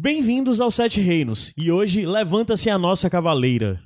[0.00, 3.82] Bem-vindos aos Sete Reinos, e hoje levanta-se a nossa cavaleira.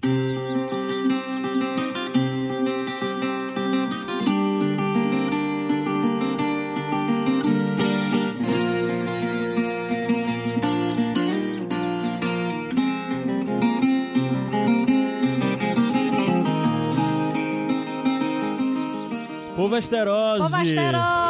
[19.56, 20.42] Povo Asterose!
[20.42, 21.21] Povo asteroide!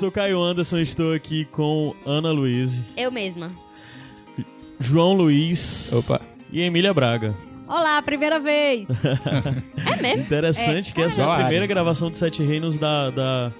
[0.00, 3.52] Sou Caio Anderson e estou aqui com Ana Luiz, Eu mesma.
[4.78, 6.22] João Luiz Opa.
[6.50, 7.34] e Emília Braga.
[7.68, 8.88] Olá, primeira vez!
[9.76, 10.22] É mesmo?
[10.22, 13.52] Interessante que essa é a primeira gravação de Sete Reinos da, da,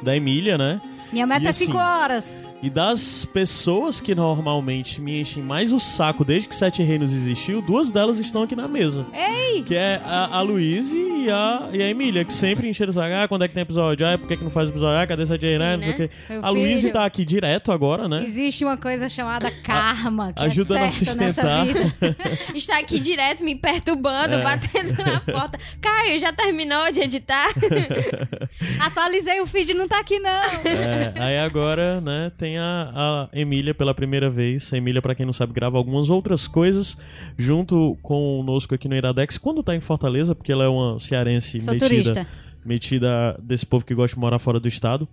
[0.00, 0.80] da Emília, né?
[1.12, 2.36] Minha meta E é assim, 5 horas.
[2.62, 7.60] E das pessoas que normalmente me enchem mais o saco desde que Sete Reinos existiu,
[7.60, 9.04] duas delas estão aqui na mesa.
[9.12, 9.64] Ei!
[9.64, 13.14] Que é a, a Luiz e a, e a Emília, que sempre encheram o saco.
[13.14, 14.06] Ah, quando é que tem episódio?
[14.06, 14.98] Ah, por que, que não faz episódio?
[14.98, 15.84] Ah, cadê Sete Reinos?
[15.84, 16.08] Sim, Não sei o né?
[16.08, 16.14] quê.
[16.34, 16.92] Meu A Luiz filho.
[16.92, 18.24] tá aqui direto agora, né?
[18.26, 21.66] Existe uma coisa chamada karma, que Ajudando a é nessa sustentar.
[21.66, 21.94] vida.
[22.54, 24.42] Está aqui direto me perturbando, É.
[24.42, 25.58] batendo na porta.
[25.80, 27.48] Caio, já terminou de editar?
[28.80, 30.30] Atualizei o feed, não tá aqui não.
[30.64, 34.72] É, aí agora, né, tem a, a Emília pela primeira vez.
[34.72, 36.96] A Emília, pra quem não sabe, grava algumas outras coisas
[37.36, 41.74] junto conosco aqui no Iradex, quando tá em Fortaleza, porque ela é uma cearense Sou
[41.74, 42.26] metida, turista.
[42.64, 45.08] metida desse povo que gosta de morar fora do estado.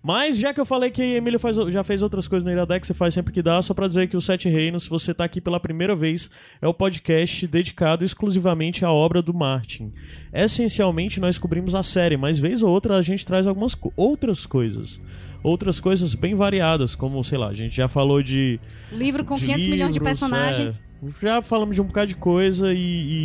[0.00, 2.86] Mas já que eu falei que a Emília faz- já fez outras coisas no Iradex,
[2.86, 5.24] você faz sempre que dá, só pra dizer que o Sete Reinos, se você tá
[5.24, 6.30] aqui pela primeira vez,
[6.62, 9.92] é o podcast dedicado exclusivamente à obra do Martin.
[10.32, 15.00] Essencialmente, nós cobrimos a série, mas vez ou outra a gente traz algumas outras coisas.
[15.42, 18.58] Outras coisas bem variadas, como, sei lá, a gente já falou de
[18.92, 20.76] Livro com de 500 milhões de livros, personagens.
[20.78, 20.87] é.
[21.20, 22.76] Já falamos de um bocado de coisa e,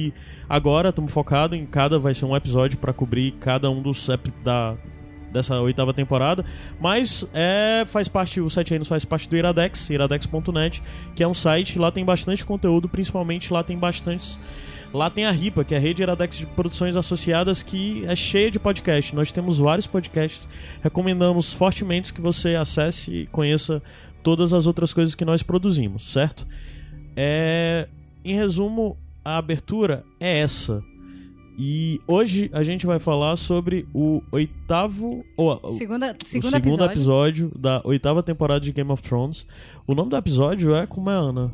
[0.07, 0.13] e
[0.47, 1.97] agora estamos focados em cada.
[1.97, 4.07] Vai ser um episódio para cobrir cada um dos
[4.43, 4.75] da
[5.31, 6.45] dessa oitava temporada,
[6.79, 10.83] mas é faz parte o Sete Reinos faz parte do Iradex, iradex.net,
[11.16, 14.38] que é um site lá tem bastante conteúdo, principalmente lá tem bastantes
[14.94, 18.51] Lá tem a RIPA, que é a Rede Iradex de Produções Associadas, que é cheia
[18.51, 19.11] de podcasts.
[19.11, 20.47] Nós temos vários podcasts.
[20.84, 23.81] Recomendamos fortemente que você acesse e conheça
[24.22, 26.45] todas as outras coisas que nós produzimos, certo?
[27.16, 27.88] É,
[28.24, 30.84] em resumo, a abertura é essa.
[31.57, 35.23] E hoje a gente vai falar sobre o oitavo.
[35.38, 36.91] Ou, o- Segunda, o segundo segundo episódio.
[36.94, 39.46] episódio da oitava temporada de Game of Thrones.
[39.85, 41.52] O nome do episódio é como é, Ana?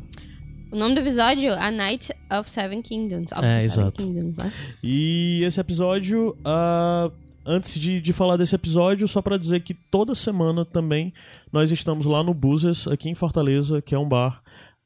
[0.72, 3.30] O nome do episódio, A Night of Seven Kingdoms.
[3.32, 4.02] Of É, Seven exato.
[4.02, 4.52] Kingdoms, né?
[4.82, 7.10] E esse episódio, ah,
[7.44, 11.12] antes de, de falar desse episódio, só pra dizer que toda semana também
[11.52, 14.40] nós estamos lá no Buzzers, aqui em Fortaleza, que é um bar.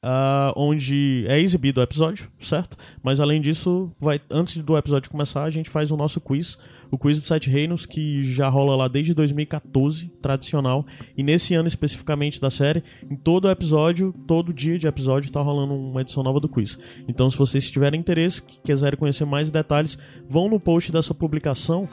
[0.07, 2.77] Ah, onde é exibido o episódio, certo?
[3.03, 6.59] Mas além disso, vai, antes do episódio começar, a gente faz o nosso quiz,
[6.91, 10.85] o quiz dos Sete Reinos, que já rola lá desde 2014, tradicional.
[11.17, 15.73] E nesse ano especificamente da série, em todo episódio, todo dia de episódio, tá rolando
[15.73, 16.79] uma edição nova do quiz.
[17.09, 19.97] Então, se vocês tiverem interesse, quiserem conhecer mais detalhes,
[20.29, 21.89] vão no post dessa publicação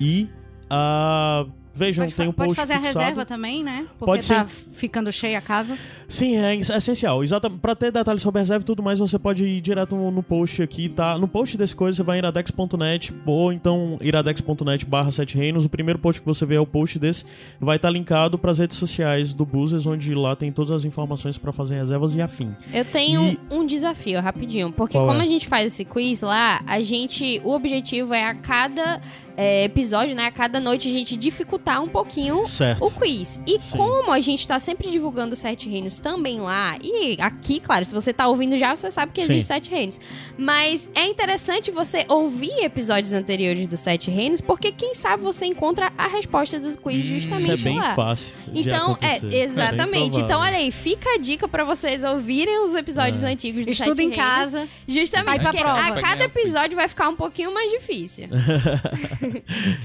[0.00, 0.28] e
[0.68, 3.86] ah, vejam, Pode, tem um fa- pode post fazer a reserva também, né?
[3.98, 5.76] Porque Pode tá ficando cheia a casa.
[6.08, 7.22] Sim, é es- essencial.
[7.22, 7.60] Exatamente.
[7.60, 10.22] Pra ter detalhes sobre a reserva e tudo mais, você pode ir direto no, no
[10.22, 11.16] post aqui, tá?
[11.18, 15.64] No post desse coisa, você vai em iradex.net ou então iradex.net barra sete reinos.
[15.64, 17.24] O primeiro post que você vê é o post desse.
[17.60, 21.52] Vai estar linkado pras redes sociais do Buzzers, onde lá tem todas as informações pra
[21.52, 22.54] fazer reservas e afim.
[22.72, 24.72] Eu tenho E- um desafio, rapidinho.
[24.72, 25.24] Porque Qual como é?
[25.24, 27.40] a gente faz esse quiz lá, a gente.
[27.44, 29.00] O objetivo é a cada
[29.36, 30.26] é, episódio, né?
[30.26, 32.84] A cada noite a gente dificultar um pouquinho Certo.
[32.84, 33.40] o quiz.
[33.46, 33.76] E Sim.
[33.76, 38.12] como a gente tá sempre divulgando Sete Reinos também lá, e aqui, claro, se você
[38.12, 39.32] tá ouvindo já, você sabe que Sim.
[39.32, 40.00] existe Sete Reinos.
[40.36, 45.92] Mas é interessante você ouvir episódios anteriores do Sete Reinos, porque quem sabe você encontra
[45.96, 47.94] a resposta do quiz Isso justamente é bem lá.
[47.94, 48.32] fácil.
[48.54, 50.10] Então, é, bem exatamente.
[50.10, 50.24] provável.
[50.24, 53.28] então, olha aí, fica a dica pra vocês ouvirem os episódios É.
[53.28, 54.24] antigos do Estuda Sete em Reinos.
[54.24, 54.68] casa.
[54.86, 55.80] Justamente porque prova.
[55.80, 58.28] a cada episódio vai ficar um pouquinho mais difícil.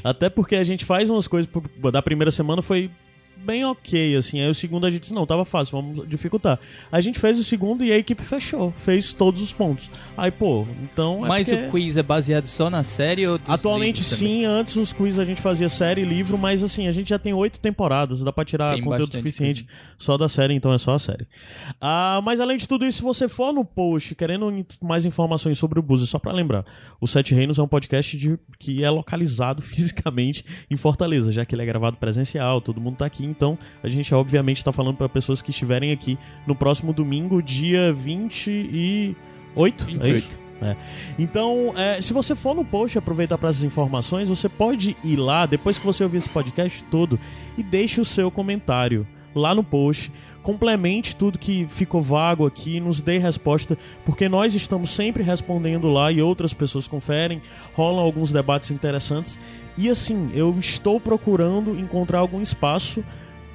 [0.03, 1.49] Até porque a gente faz umas coisas.
[1.91, 2.89] Da primeira semana foi
[3.47, 4.41] bem ok, assim.
[4.41, 6.59] Aí o segundo a gente disse, não, tava fácil, vamos dificultar.
[6.91, 9.89] A gente fez o segundo e a equipe fechou, fez todos os pontos.
[10.17, 11.25] Aí, pô, então.
[11.25, 14.91] é Mas porque- o quiz é baseado só na série ou Atualmente sim, antes os
[14.91, 18.21] quiz a gente fazia série e livro, mas assim, a gente já tem oito temporadas,
[18.21, 19.65] dá pra tirar Tem conteúdo suficiente
[19.97, 21.25] só da série, então é só a série.
[21.79, 24.51] Ah, mas além de tudo isso, se você for no post querendo
[24.81, 26.65] mais informações sobre o Buzzer, só pra lembrar,
[26.99, 31.55] o Sete Reinos é um podcast de- que é localizado fisicamente em Fortaleza, já que
[31.55, 35.07] ele é gravado presencial, todo mundo tá aqui, então a gente obviamente tá falando pra
[35.07, 36.17] pessoas que estiverem aqui
[36.47, 39.15] no próximo domingo, dia 28,
[40.01, 40.39] é isso?
[40.39, 40.47] 28.
[40.59, 40.75] É.
[41.19, 45.15] Então, é, se você for no post e aproveitar para essas informações, você pode ir
[45.15, 47.19] lá, depois que você ouvir esse podcast todo,
[47.55, 49.05] e deixe o seu comentário.
[49.35, 50.11] lá no post.
[50.41, 56.11] Complemente tudo que ficou vago aqui, nos dê resposta, porque nós estamos sempre respondendo lá
[56.11, 57.41] e outras pessoas conferem,
[57.73, 59.37] rolam alguns debates interessantes.
[59.77, 63.03] E assim, eu estou procurando encontrar algum espaço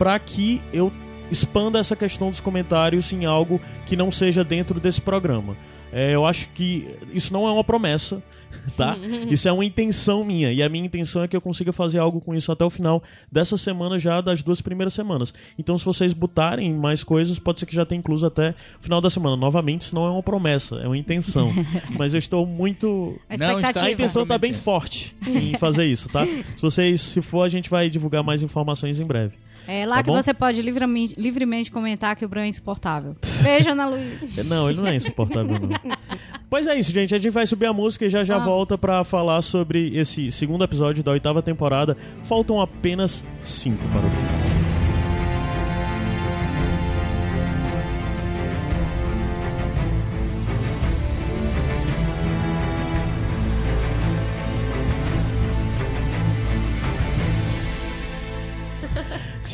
[0.03, 0.93] para que eu
[1.31, 5.57] expanda essa questão dos comentários em algo que não seja dentro desse programa.
[5.93, 8.21] É, eu acho que isso não é uma promessa,
[8.77, 8.97] tá?
[9.31, 10.53] Isso é uma intenção minha.
[10.53, 13.01] E a minha intenção é que eu consiga fazer algo com isso até o final
[13.31, 15.33] dessa semana, já das duas primeiras semanas.
[15.57, 19.01] Então, se vocês botarem mais coisas, pode ser que já tenha incluso até o final
[19.01, 19.37] da semana.
[19.37, 21.53] Novamente, isso não é uma promessa, é uma intenção.
[21.97, 23.17] Mas eu estou muito.
[23.31, 23.87] A Não, expectativa.
[23.87, 24.65] A intenção tá bem Prometendo.
[24.65, 26.27] forte em fazer isso, tá?
[26.27, 29.37] Se vocês, se for, a gente vai divulgar mais informações em breve.
[29.67, 30.23] É lá Tá que bom?
[30.23, 33.17] você pode livremente, livremente comentar que o Bran é insuportável.
[33.43, 34.45] Beijo, Ana Luísa.
[34.45, 35.69] Não, ele não é insuportável, não.
[36.51, 37.15] Pois é isso, gente.
[37.15, 38.47] A gente vai subir a música e já já Nossa.
[38.47, 41.97] volta pra falar sobre esse segundo episódio da oitava temporada.
[42.25, 44.52] Faltam apenas cinco para o fim.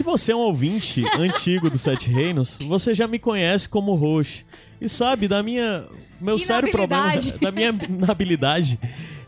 [0.09, 4.45] Você é um ouvinte antigo do Sete Reinos, você já me conhece como Roche.
[4.81, 5.85] E sabe da minha.
[6.21, 7.13] Meu sério problema.
[7.41, 8.79] Da minha inabilidade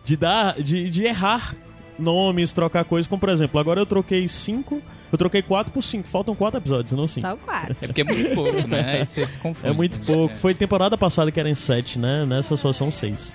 [0.05, 0.55] de dar.
[0.61, 1.55] De, de errar
[1.99, 3.07] nomes, trocar coisas.
[3.07, 4.81] Como por exemplo, agora eu troquei cinco.
[5.13, 6.09] Eu troquei quatro por cinco.
[6.09, 7.27] Faltam quatro episódios, não cinco.
[7.27, 7.77] Só o quarto.
[7.83, 8.99] É porque é muito pouco, né?
[9.01, 9.69] Aí você se confunde.
[9.69, 10.35] É muito pouco.
[10.37, 12.25] Foi temporada passada que eram sete, né?
[12.25, 13.35] Nessa só são seis.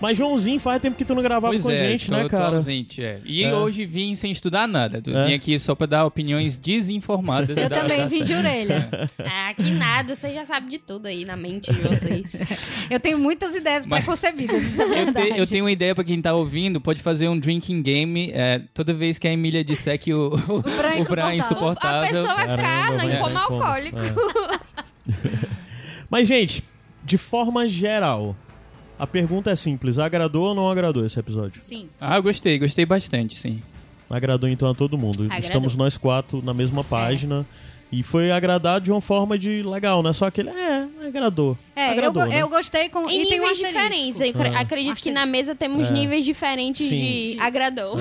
[0.00, 2.24] Mas Joãozinho, faz tempo que tu não gravava Pois com a é, gente, tô, né,
[2.24, 2.56] tô cara?
[2.56, 3.20] ausente, é.
[3.24, 3.54] E É.
[3.54, 5.00] hoje vim sem estudar nada.
[5.06, 5.26] Eu É.
[5.28, 7.56] Vim aqui só pra dar opiniões desinformadas.
[7.56, 8.38] Eu da- também da vim de série.
[8.46, 8.90] orelha.
[9.24, 12.34] Ah, que nada, você já sabe de tudo aí na mente de vocês.
[12.90, 16.20] Eu tenho muitas ideias Mas- preconcebidas, é Eu, te- eu tenho uma ideia pra quem
[16.20, 20.12] tá ouvindo, pode fazer um drinking game é, toda vez que a Emília disser que
[20.12, 22.10] o, o, Bran é o Bran é a insuportável.
[22.10, 23.98] pessoa vai ficar Caramba, né, vai como, alcoólico.
[26.10, 26.62] Mas, gente,
[27.02, 28.36] de forma geral,
[28.98, 31.62] a pergunta é simples: agradou ou não agradou esse episódio?
[31.62, 31.88] Sim.
[32.00, 33.62] Ah, gostei, gostei bastante, sim.
[34.08, 35.24] Agradou então a todo mundo.
[35.24, 35.38] Agradou.
[35.38, 37.46] Estamos nós quatro na mesma página.
[37.96, 40.48] E foi agradado de uma forma de legal, não é só aquele.
[40.50, 41.56] É, agradou.
[41.76, 42.42] É, agradou, eu, go- né?
[42.42, 43.08] eu gostei com.
[43.08, 43.66] Em e tem um níveis asterisco.
[43.66, 44.20] diferentes.
[44.20, 44.56] É.
[44.56, 45.30] acredito que na Asterisco.
[45.48, 45.92] mesa temos É.
[45.92, 46.98] níveis diferentes Sim.
[46.98, 47.94] de agradou.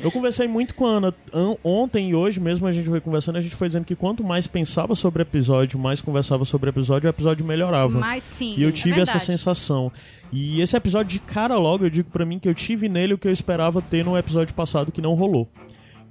[0.00, 3.36] Eu conversei muito com a Ana an- ontem e hoje mesmo a gente foi conversando,
[3.36, 6.70] a gente foi dizendo que quanto mais pensava sobre o episódio, mais conversava sobre o
[6.70, 7.98] episódio, o episódio melhorava.
[7.98, 8.54] Mas sim.
[8.56, 9.24] E eu é tive essa verdade.
[9.26, 9.92] sensação.
[10.32, 13.18] E esse episódio de cara logo, eu digo pra mim que eu tive nele o
[13.18, 15.46] que eu esperava ter no episódio passado que não rolou.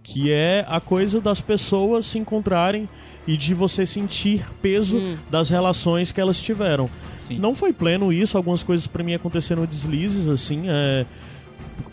[0.03, 2.89] Que é a coisa das pessoas se encontrarem
[3.27, 5.00] e de você sentir peso
[5.30, 6.89] das relações que elas tiveram.
[7.18, 7.38] Sim.
[7.38, 11.06] Não foi pleno isso, algumas coisas pra mim aconteceram deslizes, assim, é...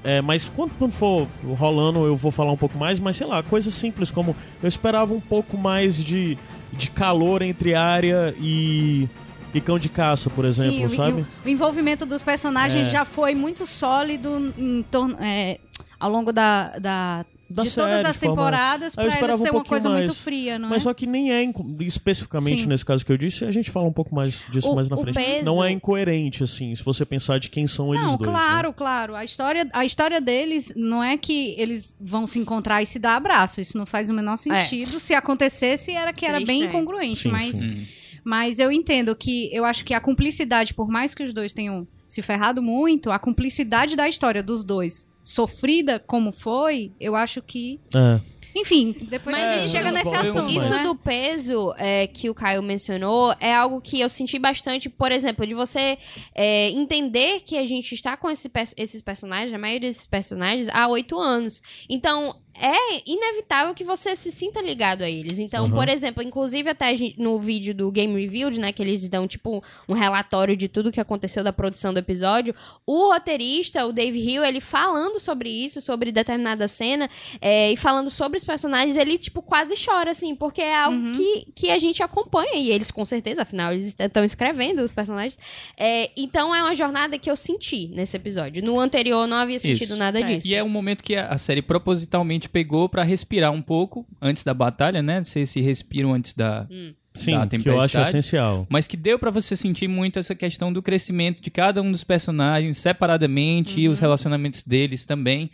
[0.05, 1.27] É, mas quando, quando for
[1.57, 5.13] rolando eu vou falar um pouco mais, mas sei lá, coisas simples como eu esperava
[5.15, 6.37] um pouco mais de,
[6.73, 9.09] de calor entre área e,
[9.55, 11.21] e cão de caça, por exemplo, Sim, o- sabe?
[11.23, 12.91] o, o envolvimento dos personagens É.
[12.91, 15.59] já foi muito sólido em torno, é,
[15.99, 19.39] ao longo da, da, Da de série, todas as forma- temporadas, pra esperava ela um
[19.45, 20.05] ser uma pouquinho coisa mais.
[20.05, 20.85] muito fria, não Mas é?
[20.85, 22.69] só que nem é inco- especificamente Sim.
[22.69, 24.97] nesse caso que eu disse, a gente fala um pouco mais disso O- mais na
[24.97, 25.15] o frente.
[25.15, 28.31] peso- Não é incoerente, assim, se você pensar de quem são eles Não, dois.
[28.31, 28.37] né?
[28.39, 29.15] claro, claro.
[29.15, 33.17] A história, a história deles não é que eles vão se encontrar e se dar
[33.17, 33.61] abraço.
[33.61, 35.01] Isso não faz o menor sentido.
[35.01, 37.21] Se acontecesse, era que era bem incongruente.
[37.23, 37.87] Sim, mas, sim.
[38.25, 41.87] Mas eu entendo que eu acho que a cumplicidade, por mais que os dois tenham
[42.07, 47.79] se ferrado muito, a cumplicidade da história dos dois, sofrida como foi, eu acho que.
[47.95, 48.21] É.
[48.57, 50.51] Enfim, depois Mas a gente isso- chega nesse um- assunto.
[50.51, 50.83] Isso né?
[50.83, 55.47] do peso é, que o Caio mencionou é algo que eu senti bastante, por exemplo,
[55.47, 55.99] de você
[56.35, 60.89] é, entender que a gente está com esse esses personagens, a maioria desses personagens, há
[60.89, 61.63] oito anos.
[61.91, 65.39] Então, é inevitável que você se sinta ligado a eles.
[65.39, 65.75] Então, Aham.
[65.75, 69.63] por exemplo, inclusive até gente- no vídeo do Game Reviewed, né, que eles dão, tipo,
[69.89, 72.55] um relatório de tudo que aconteceu da produção do episódio,
[72.87, 77.09] o roteirista, o Dave Hill, ele falando sobre isso, sobre determinada cena,
[77.41, 81.13] é, e falando sobre os personagens, ele, tipo, quase chora, assim, porque é algo Uhum.
[81.13, 85.39] que, que a gente acompanha, e eles, com certeza, afinal, eles estão escrevendo os personagens.
[85.77, 88.63] É, então, é uma jornada que eu senti nesse episódio.
[88.65, 89.97] No anterior, eu não havia sentido Isso.
[89.97, 90.27] nada Certo.
[90.37, 90.47] disso.
[90.49, 94.53] E é um momento que a série propositalmente pegou pra respirar um pouco antes da
[94.53, 95.23] batalha, né?
[95.23, 96.67] Vocês se respiram antes da,
[97.15, 98.09] Sim, da que eu acho tempestade.
[98.09, 98.67] essencial.
[98.69, 102.05] Mas que deu pra você sentir muito essa questão do crescimento de cada um dos
[102.05, 105.51] personagens separadamente e os relacionamentos deles também.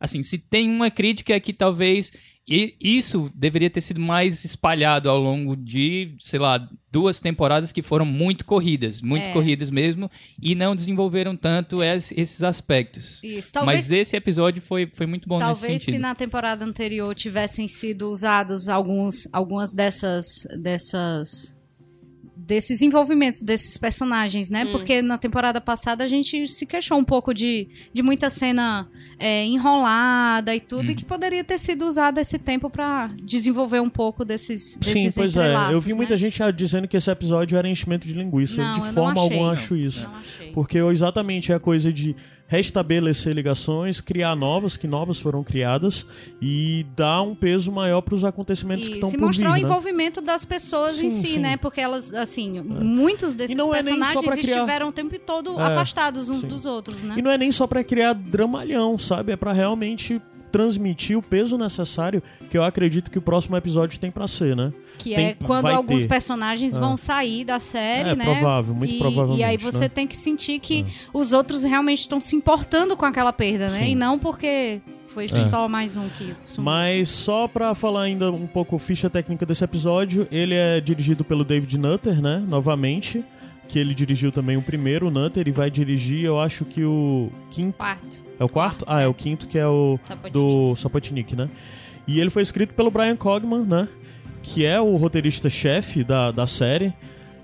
[0.00, 2.12] Assim, se tem uma crítica é que talvez
[2.50, 7.82] E isso deveria ter sido mais espalhado ao longo de, sei lá, duas temporadas que
[7.82, 9.32] foram muito corridas, muito É.
[9.34, 13.20] corridas mesmo, e não desenvolveram tanto es- esses aspectos.
[13.22, 16.00] Isso, talvez Mas esse episódio foi, foi muito bom Talvez nesse se sentido.
[16.02, 20.24] na temporada anterior tivessem sido usados alguns, algumas dessas,
[20.58, 21.54] dessas
[22.48, 24.64] desses envolvimentos desses personagens, né?
[24.72, 28.88] Porque na temporada passada a gente se queixou um pouco de, de muita cena
[29.18, 33.90] é, enrolada e tudo, e que poderia ter sido usado esse tempo pra desenvolver um
[33.90, 35.74] pouco desses, desses Sim, pois é.
[35.74, 36.16] Eu vi muita né?
[36.16, 38.62] gente ah, dizendo que esse episódio era enchimento de linguiça.
[38.62, 39.22] Não, de não forma achei.
[39.22, 40.08] alguma acho isso.
[40.08, 40.50] Não achei.
[40.52, 42.16] Porque eu exatamente é a coisa de
[42.50, 46.06] restabelecer ligações, criar novas, que novas foram criadas,
[46.40, 49.58] e dar um peso maior para os acontecimentos que E estão se por mostrar vir,
[49.58, 49.68] o né?
[49.68, 51.38] envolvimento das pessoas em Sim, si, sim.
[51.38, 51.56] né?
[51.58, 56.28] Porque elas, assim, muitos desses é personagens pra criar- estiveram o tempo todo É, afastados
[56.30, 56.46] uns sim.
[56.46, 57.14] dos outros, né?
[57.18, 59.30] E não é nem só pra criar dramalhão, sabe?
[59.32, 64.10] É pra realmente transmitir o peso necessário que eu acredito que o próximo episódio tem
[64.10, 64.72] pra ser, né?
[64.98, 66.08] Que Tem- é quando alguns ter.
[66.08, 66.78] personagens É.
[66.80, 68.24] vão sair da série, É né?
[68.24, 69.88] provável, muito e, provavelmente, E aí você né?
[69.88, 73.78] tem que sentir que os outros realmente estão se importando com aquela perda, né?
[73.84, 73.92] Sim.
[73.92, 74.80] E não porque
[75.14, 76.64] foi só mais um que sumiu.
[76.64, 81.44] Mas só pra falar ainda um pouco ficha técnica desse episódio, ele é dirigido pelo
[81.44, 82.42] David Nutter, né?
[82.46, 83.24] Novamente.
[83.68, 87.30] Que ele dirigiu também o primeiro, o Nutter, e vai dirigir, eu acho que o
[87.50, 87.78] quinto.
[87.78, 88.18] Quarto.
[88.40, 88.84] É o quarto?
[88.88, 90.32] Ah, é o quinto, que é o Sapotnik.
[90.32, 91.48] do Sapotnik, né?
[92.06, 93.88] E ele foi escrito pelo Brian Cogman, né?
[94.42, 96.94] Que é o roteirista-chefe da, da série.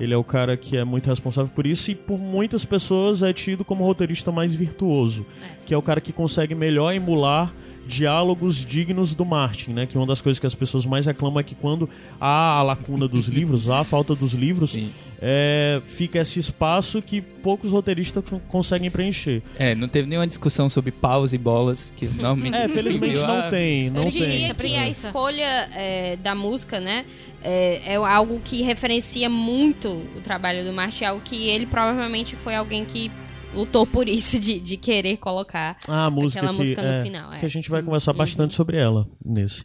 [0.00, 3.32] Ele é o cara que é muito responsável por isso e por muitas pessoas é
[3.32, 5.26] tido como o roteirista mais virtuoso.
[5.66, 7.52] Que é o cara que consegue melhor emular
[7.86, 9.86] diálogos dignos do Martin, né?
[9.86, 11.88] Que uma das coisas que as pessoas mais reclamam é que quando
[12.20, 14.90] há a lacuna dos livros, há a falta dos livros, Sim.
[15.26, 19.42] É, fica esse espaço que poucos roteiristas con- conseguem preencher.
[19.58, 22.54] É, não teve nenhuma discussão sobre paus e bolas, que normalmente...
[22.60, 24.20] É, felizmente não tem, não Eu tem.
[24.20, 27.06] diria que a escolha é, da música, né,
[27.42, 32.54] é, é algo que referencia muito o trabalho do Martin, algo que ele provavelmente foi
[32.54, 33.10] alguém que
[33.54, 35.78] lutou por isso, de, de querer colocar.
[35.88, 37.38] Ah, a música Aquela que, música no é, final, é.
[37.38, 38.18] que a gente vai conversar Uhum.
[38.18, 39.64] bastante sobre ela nesse.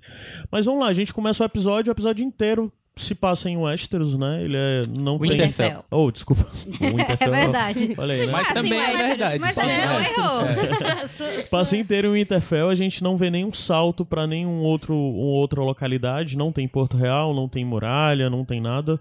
[0.52, 4.18] Mas vamos lá, a gente começa o episódio, o episódio inteiro se passa em Westeros,
[4.18, 4.44] né?
[4.44, 5.70] Ele é não Winterfell.
[5.70, 6.46] tem Oh, desculpa.
[6.80, 7.32] O É Winterfell.
[7.32, 7.96] verdade.
[7.98, 8.32] Olha aí, né?
[8.32, 9.40] Mas também é verdade.
[9.40, 11.46] Mas passa é, não errou.
[11.50, 15.62] Passa inteiro em Winterfell, a gente não vê nenhum salto pra nenhum outro um outra
[15.62, 19.00] localidade, não tem Porto Real, não tem muralha, não tem nada.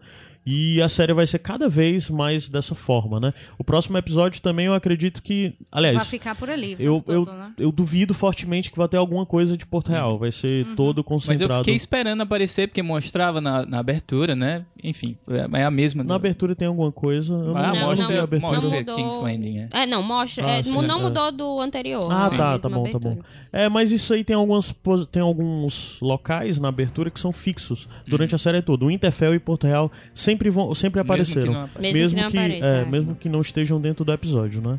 [0.50, 3.34] E a série vai ser cada vez mais dessa forma, né?
[3.58, 6.72] O próximo episódio também eu acredito que, aliás, Vai ficar por ali.
[6.78, 7.52] eu, tempo eu, todo, né?
[7.58, 10.18] eu duvido fortemente que vai ter alguma coisa de Porto Real.
[10.18, 11.58] Vai ser todo Mas eu concentrado.
[11.58, 14.64] fiquei esperando aparecer, porque mostrava na, na abertura, né?
[14.82, 16.02] Enfim, é é a mesma.
[16.02, 17.34] Na do- abertura tem alguma coisa.
[17.34, 18.52] Eu Ah, não, mostra não, a abertura.
[18.60, 18.94] mostra mudou.
[18.96, 19.68] King's Landing, é.
[19.82, 20.46] É, não, mostra.
[20.46, 21.02] Ah, é, sim, não é.
[21.02, 22.06] mudou do anterior.
[22.10, 22.36] Ah, Sim.
[22.36, 23.18] tá, Mesma tá bom, tá bom.
[23.52, 24.74] É, mas isso aí tem algumas
[25.10, 28.84] tem alguns locais na abertura que são fixos durante a série toda.
[28.84, 31.62] O Interfell e Porto Real sempre vão sempre Mesmo que apareceram.
[31.62, 31.98] apareça.
[31.98, 32.84] Mesmo que não que, apareça, é, é.
[32.84, 34.78] mesmo que não estejam dentro do episódio, né?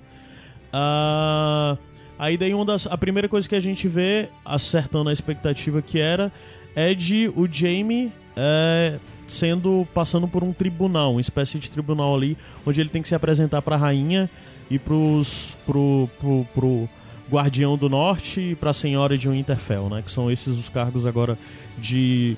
[0.71, 1.77] Ah,
[2.17, 5.99] aí daí uma das a primeira coisa que a gente vê acertando a expectativa que
[5.99, 6.31] era
[6.75, 12.37] é de o Jamie é, sendo passando por um tribunal, uma espécie de tribunal ali,
[12.65, 14.29] onde ele tem que se apresentar pra rainha
[14.69, 16.89] e pros pro, pro, pro
[17.29, 20.01] Guardião do Norte e pra Senhora de Winterfell, né?
[20.01, 21.37] Que são esses os cargos agora
[21.77, 22.35] de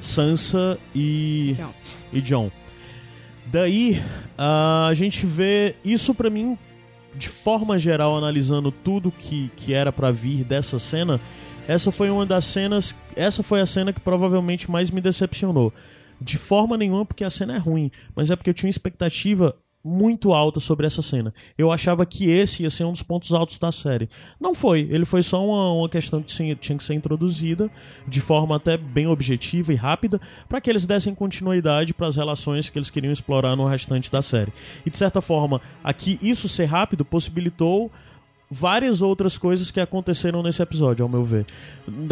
[0.00, 1.74] Sansa e Jon.
[2.12, 2.50] e John.
[3.46, 4.02] Daí
[4.38, 6.56] a gente vê isso pra mim
[7.14, 11.20] de forma geral analisando tudo que, que era pra vir dessa cena.
[11.68, 15.72] Essa foi uma das cenas, essa foi a cena que provavelmente mais me decepcionou.
[16.20, 19.54] De forma nenhuma porque a cena é ruim, mas é porque eu tinha uma expectativa
[19.84, 21.34] muito alta sobre essa cena.
[21.58, 24.08] Eu achava que esse ia ser um dos pontos altos da série.
[24.40, 27.70] Não foi, ele foi só uma, uma questão que tinha que ser introduzida
[28.06, 32.70] de forma até bem objetiva e rápida para que eles dessem continuidade para as relações
[32.70, 34.52] que eles queriam explorar no restante da série.
[34.86, 37.90] E de certa forma, aqui isso ser rápido possibilitou
[38.52, 41.46] várias outras coisas que aconteceram nesse episódio, ao meu ver.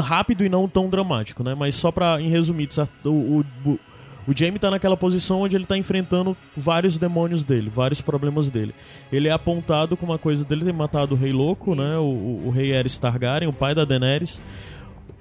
[0.01, 1.55] Rápido e não tão dramático, né?
[1.55, 2.91] Mas só pra, em resumido, certo?
[3.05, 3.79] o, o,
[4.27, 8.75] o Jamie tá naquela posição onde ele tá enfrentando vários demônios dele, vários problemas dele.
[9.11, 11.97] Ele é apontado com uma coisa dele ter matado o Rei Louco, né?
[11.97, 14.41] O, o, o Rei Aerys Targaryen, o pai da Daenerys.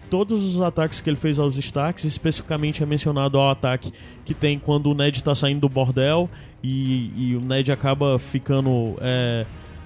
[0.10, 3.94] Todos os ataques que ele fez aos Starks, especificamente é mencionado ao ataque
[4.26, 6.30] que tem quando o Ned tá saindo do bordel
[6.64, 9.46] e, e o Ned acaba ficando é,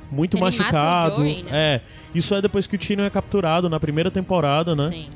[0.10, 1.18] muito Ele machucado.
[1.18, 1.50] Jory, né?
[1.52, 1.82] É,
[2.16, 4.90] isso é depois que o Tyrion é capturado na primeira temporada, né?
[4.90, 5.10] Sim.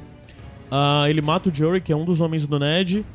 [0.70, 3.06] Ah, ele mata o Jory, que é um dos homens do Ned.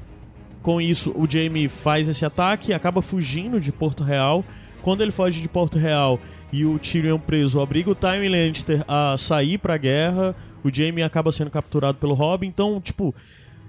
[0.63, 4.45] Com isso, o Jaime faz esse ataque, acaba fugindo de Porto Real.
[4.81, 6.21] Quando ele foge de Porto Real
[6.53, 10.35] e o Tyrion preso obriga o Tywin Lannister a sair pra guerra.
[10.65, 12.47] o Jaime acaba sendo capturado pelo Robin.
[12.47, 13.13] Então, tipo,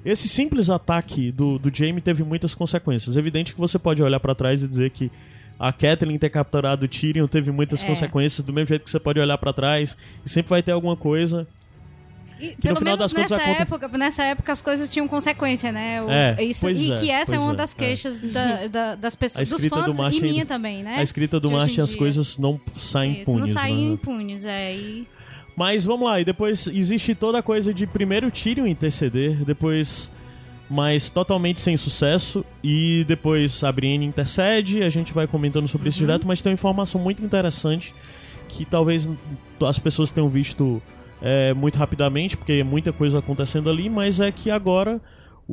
[0.06, 3.16] esse simples ataque do, do Jaime teve muitas consequências.
[3.16, 5.12] É evidente que você pode olhar pra trás e dizer que
[5.60, 7.88] a Catelyn ter capturado o Tyrion teve muitas É.
[7.88, 9.96] consequências, do mesmo jeito que você pode olhar pra trás
[10.26, 11.48] e sempre vai ter alguma coisa.
[12.40, 15.08] E, no pelo final menos das contas nessa conta- época, nessa época as coisas tinham
[15.08, 16.02] consequência, né?
[16.02, 17.76] O- É, isso, pois e é, que essa é uma é, das é.
[17.76, 20.98] queixas da- da- das pessoas, dos escrita do fãs Martin- e minha também, né?
[20.98, 23.54] A escrita do Martin, as coisas não saem Isso, não impunes.
[23.54, 23.94] saem né?
[23.94, 24.76] impunes, é.
[24.76, 25.08] E...
[25.56, 30.12] Mas vamos lá, e depois existe toda a coisa de primeiro Tyrion interceder, depois
[30.70, 35.90] mas totalmente sem sucesso, e depois a Brienne intercede, a gente vai comentando sobre Uhum.
[35.90, 37.94] isso direto, mas tem uma informação muito interessante
[38.50, 39.08] que talvez
[39.68, 40.82] as pessoas tenham visto
[41.24, 45.02] é, muito rapidamente, porque é muita coisa acontecendo ali, mas é que agora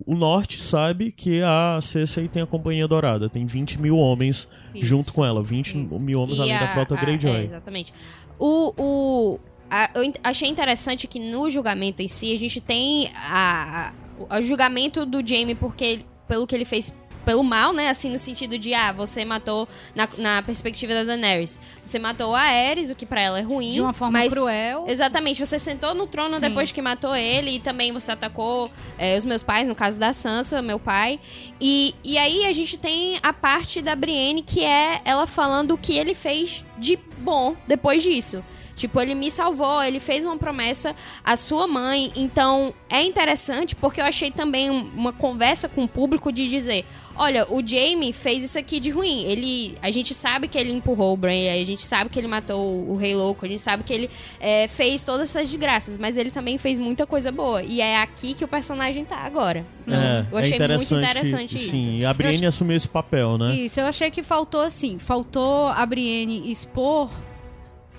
[0.06, 4.84] o Norte sabe que a Cersei tem a Companhia Dourada, tem 20 mil homens Isso.
[4.86, 5.98] junto com ela, 20 Isso.
[6.00, 7.44] mil homens E além da a- frota a- É, Greyjoy.
[7.46, 7.92] exatamente.
[8.38, 13.92] O, o, a- eu achei interessante que no julgamento em si, a gente tem a,
[14.30, 16.92] o julgamento do Jaime porque pelo que ele fez
[17.24, 17.88] pelo mal, né?
[17.88, 22.42] Assim, no sentido de, ah, você matou, na, na perspectiva da Daenerys, você matou a
[22.42, 23.70] Aerys, o que pra ela é ruim.
[23.70, 24.84] De uma forma mas- cruel.
[24.88, 26.40] Exatamente, você sentou no trono Sim.
[26.40, 30.12] depois que matou ele e também você atacou é, os meus pais, no caso da
[30.12, 31.20] Sansa, meu pai.
[31.60, 35.78] E, e aí a gente tem a parte da Brienne que é ela falando o
[35.78, 38.42] que ele fez de bom depois disso.
[38.80, 40.94] Tipo, ele me salvou, ele fez uma promessa
[41.24, 42.10] à sua mãe.
[42.16, 46.86] Então, é interessante porque eu achei também um- uma conversa com o público de dizer:
[47.16, 49.24] olha, o Jaime fez isso aqui de ruim.
[49.24, 52.88] Ele, a gente sabe que ele empurrou o Bran, a gente sabe que ele matou
[52.88, 54.10] o Rei Louco, a gente sabe que ele
[54.40, 57.62] é, fez todas essas desgraças, mas ele também fez muita coisa boa.
[57.62, 59.66] E é aqui que o personagem tá agora.
[59.86, 61.70] É, eu achei é interessante, muito interessante isso.
[61.70, 63.54] Sim, e a Brienne assumiu esse papel, né?
[63.56, 67.10] Isso, eu achei que faltou assim, faltou a Brienne expor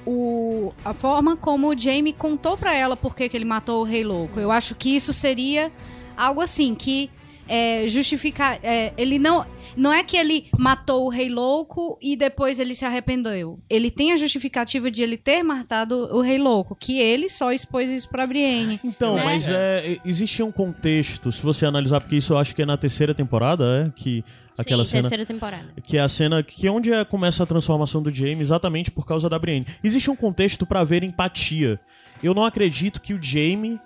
[0.05, 3.83] o, a forma como o Jaime contou pra ela por que que ele matou o
[3.85, 4.39] Rei Louco.
[4.39, 5.71] Eu acho que isso seria
[6.17, 7.09] algo assim, que
[7.47, 8.59] é, justificar.
[8.63, 9.45] é, ele não.
[9.75, 13.59] Não é que ele matou o Rei Louco e depois ele se arrependeu.
[13.69, 17.89] Ele tem a justificativa de ele ter matado o Rei Louco, que ele só expôs
[17.89, 18.79] isso pra Brienne.
[18.83, 19.23] Então, Né?
[19.23, 22.75] mas é, existe um contexto, se você analisar, porque isso eu acho que é na
[22.75, 23.91] terceira temporada, é?
[23.95, 24.23] Que
[24.57, 25.01] aquela Sim, cena.
[25.03, 25.67] terceira temporada.
[25.83, 29.05] Que é a cena que é onde é- começa a transformação do Jaime exatamente por
[29.05, 29.65] causa da Brienne.
[29.83, 31.79] Existe um contexto pra ver empatia.
[32.21, 33.79] Eu não acredito que o Jaime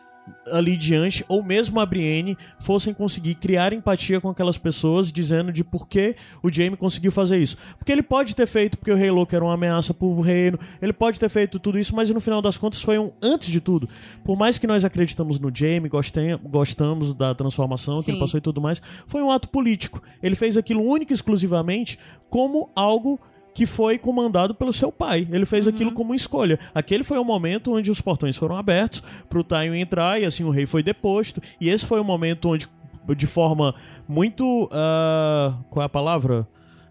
[0.52, 5.64] ali diante, ou mesmo a Brienne, fossem conseguir criar empatia com aquelas pessoas, dizendo de
[5.64, 7.58] por que o Jaime conseguiu fazer isso.
[7.78, 10.94] Porque ele pode ter feito porque o Rei Louco era uma ameaça pro reino, ele
[10.94, 13.90] pode ter feito tudo isso, mas no final das contas foi um antes de tudo.
[14.24, 18.20] Por mais que nós acreditamos no Jaime, gostem, gostamos da transformação que ele Sim.
[18.20, 20.02] passou e tudo mais, foi um ato político.
[20.22, 21.98] Ele fez aquilo único e exclusivamente
[22.30, 23.20] como algo
[23.56, 25.26] que foi comandado pelo seu pai.
[25.32, 26.60] Ele fez aquilo como escolha.
[26.74, 30.50] Aquele foi o momento onde os portões foram abertos pro Tywin entrar e assim o
[30.50, 31.42] rei foi deposto.
[31.60, 32.68] E esse foi o momento onde,
[33.16, 33.74] de forma
[34.06, 34.70] muito...
[34.74, 36.46] ah, qual é a palavra?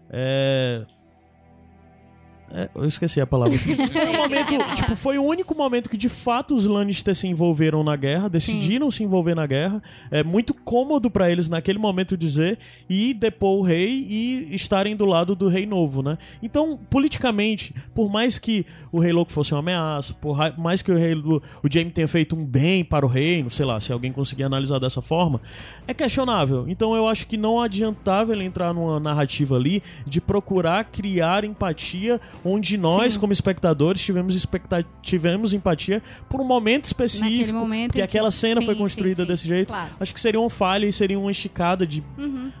[0.09, 0.85] É...
[2.51, 3.57] É, eu esqueci a palavra.
[3.57, 7.83] foi um momento, tipo, foi o único momento que de fato os Lannister se envolveram
[7.83, 9.81] na guerra, decidiram se envolver na guerra.
[10.11, 15.05] É muito cômodo pra eles naquele momento dizer e depor o rei e estarem do
[15.05, 16.17] lado do rei novo, né?
[16.41, 20.97] Então, politicamente, por mais que o rei louco fosse uma ameaça, por mais que o
[20.97, 24.43] rei o Jaime tenha feito um bem para o reino, sei lá, se alguém conseguir
[24.43, 25.41] analisar dessa forma,
[25.87, 26.65] é questionável.
[26.67, 32.19] Então, eu acho que não adiantava ele entrar numa narrativa ali de procurar criar empatia
[32.45, 33.19] onde nós, Sim.
[33.19, 37.29] como espectadores, tivemos, expecta tivemos empatia por um momento específico.
[37.31, 39.67] Naquele momento que- aquela cena Sim, foi sim, construída sim, desse jeito.
[39.69, 39.89] claro.
[39.99, 42.03] Acho que seria uma falha e seria uma esticada de,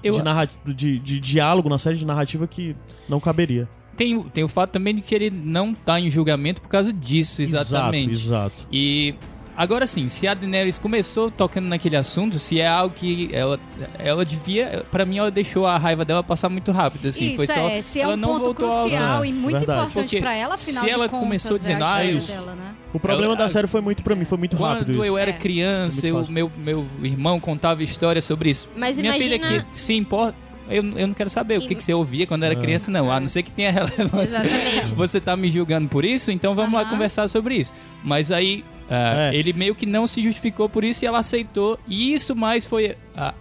[0.03, 2.75] Eu- de, narra- de, de diálogo na série de narrativa que
[3.07, 3.69] não caberia.
[3.95, 7.41] Tem, tem o fato também de que ele não tá em julgamento por causa disso,
[7.41, 8.11] exatamente.
[8.11, 8.67] Exato, exato.
[8.71, 9.15] E
[9.55, 13.59] agora sim, se a Daenerys começou tocando naquele assunto, se é algo que ela,
[13.97, 17.47] ela devia, Pra mim ela deixou a raiva dela passar muito rápido, assim, Isso foi
[17.47, 19.25] só é, se é ela um não ponto voltou a crucial usar.
[19.27, 19.81] e muito Verdade.
[19.81, 22.55] importante Porque pra ela, afinal se de ela contas, começou é a dizendo, ah, dela,
[22.55, 22.75] né?
[22.93, 25.03] O problema Ela- da série foi muito pra mim, foi muito rápido Quando isso.
[25.05, 25.33] eu era É.
[25.33, 28.69] criança, eu, meu, meu irmão contava histórias sobre isso.
[28.75, 30.35] Mas Minha filha imagina- aqui, se importa,
[30.69, 33.11] eu, eu não quero saber o que, E- que você ouvia quando era criança, não.
[33.11, 34.21] A não ser que tenha relevância.
[34.43, 34.93] Exatamente.
[34.95, 37.73] Você tá me julgando por isso, então vamos lá conversar sobre isso.
[38.03, 39.35] Mas aí, ah, É.
[39.35, 41.79] ele meio que não se justificou por isso e ela aceitou.
[41.87, 42.95] E isso mais foi.
[43.15, 43.33] ah,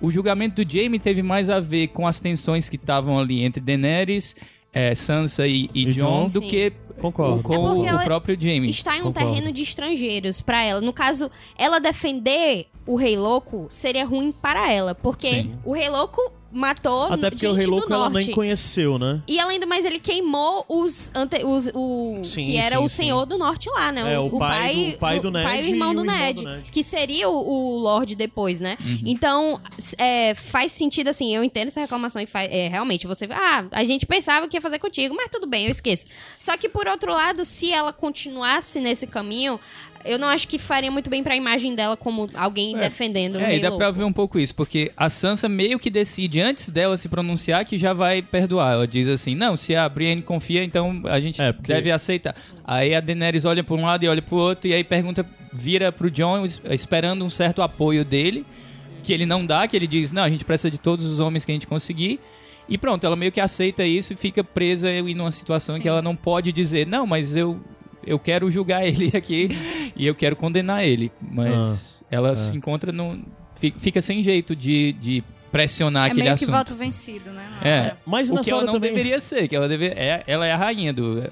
[0.00, 3.60] o julgamento do Jaime teve mais a ver com as tensões que estavam ali entre
[3.60, 4.34] Daenerys,
[4.72, 6.26] eh, Sansa e, e E Jon, Jon.
[6.26, 6.48] do Sim.
[6.48, 7.42] que Concordo.
[7.42, 8.68] com É o, próprio Jaime.
[8.70, 9.28] está em um Concordo.
[9.32, 10.80] terreno de estrangeiros pra ela.
[10.80, 14.92] No caso, ela defender o Rei Louco seria ruim para ela.
[14.94, 15.52] Porque Sim.
[15.64, 19.22] o Rei Louco matou Até porque gente o Rei do Louco ela nem conheceu, né?
[19.26, 22.88] E além do mais, ele queimou os, ante, os o Sim, que era sim, o
[22.88, 22.96] sim.
[23.04, 24.14] senhor do norte lá, né?
[24.14, 26.00] É, Os- o pai do- o pai do Ned pai e o irmão e do,
[26.00, 26.70] o irmão Ned, do Ned.
[26.70, 28.76] que seria o, o Lorde depois, né?
[29.04, 33.26] Então, s- é, faz sentido assim, eu entendo essa reclamação e faz, é, realmente você,
[33.30, 36.06] ah, a gente pensava que ia fazer contigo, mas tudo bem, eu esqueço.
[36.38, 39.58] Só que por outro lado, se ela continuasse nesse caminho,
[40.04, 42.80] eu não acho que faria muito bem pra imagem dela como alguém É.
[42.80, 43.78] defendendo o É, Rei e dá Louco.
[43.84, 47.64] pra ver um pouco isso, porque a Sansa meio que decide antes dela se pronunciar
[47.64, 48.72] que já vai perdoar.
[48.74, 52.34] Ela diz assim: não, se a Brienne confia, então a gente É, porque- deve aceitar.
[52.64, 55.90] Aí a Daenerys olha pra um lado e olha pro outro, e aí pergunta, vira
[55.92, 58.44] pro Jon es- esperando um certo apoio dele,
[59.02, 61.44] que ele não dá, que ele diz: não, a gente precisa de todos os homens
[61.44, 62.20] que a gente conseguir.
[62.68, 66.00] E pronto, ela meio que aceita isso e fica presa em uma situação que ela
[66.00, 67.60] não pode dizer: não, mas eu.
[68.06, 69.48] Eu quero julgar ele aqui
[69.96, 71.10] e eu quero condenar ele.
[71.20, 73.18] Mas Ah, ela se encontra no.
[73.56, 76.56] fi- Fica sem jeito de, de pressionar É aquele meio que assunto.
[76.56, 77.48] voto vencido, né?
[77.62, 80.22] É, Mas o nessa que ela hora não também- deveria ser, que ela, deve, é,
[80.26, 81.22] ela é a rainha do.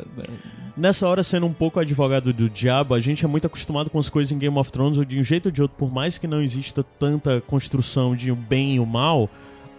[0.77, 4.09] Nessa hora, sendo um pouco advogado do diabo, a gente é muito acostumado com as
[4.09, 6.27] coisas em Game of Thrones, ou de um jeito ou de outro, por mais que
[6.27, 9.29] não exista tanta construção de o bem e o mal,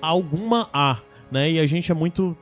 [0.02, 0.98] alguma há,
[1.32, 1.52] né?
[1.52, 2.38] E a gente é muito.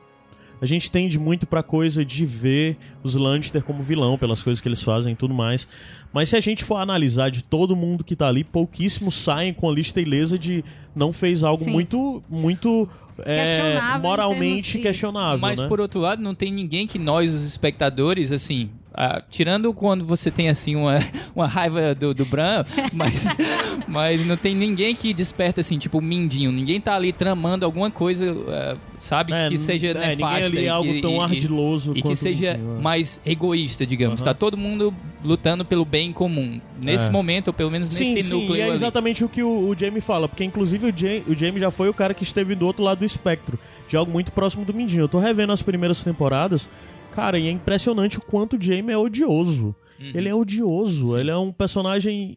[0.60, 4.68] A gente tende muito pra coisa de ver os Lannister como vilão, pelas coisas que
[4.68, 5.66] eles fazem e tudo mais.
[6.12, 9.68] Mas se a gente for analisar de todo mundo que tá ali, pouquíssimos saem com
[9.68, 10.62] a lista ilesa de
[10.94, 11.70] não fez algo Sim.
[11.70, 12.88] muito, muito
[13.24, 15.68] é, moralmente questionável, Mas né?
[15.68, 18.70] por outro lado, não tem ninguém que nós, os espectadores, assim.
[18.92, 20.98] Ah, tirando quando você tem assim uma,
[21.34, 23.24] uma raiva do, do Bran, mas,
[23.86, 26.50] mas não tem ninguém que desperta assim, tipo, mindinho.
[26.52, 30.46] Ninguém tá ali tramando alguma coisa, ah, sabe, É, que seja é, ninguém nefasta.
[30.46, 32.80] ali é algo que- tão e- e- ardiloso E que seja assim, né?
[32.80, 34.20] mais egoísta, digamos.
[34.20, 34.24] Aham.
[34.30, 36.60] Tá todo mundo lutando pelo bem comum.
[36.82, 37.10] Nesse É.
[37.10, 38.72] momento, ou pelo menos Sim, nesse sim, núcleo e é ali.
[38.72, 41.88] exatamente o que o, o Jamie fala, porque inclusive o Jamie, o Jamie já foi
[41.88, 45.02] o cara que esteve do outro lado do espectro, de algo muito próximo do Mindinho.
[45.02, 46.68] Eu tô revendo as primeiras temporadas,
[47.12, 49.74] cara, e é impressionante o quanto o Jamie é odioso.
[49.98, 50.12] Uhum.
[50.14, 52.36] Ele é odioso, ele é um personagem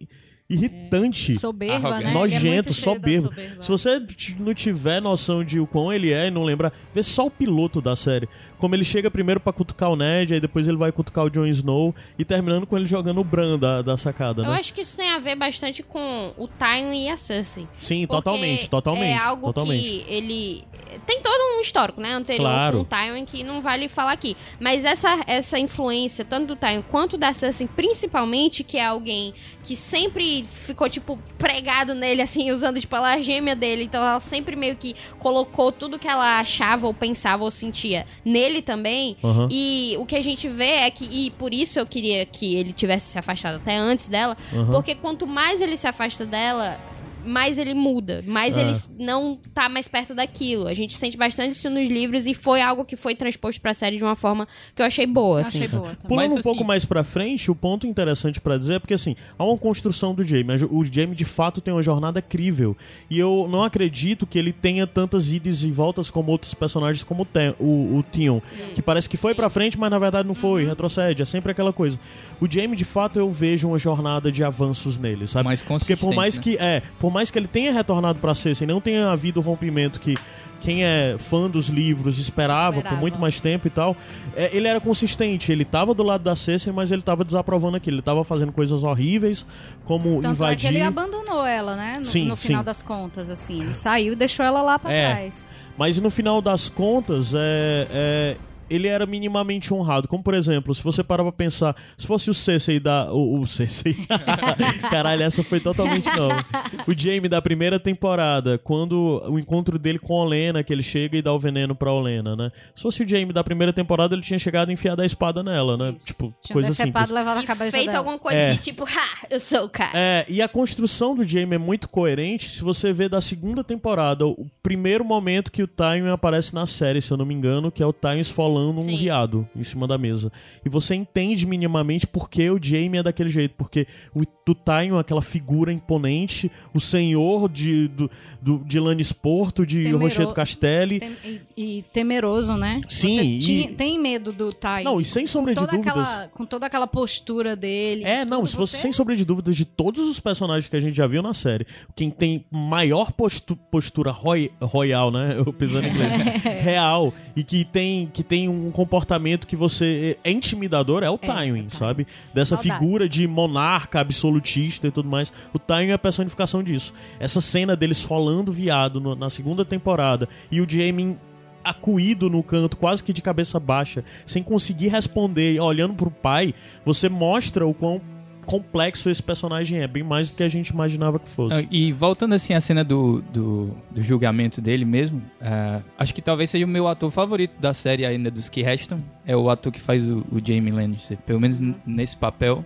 [0.53, 1.33] irritante.
[1.37, 2.03] Soberba, Arrogante.
[2.05, 2.09] né?
[2.09, 3.27] É Nojento, cheio da soberbo.
[3.29, 3.61] soberba.
[3.61, 4.01] Se você
[4.39, 7.81] não tiver noção de o quão ele é e não lembrar, vê só o piloto
[7.81, 8.27] da série.
[8.57, 11.45] Como ele chega primeiro pra cutucar o Ned, aí depois ele vai cutucar o Jon
[11.47, 14.59] Snow e terminando com ele jogando o Bran da, da sacada, Eu né?
[14.59, 17.67] acho que isso tem a ver bastante com o Tywin e a Cersei.
[17.77, 19.09] Sim, Porque totalmente, totalmente.
[19.11, 19.81] É algo totalmente.
[19.83, 20.63] que ele
[21.07, 22.77] tem todo um histórico, né, anterior Claro.
[22.77, 24.37] com o Tywin que não vale falar aqui.
[24.59, 29.75] Mas essa essa influência tanto do Tywin quanto da Cersei, principalmente que é alguém que
[29.75, 34.19] sempre ficou tipo pregado nele assim, usando tipo ela é a gêmea dele, então ela
[34.19, 39.17] sempre meio que colocou tudo que ela achava ou pensava ou sentia nele também.
[39.23, 39.47] Aham.
[39.51, 42.71] E o que a gente vê é que e por isso eu queria que ele
[42.71, 44.71] tivesse se afastado até antes dela, Aham.
[44.71, 46.79] porque quanto mais ele se afasta dela,
[47.25, 48.62] mais ele muda, mais É.
[48.62, 50.67] ele não tá mais perto daquilo.
[50.67, 53.97] A gente sente bastante isso nos livros e foi algo que foi transposto pra série
[53.97, 55.41] de uma forma que eu achei boa.
[55.41, 55.59] assim.
[55.59, 55.93] Achei boa.
[56.07, 58.93] Pulando Mas, um assim- pouco mais pra frente, o ponto interessante pra dizer é porque
[58.93, 60.43] assim, há uma construção do Jamie.
[60.69, 62.75] O Jamie de fato tem uma jornada crível.
[63.09, 67.27] E eu não acredito que ele tenha tantas idas e voltas como outros personagens, como
[67.59, 68.41] o, o, Theon.
[68.75, 70.36] Que parece que foi pra frente, mas na verdade não Uhum.
[70.36, 71.21] foi, retrocede.
[71.21, 71.99] É sempre aquela coisa.
[72.41, 75.45] O Jamie, de fato, eu vejo uma jornada de avanços nele, sabe?
[75.45, 76.43] Mais Porque por consistente, mais né?
[76.43, 79.99] que é, por mais que ele tenha retornado pra Cersei, não tenha havido o rompimento
[79.99, 80.17] que
[80.60, 82.95] quem é fã dos livros esperava, Esperava.
[82.95, 83.97] por muito mais tempo e tal,
[84.34, 85.52] é, ele era consistente.
[85.52, 87.95] Ele tava do lado da Cersei, mas ele tava desaprovando aquilo.
[87.97, 89.45] Ele tava fazendo coisas horríveis,
[89.84, 90.67] como Tanto é que invadir.
[90.69, 91.97] ele abandonou ela, né?
[91.99, 92.65] No, Sim, no final sim.
[92.65, 93.62] das contas, assim.
[93.62, 95.12] Ele saiu e deixou ela lá pra É.
[95.13, 95.45] trás.
[95.78, 98.38] Mas no final das contas, é, é,
[98.69, 100.08] ele era minimamente honrado.
[100.08, 103.12] Como, por exemplo, se você parar pra pensar, se fosse o Cersei da...
[103.12, 103.95] O, o Cersei...
[104.89, 106.43] Caralho, essa foi totalmente nova.
[106.88, 111.17] O Jaime da primeira temporada, quando o encontro dele com a Olena, que ele chega
[111.17, 112.52] e dá o veneno pra Olena, né?
[112.76, 115.78] Se fosse o Jaime da primeira temporada, ele tinha chegado e enfiado a espada nela,
[115.78, 115.93] né?
[115.95, 116.08] Isso.
[116.08, 117.12] Tipo, Tinha coisa decepado simples.
[117.12, 117.97] levado a E cabeça feito dela.
[117.99, 118.52] alguma coisa É.
[118.54, 119.91] de tipo, ha, eu sou o cara.
[119.95, 124.26] É, e a construção do Jaime é muito coerente se você vê da segunda temporada,
[124.26, 127.82] o primeiro momento que o Tywin aparece na série, se eu não me engano, que
[127.82, 128.95] é o Tywin esfolando um Sim.
[128.97, 130.31] viado em cima da mesa.
[130.65, 134.95] E você entende minimamente por que o Jaime é daquele jeito, porque o, o Tywin
[134.95, 138.09] é aquela figura imponente, o senhor de, do,
[138.41, 140.99] do, de Lannisporto, de Temero- Rochedo Castelli.
[140.99, 141.13] Tem-
[141.57, 142.81] e, e temeroso, né?
[142.87, 144.83] Sim, e- tinha- tem medo do Tywin.
[144.83, 146.07] Não, e sem sombra com de toda dúvidas.
[146.09, 148.03] Aquela, com toda aquela postura dele.
[148.03, 150.95] É, não, se você, sem sombra de dúvidas, de todos os personagens que a gente
[150.95, 155.35] já viu na série, quem tem maior postu- postura roi- royal, né?
[155.37, 156.13] Eu pisando em inglês.
[156.63, 161.15] real, e que tem, que tem tem um comportamento que você é intimidador, é o
[161.15, 161.69] É, Tywin, o Tywin.
[161.69, 162.08] sabe?
[162.34, 162.79] Dessa Saudades.
[162.79, 165.32] figura de monarca absolutista e tudo mais.
[165.53, 166.93] O Tywin é a personificação disso.
[167.19, 171.17] Essa cena deles rolando viado no- na segunda temporada e o Jaime
[171.63, 176.53] acuído no canto, quase que de cabeça baixa, sem conseguir responder, olhando pro pai,
[176.86, 178.01] você mostra o quão
[178.45, 181.56] complexo esse personagem é, bem mais do que a gente imaginava que fosse.
[181.56, 186.21] Ah, E voltando assim à cena do, do, do julgamento dele mesmo, ah, acho que
[186.21, 189.03] talvez seja o meu ator favorito da série ainda dos que restam.
[189.25, 192.63] É o ator que faz o, o Jamie Lannister, pelo menos nesse papel.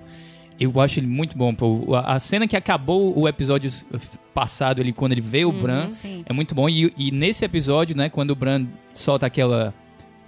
[0.60, 1.54] Eu acho ele muito bom.
[1.54, 1.96] Pô.
[1.96, 3.72] A cena que acabou o episódio
[4.34, 6.24] passado, ele, quando ele vê o Bran, Sim.
[6.26, 6.68] é muito bom.
[6.68, 9.74] E, e nesse episódio, né, quando o Bran solta aquela.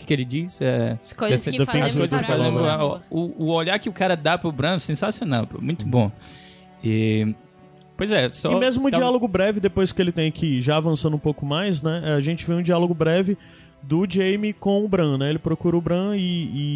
[0.09, 0.59] O que, ele diz?
[0.61, 4.15] É, As coisas Defe- que fazemos as coisas o o, o olhar que o cara
[4.15, 6.11] dá pro Bran, sensacional, pô, muito bom.
[6.83, 7.35] E,
[7.95, 8.51] pois é, só.
[8.51, 11.19] E mesmo o dá um- diálogo breve, depois que ele tem que, já avançando um
[11.19, 12.13] pouco mais, né?
[12.15, 13.37] A gente vê um diálogo breve
[13.83, 15.29] do Jamie com o Bran, né?
[15.29, 16.21] Ele procura o Bran e,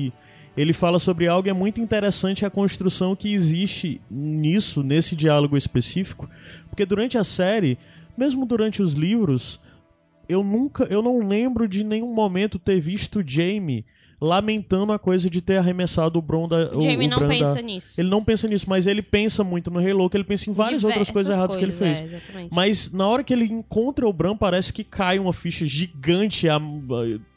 [0.08, 0.13] e
[0.56, 5.58] ele fala sobre algo e é muito interessante a construção que existe nisso, nesse diálogo
[5.58, 6.30] específico.
[6.69, 7.78] Porque durante a série,
[8.15, 9.60] mesmo durante os livros,
[10.28, 13.86] eu nunca, eu não lembro de nenhum momento ter visto Jamie
[14.26, 17.34] lamentando a coisa de ter arremessado o Bron da O Jamie o não Bran da-
[17.34, 17.94] pensa nisso.
[17.98, 20.84] Ele não pensa nisso, mas ele pensa muito no Rei Louco, ele pensa em várias
[20.84, 22.14] outras coisas erradas que ele coisas, fez.
[22.36, 22.48] é.
[22.50, 26.82] Mas na hora que ele encontra o Bran, parece que cai uma ficha gigante am-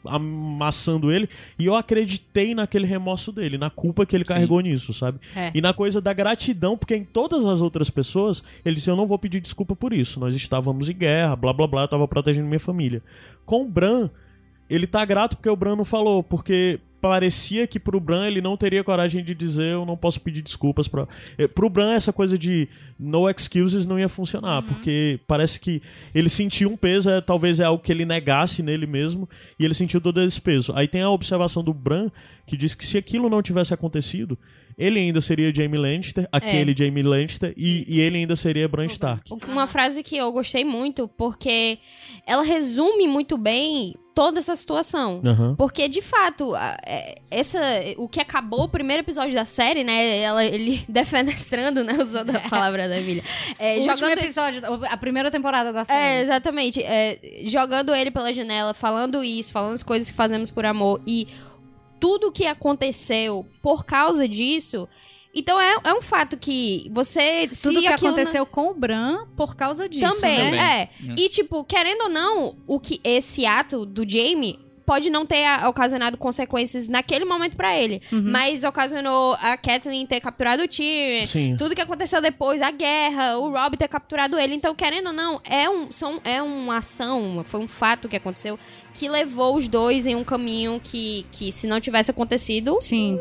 [0.05, 1.27] amassando ele.
[1.59, 5.19] E eu acreditei naquele remorso dele, na culpa que ele carregou nisso, sabe?
[5.35, 5.51] É.
[5.53, 9.07] E na coisa da gratidão, porque em todas as outras pessoas, ele disse: Eu não
[9.07, 10.19] vou pedir desculpa por isso.
[10.19, 13.01] Nós estávamos em guerra, blá blá blá, eu tava protegendo minha família.
[13.45, 14.09] Com o Bran,
[14.69, 18.57] ele tá grato porque o Bran não falou, porque parecia que pro Bran ele não
[18.57, 21.07] teria coragem de dizer eu não posso pedir desculpas pra...
[21.37, 22.67] Eh, Pro Bran essa coisa de
[22.99, 25.81] no excuses não ia funcionar, porque parece que
[26.13, 29.73] ele sentiu um peso, é, talvez é algo que ele negasse nele mesmo, e ele
[29.73, 30.73] sentiu todo esse peso.
[30.75, 32.09] Aí tem a observação do Bran,
[32.45, 34.37] que diz que se aquilo não tivesse acontecido,
[34.77, 39.31] ele ainda seria Jaime Lannister, aquele Jaime Lannister, e, e ele ainda seria Bran Stark.
[39.47, 41.79] Uma frase que eu gostei muito, porque
[42.25, 45.21] ela resume muito bem toda essa situação.
[45.23, 45.53] Aham.
[45.55, 47.59] Porque, de fato, é, essa,
[47.97, 50.17] o que acabou o primeiro episódio da série, né?
[50.17, 51.93] Ela, ele defenestrando, né?
[52.01, 53.23] Usando a palavra da Emília.
[53.59, 55.99] É, o último jogando episódio, a primeira temporada da série.
[55.99, 56.81] É, exatamente.
[56.81, 61.27] É, jogando ele pela janela, falando isso, falando as coisas que fazemos por amor e
[61.99, 64.89] tudo que aconteceu por causa disso.
[65.39, 67.47] Então é, é um fato que você.
[67.61, 70.89] Tudo se que não- aconteceu com o Bran por causa disso, Também, né?
[71.07, 71.13] é.
[71.15, 76.15] E, tipo, querendo ou não, o que esse ato do Jamie pode não ter ocasionado
[76.15, 78.01] consequências naquele momento pra ele.
[78.09, 78.23] Uhum.
[78.31, 81.25] Mas ocasionou a Kathleen ter capturado o Tyrion.
[81.25, 81.55] Sim.
[81.57, 84.55] Tudo que aconteceu depois, a guerra, o Rob ter capturado ele.
[84.55, 88.57] Então, querendo ou não, é, um, são, é uma ação, foi um fato que aconteceu
[88.93, 93.19] que levou os dois em um caminho que, que se não tivesse acontecido, Sim.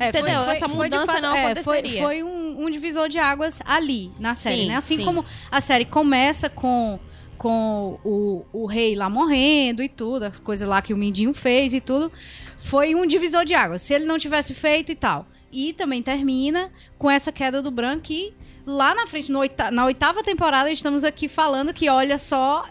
[0.00, 0.40] É, Entendeu?
[0.50, 2.02] Essa de mudança não é, foi- aconteceria.
[2.02, 4.76] Foi, um, um divisor de águas ali, na série, Sim, né?
[4.76, 5.04] Assim sim.
[5.04, 6.98] como a série começa com,
[7.36, 11.74] com o, o rei lá morrendo e tudo, as coisas lá que o Mindinho fez
[11.74, 12.10] e tudo,
[12.58, 13.82] foi um divisor de águas.
[13.82, 15.26] Se ele não tivesse feito e tal.
[15.52, 18.32] E também termina com essa queda do Bran que
[18.66, 22.64] lá na frente, no oita- na oitava temporada, estamos aqui falando que olha só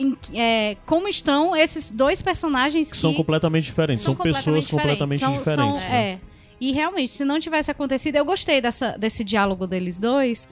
[0.00, 5.20] em- é, como estão esses dois personagens Que que são completamente diferentes, são, pessoas completamente
[5.20, 5.80] São- diferentes.
[5.82, 6.18] são- né?
[6.20, 6.33] é.
[6.60, 10.48] E realmente, se não tivesse acontecido, eu gostei dessa, desse diálogo deles dois.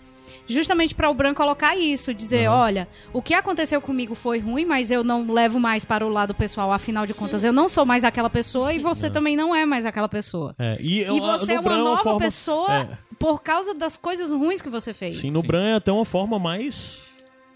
[0.48, 2.54] Justamente para o Bran colocar isso, dizer, Uhum.
[2.56, 6.34] olha, o que aconteceu comigo foi ruim, mas eu não levo mais para o lado
[6.34, 9.64] pessoal, afinal de contas, eu não sou mais aquela pessoa e você também não é
[9.64, 10.54] mais aquela pessoa.
[10.58, 12.88] É, E, E eu- você é uma Bran uma nova forma- pessoa é.
[13.18, 15.16] por causa das coisas ruins que você fez.
[15.18, 15.46] Sim, no Sim.
[15.46, 17.04] Bran é até uma forma mais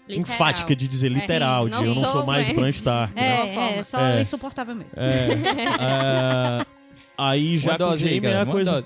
[0.07, 0.21] Literal.
[0.35, 2.53] enfática de dizer literal, Sim, de não eu não sou sou, mais né?
[2.53, 3.13] Bran Stark.
[3.15, 3.27] né?
[3.51, 3.69] É, forma.
[3.71, 4.21] é só É.
[4.21, 4.93] insuportável mesmo.
[4.95, 5.27] É,
[6.63, 6.65] é,
[7.17, 8.83] aí já com o Jaime é a coisa.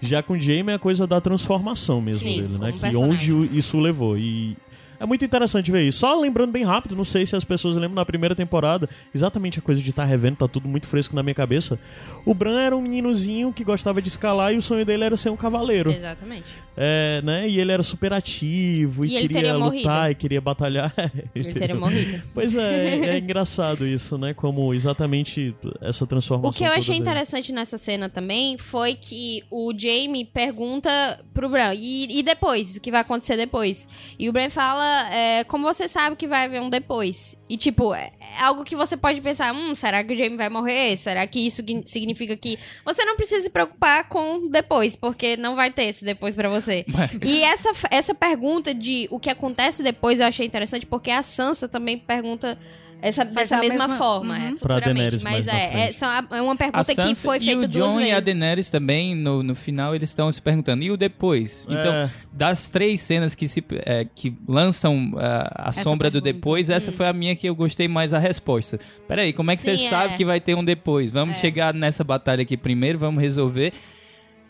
[0.00, 2.68] Já com o Jaime é a coisa da transformação mesmo Sim, dele, né?
[2.68, 2.96] um Que personagem.
[3.14, 4.16] onde o- isso levou.
[4.18, 4.56] E
[5.00, 5.98] é muito interessante ver isso.
[5.98, 9.62] Só lembrando bem rápido, não sei se as pessoas lembram na primeira temporada, exatamente a
[9.62, 11.78] coisa de estar revendo, tá tudo muito fresco na minha cabeça.
[12.24, 15.30] O Bran era um meninozinho que gostava de escalar e o sonho dele era ser
[15.30, 15.90] um cavaleiro.
[15.90, 16.46] Exatamente.
[16.76, 17.48] É, né?
[17.48, 20.10] E ele era super ativo e, E queria lutar morrido.
[20.10, 20.94] e queria batalhar.
[21.34, 22.22] Ele teria morrido.
[22.32, 24.32] Pois é, é engraçado isso, né?
[24.32, 26.50] Como exatamente essa transformação.
[26.50, 27.00] O que eu achei dele.
[27.00, 30.90] interessante nessa cena também foi que o Jamie pergunta
[31.34, 32.76] pro Bran, e, e depois?
[32.76, 33.88] O que vai acontecer depois?
[34.18, 37.36] E o Bran fala, é, como você sabe que vai haver um depois?
[37.48, 40.48] E tipo, é é algo que você pode pensar, hum, será que o Jamie vai
[40.48, 40.96] morrer?
[40.96, 45.70] Será que isso significa que você não precisa se preocupar com depois, porque não vai
[45.70, 46.84] ter esse depois pra você?
[47.24, 51.68] E essa, essa pergunta de o que acontece depois eu achei interessante, porque a Sansa
[51.68, 52.58] também pergunta
[53.00, 54.40] Essa, dessa a mesma, mesma- forma, Uhum.
[54.40, 54.94] é, Pra futuramente.
[54.94, 58.10] Daenerys Mas é, essa é uma pergunta que foi feita o duas John vezes.
[58.10, 61.64] e a Daenerys também, no, no final, eles estão se perguntando, e o depois?
[61.68, 62.10] Então, É.
[62.32, 66.32] das três cenas que, se, é, que lançam ah, a Essa sombra do pergunta.
[66.34, 68.80] depois, essa foi a minha que eu gostei mais a resposta.
[69.06, 69.88] Peraí, como é que Sim, você é.
[69.90, 71.10] sabe que vai ter um depois?
[71.12, 73.72] Vamos chegar nessa batalha aqui primeiro, vamos resolver.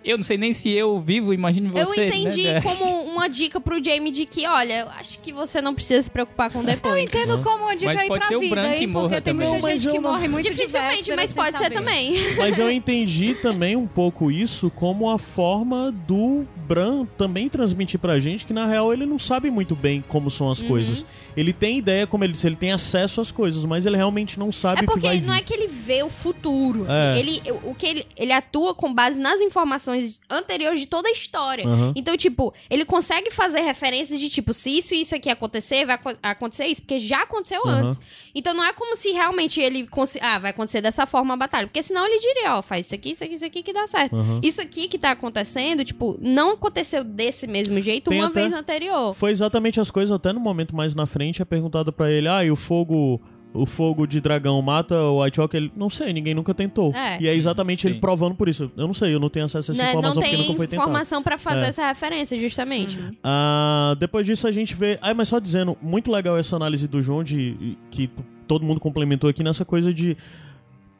[0.04, 2.06] Eu não sei nem se eu vivo, imagine Eu você.
[2.06, 2.60] entendi né?
[2.62, 6.10] como uma dica pro Jamie de que, olha, eu acho que você não precisa se
[6.10, 6.94] preocupar com depois.
[6.94, 8.86] Eu entendo como uma dica Mas aí pode pra ser o vida Bran que aí,
[8.86, 9.48] morra porque tem também.
[9.48, 11.74] muita Não, gente que não- morre muito Dificilmente, mas pode ser saber.
[11.74, 12.14] também.
[12.36, 18.18] Mas eu entendi também um pouco isso como a forma do Bran também transmitir pra
[18.18, 20.52] gente que na real ele não sabe muito bem como são Uhum.
[20.52, 21.04] as coisas.
[21.36, 24.50] Ele tem ideia, como ele disse, ele tem acesso às coisas, mas ele realmente não
[24.50, 25.40] sabe É o que porque vai não vir.
[25.40, 26.94] é que ele vê o futuro, assim.
[26.94, 27.18] É.
[27.18, 29.87] Ele, o que ele, ele atua com base nas informações
[30.30, 31.66] anteriores de toda a história.
[31.66, 31.92] Aham.
[31.96, 35.94] Então, tipo, ele consegue fazer referências de tipo, se isso e isso aqui acontecer, vai
[35.96, 37.86] aco- acontecer isso, porque já aconteceu Aham.
[37.88, 38.00] antes.
[38.34, 39.88] Então não é como se realmente ele
[40.20, 43.10] ah, vai acontecer dessa forma a batalha, porque senão ele diria, ó, faz isso aqui,
[43.10, 44.16] isso aqui, isso aqui que dá certo.
[44.16, 44.40] Aham.
[44.42, 49.14] Isso aqui que tá acontecendo, tipo, não aconteceu desse mesmo jeito uma vez anterior.
[49.14, 52.44] Foi exatamente as coisas, até no momento mais na frente, é perguntado pra ele, ah,
[52.44, 53.20] e o fogo.
[53.60, 55.56] O fogo de dragão mata o White Walker?
[55.56, 56.92] Ele, não sei, ninguém nunca tentou.
[56.94, 57.20] É.
[57.20, 58.00] E é exatamente ele Sim.
[58.00, 58.70] provando por isso.
[58.76, 59.92] Eu não sei, eu não tenho acesso a essa Né?
[59.92, 60.88] Não informação porque tem nunca foi tentado.
[60.88, 61.68] informação pra fazer É.
[61.68, 62.98] essa referência, justamente.
[63.22, 64.98] Ah, depois disso a gente vê.
[65.02, 68.10] Ah, mas só dizendo, muito legal essa análise do João de que
[68.46, 70.16] todo mundo complementou aqui nessa coisa de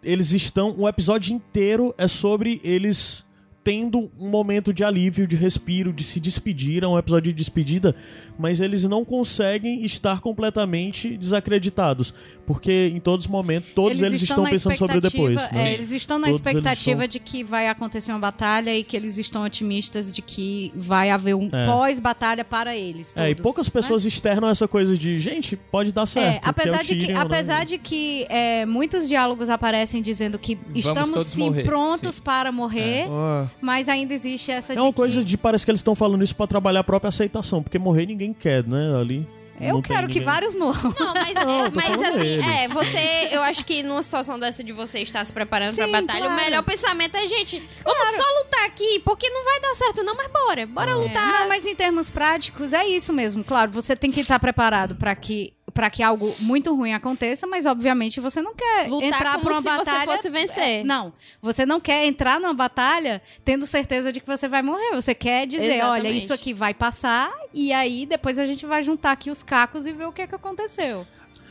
[0.02, 3.24] eles estão, o episódio inteiro é sobre eles
[3.68, 7.94] tendo um momento de alívio, de respiro, de se despedir, é um episódio de despedida,
[8.38, 12.14] mas eles não conseguem estar completamente desacreditados,
[12.46, 15.34] porque em todos os momentos todos eles, estão, na pensando sobre o depois.
[15.34, 15.48] né?
[15.52, 18.82] é, eles estão na Todos eles expectativa estão- de que vai acontecer uma batalha e
[18.82, 21.66] que eles estão otimistas de que vai haver um É.
[21.66, 23.14] pós-batalha para eles.
[23.18, 23.72] É, e todos, poucas né?
[23.74, 26.36] pessoas externam essa coisa de, gente, pode dar certo.
[26.36, 27.20] É, que é apesar, de que, Tyrion, né?
[27.22, 32.22] apesar de que é, muitos diálogos aparecem dizendo que estamos todos sim morrer, prontos sim.
[32.22, 33.46] para morrer, Ah.
[33.60, 36.34] Mas ainda existe essa É uma que coisa de parece que eles estão falando isso
[36.34, 38.96] pra trabalhar a própria aceitação, porque morrer ninguém quer, né?
[38.98, 39.26] Ali.
[39.60, 40.94] eu não quero que vários morram.
[40.98, 42.46] Não, mas, Não, é, mas assim, deles.
[42.46, 46.00] é, você, eu acho que numa situação dessa de você estar se preparando Sim, pra
[46.00, 46.32] batalha, claro.
[46.32, 50.14] o melhor pensamento é, gente, vamos só lutar aqui, porque não vai dar certo não,
[50.16, 51.26] mas bora, bora É, lutar.
[51.40, 53.42] Não, mas em termos práticos é isso mesmo.
[53.42, 57.66] Claro, você tem que estar preparado para que para que algo muito ruim aconteça, mas
[57.66, 60.12] obviamente você não quer Lutar entrar pra uma se você batalha.
[60.12, 60.80] fosse vencer.
[60.80, 64.94] É, não, você não quer entrar numa batalha tendo certeza de que você vai morrer.
[64.94, 66.16] Você quer dizer, olha, Exatamente.
[66.24, 69.92] isso aqui vai passar e aí depois a gente vai juntar aqui os cacos e
[69.92, 71.06] ver o que que aconteceu.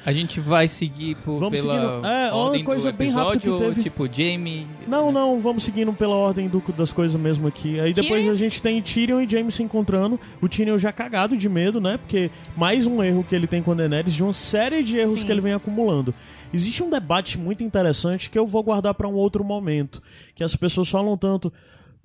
[0.06, 2.08] A gente vai seguir por, Vamos pela seguindo.
[2.08, 3.84] É, uma ordem coisa do bem rápida que teve.
[3.84, 4.66] tipo, Jamie...
[4.88, 7.78] Não, não, vamos seguindo pela ordem do- das coisas mesmo aqui.
[7.78, 8.32] Aí depois Tyrion?
[8.32, 10.18] a gente tem Tyrion e Jaime se encontrando.
[10.42, 11.98] O Tyrion já cagado de medo, né?
[11.98, 15.20] Porque mais um erro que ele tem com a Daenerys de uma série de erros
[15.20, 15.26] Sim.
[15.26, 16.14] que ele vem acumulando.
[16.54, 20.02] Existe um debate muito interessante que eu vou guardar pra um outro momento.
[20.34, 21.52] Que as pessoas falam tanto.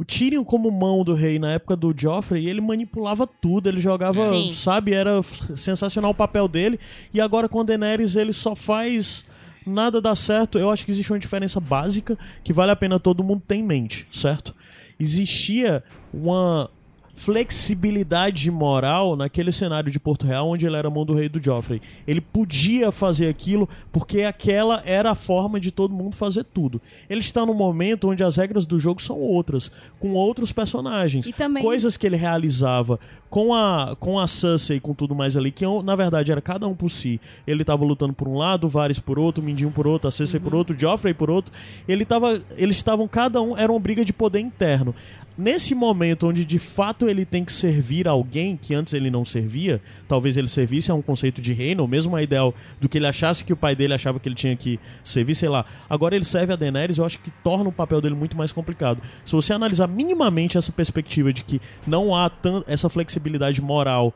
[0.02, 4.30] O Tyrion, como mão do rei na época do Joffrey, ele manipulava tudo, ele jogava,
[4.30, 4.52] Sim.
[4.52, 5.22] sabe, era
[5.54, 6.80] sensacional o papel dele.
[7.14, 9.24] E agora com a Daenerys ele só faz
[9.64, 10.58] nada dá certo.
[10.58, 13.62] Eu acho que existe uma diferença básica que vale a pena todo mundo ter em
[13.62, 14.56] mente, certo?
[14.98, 16.68] Existia uma
[17.14, 21.80] flexibilidade moral naquele cenário de Porto Real onde ele era mão do rei do Joffrey.
[22.06, 26.80] Ele podia fazer aquilo porque aquela era a forma de todo mundo fazer tudo.
[27.08, 29.70] Ele está num momento onde as regras do jogo são outras,
[30.00, 32.98] com outros personagens, E também- coisas que ele realizava
[33.30, 36.66] com a com a Cersei e com tudo mais ali, que na verdade era cada
[36.66, 37.20] um por si.
[37.46, 40.54] Ele tava lutando por um lado, Varys por outro, Mindinho por outro, a Cersei por
[40.54, 41.52] outro, Joffrey por outro.
[41.86, 44.94] Ele tava, eles estavam cada um era uma briga de poder interno.
[45.36, 49.80] Nesse momento onde de fato ele tem que servir alguém que antes ele não servia,
[50.06, 53.06] talvez ele servisse a um conceito de reino, ou mesmo a ideal do que ele
[53.06, 55.64] achasse que o pai dele achava que ele tinha que servir, sei lá.
[55.88, 59.00] Agora ele serve a Daenerys, eu acho que torna o papel dele muito mais complicado.
[59.24, 62.30] Se você analisar minimamente essa perspectiva de que não há
[62.66, 64.14] essa flexibilidade moral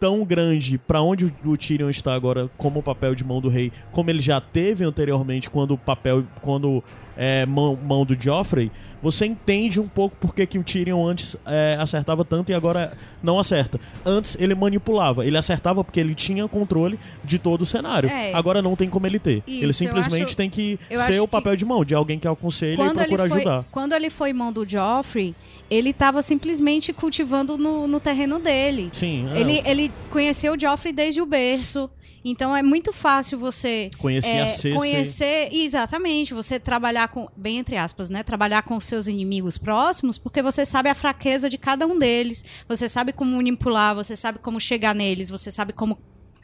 [0.00, 3.72] tão grande pra onde o- Tyrion está agora como o papel de mão do rei,
[3.92, 6.82] como ele já teve anteriormente quando o papel quando
[7.20, 8.70] é mão, mão do Joffrey,
[9.02, 12.96] você entende um pouco por que que o Tyrion antes é, acertava tanto e agora
[13.20, 13.80] não acerta.
[14.06, 18.08] Antes ele manipulava, ele acertava porque ele tinha controle de todo o cenário.
[18.08, 18.32] É.
[18.34, 19.42] Agora não tem como ele ter.
[19.48, 22.80] Isso, ele simplesmente acho- tem que ser o papel de mão de alguém que aconselha
[22.80, 23.64] e ele, procura foi, ajudar.
[23.72, 25.34] quando ele foi mão do Joffrey,
[25.68, 28.90] ele tava simplesmente cultivando no, no terreno dele.
[28.92, 31.90] Sim, é, Ele, ele conheceu o Joffrey desde o berço.
[32.24, 34.74] Então é muito fácil você conhecia é, a Cersei.
[34.74, 40.42] conhecer exatamente, você trabalhar com, bem entre aspas, né, trabalhar com seus inimigos próximos, porque
[40.42, 44.60] você sabe a fraqueza de cada um deles, você sabe como manipular, você sabe como
[44.60, 45.96] chegar neles, você sabe como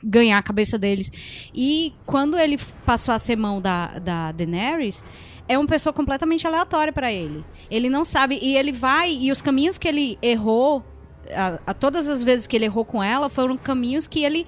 [0.03, 1.11] ganhar a cabeça deles.
[1.53, 5.05] E quando ele passou a ser mão da, da Daenerys,
[5.49, 7.45] é uma pessoa completamente aleatória para ele.
[7.71, 10.85] Ele não sabe, e ele vai, e os caminhos que ele errou,
[11.33, 14.47] a, a todas as vezes que ele errou com ela, foram caminhos que ele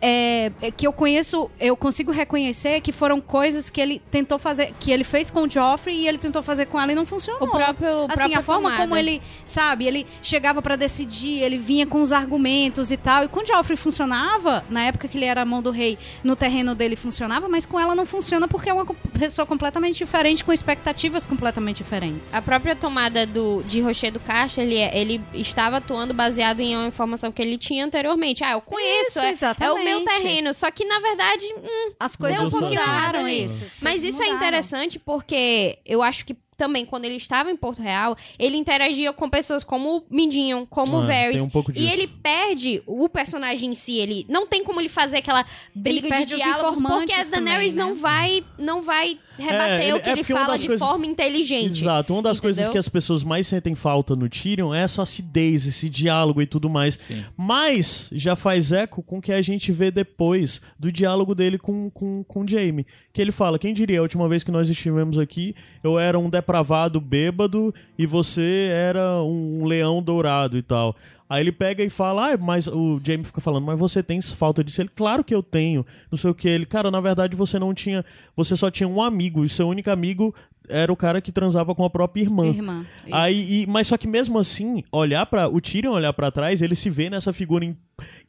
[0.00, 4.72] é, é, que eu conheço, eu consigo reconhecer que foram coisas que ele tentou fazer,
[4.78, 7.48] que ele fez com o Joffrey e ele tentou fazer com ela e não funcionou.
[7.48, 8.82] O próprio, assim, próprio a forma tomada.
[8.82, 13.24] como ele, sabe, ele chegava pra decidir, ele vinha com os argumentos e tal.
[13.24, 16.36] E com o Joffrey funcionava, na época que ele era a mão do rei, no
[16.36, 18.86] terreno dele funcionava, mas com ela não funciona porque é uma
[19.18, 22.32] pessoa completamente diferente, com expectativas completamente diferentes.
[22.32, 26.86] A própria tomada do, de Rocher do Caixa, ele, ele estava atuando baseado em uma
[26.86, 28.44] informação que ele tinha anteriormente.
[28.44, 29.85] Ah, eu conheço, Isso, é, é o exatamente.
[29.86, 30.54] Meu terreno.
[30.54, 33.64] Só que, na verdade, hum, As coisas um pouquinho mudaram isso.
[33.80, 34.36] Mas isso é mudaram.
[34.36, 39.28] interessante porque eu acho que também, quando ele estava em Porto Real, ele interagia com
[39.28, 41.40] pessoas como o Mindinho, como o É, Varys.
[41.40, 43.98] um pouco E ele perde o personagem em si.
[43.98, 45.44] Ele não tem como ele fazer aquela
[45.74, 47.76] briga de os diálogos, porque a informantes Daenerys também, né?
[47.76, 51.66] não vai, não vai rebater ele- o que é ele fala de coisas- forma inteligente.
[51.80, 52.72] Exato, uma das coisas Entendeu?
[52.72, 56.70] que as pessoas mais sentem falta no Tyrion é essa acidez, esse diálogo e tudo
[56.70, 56.94] mais.
[56.94, 57.22] Sim.
[57.36, 61.90] Mas já faz eco com o que a gente vê depois do diálogo dele com,
[61.90, 62.86] com, com o Jaime.
[63.12, 66.28] Que ele fala: Quem diria, a última vez que nós estivemos aqui, eu era um
[66.46, 70.94] depravado bêbado e você era um leão dourado e tal.
[71.28, 74.62] Aí ele pega e fala, ah, mas o Jamie fica falando, mas você tem falta
[74.62, 74.80] disso?
[74.80, 75.84] Ele, claro que eu tenho.
[76.08, 76.48] Não sei o que.
[76.48, 78.04] Ele, cara, na verdade você não tinha.
[78.36, 80.32] Você só tinha um amigo, e seu único amigo
[80.68, 82.46] era o cara que transava com a própria irmã.
[82.46, 82.86] Irmã.
[83.10, 86.76] Aí, e- mas só que mesmo assim, olhar para o Tyrion olhar pra trás, ele
[86.76, 87.76] se vê nessa figura em-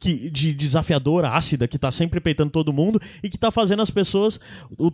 [0.00, 3.90] que, de desafiadora, ácida, que tá sempre peitando todo mundo e que tá fazendo as
[3.90, 4.40] pessoas
[4.76, 4.90] o-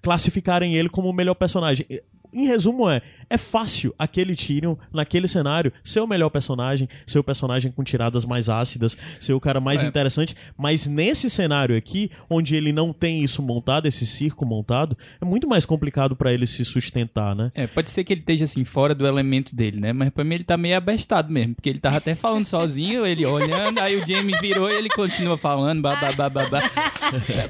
[0.00, 1.84] classificarem ele como o melhor personagem.
[2.32, 7.24] Em resumo é, é fácil aquele Tyrion, naquele cenário, ser o melhor personagem, ser o
[7.24, 9.86] personagem com tiradas mais ácidas, ser o cara mais É.
[9.86, 15.24] interessante, mas nesse cenário aqui, onde ele não tem isso montado, esse circo montado, é
[15.24, 17.50] muito mais complicado pra ele se sustentar, né?
[17.54, 19.92] É, pode ser que ele esteja assim, fora do elemento dele, né?
[19.92, 23.24] Mas pra mim ele tá meio abestado mesmo, porque ele tava até falando sozinho, ele
[23.26, 26.60] olhando, aí o Jamie virou e ele continua falando, babá, babá.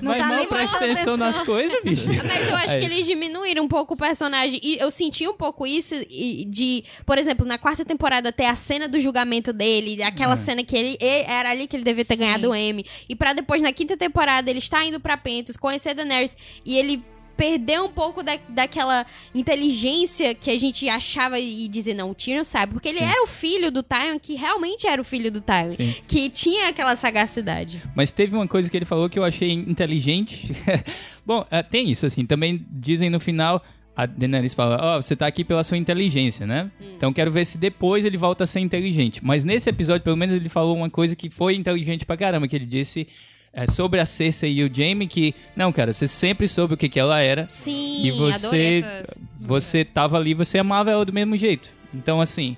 [0.02, 2.06] Não Mas tá não presta atenção nas coisas, bicho.
[2.26, 2.78] Mas eu acho Aí.
[2.80, 4.60] que eles diminuíram um pouco o personagem.
[4.70, 8.54] E eu senti um pouco isso e- de, por exemplo, na quarta temporada ter a
[8.54, 12.20] cena do julgamento dele, aquela cena que ele, era ali que ele devia ter Sim.
[12.24, 12.84] ganhado o Emmy.
[13.08, 17.02] E pra depois, na quinta temporada, ele está indo pra Pentos, conhecer Daenerys e ele
[17.36, 22.44] perdeu um pouco da, daquela inteligência que a gente achava e dizer, não, o Tyrion
[22.44, 22.74] sabe.
[22.74, 23.04] Porque ele Sim.
[23.06, 25.70] era o filho do Tywin, que realmente era o filho do Tywin.
[25.72, 25.94] Sim.
[26.06, 27.82] Que tinha aquela sagacidade.
[27.96, 30.52] Mas teve uma coisa que ele falou que eu achei inteligente.
[31.24, 32.26] Bom, é, tem isso, assim.
[32.26, 33.62] Também dizem no final.
[34.02, 36.70] A Daenerys fala, ó, você tá aqui pela sua inteligência, né?
[36.96, 39.20] Então quero ver se depois ele volta a ser inteligente.
[39.22, 42.56] Mas nesse episódio, pelo menos, ele falou uma coisa que foi inteligente pra caramba, que
[42.56, 43.06] ele disse
[43.52, 46.88] é, sobre a Cersei e o Jaime que, não, cara, você sempre soube o que,
[46.88, 47.46] que ela era.
[47.50, 49.20] Sim, E você, essas...
[49.38, 51.68] você tava ali, você amava ela do mesmo jeito.
[51.92, 52.56] Então, assim,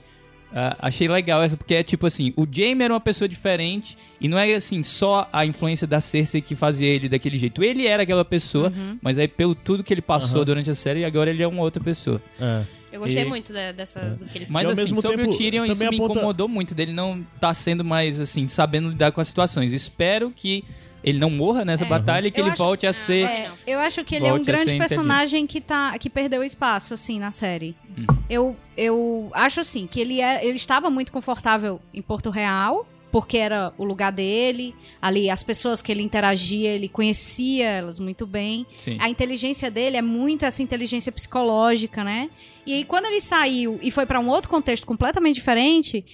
[0.54, 4.28] ah, achei legal essa, porque é tipo assim, o Jaime era uma pessoa diferente, e
[4.28, 7.62] não é assim, só a influência da Cersei que fazia ele daquele jeito.
[7.62, 8.98] Ele era aquela pessoa, Uhum.
[9.02, 10.44] mas aí pelo tudo que ele passou Aham.
[10.46, 12.20] durante a série, agora ele é uma outra pessoa.
[12.40, 12.62] É.
[12.92, 15.16] Eu gostei E- muito da- dessa, do que ele Mas E ao assim, mesmo sobre
[15.22, 18.46] tempo, o Tyrion, isso também me aponta- incomodou muito, dele não tá sendo mais, assim,
[18.48, 19.72] sabendo lidar com as situações.
[19.72, 20.62] Espero que
[21.02, 21.88] ele não morra nessa É.
[21.88, 23.24] batalha e que Eu ele acho- volte a ser...
[23.26, 23.50] É.
[23.66, 27.30] Eu acho que ele é um grande personagem que, tá, que perdeu espaço, assim, na
[27.30, 27.74] série.
[27.98, 28.06] Hum.
[28.28, 33.36] Eu, eu acho, assim, que ele, é, ele estava muito confortável em Porto Real, porque
[33.36, 34.74] era o lugar dele.
[35.00, 38.64] Ali, as pessoas que ele interagia, ele conhecia elas muito bem.
[38.78, 38.96] Sim.
[39.00, 42.30] A inteligência dele é muito essa inteligência psicológica, né?
[42.64, 46.04] E aí, quando ele saiu e foi pra um outro contexto completamente diferente,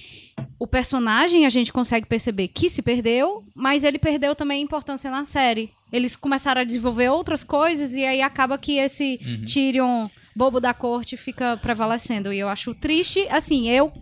[0.59, 5.11] o personagem a gente consegue perceber que se perdeu, mas ele perdeu também a importância
[5.11, 5.70] na série.
[5.93, 9.45] Eles começaram a desenvolver outras coisas e aí acaba que esse Uhum.
[9.45, 12.32] Tyrion bobo da corte fica prevalecendo.
[12.32, 13.93] E eu acho triste, assim, eu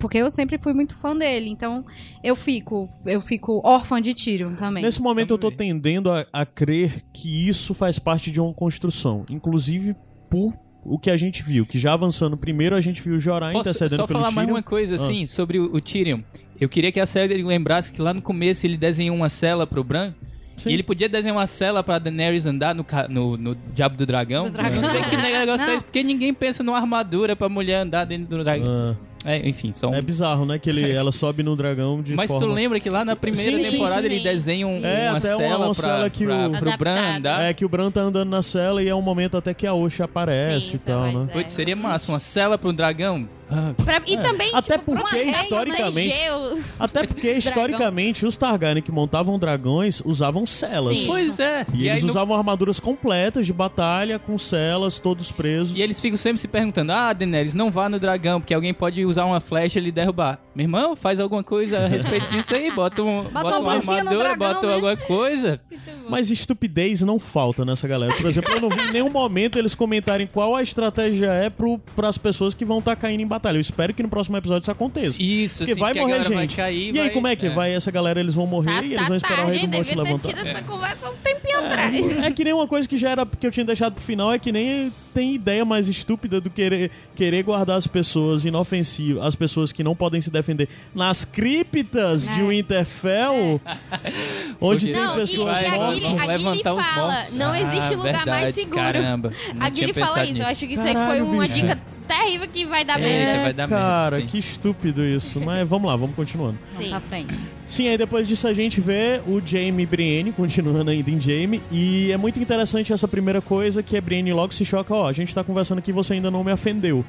[0.00, 1.84] porque eu sempre fui muito fã dele, então
[2.24, 4.82] eu fico, eu fico órfã de Tyrion também.
[4.82, 9.24] Nesse momento eu tô tendendo a, a crer que isso faz parte de uma construção.
[9.30, 9.94] Inclusive
[10.28, 10.54] por
[10.94, 11.66] o que a gente viu.
[11.66, 14.48] Que já avançando primeiro, a gente viu o Jorah Posso intercedendo só pelo falar mais
[14.48, 14.96] uma coisa, Ah.
[14.96, 16.20] assim, sobre o, o Tyrion?
[16.60, 19.84] Eu queria que a série lembrasse que lá no começo ele desenhou uma cela pro
[19.84, 20.14] Bran.
[20.56, 20.70] Sim.
[20.70, 24.44] E ele podia desenhar uma cela pra Daenerys andar no, no, no Diabo do Dragão.
[24.46, 24.80] Do dragão.
[24.80, 25.74] Não sei que negócio é Não.
[25.74, 28.66] esse, porque ninguém pensa numa armadura pra mulher andar dentro do dragão.
[28.66, 28.96] Ah.
[29.24, 29.92] É, enfim, são.
[29.94, 30.58] É bizarro, né?
[30.58, 32.46] Que ele, ela sobe no dragão de Mas forma...
[32.46, 34.06] tu lembra que lá na primeira Sim, sim, temporada sim.
[34.06, 36.78] ele desenha um, É, uma até uma- cela uma pra, cela que pra, o- pro
[36.78, 37.42] Bran andar.
[37.42, 39.74] É que o Bran tá andando na cela e é um momento até que a
[39.74, 41.12] Osha aparece Sim, e tal, né?
[41.12, 43.28] vai- Putz, seria massa, uma cela pro dragão.
[43.48, 46.58] Ah, Pra- e também, Até tipo, pra porque, uma historicamente- Egeu.
[46.80, 50.98] Até porque, historicamente, os Targaryen que montavam dragões usavam celas.
[50.98, 51.06] Sim.
[51.06, 51.64] Pois é.
[51.72, 55.78] E, aí eles no- usavam armaduras completas de batalha, com celas, todos presos.
[55.78, 59.05] E eles ficam sempre se perguntando: Ah, Daenerys, não vá no dragão, porque alguém pode
[59.06, 60.38] usar uma flecha e lhe derrubar.
[60.54, 64.18] Meu irmão, faz alguma coisa a respeito disso aí, bota, um, bota uma uma armadura,
[64.18, 64.74] dragão, bota né?
[64.74, 65.60] alguma coisa.
[66.08, 68.14] Mas estupidez não falta nessa galera.
[68.14, 71.78] Por exemplo, eu não vi em nenhum momento eles comentarem qual a estratégia é pro,
[71.94, 73.56] pras pessoas que vão estar caindo em batalha.
[73.56, 75.16] Eu espero que no próximo episódio isso aconteça.
[75.22, 76.56] Isso, Porque assim, vai que a morrer galera vai gente.
[76.56, 78.20] cair, e aí, vai- como é que vai essa galera?
[78.20, 80.28] Eles vão morrer Tá, e eles tá vão esperar o tarde, rei do monte levantar.
[80.28, 82.24] tido essa conversa um tempinho atrás.
[82.24, 84.38] É que nem uma coisa que já era que eu tinha deixado pro final, é
[84.38, 89.34] que nem tem ideia mais estúpida do que querer, querer guardar as pessoas inofensivas, as
[89.34, 92.44] pessoas que não podem se defender nas criptas de É.
[92.46, 93.58] Winterfell,
[94.60, 96.00] onde Porque tem Não, e, pessoas e mortas.
[96.02, 97.34] Vão a os fala, mortos.
[97.34, 98.76] não Ah, existe lugar verdade, mais seguro.
[98.76, 100.42] Caramba, A tinha fala isso, eu nisso.
[100.50, 101.54] acho que isso aí foi uma bicho.
[101.54, 103.42] dica terrível que vai dar É, merda.
[103.42, 104.26] vai dar merda, Cara, sim.
[104.26, 105.40] que estúpido isso.
[105.40, 106.58] Mas vamos lá, vamos continuando.
[106.70, 106.90] Sim.
[106.90, 107.34] Pra frente.
[107.66, 111.60] Sim, aí depois disso a gente vê o Jaime e Brienne, continuando ainda em Jaime,
[111.70, 115.12] e é muito interessante essa primeira coisa que a Brienne logo se choca, ó, a
[115.12, 117.04] gente tá conversando aqui e você ainda não me ofendeu,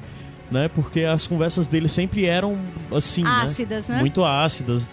[0.50, 0.68] né?
[0.68, 2.58] Porque as conversas dele sempre eram
[2.92, 4.00] assim, Ácidas, né?
[4.00, 4.88] Muito ácidas.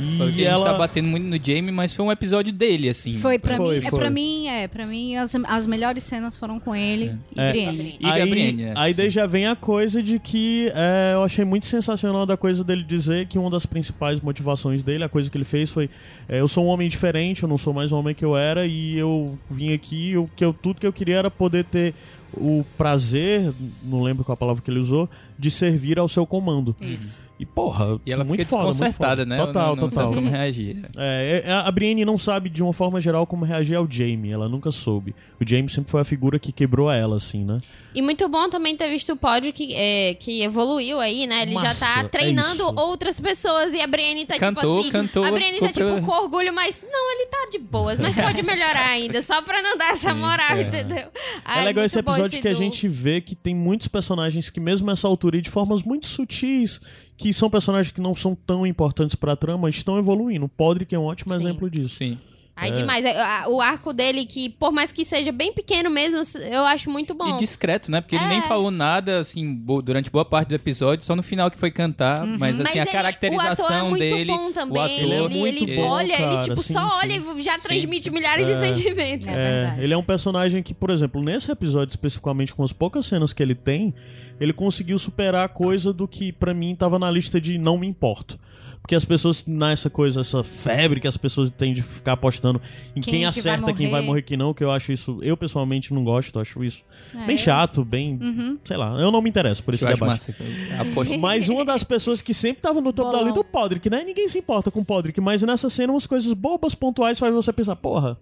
[0.00, 2.52] E Foi que a ela gente tá batendo muito no Jamie, mas foi um episódio
[2.52, 3.14] dele, assim.
[3.14, 3.98] Foi pra Foi, mim, é foi.
[3.98, 7.50] pra mim, é, pra mim as, as melhores cenas foram com ele e É.
[7.52, 7.96] Brienne.
[8.00, 8.74] E aí, né?
[8.76, 12.64] aí daí já vem a coisa de que é, eu achei muito sensacional da coisa
[12.64, 15.88] dele dizer que uma das principais motivações dele, a coisa que ele fez foi
[16.28, 18.66] é, eu sou um homem diferente, eu não sou mais o homem que eu era
[18.66, 21.94] e eu vim aqui, eu, que eu, tudo que eu queria era poder ter
[22.34, 23.52] o prazer,
[23.84, 26.74] não lembro qual a palavra que ele usou, de servir ao seu comando.
[26.80, 27.20] Isso.
[27.42, 29.26] E porra, E ela muito fica foda, muito desconcertada, foda.
[29.26, 29.36] né?
[29.36, 30.04] Total, Ela não, não total.
[30.04, 30.88] sabe como reagir.
[30.96, 34.48] É, é, a Brienne não sabe de uma forma geral como reagir ao Jaime, ela
[34.48, 35.12] nunca soube.
[35.40, 37.58] O Jaime sempre foi a figura que quebrou ela, assim, né?
[37.92, 41.42] E muito bom também ter visto o pódio que, é, que evoluiu aí, né?
[41.42, 42.74] Ele Massa, já é tá treinando isso.
[42.76, 45.06] outras pessoas e a Brienne tá Cantou, tipo assim.
[45.08, 48.40] cantou, a Brienne tá tipo com orgulho, mas não, ele tá de boas, mas pode
[48.42, 50.62] melhorar ainda, só pra não dar essa Sim, moral, é.
[50.62, 50.96] entendeu?
[50.98, 51.10] É
[51.44, 52.60] Ai, legal muito esse episódio que a duo.
[52.60, 56.80] gente vê que tem muitos personagens que, mesmo nessa altura e de formas muito sutis,
[57.22, 60.46] que são personagens que não são tão importantes pra trama, estão evoluindo.
[60.46, 61.40] O Podrick é um ótimo Sim.
[61.40, 61.96] exemplo disso.
[61.96, 62.18] Sim.
[62.54, 62.72] Ai, É.
[62.72, 63.02] demais.
[63.02, 66.20] É, O arco dele, que por mais que seja bem pequeno mesmo,
[66.50, 67.34] eu acho muito bom.
[67.34, 68.02] E discreto, né?
[68.02, 68.28] Porque ele É.
[68.28, 72.26] nem falou nada, assim, durante boa parte do episódio, só no final que foi cantar.
[72.26, 74.32] Mas, assim, Mas a ele- caracterização o ator é muito dele.
[74.32, 74.76] bom também.
[74.82, 76.96] O ator, Ele é ele, muito ele bom, olha, cara, ele tipo sim, só sim.
[77.00, 77.62] olha e já Sim.
[77.62, 78.60] transmite milhares de É.
[78.74, 79.26] sentimentos.
[79.28, 83.06] É É, ele é um personagem que, por exemplo, nesse episódio especificamente, com as poucas
[83.06, 83.94] cenas que ele tem,
[84.42, 87.86] ele conseguiu superar a coisa do que pra mim tava na lista de não me
[87.86, 88.38] importo.
[88.80, 92.60] Porque as pessoas, nessa coisa, essa febre que as pessoas têm de ficar apostando
[92.96, 94.22] em quem, Quem que vai acerta, quem vai morrer.
[94.22, 96.82] quem não, que eu acho isso, eu pessoalmente não gosto, acho isso
[97.14, 98.58] É, bem eu- chato, bem, Uhum.
[98.64, 100.08] sei lá, eu não me interesso por esse Eu debate.
[100.08, 100.34] massa.
[101.20, 103.26] Mas uma das pessoas que sempre tava no topo da Bolão.
[103.26, 104.02] lista é o Podrick, né?
[104.02, 107.52] Ninguém se importa com o Podrick, mas nessa cena umas coisas bobas, pontuais, faz você
[107.52, 108.18] pensar, porra,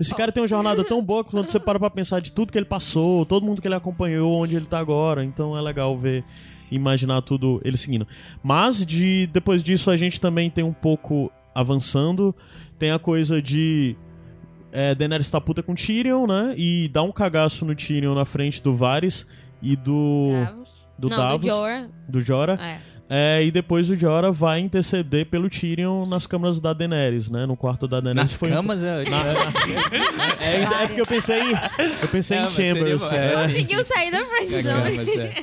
[0.00, 2.52] esse cara tem uma jornada tão boa que quando você para pra pensar de tudo
[2.52, 5.96] que ele passou, todo mundo que ele acompanhou, onde ele tá agora, então é legal
[5.96, 6.24] ver,
[6.70, 8.06] imaginar tudo ele seguindo.
[8.42, 12.34] Mas de depois disso a gente também tem um pouco avançando,
[12.78, 13.96] tem a coisa de
[14.72, 16.54] é, Daenerys tá puta com Tyrion, né?
[16.56, 19.26] E dá um cagaço no Tyrion na frente do Varys
[19.62, 20.68] e do Davos.
[20.98, 21.88] do Não, Davos, do Jorah.
[22.08, 22.58] do Jorah.
[22.60, 22.80] É.
[23.10, 27.46] É, e depois o Jorah vai interceder pelo Tyrion nas câmaras da Daenerys, né?
[27.46, 28.32] No quarto da Daenerys.
[28.32, 29.02] Nas Foi- camas, é,
[30.40, 31.40] É, é porque eu pensei,
[32.02, 33.10] eu pensei em Chambers.
[33.10, 33.26] é.
[33.26, 33.46] é.
[33.46, 34.98] Conseguiu sair da é, friendzone.
[35.20, 35.34] é.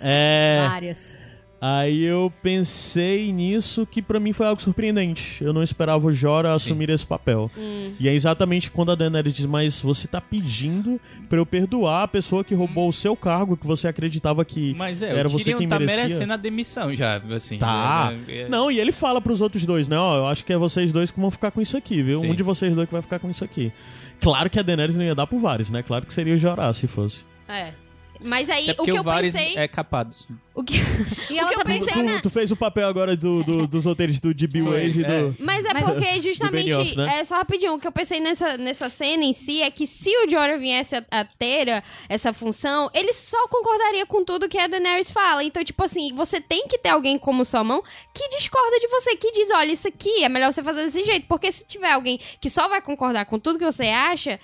[0.00, 1.15] É, Várias.
[1.60, 5.42] Aí eu pensei nisso que pra mim foi algo surpreendente.
[5.42, 7.50] Eu não esperava o Jorah assumir esse papel.
[7.56, 7.92] Hum.
[7.98, 12.08] E é exatamente quando a Daenerys diz, mas você tá pedindo pra eu perdoar a
[12.08, 15.54] pessoa que roubou o seu cargo, que você acreditava que Mas é, era o você
[15.54, 16.02] quem tá merecia.
[16.04, 17.58] merecendo a demissão já, assim.
[17.58, 18.12] Tá.
[18.28, 19.98] É, é- Não, e ele fala pros outros dois, né?
[19.98, 22.18] Ó, eu acho que é vocês dois que vão ficar com isso aqui, viu?
[22.18, 22.30] Sim.
[22.30, 23.72] Um de vocês dois que vai ficar com isso aqui.
[24.20, 25.82] Claro que a Daenerys não ia dar pro Varys, né?
[25.82, 27.24] Claro que seria o Jorah se fosse.
[27.48, 27.72] É.
[28.20, 29.56] Mas aí, É o porque que o eu pensei...
[29.56, 30.14] é capado.
[30.54, 30.76] O que...
[31.30, 32.20] E o ela que eu tá pensei tu, na...
[32.20, 34.62] tu fez o papel agora do, do- dos roteiros do D.B.
[34.62, 35.22] Weiss e é.
[35.22, 35.36] do...
[35.38, 37.18] Mas é porque justamente, Benioff, né?
[37.20, 40.08] é só rapidinho, o que eu pensei nessa, nessa cena em si é que se
[40.24, 44.66] o Jorah viesse a, a ter essa função, ele só concordaria com tudo que a
[44.66, 45.44] Daenerys fala.
[45.44, 47.82] Então, tipo assim, você tem que ter alguém como sua mão
[48.14, 51.26] que discorda de você, que diz, olha, isso aqui é melhor você fazer desse jeito.
[51.26, 54.40] Porque se tiver alguém que só vai concordar com tudo que você acha,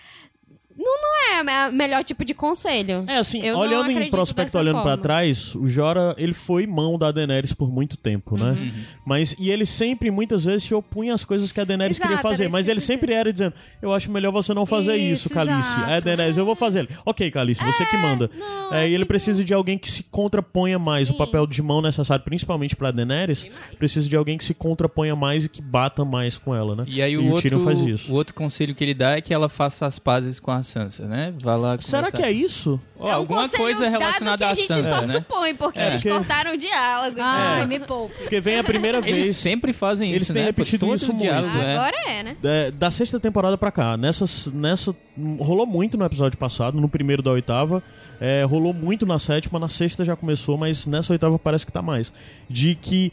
[0.78, 3.04] é o melhor tipo de conselho.
[3.06, 4.98] É assim, Eu não olhando em prospecto, olhando pra forma.
[4.98, 8.50] trás, o Jora, ele foi mão da Daenerys por muito tempo, né?
[8.52, 8.72] Uhum.
[9.04, 12.22] Mas, e ele sempre, muitas vezes, se opunha às coisas que a Daenerys Exato, queria
[12.22, 12.48] fazer.
[12.48, 15.80] Mas que ele sempre era dizendo, eu acho melhor você não fazer isso, Isso, Calice.
[15.88, 16.80] É, Daenerys, eu vou fazer.
[16.80, 18.30] Ele, ok, Calice, você que manda.
[18.36, 21.08] não, É, é e ele precisa de alguém que se contraponha mais.
[21.08, 21.18] O Sim.
[21.18, 25.48] papel de mão necessário, principalmente pra Daenerys, precisa de alguém que se contraponha mais e
[25.48, 26.84] que bata mais com ela, né?
[26.86, 28.12] E aí o, o outro, isso.
[28.12, 31.06] o outro conselho que ele dá é que ela faça as pazes com a Sansa,
[31.06, 31.32] né?
[31.40, 32.16] Vá lá Será conversar.
[32.16, 32.80] que é isso?
[32.98, 35.12] Ó, é um alguma coisa relacionada que a à gente Sansa, só né?
[35.14, 37.16] supõe, porque É, eles porque- cortaram o diálogo.
[37.20, 37.66] Ai, É.
[37.66, 38.14] me poupe.
[38.16, 39.36] Porque vem a primeira Eles vez...
[39.36, 40.44] sempre fazem isso, Eles têm né?
[40.44, 41.66] Repetido todo isso diálogo, muito.
[41.66, 41.72] é.
[41.76, 42.36] Agora é, né?
[42.42, 44.94] É, da sexta temporada pra cá, nessa, nessa.
[45.38, 47.82] Rolou muito no episódio passado, no primeiro da oitava.
[48.24, 51.82] é, rolou muito na sétima, na sexta já começou, mas nessa oitava parece que tá
[51.82, 52.12] mais.
[52.48, 53.12] De que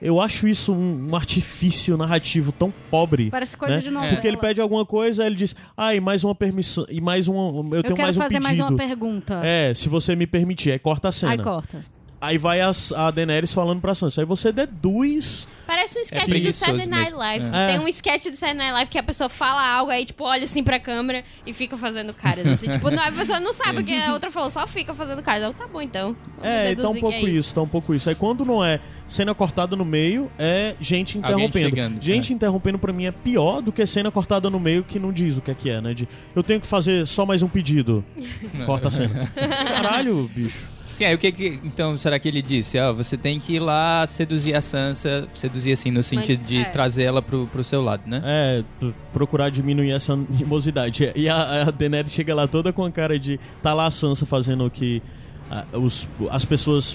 [0.00, 3.30] eu acho isso um, um artifício narrativo tão pobre.
[3.30, 3.82] Parece coisa né?
[3.82, 4.12] de novela.
[4.14, 6.86] Porque ele pede alguma coisa, ele diz, ah, e mais uma permissão.
[6.88, 7.40] E mais uma.
[7.40, 8.58] Eu, Eu tenho quero mais um fazer pedido.
[8.58, 9.40] mais uma pergunta.
[9.44, 11.32] É, se você me permitir, aí corta a cena.
[11.32, 11.84] Aí corta.
[12.20, 14.20] Aí vai as- a Daenerys falando pra Sansa.
[14.20, 15.48] Aí você deduz.
[15.66, 17.12] Parece um sketch do preguiçoso Saturday Night.
[17.14, 17.46] Live.
[17.50, 17.66] É.
[17.68, 20.44] Tem um sketch do Saturday Night Live que a pessoa fala algo, aí, tipo, olha
[20.44, 22.68] assim pra câmera e fica fazendo caras, assim.
[22.68, 25.44] tipo, não, a pessoa não sabe o que a outra falou, só fica fazendo caras.
[25.44, 26.14] Eu, tá bom, então.
[26.36, 28.08] Vamos É, tá um pouco é isso, tá um pouco isso.
[28.08, 28.80] Aí quando não é
[29.10, 31.68] cena cortada no meio, é gente interrompendo.
[31.68, 35.12] chegando, gente interrompendo pra mim é pior do que cena cortada no meio que não
[35.12, 35.92] diz o que é que é, né?
[35.92, 38.04] De eu tenho que fazer só mais um pedido.
[38.64, 39.26] Corta a cena.
[39.34, 40.64] Caralho, bicho.
[40.88, 41.60] Sim, aí o que que...
[41.64, 42.78] Então, será que ele disse?
[42.78, 46.64] Ó, você tem que ir lá seduzir a Sansa, seduzir assim, no sentido de é.
[46.64, 48.20] trazer ela pro, pro seu lado, né?
[48.24, 48.64] É,
[49.12, 51.10] procurar diminuir essa animosidade.
[51.14, 53.40] E a, a Daenerys chega lá toda com a cara de.
[53.62, 55.02] Tá lá a Sansa fazendo o que
[55.50, 56.94] ah, os, as pessoas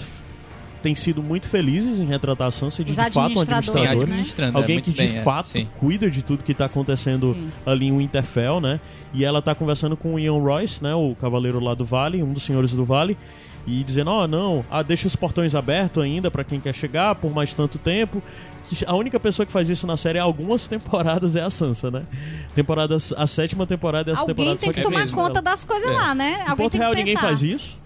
[0.86, 4.06] têm sido muito felizes em retratar a Sansa de, de fato um administrador.
[4.06, 4.22] né?
[4.38, 5.66] é, Alguém que de bem, é, fato sim.
[5.80, 7.48] cuida de tudo que tá acontecendo Sim.
[7.66, 8.78] ali em Winterfell, né?
[9.12, 10.94] E ela tá conversando com o Ian Royce, né?
[10.94, 13.18] O cavaleiro lá do Vale, um dos senhores do Vale.
[13.66, 17.34] E dizendo, ó, não, ah, deixa os portões abertos ainda pra quem quer chegar por
[17.34, 18.22] mais tanto tempo.
[18.62, 21.90] Que a única pessoa que faz isso na série há algumas temporadas é a Sansa,
[21.90, 22.02] né?
[22.54, 25.42] Temporadas, a sétima temporada e essa Alguém temporada tem que é tomar mesmo conta ela.
[25.42, 25.92] das coisas É.
[25.92, 26.30] lá, né?
[26.30, 27.84] Em Alguém Porto tem Real que ninguém faz isso.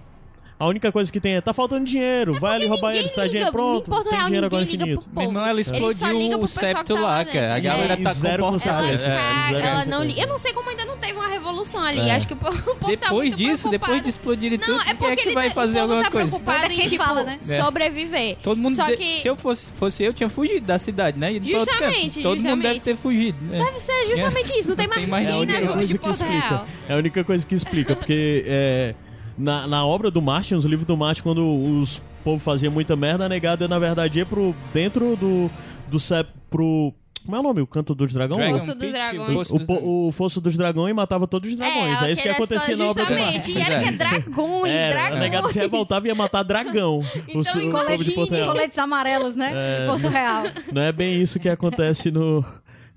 [0.60, 3.50] A única coisa que tem é, tá faltando dinheiro, vai ali roubar eles, tá dinheiro
[3.50, 5.10] pronto, tem Real dinheiro agora ninguém liga infinito.
[5.10, 7.54] Meu irmão, ela explodiu pro o septo tá lá cara.
[7.54, 8.86] A É, galera e tá zero comportada.
[8.86, 8.92] Ela.
[8.92, 10.20] É, zero ela não liga.
[10.20, 12.00] Eu não sei como ainda não teve uma revolução ali.
[12.00, 12.14] É.
[12.14, 15.12] Acho que o povo tá Depois disso, depois de explodir tudo, Não, é quem porque
[15.12, 16.28] é que ele vai tá- fazer o povo alguma tá coisa?
[16.28, 17.38] preocupado é em, quem tipo, fala, né?
[17.48, 17.62] É.
[17.62, 18.36] sobreviver.
[18.42, 18.76] Todo mundo.
[18.76, 21.40] Só de- que Se eu fosse, fosse eu, tinha fugido da cidade, né?
[21.42, 23.38] Justamente, Todo mundo deve ter fugido.
[23.46, 23.64] né?
[23.64, 24.68] deve ser justamente isso.
[24.68, 26.48] Não tem mais É ninguém nas ruas de Porto explica.
[26.48, 26.66] Real.
[26.86, 28.94] É a única coisa que explica, porque é,
[29.40, 31.44] na, na obra do Martin, os livros do Martin, quando
[31.80, 35.50] os povo fazia muita merda, a negada, na verdade, ia pro, dentro do,
[35.88, 36.92] do CEP pro...
[37.24, 37.60] Como é o nome?
[37.60, 38.38] O Canto dos Dragões?
[38.40, 39.50] Dragon Fosso dos Dragões.
[39.50, 39.80] O, Dragões.
[39.82, 42.02] o Fosso dos Dragões e matava todos os dragões.
[42.02, 43.42] É, isso que acontecia na obra do Martin.
[43.42, 43.52] Justamente.
[43.52, 45.54] E era que é dragões, Era, a negada se dragões.
[45.54, 47.00] revoltava e ia matar dragão.
[47.28, 47.90] Então, o, su- o imagine.
[47.90, 48.52] povo de Porto Real.
[48.52, 49.50] Coletes amarelos, né?
[49.54, 49.86] É.
[49.86, 50.44] Porto Real.
[50.72, 52.42] Não é bem isso que acontece no,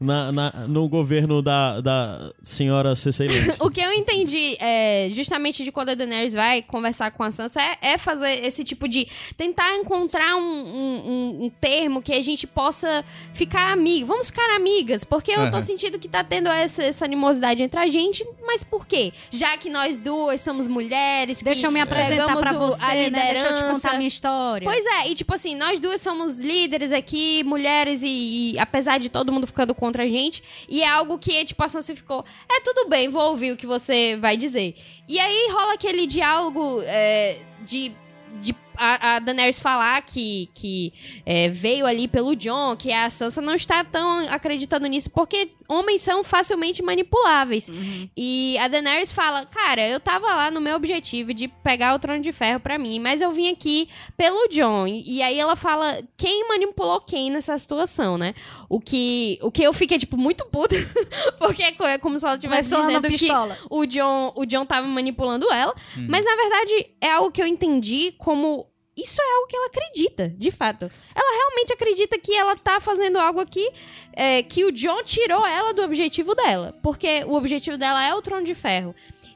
[0.04, 3.56] na, na- no governo da, da senhora Cersei Lannister.
[3.66, 7.62] O que eu entendi, é, justamente de quando a Daenerys vai conversar com a Sansa,
[7.62, 9.08] é, é fazer esse tipo de...
[9.38, 14.06] Tentar encontrar um, um- um- termo que a gente possa ficar amigo.
[14.08, 15.62] Vamos ficar amigas, porque eu tô Aham.
[15.62, 19.14] sentindo que tá tendo essa, essa animosidade entre a gente, mas por quê?
[19.32, 22.88] Já que nós duas somos mulheres, que Deixa eu me apresentar pra o- você, a
[22.88, 23.10] né?
[23.10, 23.72] Deixa eu te liderança.
[23.74, 24.66] contar a minha história.
[24.68, 29.10] Pois é, e tipo assim, nós duas somos líderes aqui, mulheres, e, e apesar de
[29.10, 32.62] todo mundo ficando contra a gente, e é algo que, tipo, a Sansa ficou, é
[32.62, 34.76] tudo bem, vou ouvir o que você vai dizer.
[35.08, 37.92] E aí rola aquele diálogo é, de.
[38.40, 40.92] de a, a Daenerys falar que, que
[41.24, 46.02] é, veio ali pelo John, que a Sansa não está tão acreditando nisso, porque homens
[46.02, 47.70] são facilmente manipuláveis.
[48.16, 52.22] E a Daenerys fala, cara, eu tava lá no meu objetivo de pegar o trono
[52.22, 54.88] de ferro pra mim, mas eu vim aqui pelo John.
[54.88, 58.34] E, aí ela fala quem manipulou quem nessa situação, né?
[58.70, 60.76] O que, o que eu fiquei, tipo, muito puta,
[61.38, 63.28] porque é é como se ela estivesse dizendo que
[63.70, 65.74] o John, o John tava manipulando ela.
[66.08, 68.68] Mas na verdade é algo que eu entendi como.
[68.96, 70.92] Isso é algo que ela acredita, de fato.
[71.16, 73.68] Ela realmente acredita que ela tá fazendo algo aqui
[74.14, 76.78] é, que o John tirou ela do objetivo dela.
[76.84, 78.94] Porque o objetivo dela é o trono de ferro.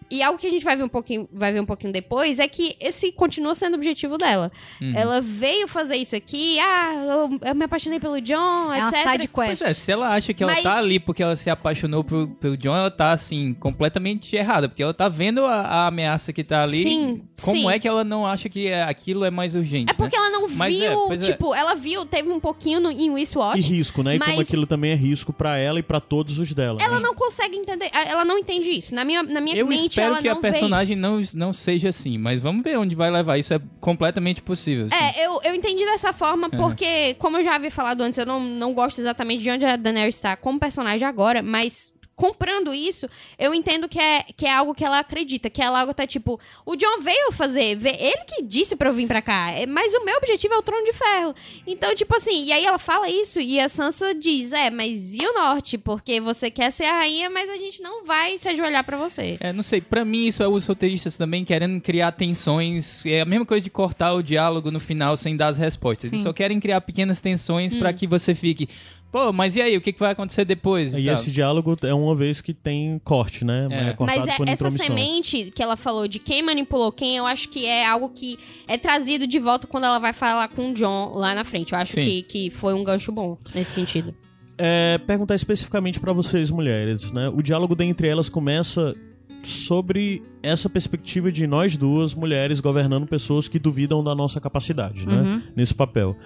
[0.10, 2.48] E algo que a gente vai ver um pouquinho, vai ver um pouquinho depois é
[2.48, 4.52] que esse continua sendo o objetivo dela.
[4.82, 4.94] Uhum.
[4.96, 9.12] Ela veio fazer isso aqui, ah, eu, eu me apaixonei pelo John, É uma etc.
[9.12, 9.62] side Pois quest.
[9.64, 12.56] é, se ela acha que ela Mas- tá ali porque ela se apaixonou pro- pelo
[12.58, 14.68] John, ela tá, assim, completamente errada.
[14.70, 16.84] Porque ela tá vendo a, a ameaça que tá ali.
[16.84, 17.70] Sim, Como sim.
[17.72, 20.22] é que ela não acha que é- aquilo é mais urgente, É porque né?
[20.26, 21.18] ela não Mas é, viu, é.
[21.18, 23.60] tipo, ela viu, teve um pouquinho no, em E Wishwatch.
[23.62, 24.16] risco, né?
[24.16, 26.80] E como Mas- aquilo também é risco pra ela e pra todos os dela.
[26.82, 27.04] Ela né?
[27.06, 28.94] não consegue entender, ela não entende isso.
[28.96, 32.40] Na minha, na minha Eu mente, espero que a personagem não, não seja assim, mas
[32.40, 33.38] vamos ver onde vai levar.
[33.38, 34.88] Isso é completamente possível.
[34.88, 34.96] assim.
[34.96, 38.40] É, eu, eu entendi dessa forma porque, como eu já havia falado antes, eu não,
[38.40, 43.08] não gosto exatamente de onde a Daenerys está como personagem agora, mas comprando isso,
[43.38, 46.40] eu entendo que é, que é algo que ela acredita, que ela algo tá tipo,
[46.66, 50.04] o John veio fazer, ele que disse pra eu vir pra cá, é, mas o
[50.04, 51.36] meu objetivo é o Trono de Ferro.
[51.68, 55.20] Então, tipo assim, e aí ela fala isso e a Sansa diz, é, mas e
[55.20, 55.78] o Norte?
[55.78, 59.38] Porque você quer ser a rainha, mas a gente não vai se ajoelhar pra você.
[59.40, 63.06] É, não sei, pra mim isso é os roteiristas também querendo criar tensões.
[63.06, 66.10] É a mesma coisa de cortar o diálogo no final sem dar as respostas.
[66.10, 66.24] Eles Sim.
[66.26, 68.68] só querem criar pequenas tensões pra que você fique,
[69.12, 70.94] pô, mas e aí, o que, que vai acontecer depois?
[70.94, 71.14] E tal.
[71.14, 73.68] esse diálogo é uma vez que tem corte, né?
[73.72, 73.76] É.
[73.90, 77.66] É Mas é- essa semente que ela falou de quem manipulou quem, eu acho que
[77.66, 78.38] é algo que
[78.68, 81.74] é trazido de volta quando ela vai falar com o John lá na frente.
[81.74, 82.04] Eu acho Sim.
[82.04, 84.14] que, que foi um gancho bom nesse sentido.
[84.58, 87.30] É, perguntar especificamente pra vocês, mulheres, né?
[87.30, 88.96] O diálogo dentre elas começa
[89.44, 95.42] sobre essa perspectiva de nós duas, mulheres, governando pessoas que duvidam da nossa capacidade, né?
[95.56, 96.18] Nesse papel.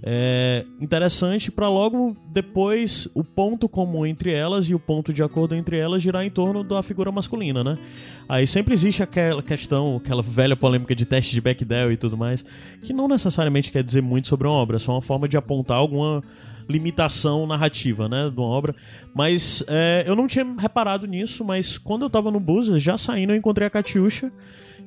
[0.00, 5.56] É interessante pra logo depois o ponto comum entre elas e o ponto de acordo
[5.56, 7.76] entre elas girar em torno da figura masculina, né?
[8.28, 12.44] Aí sempre existe aquela questão, aquela velha polêmica de teste de Bechdel e tudo mais,
[12.82, 15.78] que não necessariamente quer dizer muito sobre uma obra, é só uma forma de apontar
[15.78, 16.22] alguma
[16.68, 18.76] limitação narrativa, né, de uma obra.
[19.14, 23.32] Mas é, eu não tinha reparado nisso, mas quando eu tava no bus, já saindo,
[23.32, 24.30] eu encontrei a Katiusha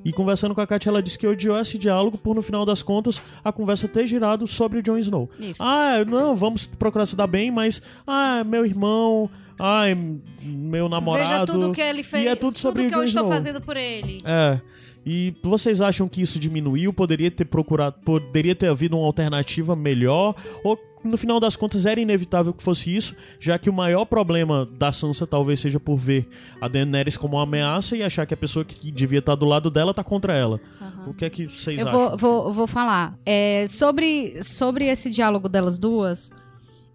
[0.03, 2.81] e conversando com a Katia, ela disse que odiou esse diálogo por, no final das
[2.81, 5.29] contas, a conversa ter girado sobre o Jon Snow.
[5.39, 5.61] Isso.
[5.61, 9.29] Ah, não, vamos procurar se dar bem, mas, ah, meu irmão,
[9.59, 9.95] ai,
[10.43, 11.29] meu namorado...
[11.29, 12.23] Veja tudo que ele fez.
[12.23, 13.33] E é tudo sobre o que eu Jon estou Snow.
[13.33, 14.21] fazendo por ele.
[14.25, 14.59] É.
[15.05, 16.93] E vocês acham que isso diminuiu?
[16.93, 20.35] Poderia ter procurado, poderia ter havido uma alternativa melhor?
[20.63, 24.65] Ou no final das contas era inevitável que fosse isso, já que o maior problema
[24.65, 26.27] da Sansa talvez seja por ver
[26.59, 29.69] a Daenerys como uma ameaça e achar que a pessoa que devia estar do lado
[29.69, 30.59] dela tá contra ela.
[31.07, 31.99] O que é que vocês Eu acham?
[31.99, 33.17] vou, vou, vou falar.
[33.25, 36.31] É, sobre, sobre esse diálogo delas duas,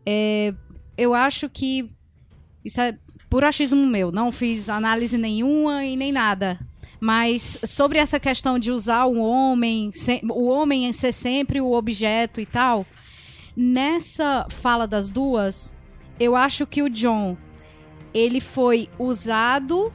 [0.04, 0.54] é,
[0.96, 1.88] eu acho que.
[2.64, 2.96] Isso é
[3.28, 4.10] por achismo meu.
[4.12, 6.58] Não fiz análise nenhuma e nem nada.
[7.00, 9.90] Mas sobre essa questão de usar o homem,
[10.30, 12.86] o homem ser sempre o objeto e tal,
[13.56, 15.74] nessa fala das duas,
[16.20, 17.36] eu acho que o John
[18.12, 19.92] ele foi usado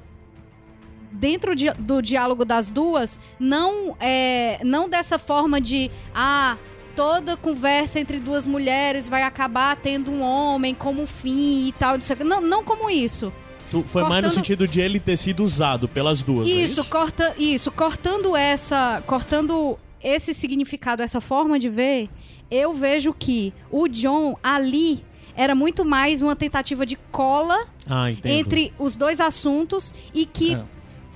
[1.11, 6.57] dentro de- do diálogo das duas, não é, não dessa forma de ah,
[6.95, 12.41] toda conversa entre duas mulheres vai acabar tendo um homem como fim e tal, não,
[12.41, 13.31] não como isso.
[13.69, 16.47] Tu- foi mais no cortando- sentido de ele ter sido usado pelas duas.
[16.47, 22.09] é Isso, corta, isso, cortando essa, cortando esse significado, essa forma de ver,
[22.51, 25.03] eu vejo que o John ali
[25.35, 28.31] era muito mais uma tentativa de cola Ah, entendo.
[28.33, 30.63] entre os dois assuntos e que É.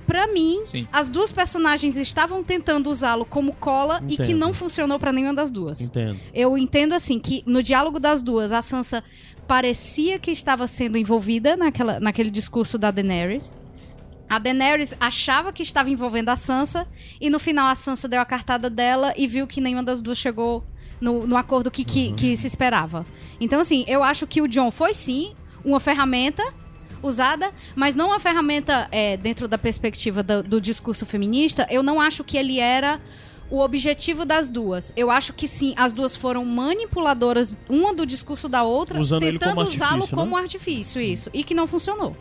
[0.06, 0.88] pra mim Sim.
[0.90, 4.38] as duas personagens estavam tentando usá-lo como cola e que Entendo.
[4.38, 5.80] não funcionou pra nenhuma das duas.
[5.80, 6.18] Entendo.
[6.32, 9.04] Eu entendo assim que no diálogo das duas a Sansa
[9.46, 13.54] parecia que estava sendo envolvida naquela, naquele discurso da Daenerys.
[14.28, 16.86] A Daenerys achava que estava envolvendo a Sansa
[17.20, 20.18] e no final a Sansa deu a cartada dela e viu que nenhuma das duas
[20.18, 20.64] chegou
[21.00, 23.06] no, no acordo que, que, que se esperava.
[23.40, 25.34] Então assim, eu acho que o John foi sim
[25.64, 26.42] uma ferramenta
[27.02, 31.66] usada, mas não uma ferramenta é, dentro da perspectiva do, do discurso feminista.
[31.70, 33.00] Eu não acho que ele era
[33.50, 34.92] o objetivo das duas.
[34.96, 39.62] Eu acho que sim, as duas foram manipuladoras, uma do discurso da outra, Usando tentando
[39.62, 40.42] usá-lo artifício, como né?
[40.42, 41.30] artifício, isso.
[41.32, 42.16] E que não funcionou.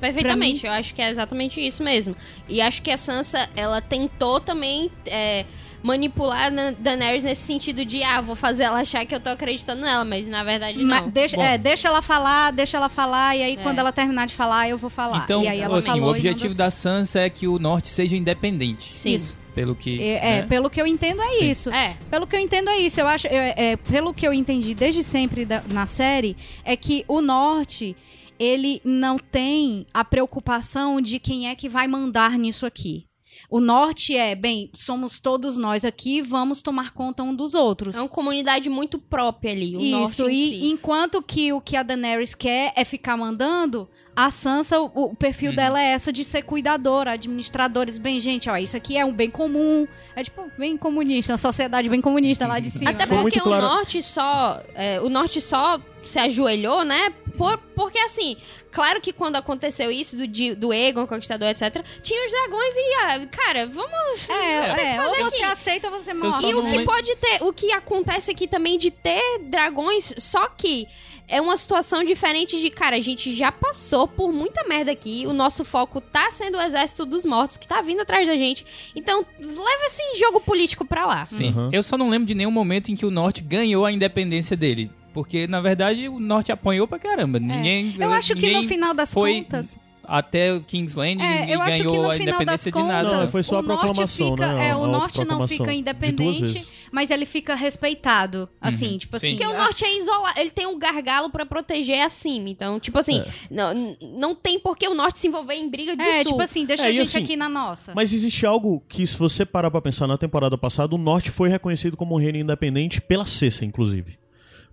[0.00, 2.16] Perfeitamente, eu acho que é exatamente isso mesmo.
[2.48, 5.44] E acho que a Sansa, ela tentou também é,
[5.82, 10.04] manipular Daenerys nesse sentido de, ah, vou fazer ela achar que eu tô acreditando nela,
[10.04, 11.08] mas na verdade Mas não.
[11.08, 11.42] deixa, Bom.
[11.42, 14.78] é, deixa ela falar, deixa ela falar, e aí quando ela terminar de falar, eu
[14.78, 15.24] vou falar.
[15.24, 18.16] Então, e aí ela assim, falou o objetivo da Sansa é que o norte seja
[18.16, 18.94] independente.
[18.94, 19.14] Sim.
[19.14, 19.42] Isso.
[19.54, 20.02] Pelo que.
[20.02, 20.46] É, é, né?
[20.46, 21.50] pelo que eu entendo é Sim.
[21.50, 21.70] isso.
[21.70, 22.98] É, Pelo que eu entendo é isso.
[22.98, 27.04] Eu acho, é, é, pelo que eu entendi desde sempre da- na série, é que
[27.06, 27.94] o norte
[28.38, 33.04] ele não tem a preocupação de quem é que vai mandar nisso aqui.
[33.50, 37.96] O norte é, bem, somos todos nós aqui, vamos tomar conta um dos outros.
[37.96, 40.66] é uma comunidade muito própria ali, o Isso, norte em e si.
[40.70, 45.54] enquanto que o que a Daenerys quer é ficar mandando, A Sansa, o, o perfil
[45.56, 47.96] dela é essa de ser cuidadora, administradores.
[47.96, 49.88] Bem, gente, ó, isso aqui é um bem comum.
[50.14, 52.90] É tipo, bem comunista, uma sociedade bem comunista lá de cima.
[52.90, 54.62] Até porque muito claro- o norte só.
[54.74, 57.10] é, o norte só se ajoelhou, né?
[57.38, 58.36] Por- porque assim,
[58.70, 63.26] claro que quando aconteceu isso do, do Egon, Conquistador, etc., tinha os dragões e, ah,
[63.30, 64.28] cara, vamos.
[64.28, 65.44] É, é, ou você aqui.
[65.44, 66.50] aceita ou você morre.
[66.50, 70.86] E o que pode ter, o que acontece aqui também de ter dragões, só que
[71.32, 75.32] é uma situação diferente de, cara, a gente já passou por muita merda aqui, o
[75.32, 78.66] nosso foco tá sendo o exército dos mortos que tá vindo atrás da gente.
[78.94, 81.24] Então, leva esse jogo político pra lá.
[81.24, 81.48] Sim.
[81.48, 81.70] Uhum.
[81.72, 84.90] Eu só não lembro de nenhum momento em que o Norte ganhou a independência dele.
[85.14, 87.38] Porque, na verdade, o Norte apanhou pra caramba.
[87.38, 87.96] Ninguém.
[87.98, 88.04] É.
[88.04, 89.74] Eu acho que no ninguém final das foi contas.
[90.14, 93.16] Até o King's Landing É, ninguém eu acho que ganhou no a independência de nada.
[93.20, 94.68] Não, foi só a o norte proclamação, fica, né?
[94.68, 99.18] é, A- o a norte não fica De independente, mas ele fica respeitado, assim, tipo
[99.18, 99.26] Sim.
[99.28, 99.36] assim.
[99.38, 102.50] Porque o a- norte é isolado, ele tem um gargalo pra proteger acima.
[102.50, 103.26] Então, tipo assim, É.
[103.50, 106.32] não, não tem por que o norte se envolver em briga do É, sul.
[106.32, 107.94] tipo assim, deixa É, a gente assim, aqui na nossa.
[107.94, 111.48] Mas existe algo que, se você parar pra pensar na temporada passada, o Norte foi
[111.48, 114.18] reconhecido como um reino independente pela Cersei, inclusive.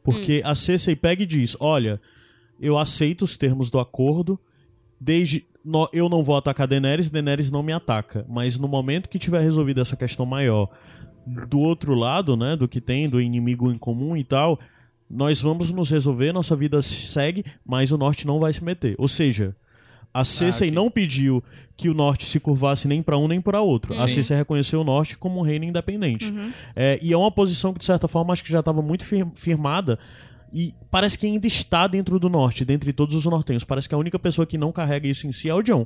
[0.03, 2.01] Porque a Cersei pega e diz: Olha,
[2.59, 4.37] eu aceito os termos do acordo,
[4.99, 5.45] desde.
[5.63, 8.25] no- eu não vou atacar Daenerys, Daenerys não me ataca.
[8.29, 10.69] Mas no momento que tiver resolvido essa questão maior,
[11.47, 14.59] do outro lado, né, do que tem, do inimigo em comum e tal,
[15.09, 18.95] nós vamos nos resolver, nossa vida segue, mas o Norte não vai se meter.
[18.97, 19.55] Ou seja,
[20.13, 20.75] a Cersei ok.
[20.75, 21.43] não pediu
[21.77, 23.93] que o Norte se curvasse nem pra um nem pra outro.
[23.93, 24.15] A Sim.
[24.15, 26.33] Cersei reconheceu o Norte como um reino independente.
[26.75, 29.27] É, e é uma posição que, de certa forma, acho que já estava muito fir-
[29.35, 29.99] firmada.
[30.51, 33.63] E parece que ainda está dentro do Norte, dentre todos os nortenhos.
[33.63, 35.85] Parece que a única pessoa que não carrega isso em si é o John.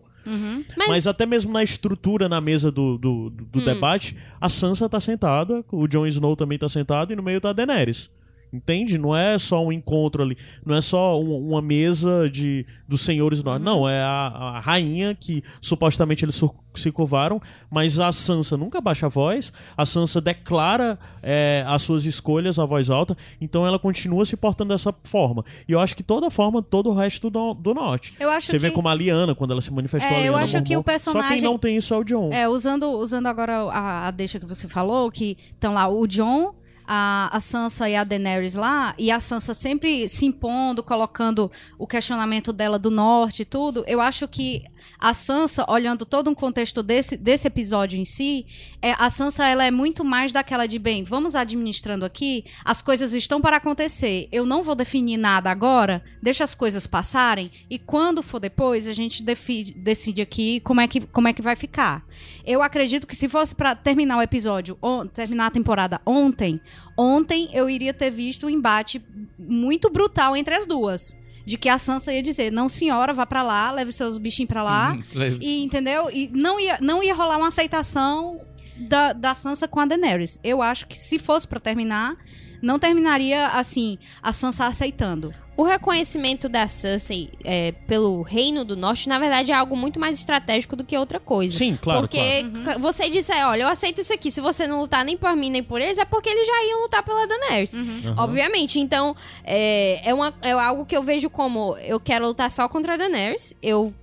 [0.77, 4.87] Mas, Mas, até mesmo na estrutura, na mesa do, do, do- do debate, a Sansa
[4.87, 8.09] tá sentada, o Jon Snow também tá sentado e no meio tá a Daenerys.
[8.53, 8.97] Entende?
[8.99, 13.41] Não é só um encontro ali, não é só um- uma mesa de dos senhores
[13.41, 13.63] do norte.
[13.63, 16.39] Não, é a, a rainha que supostamente eles
[16.75, 17.41] se curvaram,
[17.71, 22.65] mas a Sansa nunca baixa a voz, a Sansa declara é, as suas escolhas à
[22.65, 25.43] voz alta, então ela continua se portando dessa forma.
[25.67, 28.13] E eu acho que toda forma, todo o resto do, do norte.
[28.19, 30.35] Eu acho Você vê que- como a Liana, quando ela se manifestou, É, a eu
[30.35, 30.99] acho que o Mormont.
[30.99, 32.31] Só quem personagem- não tem isso é o John.
[32.31, 36.53] É, usando, usando agora a, a deixa que você falou, que estão lá o John,
[36.87, 41.87] a, a Sansa e a Daenerys lá, e a Sansa sempre se impondo, colocando o
[41.87, 44.63] questionamento dela do norte e tudo, eu acho que
[45.03, 48.45] a Sansa, olhando todo um contexto desse, desse episódio em si,
[48.81, 53.11] é, a Sansa ela é muito mais daquela de, bem, vamos administrando aqui, as coisas
[53.13, 58.23] estão para acontecer, eu não vou definir nada agora, deixa as coisas passarem, e quando
[58.23, 62.05] for depois, a gente decide aqui como é, que, como é que vai ficar.
[62.45, 66.61] Eu acredito que se fosse para terminar o episódio, on- terminar a temporada ontem,
[66.97, 69.03] ontem eu iria ter visto um embate
[69.37, 71.21] muito brutal entre as duas.
[71.45, 74.63] De que a Sansa ia dizer, não senhora, vá pra lá, leve seus bichinhos pra
[74.63, 74.93] lá.
[74.93, 75.37] Uhum.
[75.41, 76.09] E, entendeu?
[76.11, 78.39] E não ia, não ia rolar uma aceitação
[78.77, 80.39] da, da Sansa com a Daenerys.
[80.43, 82.15] Eu acho que se fosse pra terminar,
[82.61, 85.33] não terminaria assim, a Sansa aceitando.
[85.55, 90.17] O reconhecimento da Cersei é, pelo Reino do Norte, na verdade, é algo muito mais
[90.17, 91.55] estratégico do que outra coisa.
[91.57, 92.63] Sim, claro, Porque Uhum.
[92.63, 94.31] ca- você disse, é, olha, eu aceito isso aqui.
[94.31, 96.81] Se você não lutar nem por mim nem por eles, é porque eles já iam
[96.81, 97.73] lutar pela Daenerys.
[97.73, 98.13] Uhum.
[98.17, 98.79] Obviamente.
[98.79, 102.95] Então, é, é, uma, é algo que eu vejo como eu quero lutar só contra
[102.95, 103.53] a Daenerys.
[103.61, 103.93] Eu.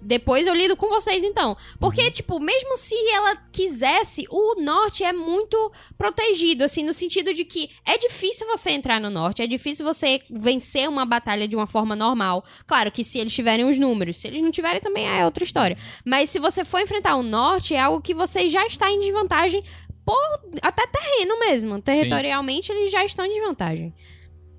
[0.00, 1.56] Depois eu lido com vocês, então.
[1.80, 2.10] Porque, Uhum.
[2.10, 7.70] tipo, mesmo se ela quisesse, o norte é muito protegido, assim, no sentido de que
[7.84, 11.96] é difícil você entrar no norte, é difícil você vencer uma batalha de uma forma
[11.96, 12.44] normal.
[12.66, 15.76] Claro que se eles tiverem os números, se eles não tiverem também é outra história.
[16.04, 19.62] Mas se você for enfrentar o norte, é algo que você já está em desvantagem
[20.04, 20.16] por
[20.62, 21.82] até terreno mesmo.
[21.82, 23.92] Territorialmente, eles já estão em desvantagem.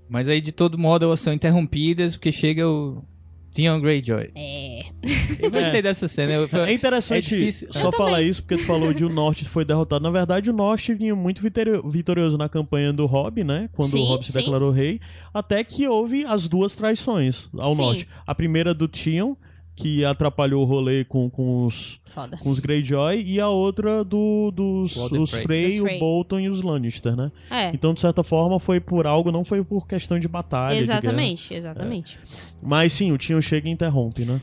[0.09, 3.03] Mas aí, de todo modo, elas são interrompidas porque chega o
[3.54, 4.30] Theon Greyjoy.
[4.36, 4.82] É.
[5.39, 6.34] Eu gostei dessa cena.
[6.34, 7.68] Eu, É interessante É difícil.
[7.72, 8.30] só Eu falar também.
[8.30, 10.04] isso, porque tu falou de o Norte foi derrotado.
[10.04, 13.70] Na verdade, o Norte vinha muito vitorio- vitorioso na campanha do Robb, né?
[13.74, 14.38] Quando Sim, o Robb se sim.
[14.39, 15.00] declarou rei.
[15.34, 17.82] Até que houve as duas traições ao Sim.
[17.82, 18.08] Norte.
[18.26, 19.36] A primeira do Tion,
[19.82, 22.38] que atrapalhou o rolê com, com os, Foda.
[22.38, 23.21] com os Greyjoy.
[23.25, 25.80] E a outra do, dos os Frey.
[25.80, 25.99] Frey, o.
[25.99, 27.32] Bolton e os Lannister, né?
[27.49, 27.69] É.
[27.73, 30.75] Então, de certa forma, foi por algo, não foi por questão de batalha.
[30.80, 30.99] de guerra.
[30.99, 32.19] Exatamente, exatamente.
[32.61, 34.41] Mas sim, o Tion chega e interrompe, né?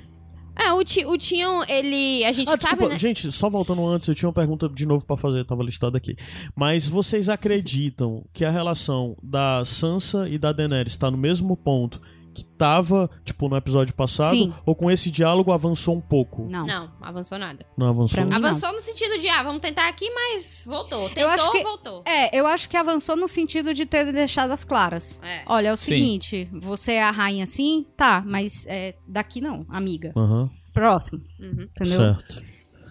[0.58, 2.24] É, o, Ti- o Tion, ele.
[2.24, 2.98] A gente Ah, sabe, desculpa, né?
[2.98, 6.16] gente, só voltando antes, eu tinha uma pergunta de novo pra fazer, tava listado aqui.
[6.56, 12.00] Mas vocês acreditam que a relação da Sansa e da Daenerys está no mesmo ponto
[12.36, 14.30] que tava, tipo, no episódio passado?
[14.30, 14.52] Sim.
[14.66, 16.46] Ou com esse diálogo avançou um pouco?
[16.50, 16.66] Não.
[16.66, 17.64] Não, avançou nada.
[17.78, 18.22] Não avançou?
[18.22, 18.36] Mim- não.
[18.36, 21.08] Avançou no sentido de, ah, vamos tentar aqui, mas voltou.
[21.08, 22.02] Tentou, acho que- voltou.
[22.06, 25.18] É, eu acho que avançou no sentido de ter deixado as claras.
[25.22, 25.42] É.
[25.46, 25.92] Olha, é o Sim.
[25.92, 27.86] seguinte, você é a rainha sim?
[27.96, 30.12] Tá, mas é, daqui não, amiga.
[30.16, 31.62] Aham, Próximo, Uhum.
[31.62, 31.96] entendeu?
[31.96, 32.42] certo.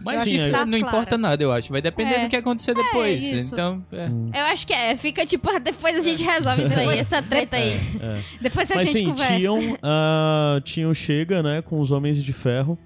[0.06, 1.20] Mas das não importa claras.
[1.20, 1.70] nada, eu acho.
[1.72, 2.24] Vai depender É.
[2.26, 3.22] do que acontecer depois.
[3.24, 3.54] isso.
[3.54, 4.40] Então, é.
[4.40, 7.58] Eu acho que é, fica tipo, ah, depois a gente resolve isso aí, essa treta
[7.58, 7.72] aí.
[8.00, 8.22] É.
[8.40, 9.36] Depois a Mas gente sim, conversa.
[9.36, 12.78] tinham, ah, tinham Chega, né, com os Homens de Ferro.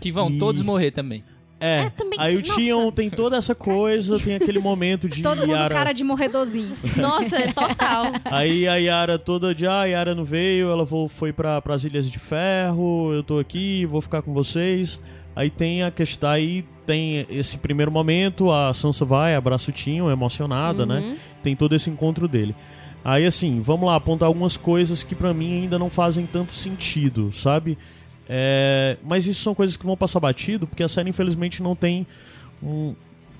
[0.00, 1.24] que vão E- todos morrer também.
[1.58, 2.42] É, É, também- aí o.
[2.42, 5.74] Tião tem toda essa coisa, tem aquele momento de Todo mundo Yara...
[5.74, 6.76] cara de morredorzinho.
[6.98, 8.12] Nossa, é total.
[8.26, 12.10] Aí a Yara toda de, ah, a Yara não veio, ela foi para as Ilhas
[12.10, 15.00] de Ferro, eu tô aqui, vou ficar com vocês.
[15.36, 20.10] Aí tem a questão, aí tem esse primeiro momento, a Sansa vai, abraça o Tinho,
[20.10, 21.00] emocionada, né?
[21.00, 21.16] Uhum.
[21.42, 22.56] Tem todo esse encontro dele.
[23.04, 27.30] Aí assim, vamos lá, apontar algumas coisas que pra mim ainda não fazem tanto sentido,
[27.34, 27.76] sabe?
[28.26, 32.06] É, mas isso são coisas que vão passar batido, porque a série infelizmente não tem
[32.62, 32.94] um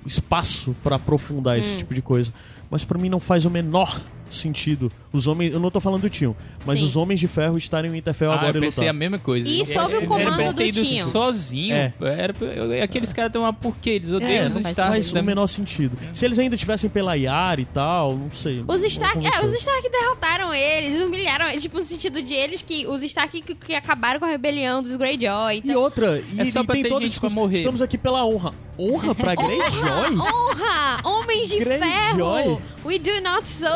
[0.05, 2.33] espaço pra aprofundar esse tipo de coisa.
[2.71, 6.11] Mas pra mim não faz o menor sentido os homens, eu não tô falando do
[6.11, 6.85] Tio, mas Sim.
[6.85, 8.91] os homens de ferro estarem no Interfell Ah, agora eu e pensei lutar.
[8.95, 9.49] a mesma coisa.
[9.49, 11.07] E sob o comando do Tinho.
[11.07, 11.75] sozinho.
[11.75, 11.93] É.
[12.03, 13.91] Era, eu- aqueles caras estão lá por quê?
[13.91, 14.75] Eles odeiam É, os Stark.
[14.75, 15.25] faz o também.
[15.25, 15.97] menor sentido.
[16.13, 18.63] Se eles ainda tivessem pela Yara e tal, não sei.
[18.69, 22.87] Os Stark, é, os Stark derrotaram eles, humilharam, eles, tipo, no sentido de eles que
[22.87, 25.55] os Stark que, que acabaram com a rebelião dos Greyjoy.
[25.55, 27.21] E Então, outra, e, É só e tem discussão.
[27.21, 27.57] pra morrer.
[27.59, 28.53] Estamos aqui pela honra.
[28.79, 30.19] Honra pra Greyjoy?
[30.19, 31.01] honra!
[31.05, 31.89] Homens de Greyjoy.
[31.89, 32.63] ferro!
[32.85, 33.67] We do not so!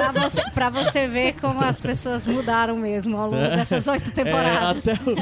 [0.00, 4.12] Pra você, pra você ver como as pessoas mudaram mesmo ao longo dessas oito É,
[4.12, 4.88] temporadas.
[4.88, 5.14] até, o-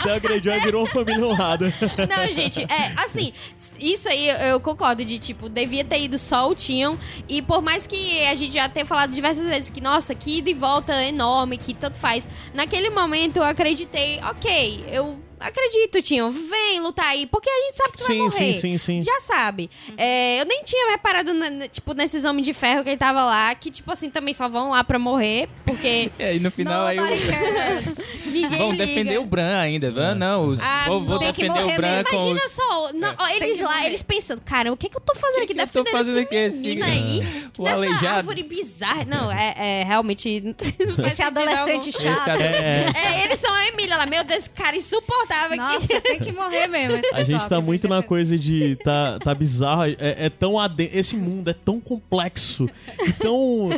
[0.00, 1.72] até a Greyjoy virou uma família honrada.
[2.08, 3.32] Não, gente, é assim,
[3.78, 6.96] isso aí eu- concordo de tipo, devia ter ido só o Tion.
[7.28, 10.50] E por mais que a gente já tenha falado diversas vezes que, nossa, que ida
[10.50, 12.28] e volta enorme, que tanto faz.
[12.54, 17.92] Naquele momento eu acreditei, ok, eu acredito, Tion, vem lutar aí, porque a gente sabe
[17.92, 18.54] que tu vai Sim, morrer.
[18.54, 19.02] sim, sim, sim.
[19.04, 19.70] Já sabe.
[19.96, 23.22] É, eu nem tinha reparado, na- na- tipo, nesses homens de ferro que ele tava
[23.24, 26.86] lá, que, tipo assim, também só vão lá pra morrer, porque É, e no final
[26.86, 27.86] aí o- cares.
[28.26, 28.86] ninguém vão liga.
[28.86, 29.90] defender o Bran ainda.
[29.90, 32.10] Van, não, os, Ah, vou, vou tem que defender morrer o Bran mesmo.
[32.10, 32.52] com Imagina os...
[32.52, 33.86] só, não, ó, Tem eles lá, morrer.
[33.86, 36.56] eles pensando, cara, o que que eu tô fazendo aqui eu tô defendendo fazendo esse
[36.70, 37.46] aqui, menino aí?
[37.58, 38.06] o nessa aleijado?
[38.18, 39.04] árvore bizarra.
[39.04, 40.40] Não, é, é realmente...
[40.40, 42.14] Não faz Esse adolescente algum.
[42.14, 42.28] chato.
[42.30, 45.56] Esse É, É, eles são a Emília lá, meu Deus, esse cara insuportável aqui.
[45.56, 47.00] Nossa, tem que morrer mesmo.
[47.12, 48.76] a gente tá muito na coisa de.
[48.84, 49.84] Tá, tá bizarro.
[49.84, 50.56] É, é tão
[50.92, 52.68] Esse mundo é tão complexo
[53.06, 53.70] e tão.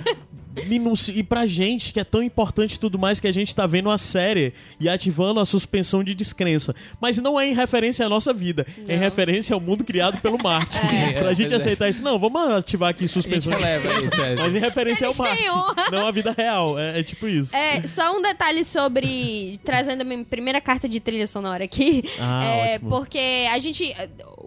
[0.66, 1.12] Minuci...
[1.16, 3.90] E pra gente, que é tão importante e tudo mais, que a gente tá vendo
[3.90, 6.74] a série e ativando a suspensão de descrença.
[7.00, 10.38] Mas não é em referência à nossa vida, é em referência ao mundo criado pelo
[10.38, 10.78] Marte.
[10.98, 11.56] É, pra gente pois é.
[11.56, 14.06] aceitar isso, não, vamos ativar aqui gente suspensão de descrença.
[14.06, 14.36] isso, é.
[14.36, 15.44] Mas em referência ao Marte,
[15.90, 16.78] não à vida real.
[16.78, 17.54] É, é tipo isso.
[17.56, 19.58] É, só um detalhe sobre.
[19.64, 22.04] trazendo a minha primeira carta de trilha sonora aqui.
[22.18, 22.90] Ah, é, ótimo.
[22.90, 23.94] porque a gente.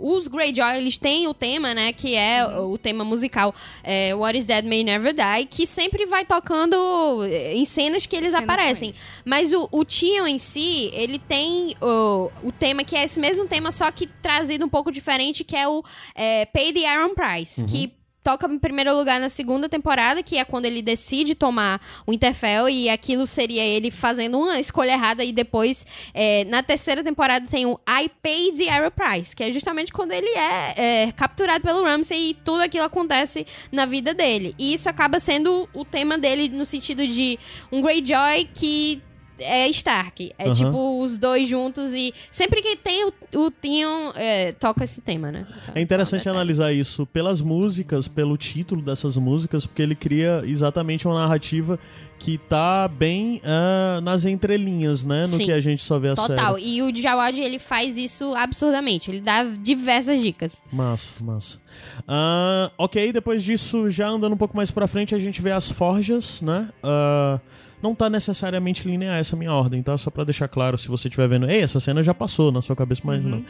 [0.03, 1.93] Os Greyjoy, eles têm o tema, né?
[1.93, 3.53] Que é o tema musical
[3.83, 8.15] é, What is Dead May Never Die, que sempre vai tocando é, em cenas que
[8.15, 8.93] eles Cena aparecem.
[9.25, 13.47] Mas o, o Tion em si, ele tem o, o tema que é esse mesmo
[13.47, 15.83] tema, só que trazido um pouco diferente, que é o
[16.15, 20.45] é, Pay the Iron Price, que toca em primeiro lugar na segunda temporada, que é
[20.45, 25.31] quando ele decide tomar o Interfell, e aquilo seria ele fazendo uma escolha errada, e
[25.31, 29.91] depois, é, na terceira temporada, tem o I Paid the Iron Price, que é justamente
[29.91, 30.73] quando ele é,
[31.05, 34.55] é, capturado pelo Ramsay e tudo aquilo acontece na vida dele.
[34.57, 37.39] E isso acaba sendo o tema dele no sentido de
[37.71, 39.01] um Greyjoy que
[39.41, 40.33] é Stark.
[40.37, 40.53] É Aham.
[40.53, 45.31] tipo os dois juntos e sempre que tem o, o Theon, é, toca esse tema,
[45.31, 45.45] né?
[45.49, 46.37] Então, É interessante um detalhe.
[46.37, 51.79] analisar isso pelas músicas, pelo título dessas músicas, porque ele cria exatamente uma narrativa
[52.19, 55.21] que tá bem ah, nas entrelinhas, né?
[55.23, 55.45] No Sim.
[55.45, 56.53] que a gente só vê a Total.
[56.55, 56.75] série.
[56.77, 59.09] E o Jawad, ele faz isso absurdamente.
[59.09, 60.61] Ele dá diversas dicas.
[60.71, 61.59] Massa, massa.
[62.07, 65.69] Ah, ok, depois disso, já andando um pouco mais pra frente, a gente vê as
[65.71, 66.69] forjas, né?
[66.83, 67.39] Ah,
[67.81, 69.97] não tá necessariamente linear essa minha ordem, tá?
[69.97, 71.49] Só pra deixar claro, se você estiver vendo.
[71.49, 73.43] Ei, essa cena já passou na sua cabeça, mas não.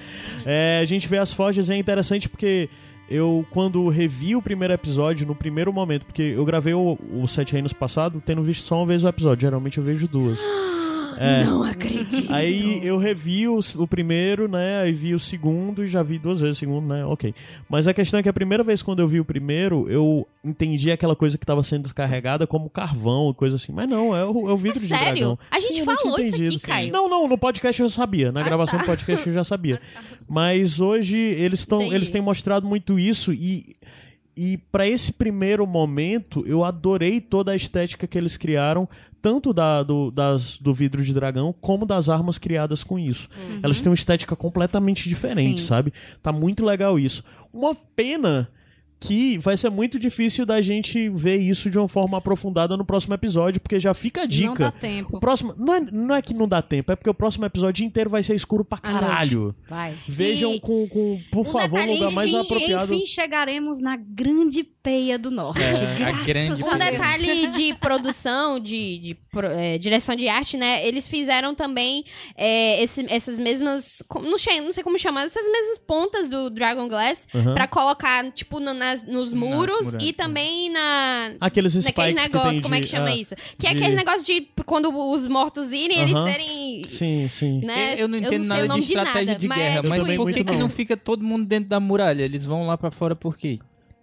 [0.45, 2.69] É, a gente vê as forjas e é interessante porque
[3.09, 7.53] eu, quando revi o primeiro episódio, no primeiro momento, porque eu gravei o, o Sete
[7.53, 9.41] Reinos passado, tendo visto só uma vez o episódio.
[9.41, 10.39] Geralmente eu vejo duas.
[11.17, 11.43] É.
[11.43, 12.31] Não acredito.
[12.31, 14.81] Aí eu revi o, o primeiro, né?
[14.81, 17.05] Aí vi o segundo e já vi duas vezes o segundo, né?
[17.05, 17.33] Ok.
[17.69, 20.91] Mas a questão é que a primeira vez quando eu vi o primeiro, eu entendi
[20.91, 23.71] aquela coisa que tava sendo descarregada como carvão e coisa assim.
[23.71, 25.05] Mas não, é o, é o vidro de Sério?
[25.05, 25.39] dragão.
[25.49, 26.59] A gente Sim, falou isso aqui.
[26.59, 26.91] Caio.
[26.91, 28.31] Não, não, no podcast eu sabia.
[28.31, 29.81] Na gravação do podcast eu já sabia.
[30.27, 33.75] Mas hoje eles estão eles têm mostrado muito isso e
[34.35, 38.87] e para esse primeiro momento, eu adorei toda a estética que eles criaram,
[39.21, 43.29] tanto da, do, das, do vidro de dragão, como das armas criadas com isso.
[43.61, 45.67] Elas têm uma estética completamente diferente, Sim.
[45.67, 45.93] sabe?
[46.21, 47.23] Tá muito legal isso.
[47.53, 48.49] Uma pena
[49.01, 53.15] que vai ser muito difícil da gente ver isso de uma forma aprofundada no próximo
[53.15, 54.47] episódio, porque já fica a dica.
[54.47, 55.17] Não dá tempo.
[55.17, 55.55] O próximo.
[55.57, 58.21] Não é, não é que não dá tempo, é porque o próximo episódio inteiro vai
[58.21, 59.01] ser escuro pra noite.
[59.03, 59.55] caralho.
[59.67, 59.95] Vai.
[60.07, 62.93] Vejam E com, com, por um favor, um detalhe, lugar mais enfim, apropriado.
[62.93, 65.61] enfim, chegaremos na grande peia do norte.
[65.61, 70.87] É, a grande Um detalhe de produção, de, de é, direção de arte, né?
[70.87, 72.03] Eles fizeram também
[72.35, 74.03] é, esse- essas mesmas.
[74.23, 77.53] Não sei, não sei como chamar, essas mesmas pontas do Dragon Glass Aham.
[77.53, 81.31] pra colocar, tipo, no- nas- nos muros e também na.
[81.39, 83.35] Aqueles Naqueles negócios, tem como é que de- chama ah, isso?
[83.57, 86.31] Que é de- aquele negócio de quando os mortos irem, eles Aham.
[86.31, 86.83] serem.
[86.87, 87.59] Sim, sim.
[87.63, 87.95] Né?
[87.97, 89.83] Eu não entendo sei nada o nome de estratégia nada, de mas guerra, é mas
[89.83, 90.59] tipo também por que, que não.
[90.59, 92.23] não fica todo mundo dentro da muralha?
[92.23, 93.59] Eles vão lá pra fora por quê?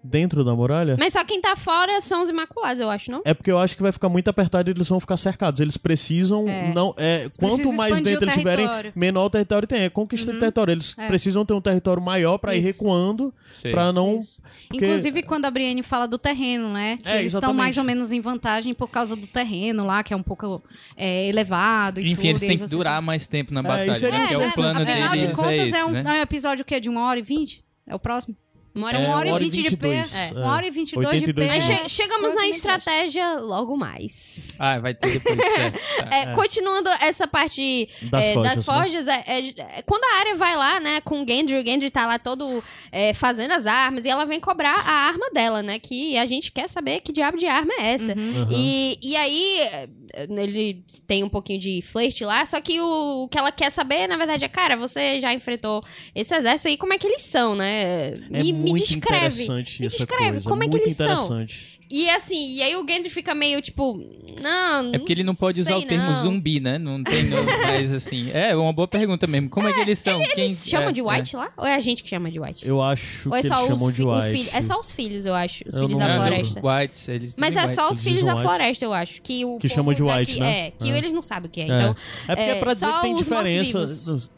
[0.09, 0.97] Dentro da muralha?
[0.99, 3.21] Mas só quem tá fora são os Imaculados, eu acho, não?
[3.25, 5.61] É porque eu acho que vai ficar muito apertado e eles vão ficar cercados.
[5.61, 6.49] Eles precisam.
[6.49, 6.73] É.
[6.73, 9.83] não é Quanto precisam mais dentro o eles tiverem, menor o território tem.
[9.83, 10.73] É conquista de território.
[10.73, 11.07] Eles É.
[11.07, 12.69] precisam ter um território maior pra ir Isso.
[12.69, 13.33] recuando,
[13.71, 14.19] pra não.
[14.19, 14.41] Isso.
[14.69, 16.99] porque- Inclusive, quando a Brienne fala do terreno, né?
[17.03, 20.13] Que É, eles estão mais ou menos em vantagem por causa do terreno lá, que
[20.13, 20.63] é um pouco
[20.97, 22.27] é, elevado e Enfim, tudo.
[22.27, 24.17] eles têm que durar mais tempo na batalha, isso é né?
[24.17, 26.03] que é isso, o é, plano Afinal deles, de contas, é é, esse, um, né?
[26.07, 27.63] é um episódio que é de 1 hora e 20?
[27.87, 28.37] É o próximo?
[28.79, 29.71] Uma hora, É, uma hora uma hora e e vinte.
[29.71, 30.15] 22.
[30.15, 30.33] É, É.
[30.35, 31.55] 1 hora e 22 de 82 pé.
[31.55, 34.57] Mas che- chegamos na estratégia logo mais.
[34.61, 35.79] Ah, vai ter depois, certo.
[35.99, 36.09] Tá.
[36.17, 38.75] É, Continuando essa parte Das é, forjas, das né?
[38.75, 41.91] forjas, é- é- é- quando a área vai lá, né, com o Gendry, o Gendry
[41.91, 45.79] tá lá todo é, fazendo as armas, e ela vem cobrar a arma dela, né,
[45.79, 48.13] que a gente quer saber que diabo de arma é essa.
[48.13, 48.49] Aham.
[48.51, 49.89] E, e aí, é,
[50.31, 54.07] ele tem um pouquinho de flerte lá, só que o, o que ela quer saber,
[54.09, 55.83] na verdade, é, cara, você já enfrentou
[56.15, 58.09] esse exército aí, como é que eles são, né?
[58.33, 59.27] É me, me muito descreve.
[59.27, 60.49] interessante Me essa descreve, coisa.
[60.49, 61.07] como é que muito eles são?
[61.07, 61.79] interessante.
[61.91, 63.99] E assim, e aí o Gendry fica meio tipo,
[64.43, 66.21] não, É porque ele não pode usar sei o termo não.
[66.21, 66.77] zumbi, né?
[66.77, 67.25] Não tem
[67.65, 68.31] mais assim.
[68.31, 69.49] É uma boa pergunta mesmo.
[69.49, 70.21] Como é, que eles são?
[70.35, 71.51] Quem Eles chamam é, de White lá?
[71.57, 72.69] Ou é a gente que chama de White?
[72.69, 74.31] Eu acho Ou é que só eles os, chamam de fi- os white.
[74.37, 74.55] filhos?
[74.55, 75.65] É só os filhos, eu acho.
[75.67, 76.61] Os Eu filhos não da É, floresta.
[76.63, 78.43] Whites, eles Mas é só os filhos da white.
[78.47, 79.23] floresta, eu acho.
[79.23, 80.67] Que, o Que povo chamam de daqui- white, né?
[80.67, 80.99] É, que É.
[80.99, 81.65] eles não sabem o que é.
[81.65, 81.67] É.
[81.69, 81.97] Então,
[82.29, 84.29] É porque é pra dizer só que tem os diferença.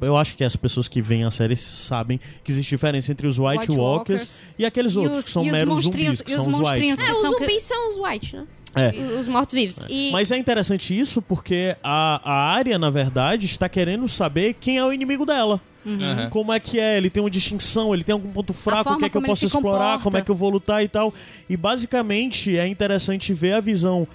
[0.00, 3.38] Eu acho que as pessoas que veem a série sabem que existe diferença entre os
[3.38, 4.44] White, White Walkers, Walkers.
[4.58, 6.52] e aqueles E outros os- que são e os meros zumbis, que e os são
[6.52, 7.10] os monstrinhos White.
[7.10, 8.46] É, os zumbis são os White, né?
[8.74, 8.90] É.
[9.20, 9.80] Os mortos-vivos.
[9.88, 14.76] E Mas é interessante isso porque a, a área, na verdade, está querendo saber quem
[14.78, 15.60] é o inimigo dela.
[15.86, 16.28] Aham.
[16.30, 16.98] Como é que é?
[16.98, 19.46] Ele tem uma distinção, ele tem algum ponto fraco, o que é que eu posso
[19.46, 20.02] explorar, comporta.
[20.04, 21.14] como é que eu vou lutar e tal.
[21.48, 24.06] E basicamente é interessante ver a visão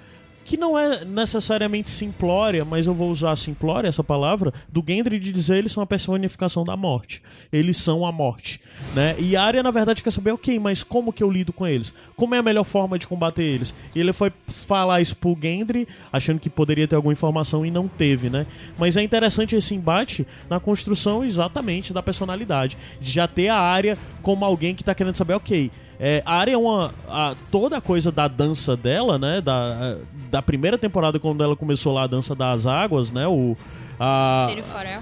[0.46, 5.32] que não é necessariamente simplória, mas eu vou usar simplória essa palavra, do Gendry de
[5.32, 7.22] dizer eles são a personificação da morte.
[7.52, 8.60] Eles são a morte,
[8.94, 9.16] né?
[9.20, 11.94] E a área na verdade quer saber, OK, mas como que eu lido com eles?
[12.16, 13.74] Como é a melhor forma de combater eles?
[13.96, 17.88] E ele foi falar isso pro Gendry, achando que poderia ter alguma informação e não
[17.88, 18.46] teve, né?
[18.78, 23.98] Mas é interessante esse embate na construção exatamente da personalidade, de já ter a área
[24.22, 26.94] como alguém que tá querendo saber, OK, é, a área é uma.
[27.08, 29.40] a- toda a coisa da dança dela, né?
[29.40, 29.98] Da,
[30.34, 33.28] da primeira temporada, quando ela começou lá a dança das águas, né?
[33.28, 33.56] O,
[34.00, 34.48] a,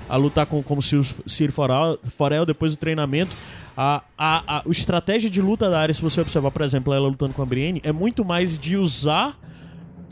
[0.10, 1.54] a lutar com, como se o Ciro
[2.46, 3.34] depois do treinamento.
[3.78, 7.08] A, a, a, a estratégia de luta da área, se você observar, por exemplo, ela
[7.08, 9.40] lutando com a Brienne, é muito mais de usar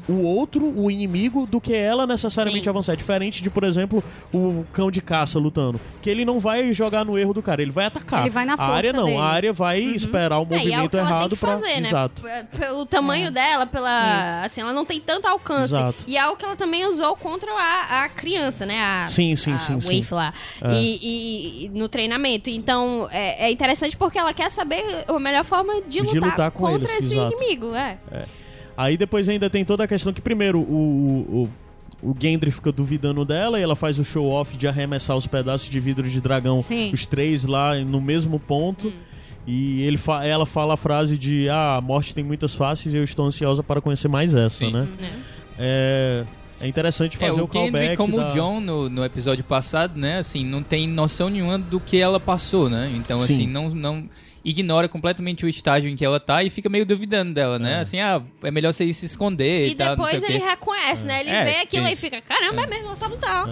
[0.09, 2.69] o outro, o inimigo, do que ela necessariamente Sim.
[2.69, 2.93] avançar.
[2.93, 4.03] É diferente de, por exemplo,
[4.33, 5.79] o cão de caça lutando.
[6.01, 8.21] Que ele não vai jogar no erro do cara, ele vai atacar.
[8.21, 9.17] Ele vai na A força área não, dele.
[9.17, 11.87] a área vai esperar o É, e é o movimento errado fazer, né?
[11.87, 12.21] Exato.
[12.23, 14.41] P- Pelo tamanho dela, pela.
[14.43, 15.65] Assim, ela não tem tanto alcance.
[15.73, 15.95] Exato.
[16.07, 18.79] E é algo que ela também usou contra a, a criança, né?
[18.81, 19.87] A, Sim, sim, a sim, sim.
[19.87, 20.33] Waif lá.
[20.61, 20.73] É.
[20.73, 22.49] E, e- no treinamento.
[22.49, 26.51] Então, é, é interessante porque ela quer saber a melhor forma de De lutar, lutar
[26.51, 27.33] com contra eles, esse exato.
[27.35, 27.75] inimigo.
[27.75, 27.97] É.
[28.79, 31.49] Aí depois ainda tem toda a questão que, primeiro, o,
[32.01, 35.69] o, o Gendry fica duvidando dela e ela faz o show-off de arremessar os pedaços
[35.69, 36.89] de vidro de dragão, Sim.
[36.93, 38.87] os três lá no mesmo ponto.
[38.87, 38.93] Hum.
[39.45, 42.97] E ele fa ela fala a frase de Ah, a morte tem muitas faces e
[42.97, 44.71] eu estou ansiosa para conhecer mais essa, Sim.
[44.71, 44.87] né?
[45.57, 46.23] É,
[46.61, 47.83] é interessante É, fazer o o callback.
[47.83, 48.29] Gendry, como da...
[48.29, 50.19] o John no, no episódio passado, né?
[50.19, 52.89] Assim, não tem noção nenhuma do que ela passou, né?
[52.95, 53.33] Então, Sim.
[53.33, 54.05] assim, não, não
[54.43, 57.79] ignora completamente o estágio em que ela tá e fica meio duvidando dela, né?
[57.79, 60.33] Assim, ah, é melhor você ir se esconder e, E tal, não sei depois o
[60.33, 60.49] ele quê.
[60.49, 61.19] reconhece, né?
[61.21, 63.45] Ele É, vê aquilo e fica, caramba, é, mesmo, ela sabe lutar.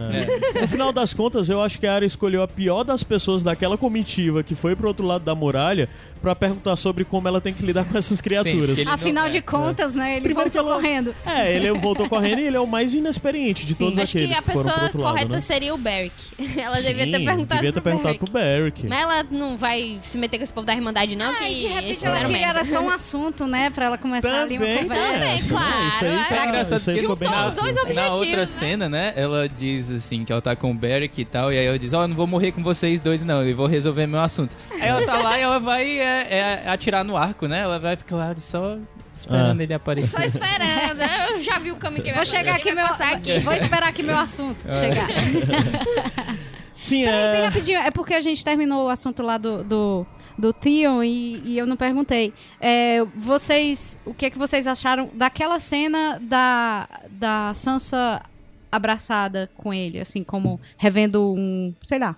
[0.56, 0.62] É.
[0.62, 3.78] No final das contas, eu acho que a Arya escolheu a pior das pessoas daquela
[3.78, 5.90] comitiva que foi pro outro lado da muralha
[6.22, 8.80] pra perguntar sobre como ela tem que lidar com essas criaturas.
[8.80, 10.14] ele- Afinal não- de é, contas, né?
[10.18, 11.16] Ele Primeiro voltou ela- correndo.
[11.26, 13.84] É, ele voltou correndo e ele é o mais inexperiente de Sim.
[13.86, 15.40] todos Acho aqueles que a que, foram pro pessoa outro lado, correta né?
[15.42, 16.14] seria o Beric.
[16.58, 18.26] Ela devia Sim, ter perguntado devia ter pro perguntado Beric.
[18.32, 18.88] pro Beric.
[18.88, 21.68] Mas ela não vai se meter com esse povo da Irmandade, não, que Ai, de
[21.68, 22.60] repente ela queria merda.
[22.60, 23.70] era só um assunto, né?
[23.70, 25.14] Pra ela começar ali uma Também, conversa.
[25.14, 25.88] Também, claro, né?
[25.88, 26.24] Isso aí é.
[26.26, 28.46] tá, É engraçado isso aí bem na- os dois Na objetivos, outra né?
[28.46, 31.66] cena, né, ela diz assim que ela tá com o Beric e tal, e aí
[31.66, 34.20] ela diz, ó, eu não vou morrer com vocês dois não, eu vou resolver meu
[34.22, 34.56] assunto.
[34.72, 37.96] Aí ela tá lá e ela vai é, é, atirar no arco, né, ela vai
[37.96, 38.78] ficar lá só
[39.16, 39.64] esperando Ah.
[39.64, 40.10] ele aparecer.
[40.16, 41.02] Só esperando.
[41.32, 42.88] Eu já vi o caminho que ele Vou vai chegar aqui, vai meu.
[42.88, 43.40] passar aqui.
[43.40, 44.80] Vou esperar aqui meu assunto É.
[44.80, 45.08] chegar.
[46.80, 47.46] Sim, Bem é.
[47.46, 50.06] rapidinho, é porque a gente terminou o assunto lá do, do,
[50.38, 52.34] do Theon e, e eu não perguntei.
[52.62, 58.22] É, vocês, o que é que vocês acharam daquela cena da, da Sansa
[58.70, 62.16] abraçada com ele, assim, como revendo um, sei lá,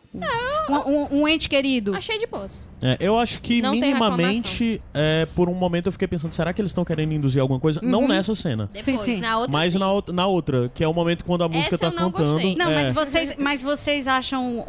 [0.68, 1.96] um, um- um ente querido?
[1.96, 2.68] Achei de poço.
[2.82, 6.60] É, eu acho que Não minimamente, é, por um momento eu fiquei pensando, será que
[6.60, 7.80] eles estão querendo induzir alguma coisa?
[7.84, 8.70] Não nessa cena.
[8.74, 9.22] Depois, Sim, sim.
[9.22, 9.80] na outra Mas sim.
[9.80, 12.12] na, outra- na outra, que é o momento quando a música Essa tá eu não
[12.12, 12.32] cantando.
[12.34, 12.56] gostei.
[12.56, 14.66] Não, é, mas vocês, mas vocês acham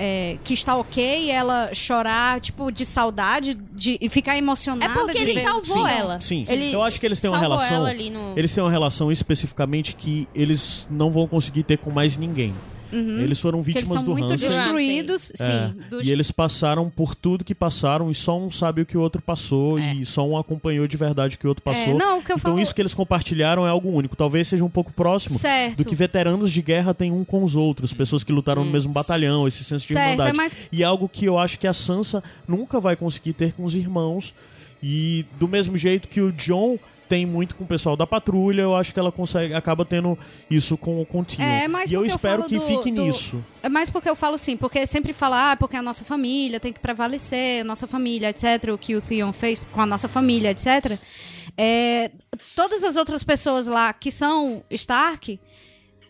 [0.00, 4.94] é, é, que está ok ela chorar, tipo, de saudade de, e ficar É emocionada?
[4.94, 6.20] porque de ele ver- salvou sim, ela.
[6.20, 7.76] Sim, Ele eu acho que eles têm uma relação.
[7.76, 8.32] ela ali no...
[8.36, 12.54] Eles têm uma relação especificamente que eles não vão conseguir ter com mais ninguém.
[12.92, 14.48] Eles foram vítimas são do muito Hansen.
[14.48, 15.74] destruídos, É, sim.
[15.90, 19.00] dos- E eles passaram por tudo que passaram e só um sabe o que o
[19.00, 21.94] outro passou e só um acompanhou de verdade o que o outro É, passou.
[21.98, 22.60] não, o que eu então falo...
[22.62, 24.16] isso que eles compartilharam é algo único.
[24.16, 25.76] Talvez seja um pouco próximo Certo.
[25.78, 28.92] do que veteranos de guerra têm um com os outros, pessoas que lutaram no mesmo
[28.92, 30.36] batalhão, esse senso de Certo, é irmandade.
[30.36, 33.64] mais- E é algo que eu acho que a Sansa nunca vai conseguir ter com
[33.64, 34.34] os irmãos.
[34.82, 36.78] E do mesmo jeito que o John
[37.10, 40.16] tem muito com o pessoal da patrulha, eu acho que ela consegue acaba tendo
[40.48, 41.44] isso com, o Tyrion.
[41.44, 43.44] É, mas e eu eu espero falo que do- fique do- nisso.
[43.60, 46.72] É mais porque eu falo assim, porque sempre falar, ah, porque a nossa família tem
[46.72, 48.70] que prevalecer, a nossa família, etc.
[48.72, 50.98] O que o Theon fez com a nossa família, etc.
[51.58, 52.12] É,
[52.54, 55.40] todas as outras pessoas lá que são Stark,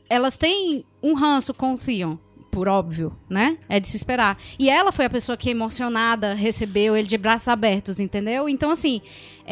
[0.09, 2.19] elas têm um ranço com o Theon.
[2.51, 3.59] Por óbvio, né?
[3.69, 4.37] É de se esperar.
[4.59, 8.49] E ela foi a pessoa que, emocionada, recebeu ele de braços abertos, entendeu?
[8.49, 9.01] Então, assim,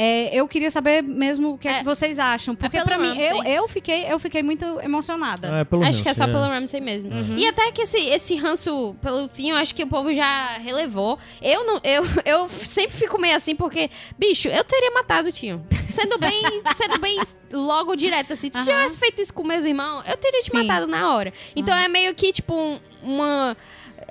[0.00, 2.54] é, eu queria saber mesmo o que, é É- que vocês acham.
[2.54, 5.48] Porque, pelo pra mim, eu, eu, fiquei, eu fiquei muito emocionada.
[5.48, 7.10] É, pelo Acho que é só pelo Ramsay mesmo.
[7.10, 7.36] Uhum.
[7.36, 11.18] E até que esse, esse ranço pelo Theon, acho que o povo já relevou.
[11.42, 15.60] Eu não, eu, eu sempre fico meio assim, porque, bicho, eu teria matado o Theon.
[15.90, 16.42] Sendo bem,
[16.76, 17.20] sendo bem
[17.52, 18.50] logo direto, assim.
[18.52, 18.64] Se Aham.
[18.66, 20.58] tivesse feito isso com meus irmãos, eu teria te Sim.
[20.58, 21.32] matado na hora.
[21.56, 23.56] Então é meio que, tipo, um- uma...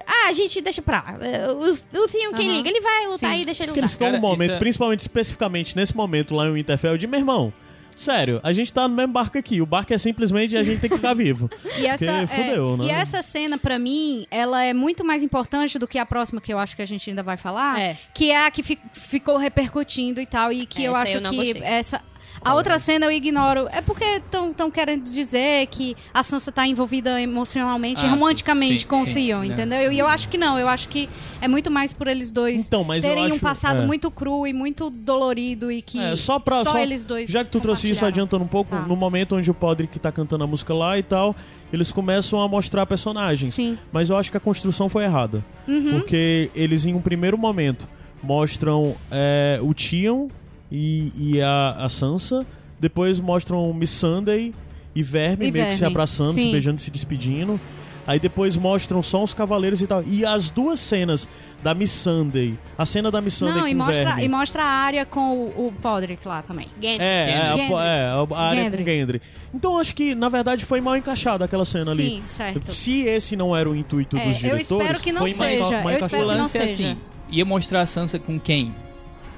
[0.06, 1.16] Ah, a gente deixa pra lá.
[1.54, 1.70] O,
[2.04, 3.42] o Theon, quem liga, ele vai lutar Sim.
[3.42, 3.84] e deixa ele Porque lutar.
[3.84, 7.54] eles estão no momento, é- principalmente, especificamente nesse momento lá em Winterfell, de meu irmão.
[7.96, 9.60] Sério, a gente tá no mesmo barco aqui.
[9.60, 11.50] O barco é simplesmente a gente tem que ficar vivo.
[11.80, 12.86] E essa, Porque fudeu, é, né?
[12.86, 16.54] e essa cena, pra mim, ela é muito mais importante do que a próxima, que
[16.54, 17.80] eu acho que a gente ainda vai falar.
[17.80, 17.98] É.
[18.14, 20.52] Que é a que fi- ficou repercutindo e tal.
[20.52, 21.62] E que eu Essa acho eu não que gostei.
[21.64, 22.02] essa.
[22.44, 23.68] A outra cena eu ignoro.
[23.72, 29.04] É porque estão querendo dizer que a Sansa tá envolvida emocionalmente, Ah, romanticamente sim, com
[29.06, 29.48] sim, o Theon, né.
[29.48, 29.92] entendeu?
[29.92, 30.58] E eu acho que não.
[30.58, 31.10] Eu acho que
[31.42, 33.86] é muito mais por eles dois Então, mas eu terem um acho- passado é.
[33.86, 36.64] muito cru e muito dolorido e que É, só pra.
[36.64, 37.30] só só- eles dois.
[37.30, 38.82] Já que tu trouxe isso adiantando um pouco, Tá.
[38.82, 41.36] no momento onde o Podrick tá cantando a música lá e tal,
[41.74, 43.54] eles começam a mostrar personagens.
[43.54, 43.72] Sim.
[43.72, 43.78] Uhum.
[43.92, 45.44] Mas eu acho que a construção foi errada.
[45.92, 47.88] Porque eles, em um primeiro momento,
[48.24, 50.28] mostram é, o Tion
[50.72, 52.46] e, e a, a Sansa.
[52.80, 54.54] Depois mostram Miss Sunday
[54.96, 56.52] e Verme E meio que se Verme, abraçando, se sim.
[56.52, 57.60] beijando, se despedindo.
[58.06, 60.02] Aí depois mostram só os cavaleiros e tal.
[60.08, 61.28] E as duas cenas
[61.62, 62.58] da Miss Sunday.
[62.78, 64.24] A cena da Miss Sunday Não, com e o mostra, Verme.
[64.24, 66.70] e mostra a área com o, o Podrick lá também.
[66.82, 67.04] Gendry.
[67.04, 67.74] É, é, a, Gendry.
[67.74, 68.78] é, a área Gendry.
[68.78, 69.22] com Gendry.
[69.54, 72.06] Então acho que, na verdade, foi mal encaixada aquela cena ali.
[72.12, 72.74] Sim, certo.
[72.74, 75.92] Se esse não era o intuito É, dos eu diretores, espero que não seja, mal
[75.92, 76.92] eu espero que não lance é seja.
[76.92, 76.98] assim,
[77.30, 78.74] ia mostrar a Sansa com quem?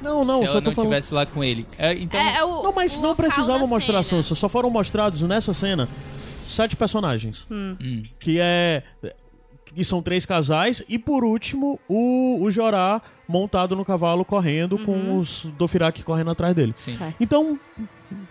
[0.01, 0.93] Não, não, se só ela tô não falando.
[0.93, 1.65] estivesse lá com ele.
[1.77, 4.23] É, então, É, é o, Não, mas não local precisava da mostrar a cena.
[4.23, 4.35] Sansa.
[4.35, 5.87] Só foram mostrados nessa cena
[6.45, 7.45] sete personagens.
[7.51, 8.03] hum.
[8.19, 8.83] Que é.
[9.75, 10.81] Que são três casais.
[10.89, 14.85] E por último, o, o Jorá montado no cavalo correndo Uhum.
[14.85, 16.73] com os Dothraki correndo atrás dele.
[16.75, 16.95] Sim.
[16.95, 17.15] Certo.
[17.19, 17.59] Então.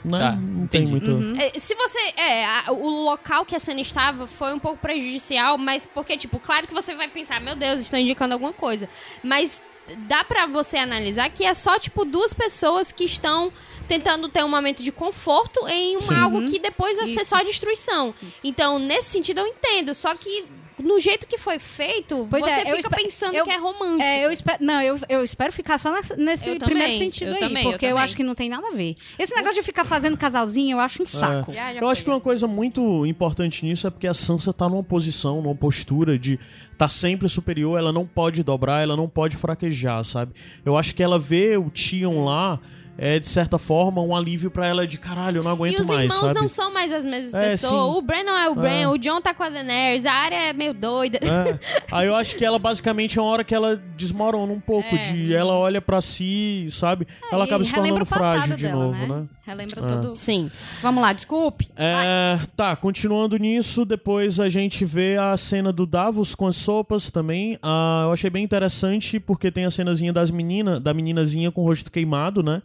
[0.04, 0.90] Né, Tá, não tem entendi.
[1.08, 1.40] muito.
[1.40, 1.98] É, Se você.
[2.16, 6.40] É, a- o local que a cena estava foi um pouco prejudicial, mas porque, tipo,
[6.40, 8.88] claro que você vai pensar, meu Deus, estão indicando alguma coisa.
[9.22, 9.62] Mas
[10.08, 13.52] dá pra você analisar que é só, tipo, duas pessoas que estão
[13.86, 17.30] tentando ter um momento de conforto em um algo que depois vai ser Isso.
[17.30, 18.14] só destruição.
[18.44, 19.94] Então, nesse sentido, eu entendo.
[19.94, 20.46] Só que.
[20.82, 24.02] No jeito que foi feito, Pois você é, eu fica pensando eu- que é romântico.
[24.02, 27.28] É, eu espero, não, eu, eu espero ficar só nessa- nesse Eu primeiro também, sentido
[27.30, 28.96] eu aí, também, porque eu, acho que não tem nada a ver.
[29.18, 31.52] Esse negócio de ficar fazendo casalzinho, eu acho um saco.
[31.52, 34.68] Já, já Eu acho que uma coisa muito importante nisso é porque a Sansa tá
[34.68, 36.38] numa posição, numa postura de
[36.76, 40.32] tá sempre superior, ela não pode dobrar, ela não pode fraquejar, sabe?
[40.64, 42.60] Eu acho que ela vê o Tion lá
[42.98, 45.86] é, de certa forma, um alívio pra ela de caralho, eu não aguento E os
[45.86, 46.40] mais, irmãos sabe?
[46.40, 47.72] não são mais as mesmas É, pessoas.
[47.72, 47.98] sim.
[47.98, 48.88] O Bran não é o Bran, É.
[48.88, 51.18] o John tá com a Daenerys, a área é meio doida.
[51.22, 51.58] É.
[51.92, 54.98] Aí eu acho que ela basicamente é uma hora que ela desmorona um pouco, É.
[54.98, 57.06] de ela olha pra si, sabe?
[57.30, 59.26] ela acaba se tornando frágil de dela, novo, né?
[59.46, 59.86] Relembra É.
[59.96, 60.14] tudo.
[60.16, 60.50] Sim.
[60.82, 61.68] Vamos lá, desculpe.
[61.76, 67.10] É, tá, continuando nisso, depois a gente vê a cena do Davos com as sopas
[67.10, 67.58] também.
[67.62, 71.64] Ah, eu achei bem interessante porque tem a cenazinha das meninas, da meninazinha com o
[71.64, 72.60] rosto queimado, né?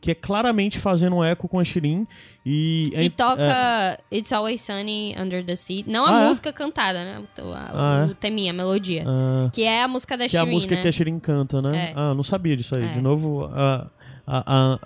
[0.00, 2.06] Que é claramente fazendo um eco com a Shirin.
[2.44, 5.82] E, é- E toca é, It's Always Sunny Under the Sea.
[5.86, 6.28] Não a Ah, é?
[6.28, 7.22] música cantada, né?
[7.42, 8.10] O, a- Ah, é?
[8.10, 9.04] o teminha, a melodia.
[9.06, 10.82] ah, Que é a música da que é a Shirin, música né?
[10.82, 11.90] que a Shirin canta, né?
[11.90, 11.92] É.
[11.96, 12.84] Ah, não sabia disso aí.
[12.84, 12.92] É.
[12.92, 13.90] De novo, a,
[14.26, 14.78] a, a,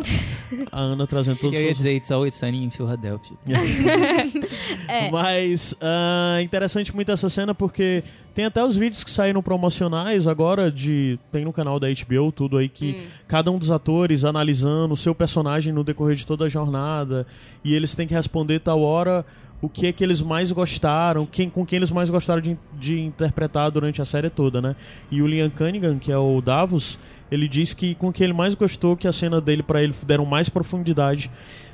[0.70, 3.36] a Ana trazendo todos Eu ia os dizer It's Always Sunny em Philadelphia.
[4.88, 5.08] É.
[5.10, 8.02] Mas ah, é interessante muito essa cena porque
[8.34, 12.56] tem até os vídeos que saíram promocionais agora de tem no canal da HBO tudo
[12.56, 13.06] aí que Hum.
[13.28, 17.24] cada um dos atores analisando o seu personagem no decorrer de toda a jornada
[17.62, 19.24] e eles têm que responder tal hora
[19.62, 22.98] o que é que eles mais gostaram, quem, com quem eles mais gostaram de, de
[22.98, 24.74] interpretar durante a série toda, né?
[25.10, 26.98] E o Liam Cunningham, que é o Davos,
[27.30, 30.24] ele diz que com quem ele mais gostou, que a cena dele pra ele deram
[30.24, 31.30] mais profundidade,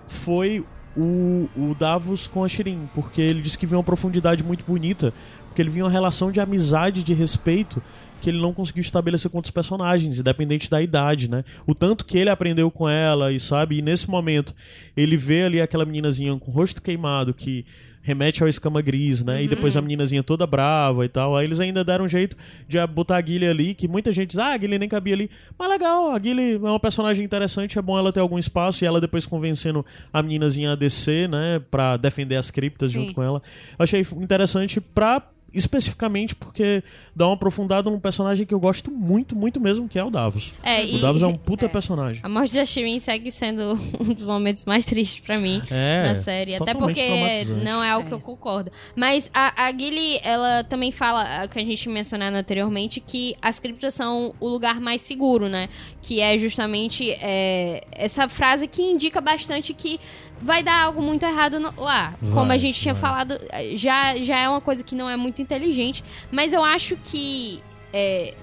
[0.06, 0.64] foi
[0.96, 5.12] o, o Davos com a Shirin, porque ele disse que viu uma profundidade muito bonita,
[5.46, 7.82] porque ele viu uma relação de amizade, de respeito,
[8.20, 11.44] que ele não conseguiu estabelecer com outros personagens, independente da idade, né?
[11.66, 14.54] O tanto que ele aprendeu com ela, e sabe, e nesse momento
[14.96, 17.64] ele vê ali aquela meninazinha com o rosto queimado, que
[18.06, 19.42] remete ao escama gris, né?
[19.42, 21.36] E depois a meninazinha toda brava e tal.
[21.36, 22.36] Aí eles ainda deram um jeito
[22.68, 25.28] de botar a Guilherme ali, que muita gente diz, ah, a Guilherme nem cabia ali.
[25.58, 28.86] Mas legal, a Guilherme é uma personagem interessante, é bom ela ter algum espaço e
[28.86, 31.60] ela depois convencendo a meninazinha a descer, né?
[31.68, 33.00] Pra defender as criptas Sim.
[33.00, 33.42] junto com ela.
[33.76, 35.20] Eu achei interessante pra
[35.56, 36.82] especificamente porque
[37.14, 40.52] dá uma aprofundada num personagem que eu gosto muito, muito mesmo, que é o Davos.
[40.62, 41.68] É, o e- Davos é um puta é.
[41.68, 42.20] personagem.
[42.22, 46.14] A morte da Shirin segue sendo um dos momentos mais tristes pra mim É, na
[46.14, 46.54] série.
[46.54, 48.70] Até porque não é algo que eu concordo.
[48.94, 53.94] Mas a, a Gilly, ela também fala, que a gente mencionou anteriormente, que as criptas
[53.94, 55.68] são o lugar mais seguro, né?
[56.02, 59.98] Que é justamente é, essa frase que indica bastante que
[60.40, 62.14] vai dar algo muito errado no- lá.
[62.20, 63.00] Vai, Como a gente tinha vai.
[63.00, 63.38] falado,
[63.74, 66.02] já, já é uma coisa que não é muito inteligente.
[66.30, 67.62] Mas eu acho que.
[67.92, 68.34] é,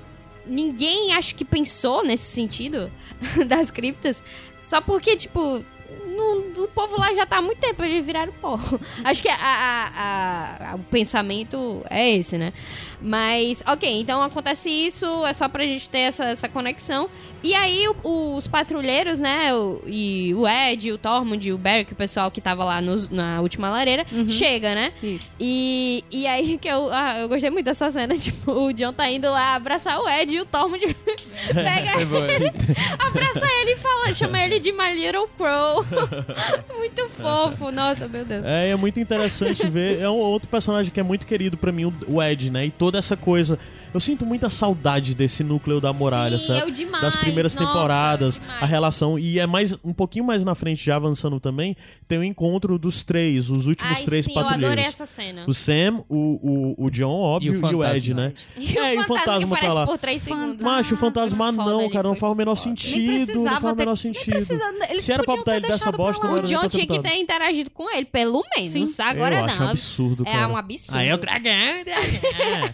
[0.46, 2.92] ninguém acho que pensou nesse sentido
[3.48, 4.24] das criptas.
[4.62, 5.64] Só porque, tipo,
[6.08, 8.58] no- o povo lá já tá há muito tempo, eles viraram pó.
[9.04, 12.54] Acho que a- a- a- a- o pensamento é esse, né?
[13.06, 17.10] Mas, ok, então acontece isso, é só pra gente ter essa, essa conexão.
[17.44, 19.54] E aí o- os patrulheiros, né?
[19.54, 23.42] O, e o Ed, o Tormund, o Beric, o pessoal que tava lá nos- na
[23.42, 24.30] última lareira, Uhum.
[24.30, 24.94] chega, né?
[25.04, 25.34] Isso.
[25.38, 29.10] E, e aí que eu, ah, eu gostei muito dessa cena, tipo, o John tá
[29.12, 30.80] indo lá abraçar o Ed e o Tormund
[31.54, 32.26] pega boa.
[33.00, 35.86] abraça ele e fala, chama ele de My Little Pro.
[36.78, 38.46] muito fofo, nossa, meu Deus.
[38.46, 40.00] É, é muito interessante ver.
[40.00, 42.68] É um outro personagem que é muito querido pra mim, o- o Ed, né?
[42.68, 43.58] E toda essa coisa.
[43.94, 46.62] Eu sinto muita saudade desse núcleo da muralha, Sim, sabe?
[46.62, 48.64] eu demais, das primeiras nossa, temporadas, demais.
[48.64, 49.20] a relação.
[49.20, 51.76] E é mais um pouquinho mais na frente, já avançando também,
[52.08, 54.66] tem o encontro dos três, os últimos Ai, três sim, eu patrulheiros.
[54.72, 55.46] adorei essa cena.
[55.48, 58.16] O Sam, o, o, o John, óbvio, E e o o, Ed, fantasma.
[58.16, 58.34] né?
[58.58, 59.86] E é, e o fantasma que tá lá.
[59.86, 60.62] por três segundos.
[60.64, 63.34] Macho, o fantasma não, cara, não faz o menor sentido.
[63.44, 64.40] Não faz o menor sentido.
[65.00, 67.16] Se era pra botar ter ele dessa bosta, não O John ter tinha que ter
[67.18, 69.00] interagido com ele, pelo menos.
[69.00, 69.68] Agora eu acho não.
[69.68, 70.48] um absurdo, É cara.
[70.48, 70.98] um absurdo.
[70.98, 71.52] Aí é o dragão,
[71.86, 72.70] dragão.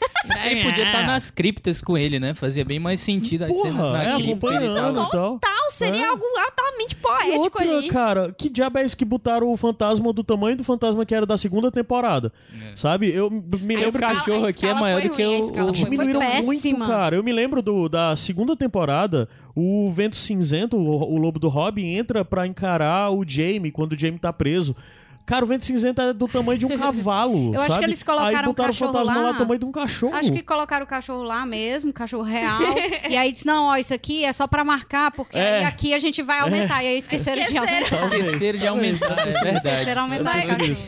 [0.46, 2.34] Ele podia estar nas criptas com ele, né?
[2.34, 4.31] Fazia bem mais sentido as cenas Porra, na é, cripta.
[4.48, 5.40] acompanhando e tal.
[5.40, 6.07] Tal, seria É.
[6.07, 7.88] algo altamente poético outra, ali.
[7.90, 11.26] cara, que diabo é esse que botaram o fantasma do tamanho do fantasma que era
[11.26, 12.31] da segunda temporada?
[12.53, 12.76] É.
[12.76, 13.14] Sabe?
[13.14, 16.22] Eu me A lembro escala- que cachorro aqui é maior do que ruim, o- diminuíram
[16.44, 17.15] muito, cara.
[17.15, 21.95] Eu me lembro do, da segunda temporada, o Vento Cinzento, o, o Lobo do Robin,
[21.95, 24.76] entra pra encarar o Jamie quando o Jamie tá preso.
[25.30, 27.53] Cara, o Vento Cinzento é do tamanho de um cavalo.
[27.53, 27.80] Eu acho sabe?
[27.85, 29.31] que eles colocaram Aí o botaram o cachorro fantasma lá, lá.
[29.34, 30.15] do tamanho de um cachorro.
[30.15, 32.60] Acho que colocaram o cachorro lá mesmo, cachorro real.
[33.07, 35.64] e aí disse: não, ó, isso aqui é só pra marcar, porque É.
[35.65, 36.84] aqui a gente vai aumentar.
[36.84, 37.68] E aí esqueceram, de Esqueceram.
[37.76, 37.97] aumentar.
[37.99, 38.26] Talvez.
[38.27, 39.57] Esqueceram de aumentar, é verdade.
[39.57, 40.72] Esqueceram aumentar o sido cachorro.
[40.72, 40.85] isso.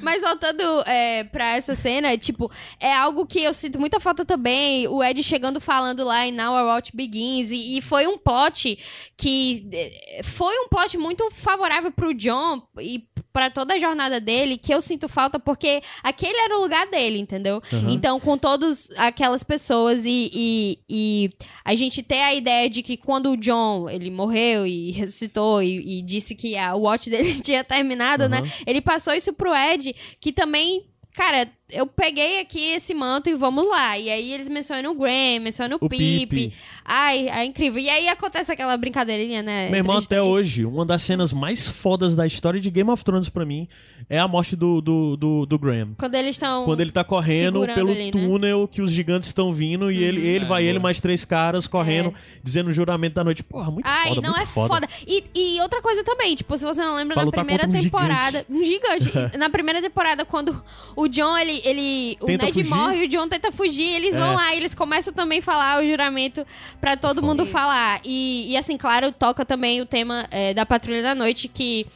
[0.00, 2.50] Mas voltando é, pra essa cena, tipo,
[2.80, 4.88] é algo que eu sinto muita falta também.
[4.88, 7.50] O Ed chegando falando lá em Now Our Watch Begins.
[7.50, 8.78] E, e foi um plot
[9.18, 9.68] que.
[9.72, 14.72] eh, Foi um plot muito favorável pro John e pra toda a jornada dele, que
[14.72, 17.62] eu sinto falta porque aquele era o lugar dele, entendeu?
[17.72, 17.90] Uhum.
[17.90, 21.30] Então, com todas aquelas pessoas e, e, e
[21.64, 25.98] a gente ter a ideia de que quando o John ele morreu e ressuscitou e,
[25.98, 28.40] e disse que a watch dele tinha terminado, né?
[28.40, 28.50] Uhum.
[28.66, 30.84] Ele passou isso pro Ed, que também,
[31.14, 33.98] cara, eu peguei aqui esse manto e vamos lá.
[33.98, 36.52] E aí eles mencionam o Graham, mencionam o, O Pip.
[36.84, 37.80] Ai, é incrível.
[37.80, 39.68] E aí acontece aquela brincadeirinha, né?
[39.70, 43.28] Meu irmão, até hoje, uma das cenas mais fodas da história de Game of Thrones
[43.28, 43.68] pra mim
[44.10, 45.94] é a morte do, do, do, do Graham.
[45.98, 46.64] Quando eles estão.
[46.64, 48.10] Quando ele tá correndo pelo ali, né?
[48.10, 51.66] túnel que os gigantes estão vindo e ele, ele É, vai, ele mais três caras
[51.66, 53.42] correndo, dizendo o juramento da noite.
[53.44, 54.74] Porra, muito Ai, foda, não muito é foda.
[54.74, 54.88] foda.
[55.06, 57.78] E, e outra coisa também, tipo, se você não lembra, Pra na lutar primeira contra
[57.78, 58.46] um temporada.
[58.50, 59.12] Um gigante.
[59.38, 60.62] na primeira temporada, quando
[60.96, 61.62] o John, ele.
[61.64, 62.74] ele o Tenta Ned fugir.
[62.74, 64.18] morre e o John tenta fugir, eles É.
[64.18, 66.44] vão lá e eles começam também a falar o juramento
[66.82, 68.00] pra todo mundo falar.
[68.04, 71.86] E, e assim, claro, toca também o tema é, da Patrulha da Noite, que.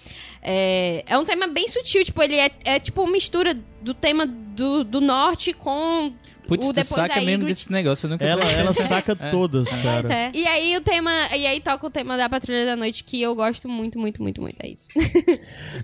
[0.40, 3.52] É, é um tema bem sutil, tipo, ele é, é tipo uma mistura
[3.82, 6.12] do tema do, do norte com
[6.46, 9.30] Putz, o tu saca mesmo desse negócio, eu nunca Ela, ela saca É.
[9.30, 10.14] todas, Pois cara.
[10.14, 10.30] é.
[10.32, 11.10] E aí o tema.
[11.36, 14.40] E aí toca o tema da Patrulha da Noite, que eu gosto muito, muito, muito,
[14.40, 14.56] muito.
[14.60, 14.88] É isso.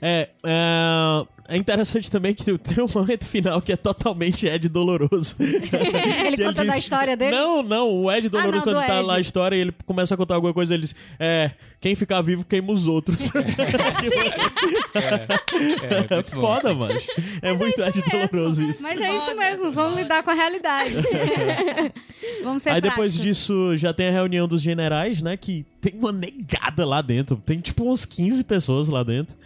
[0.00, 5.36] É, é, é interessante também que tem um momento final que é totalmente Ed doloroso.
[6.24, 7.32] Ele conta da história dele?
[7.32, 9.06] Não, não, o Ed doloroso não, quando do tá Ed.
[9.06, 11.50] lá a história e ele começa a contar alguma coisa, ele diz, é,
[11.80, 13.28] quem ficar vivo queima os outros.
[14.94, 16.40] É, É muito bom.
[16.40, 16.98] foda, mano.
[17.40, 18.82] É muito Ed doloroso isso.
[18.82, 20.94] Mas é isso mesmo, vamos lidar com a realidade.
[22.42, 23.22] vamos ser Aí depois práticos.
[23.22, 25.36] disso já tem a reunião dos generais, né?
[25.36, 27.36] Que tem uma negada lá dentro.
[27.44, 29.36] Tem tipo umas 15 pessoas lá dentro.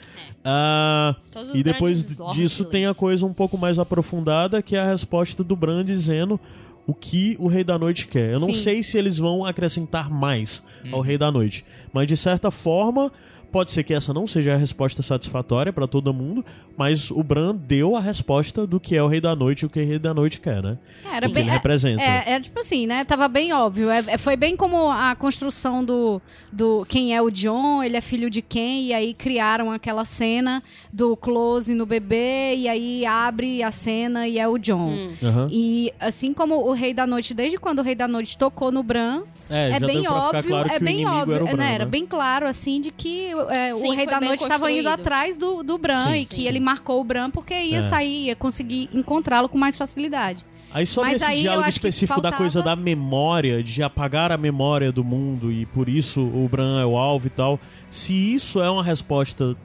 [1.33, 4.87] Todos os e depois disso tem a coisa um pouco mais aprofundada, que é a
[4.87, 6.39] resposta do Bran dizendo
[6.87, 8.35] o que o Rei da Noite quer.
[8.35, 8.61] Eu não Sim.
[8.61, 13.11] sei se eles vão acrescentar mais ao Rei da Noite, mas de certa forma
[13.51, 16.45] pode ser que essa não seja a resposta satisfatória pra todo mundo,
[16.77, 19.71] mas o Bran deu a resposta do que é o Rei da Noite e o
[19.71, 20.79] que o Rei da Noite quer, né?
[21.11, 22.03] Era o que bem, ele representa.
[22.03, 23.05] É, é tipo assim, né?
[23.05, 23.89] Tava bem óbvio.
[23.91, 26.21] É- é- foi bem como a construção do,
[26.53, 30.63] do quem é o John, ele é filho de quem, e aí criaram aquela cena
[30.93, 34.91] do close no bebê, e aí abre a cena e é o John.
[34.91, 35.17] Hum.
[35.23, 35.49] Aham.
[35.51, 38.83] E assim como o Rei da Noite, desde quando o Rei da Noite tocou no
[38.83, 41.47] Bran, É, é, já bem deu pra ficar óbvio, claro é bem óbvio, era o
[41.47, 41.75] Bran, né?
[41.75, 45.39] Era bem claro, assim, de que é, Sim, o Rei da Noite estava indo atrás
[45.39, 46.47] do, do Bran Sim, e que sim.
[46.49, 47.83] ele marcou o Bran porque ia É.
[47.83, 50.45] sair, ia conseguir encontrá-lo com mais facilidade.
[50.73, 54.37] Aí sobre Mas esse aí diálogo específico da faltava- coisa da memória, de apagar a
[54.37, 57.59] memória do mundo e por isso o Bran é o alvo e tal,
[57.89, 59.57] se isso é uma resposta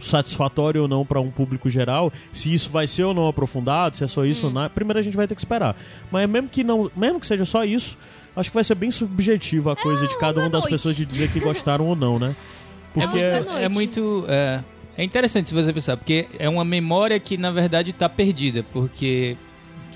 [0.00, 4.04] satisfatória ou não pra um público geral, se isso vai ser ou não aprofundado, se
[4.04, 4.26] é só Hum.
[4.26, 5.76] isso ou não, primeiro a gente vai ter que esperar.
[6.10, 7.96] Mas mesmo que não, mesmo que seja só isso,
[8.38, 10.72] acho que vai ser bem subjetivo a coisa de cada uma das noite.
[10.72, 12.34] pessoas de dizer que gostaram ou não, né?
[12.94, 13.64] Porque É é, muita noite.
[13.64, 14.24] é muito.
[14.28, 14.64] É,
[14.96, 19.36] é interessante se você pensar, porque é uma memória que na verdade tá perdida, porque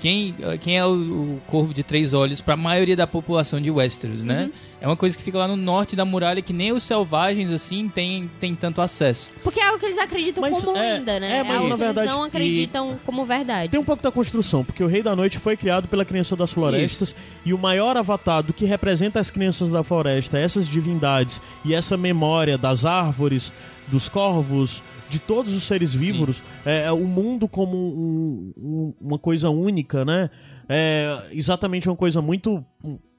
[0.03, 3.71] quem, quem é o, o Corvo de Três Olhos para a maioria da população de
[3.71, 4.43] Westeros, né?
[4.43, 4.51] Uhum.
[4.81, 7.87] É uma coisa que fica lá no norte da muralha que nem os selvagens assim
[7.87, 9.29] têm tem tanto acesso.
[9.41, 11.37] Porque é algo que eles acreditam Mas, como é, lenda, né?
[11.37, 13.71] é, mas, algo na que verdade, eles não acreditam como verdade.
[13.71, 16.51] Tem um pouco da construção, porque o Rei da Noite foi criado pela Criança das
[16.51, 17.15] Florestas
[17.45, 21.95] e o maior avatar do que representa as Crianças da Floresta, essas divindades e essa
[21.95, 23.53] memória das árvores,
[23.87, 29.19] dos corvos, de todos os seres vivos, é, é o mundo como um- um- uma
[29.19, 30.29] coisa única, né?
[30.67, 32.63] É exatamente uma coisa muito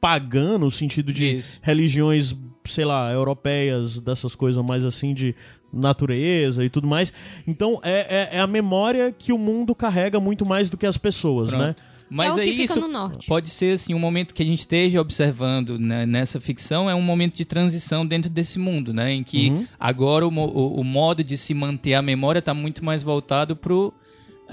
[0.01, 1.59] pagã no sentido de Isso.
[1.63, 2.35] religiões,
[2.67, 5.35] sei lá, europeias, dessas coisas mais assim de
[5.73, 7.13] natureza e tudo mais.
[7.47, 10.97] Então é, é, é a memória que o mundo carrega muito mais do que as
[10.97, 11.63] pessoas, Pronto.
[11.63, 11.77] né?
[12.11, 13.27] Mas é o que aí fica isso no norte.
[13.27, 17.01] pode ser assim um momento que a gente esteja observando né, nessa ficção é um
[17.03, 19.67] momento de transição dentro desse mundo, né, em que Uhum.
[19.81, 23.93] agora o, o, o modo de se manter a memória está muito mais voltado pro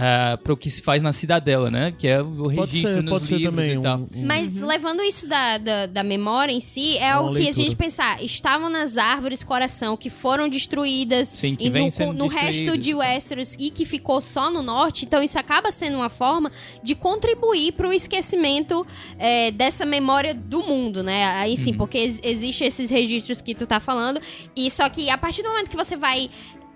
[0.04, 3.12] ah, pro que se faz na cidadela, né, que é o Pode registro ser, nos
[3.12, 3.98] pode ser livros também e tal.
[4.00, 7.52] um- um- Mas levando isso da, da, da memória em si, é uma que, a
[7.52, 12.26] gente pensar, estavam nas árvores coração que foram destruídas Sim, que e no, sendo no
[12.28, 13.00] resto de tal.
[13.02, 16.52] Westeros e que ficou só no norte, então isso acaba sendo uma forma
[16.82, 18.84] de contribuir para o esquecimento
[19.20, 21.26] é, dessa memória do mundo, né?
[21.36, 21.58] Aí Uhum.
[21.58, 24.20] sim, porque ex existe esses registros que tu tá falando,
[24.56, 26.30] e só que a partir do momento que você vai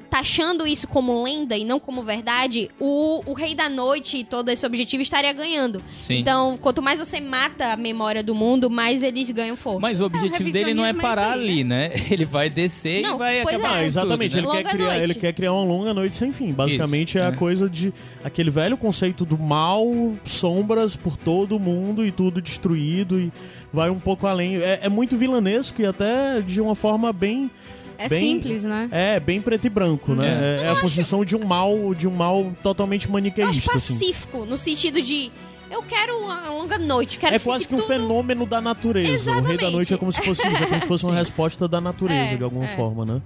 [0.09, 4.49] taxando isso como lenda e não como verdade, o, o Rei da Noite e todo
[4.49, 5.81] esse objetivo estaria ganhando.
[6.01, 6.15] Sim.
[6.15, 9.79] Então, quanto mais você mata a memória do mundo, mais eles ganham força.
[9.79, 11.91] Mas o objetivo dele não é é parar aí, ali, né?
[12.09, 13.75] Ele vai descer Não, e vai pois acabar.
[13.75, 13.79] é.
[13.81, 14.53] Com exatamente, tudo, ele, né?
[14.53, 16.51] quer Longa criar, ele quer criar uma longa noite sem fim.
[16.51, 17.31] Basicamente Isso, é a é.
[17.31, 19.85] coisa de aquele velho conceito do mal,
[20.23, 23.31] sombras por todo o mundo e tudo destruído e
[23.73, 24.57] vai um pouco além.
[24.57, 27.49] É, é muito vilanesco e até de uma forma bem
[27.97, 28.89] É Bem- simples, né?
[28.91, 30.57] é bem preto e branco, né?
[30.61, 33.93] É, é a construção de um mal, de um mal totalmente eu acho maniqueísta, assim.
[33.93, 35.31] pacífico, no sentido de
[35.71, 37.87] eu quero uma longa noite, quero É quase que um tudo...
[37.87, 39.31] fenômeno da natureza.
[39.31, 39.71] O Rei da Exatamente.
[39.73, 42.43] Noite é como se fosse é como se fosse uma resposta da natureza, É, de
[42.43, 42.69] alguma é.
[42.69, 43.21] forma, né?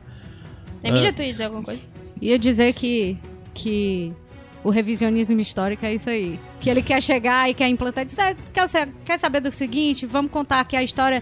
[0.84, 1.82] Emília, tu ia dizer alguma coisa?
[2.22, 3.18] Ia dizer que,
[3.54, 4.14] que
[4.64, 6.40] o revisionismo histórico é isso aí.
[6.62, 8.06] Que ele quer chegar e quer implantar.
[8.06, 10.06] Diz, "Ah, quer, quer saber do seguinte?
[10.06, 11.22] Vamos contar aqui a história.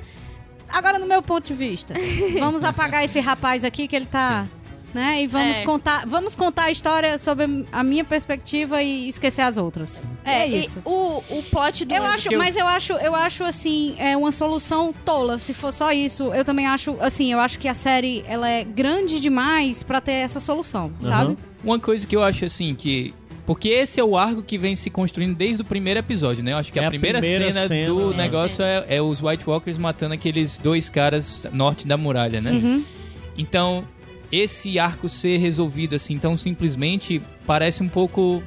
[0.69, 1.93] Agora, no meu ponto de vista.
[2.39, 4.45] Vamos apagar esse rapaz aqui que ele tá.
[4.93, 5.21] Né?
[5.23, 5.63] E vamos É.
[5.65, 6.07] contar.
[6.07, 10.01] Vamos contar a história sob a minha perspectiva e esquecer as outras.
[10.23, 10.81] É, e isso.
[10.85, 14.31] O, o plot do Eu acho, eu- mas eu acho, eu acho assim, é uma
[14.31, 15.39] solução tola.
[15.39, 18.63] Se for só isso, eu também acho, assim, eu acho que a série ela é
[18.63, 21.37] grande demais pra ter essa solução, sabe?
[21.63, 23.13] Uma coisa que eu acho assim que.
[23.47, 26.51] Porque esse é o arco que vem se construindo desde o primeiro episódio, né?
[26.51, 28.17] Eu acho que É a a primeira, primeira cena, cena, do né?
[28.17, 32.51] negócio é, é os White Walkers matando aqueles dois caras norte da muralha, né?
[32.51, 32.83] Uhum.
[33.37, 33.85] Então,
[34.29, 38.43] esse arco ser resolvido assim tão simplesmente parece um pouco.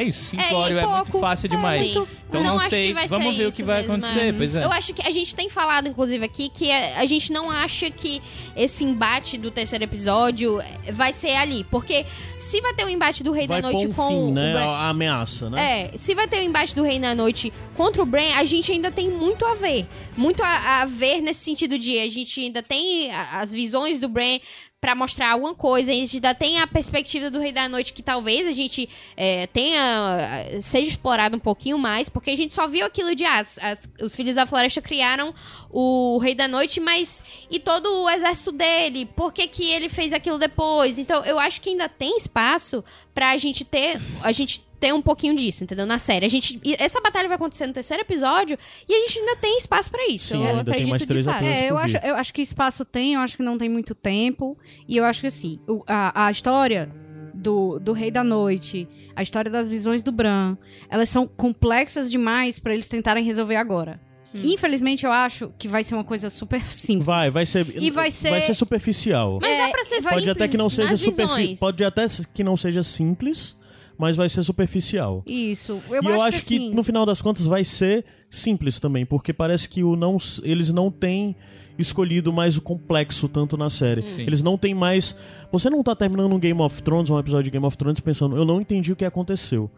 [0.00, 1.86] É isso, simplório, é, pouco, muito fácil demais.
[1.86, 2.06] Sim.
[2.28, 4.32] Então não, acho sei, vamos ver o que vai mesmo, acontecer, é.
[4.32, 4.64] pois é.
[4.64, 7.90] Eu acho que a gente tem falado, inclusive, aqui, que a a gente não acha
[7.90, 8.20] que
[8.54, 10.58] esse embate do terceiro episódio
[10.92, 11.64] vai ser ali.
[11.64, 12.04] Porque
[12.38, 14.52] se vai ter o embate do Rei Vai da Noite um com fim, o né?
[14.52, 15.90] Bran- A ameaça, né?
[15.94, 18.70] É, se vai ter o embate do Rei da Noite contra o Bran, a gente
[18.70, 19.86] ainda tem muito a ver.
[20.16, 24.38] Muito a, a ver nesse sentido de a gente ainda tem as visões do Bran
[24.80, 28.02] pra mostrar alguma coisa, a gente ainda tem a perspectiva do Rei da Noite que
[28.02, 32.86] talvez a gente é, tenha seja explorado um pouquinho mais, porque a gente só viu
[32.86, 35.34] aquilo de ah, as, as- os Filhos da Floresta criaram
[35.70, 40.14] o Rei da Noite, mas e todo o exército dele, por que que ele fez
[40.14, 40.98] aquilo depois?
[40.98, 42.82] Então, eu acho que ainda tem espaço
[43.14, 45.84] pra gente ter a gente ter um pouquinho disso, entendeu?
[45.86, 46.24] Na série.
[46.24, 48.58] A gente e essa batalha vai acontecer no terceiro episódio
[48.88, 50.28] e a gente ainda tem espaço pra isso.
[50.28, 51.36] Sim, eu ainda tem acredito mais de três fato.
[51.36, 51.54] atores.
[51.56, 54.56] É, eu acho, eu acho que espaço tem, eu acho que não tem muito tempo.
[54.88, 56.90] E eu acho que assim, o- a, a história
[57.34, 60.56] do, do Rei da Noite, a história das visões do Bran,
[60.88, 64.00] elas são complexas demais pra eles tentarem resolver agora.
[64.32, 67.04] Infelizmente, eu acho que vai ser uma coisa super simples.
[67.04, 67.66] Vai, vai ser.
[67.74, 69.38] E vai ser- Vai ser superficial.
[69.42, 71.56] Mas É, dá pra ser Pode simples até que não seja superficial.
[71.58, 73.56] Pode até que não seja simples,
[74.00, 75.22] mas vai ser superficial.
[75.26, 75.82] Isso.
[75.90, 79.04] Eu e acho eu acho que, assim, no final das contas vai ser simples também,
[79.04, 81.36] porque parece que o não, eles não têm
[81.78, 84.02] escolhido mais o complexo tanto na série.
[84.02, 84.22] Sim.
[84.22, 85.14] Eles não têm mais.
[85.52, 88.36] Você não tá terminando um Game of Thrones, um episódio de Game of Thrones, pensando,
[88.36, 89.70] eu não entendi o que aconteceu.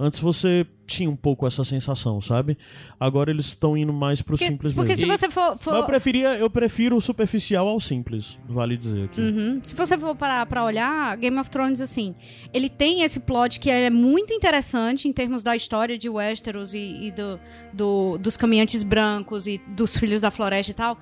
[0.00, 2.56] Antes você tinha um pouco essa sensação, sabe?
[3.00, 5.10] Agora eles estão indo mais pro porque, simples porque mesmo.
[5.12, 5.58] se você for...
[5.58, 9.20] for- eu preferia, eu prefiro o superficial ao simples, vale dizer aqui.
[9.20, 9.58] Uhum.
[9.62, 12.14] Se você for parar pra olhar, Game of Thrones, assim,
[12.54, 17.06] ele tem esse plot que é muito interessante em termos da história de Westeros e,
[17.08, 17.40] e do,
[17.72, 20.96] do- dos caminhantes brancos e dos filhos da floresta e tal.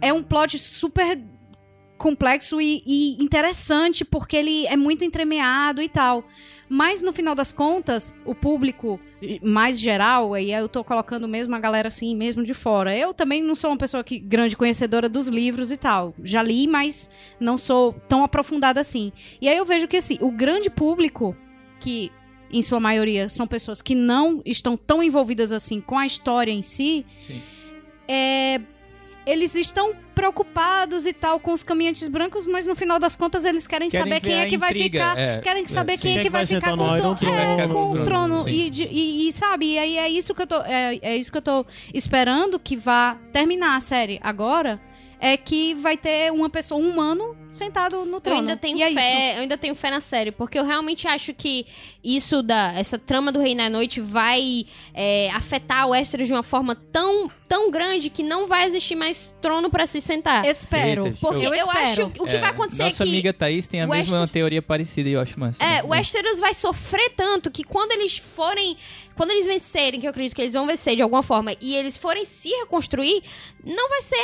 [0.00, 1.18] É um plot super
[1.96, 6.24] complexo e, e interessante porque ele é muito entremeado e tal.
[6.68, 8.98] Mas no final das contas, o público
[9.42, 12.96] mais geral, aí eu tô colocando mesmo a galera assim, mesmo de fora.
[12.96, 16.14] Eu também não sou uma pessoa que grande conhecedora dos livros e tal.
[16.22, 19.12] Já li, mas não sou tão aprofundada assim.
[19.40, 21.36] E aí eu vejo que assim, o grande público
[21.78, 22.10] que
[22.50, 26.62] em sua maioria são pessoas que não estão tão envolvidas assim com a história em
[26.62, 27.42] si, Sim.
[28.06, 28.60] é,
[29.26, 33.66] eles estão preocupados e tal com os caminhantes brancos, mas no final das contas eles
[33.66, 36.02] querem, Querem saber quem é que vai intriga, ficar, é, querem é, saber sim.
[36.02, 37.92] quem é Quem que vai vai ficar sentar com, no o trono, é, com o
[37.92, 40.98] trono trono, e, de- e- e, sabe, e aí é isso que eu tô é,
[41.02, 44.80] é isso que eu tô esperando que vá terminar a série agora.
[45.20, 48.40] É que vai ter uma pessoa, um humano, sentado no Eu trono.
[48.40, 48.98] ainda tenho E é isso.
[48.98, 51.66] fé, eu ainda tenho fé na série, porque eu realmente acho que
[52.02, 56.42] isso da essa trama do Rei na Noite vai é, afetar o Westeros de uma
[56.42, 60.44] forma tão tão grande que não vai existir mais trono pra se sentar.
[60.44, 61.06] Espero.
[61.06, 62.10] Eita, Porque eu, Eu acho espero.
[62.10, 64.20] que o que É, vai acontecer Nossa é que amiga Thaís tem a o mesma
[64.22, 65.62] Wester- teoria parecida eu acho massa.
[65.62, 68.76] É, o Westeros vai sofrer tanto que quando eles forem.
[69.14, 71.96] Quando eles vencerem, que eu acredito que eles vão vencer de alguma forma, e eles
[71.96, 73.22] forem se reconstruir,
[73.64, 74.16] não vai ser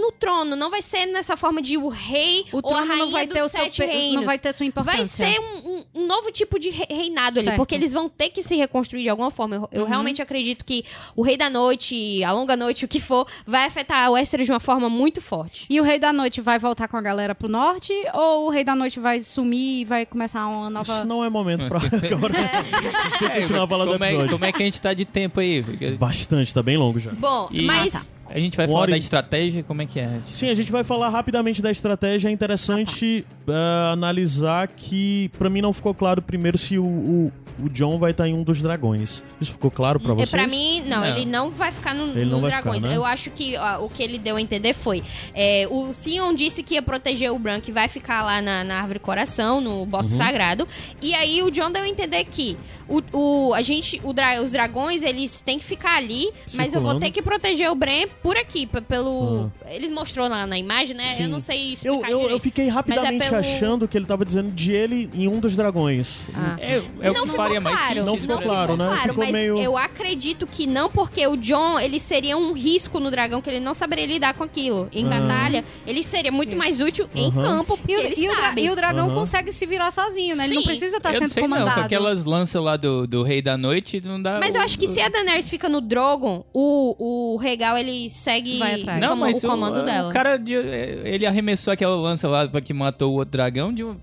[0.00, 3.12] no trono, não vai ser nessa forma de o rei O ou a rainha não
[3.12, 4.14] vai dos ter o seu sete pe- reinos.
[4.16, 5.24] não vai ter sua importância.
[5.26, 7.56] Vai ser um, um- novo tipo de re- reinado ali, Certo.
[7.56, 9.56] porque eles vão ter que se reconstruir de alguma forma.
[9.56, 9.88] Eu, eu Uhum.
[9.88, 10.84] realmente acredito que
[11.14, 14.52] o Rei da Noite, a Longa Noite, o que for, vai afetar o Westeros de
[14.52, 15.66] uma forma muito forte.
[15.68, 17.92] E o Rei da Noite vai voltar com a galera pro norte?
[18.14, 20.92] Ou o Rei da Noite vai sumir e vai começar uma nova.
[20.98, 21.78] Isso não é momento pra
[22.16, 22.34] agora.
[22.34, 24.32] A gente tem que continuar falando do como, é, episódio.
[24.32, 25.62] como é que a gente tá de tempo aí?
[25.62, 27.10] Porque- Bastante, tá bem longo já.
[27.12, 28.12] Bom, E- mas.
[28.30, 29.62] A gente vai falar da e- estratégia?
[29.62, 30.20] Como é que é?
[30.32, 32.28] Sim, a gente vai falar rapidamente da estratégia.
[32.28, 37.32] É interessante eh, analisar que, pra mim, não ficou claro primeiro se o, o,
[37.64, 39.22] o John vai estar em um dos dragões.
[39.40, 40.30] Isso ficou claro pra É, vocês?
[40.30, 41.06] pra mim, não, Não.
[41.06, 42.76] ele não vai ficar no, Ele nos não vai dragões.
[42.78, 42.96] ficar, né?
[42.96, 45.02] Eu acho que ó, o que ele deu a entender foi:
[45.34, 48.80] é, o Theon disse que ia proteger o Bran, que vai ficar lá na, na
[48.80, 50.18] árvore coração, no bosque Uhum.
[50.18, 50.68] sagrado.
[51.00, 52.56] E aí o John deu a entender que
[52.88, 56.80] o, o- a gente, o dra- os dragões, eles têm que ficar ali, mas eu
[56.80, 57.00] vou Circulando.
[57.00, 59.50] ter que proteger o Bran por aqui, pelo.
[59.64, 59.72] Ah.
[59.72, 61.14] Eles mostrou lá na imagem, né?
[61.14, 61.24] Sim.
[61.24, 62.42] Eu não sei Eu, explicar eu, eu direito.
[62.42, 66.16] fiquei rapidamente pelo- achando que ele tava dizendo de ele em um dos dragões.
[66.34, 66.56] Ah.
[66.58, 67.88] É, é o não que ficou faria mais claro.
[67.94, 68.06] sentido.
[68.06, 68.78] Não ficou pra claro, ele.
[68.82, 68.86] né?
[68.88, 72.98] Claro, Ficou mas meio- eu acredito que não, porque o John, ele seria um risco
[72.98, 74.88] no dragão, que ele não saberia lidar com aquilo.
[74.92, 75.20] Em Ah.
[75.20, 77.42] batalha, ele seria muito mais útil em Aham.
[77.42, 79.14] campo, porque E o, ele e o e o dragão Aham.
[79.14, 80.44] consegue se virar sozinho, né?
[80.46, 81.80] Ele não precisa estar eu não sendo sei não, comandado.
[81.80, 84.38] com aquelas lanças lá do, do Rei da Noite, não dá...
[84.38, 88.58] Mas eu acho que se a Daenerys fica no Drogon, o, o Regal, ele segue
[88.58, 88.98] Vai atrás.
[88.98, 90.08] o Não, como- mas o comando o, dela.
[90.08, 93.96] O cara, de- ele arremessou aquela lança lá que matou o outro dragão de um,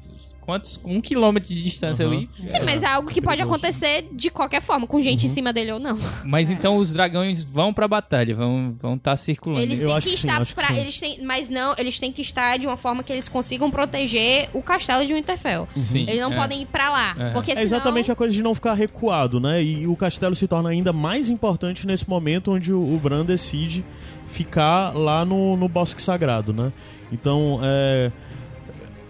[0.46, 0.80] quantos?
[0.86, 2.16] Um quilômetro de distância Aham.
[2.16, 2.30] ali.
[2.46, 5.72] Sim, mas é algo que pode acontecer de qualquer forma, com gente em cima dele
[5.72, 5.98] ou não.
[6.24, 9.62] Mas então os dragões vão pra batalha, vão vão estar circulando.
[9.64, 10.74] Eles Eu têm acho que que sim, estar acho que pra.
[10.76, 10.82] sim.
[10.82, 14.50] Eles têm, mas não, eles têm que estar de uma forma que eles consigam proteger
[14.54, 15.68] o castelo de Winterfell.
[15.76, 16.36] Sim, Eles não é.
[16.36, 17.16] podem ir pra lá.
[17.18, 17.30] É.
[17.32, 17.66] Porque É senão.
[17.66, 19.64] exatamente a coisa de não ficar recuado, né?
[19.64, 23.84] E o castelo se torna ainda mais importante nesse momento onde o, o Bran decide
[24.28, 26.72] ficar lá no, no Bosque Sagrado, né?
[27.12, 28.12] Então, é,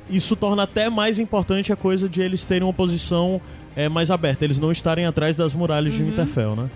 [0.10, 3.42] isso torna até mais importante a coisa de eles terem uma posição
[3.76, 6.70] é, mais aberta, eles não estarem atrás das muralhas de Winterfell, né?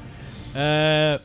[0.54, 1.20] É,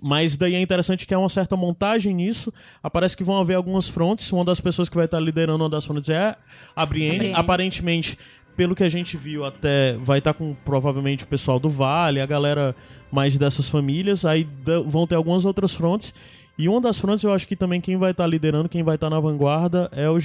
[0.00, 2.52] mas daí é interessante que há uma certa montagem nisso.
[2.82, 4.30] Aparece que vão haver algumas frontes.
[4.32, 6.36] Uma das pessoas que vai estar liderando uma das frontes é
[6.74, 7.14] a Brienne.
[7.14, 7.34] A Brienne.
[7.34, 8.18] Aparentemente,
[8.56, 12.26] pelo que a gente viu, até vai estar com provavelmente o pessoal do Vale, a
[12.26, 12.74] galera
[13.10, 14.24] mais dessas famílias.
[14.24, 14.48] Aí
[14.86, 16.14] vão ter algumas outras frontes.
[16.56, 19.10] E uma das frontes, eu acho que também quem vai estar liderando, quem vai estar
[19.10, 20.18] na vanguarda é o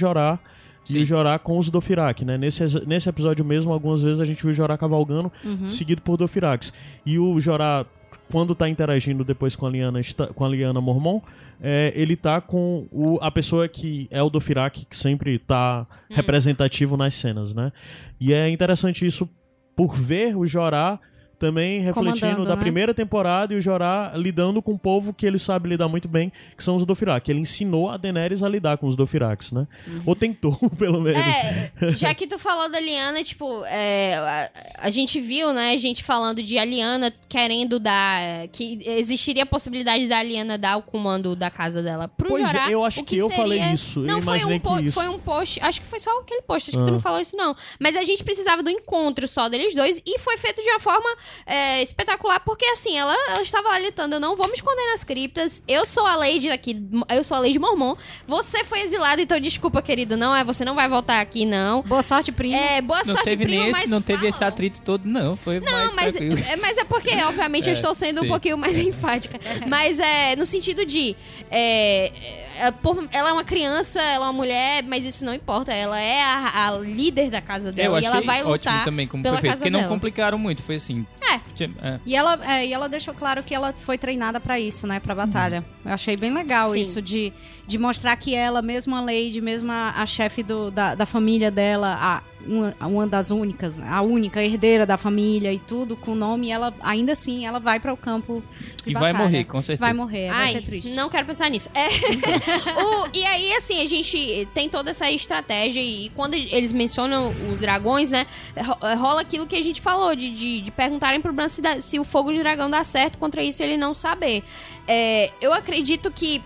[0.88, 1.00] Jorá.
[1.00, 2.38] E o Jorá com os Dothraki, né?
[2.38, 5.30] Nesse, nesse episódio mesmo, algumas vezes a gente viu o Jorá cavalgando,
[5.68, 6.70] seguido por Dothraki.
[7.04, 7.86] E o Jorá,
[8.30, 10.00] quando tá interagindo depois com a Liana,
[10.34, 11.20] com a Liana Mormon,
[11.60, 16.96] é, ele tá com o, a pessoa que é o Dothraki, que sempre tá representativo
[16.96, 17.72] nas cenas, né?
[18.20, 19.28] E é interessante isso
[19.74, 21.00] por ver o Jorá
[21.38, 22.60] também refletindo da né?
[22.60, 26.32] primeira temporada e o Jorá lidando com um povo que ele sabe lidar muito bem,
[26.56, 27.30] que são os Dothraki.
[27.30, 29.66] Ele ensinou a Daenerys a lidar com os Dothraki, né?
[30.04, 31.20] Ou tentou, pelo menos.
[31.20, 34.50] É, já que tu falou da Liana, tipo, é, a,
[34.86, 38.48] a gente viu, né, gente falando de a Liana querendo dar.
[38.52, 42.52] Que existiria a possibilidade da Liana dar o comando da casa dela pro Pois é,
[42.52, 44.80] Jorah, eu acho o que eu falei isso, eu Não, foi imaginei um, que po-
[44.80, 44.92] isso.
[44.92, 45.60] foi um post.
[45.62, 46.92] Acho que foi só aquele post, acho que tu Ah.
[46.92, 47.54] não falou isso, não.
[47.78, 51.08] Mas a gente precisava do encontro só deles dois e foi feito de uma forma
[51.46, 54.16] é, espetacular, porque assim, ela, ela estava lá lutando.
[54.16, 55.62] Eu não vou me esconder nas criptas.
[55.66, 56.76] Eu sou a Lady aqui,
[57.08, 57.96] eu sou a Lady Mormon.
[58.26, 60.44] Você foi exilado, então desculpa, querido, não é?
[60.44, 61.82] Você não vai voltar aqui, não.
[61.82, 62.56] Boa sorte, primo.
[62.56, 65.36] É, boa Não sorte, teve primo, nem esse, mas não teve esse atrito todo, não.
[65.36, 68.28] Foi Não, mais mas é, mas é porque, obviamente, eu É, estou sendo um sim.
[68.28, 69.38] pouquinho mais enfática.
[69.66, 71.14] Mas é no sentido de.
[71.50, 72.12] é,
[72.58, 75.72] é, por- ela é uma criança, ela é uma mulher, mas isso não importa.
[75.72, 78.84] Ela é a, a líder da casa Eu dela e ela vai ótimo lutar.
[78.84, 79.92] também como pela foi feito, casa porque não dela.
[79.92, 81.06] complicaram muito, foi assim.
[81.34, 81.40] É.
[81.54, 82.00] Tinha- é.
[82.06, 84.98] E ela, é, e ela deixou claro que ela foi treinada pra isso, né?
[85.00, 85.64] Pra batalha.
[85.84, 86.80] Eu achei bem legal Sim.
[86.80, 87.32] isso, de,
[87.66, 91.50] de mostrar que ela, mesmo a Lady, mesmo a, a chefe do- da, da família
[91.50, 96.50] dela, a, uma, uma das únicas, a única herdeira da família e tudo, com nome,
[96.50, 98.42] ela ainda assim, ela vai para o campo
[98.84, 99.18] de E vai batalha.
[99.30, 99.80] morrer, com certeza.
[99.80, 100.90] Vai morrer, vai Ai, ser triste.
[100.90, 101.68] não quero pensar nisso.
[101.74, 101.88] É.
[102.84, 107.60] O- e aí, assim, a gente tem toda essa estratégia e quando eles mencionam os
[107.60, 111.48] dragões, né, ro- rola aquilo que a gente falou, de, de, de perguntarem pro Bran
[111.48, 114.42] se, dá- se o fogo de dragão dá certo contra isso e ele não saber.
[114.86, 116.40] É, eu acredito que,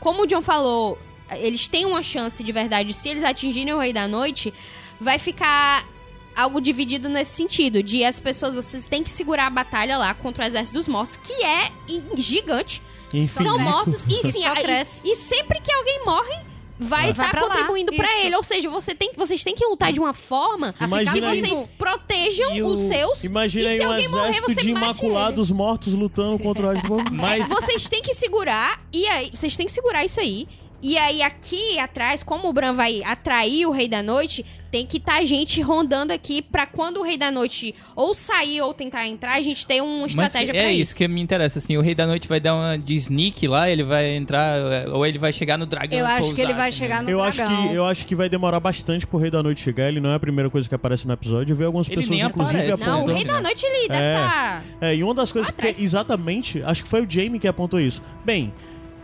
[0.00, 0.98] como o John falou,
[1.30, 4.52] eles têm uma chance de verdade, se eles atingirem o Rei da Noite,
[5.00, 5.84] vai ficar
[6.34, 10.44] algo dividido nesse sentido, de as pessoas, vocês têm que segurar a batalha lá contra
[10.44, 11.70] o Exército dos Mortos, que é
[12.16, 12.82] gigante.
[13.12, 13.42] Infinito.
[13.48, 15.00] São mortos e sim, Só a- cresce.
[15.06, 16.34] e, e sempre que alguém morre,
[16.80, 18.26] vai estar lá, contribuindo pra isso.
[18.26, 18.34] ele.
[18.36, 21.70] Ou seja, você tem, vocês têm que lutar de uma forma Imagina que aí- vocês
[21.78, 23.22] protejam E o- os seus.
[23.22, 26.74] Imagina e aí se um alguém morrer, exército você de imaculados mortos lutando contra o.
[27.14, 30.48] Mas Vocês têm que segurar, e aí, vocês têm que segurar isso aí.
[30.86, 34.98] E aí, aqui atrás, como o Bran vai atrair o Rei da Noite, tem que
[34.98, 39.32] estar gente rondando aqui pra quando o Rei da Noite ou sair ou tentar entrar,
[39.32, 40.82] a gente ter uma Mas estratégia é pra isso.
[40.82, 40.94] isso.
[40.96, 43.82] que me interessa, assim, o Rei da Noite vai dar uma de sneak lá, ele
[43.82, 44.58] vai entrar,
[44.92, 47.04] ou ele vai chegar no dragão Eu acho pousar, que ele vai assim, chegar né?
[47.04, 47.68] no Eu acho, dragão.
[47.68, 49.88] que, eu acho que vai demorar bastante pro Rei da Noite chegar.
[49.88, 51.54] Ele não é a primeira coisa que aparece no episódio.
[51.54, 52.84] Eu vi algumas Ele pessoas, nem inclusive, aparece.
[52.84, 53.14] Não, o.
[53.14, 54.16] Rei da Noite, ele deve É.
[54.16, 54.64] estar...
[54.82, 58.02] É, e uma das coisas que exatamente, acho que foi o Jamie que apontou isso.
[58.22, 58.52] Bem,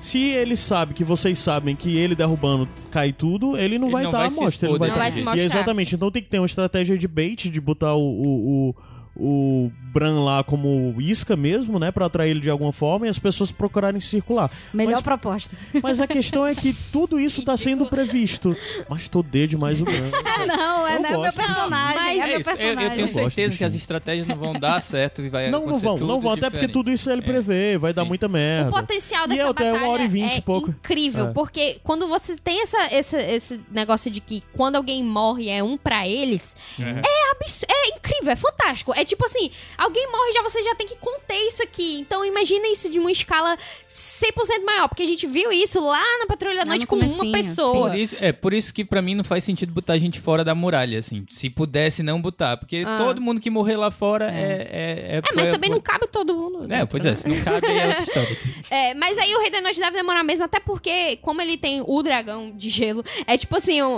[0.01, 4.03] se ele sabe que vocês sabem que ele derrubando cai tudo, ele não Ele vai
[4.03, 4.45] não estar vai à mostra.
[4.69, 5.43] Ele expor vai Não tá- vai se E mostrar.
[5.45, 8.75] exatamente, então tem que ter uma estratégia de bait, de botar o, o, o,
[9.17, 11.91] o Bran lá como isca mesmo, né?
[11.91, 14.51] Pra atrair ele de alguma forma e as pessoas procurarem circular.
[14.73, 15.57] Melhor Mas- proposta.
[15.83, 18.57] Mas a questão é que tudo isso tá sendo previsto.
[18.89, 20.11] Mas tô D demais o Bran.
[20.47, 21.71] não, é, não é meu personagem.
[21.71, 22.85] Mas- é É meu isso, eu, personagem.
[22.91, 25.97] eu tenho certeza que as estratégias não vão dar certo e vai Não, não vão,
[25.97, 26.73] tudo não vão, até porque diferente.
[26.73, 27.25] tudo isso ele É.
[27.25, 28.71] prevê, vai dar muita O merda.
[28.71, 30.71] potencial E dessa é até batalha uma hora e vinte é e pouco.
[30.71, 31.33] incrível, É.
[31.33, 35.77] porque quando você tem essa, esse, esse negócio de que quando alguém morre é um
[35.77, 36.85] pra eles, É.
[36.85, 38.93] é absurdo, é incrível, é fantástico.
[39.01, 41.99] É tipo assim, alguém morre já você já tem que conter isso aqui.
[42.01, 43.57] Então imagina isso de uma escala
[43.89, 47.33] 100% maior, porque a gente viu isso lá na Patrulha da Noite no com uma
[47.33, 47.89] pessoa.
[47.91, 50.55] Por isso, é, por isso que pra mim não faz sentido botar gente fora da
[50.55, 51.25] muralha, assim.
[51.31, 52.57] Se pudesse não botar.
[52.57, 52.99] Porque Ah.
[52.99, 54.69] todo mundo que morrer lá fora é.
[54.71, 56.67] É, É, mas também não cabe todo mundo.
[56.67, 56.81] né?
[56.83, 58.39] É, pois é, se não cabe aí é outra história.
[58.71, 61.83] É, mas aí o Rei da Noite deve demorar mesmo, até porque, como ele tem
[61.87, 63.89] o dragão de gelo, é tipo assim, um-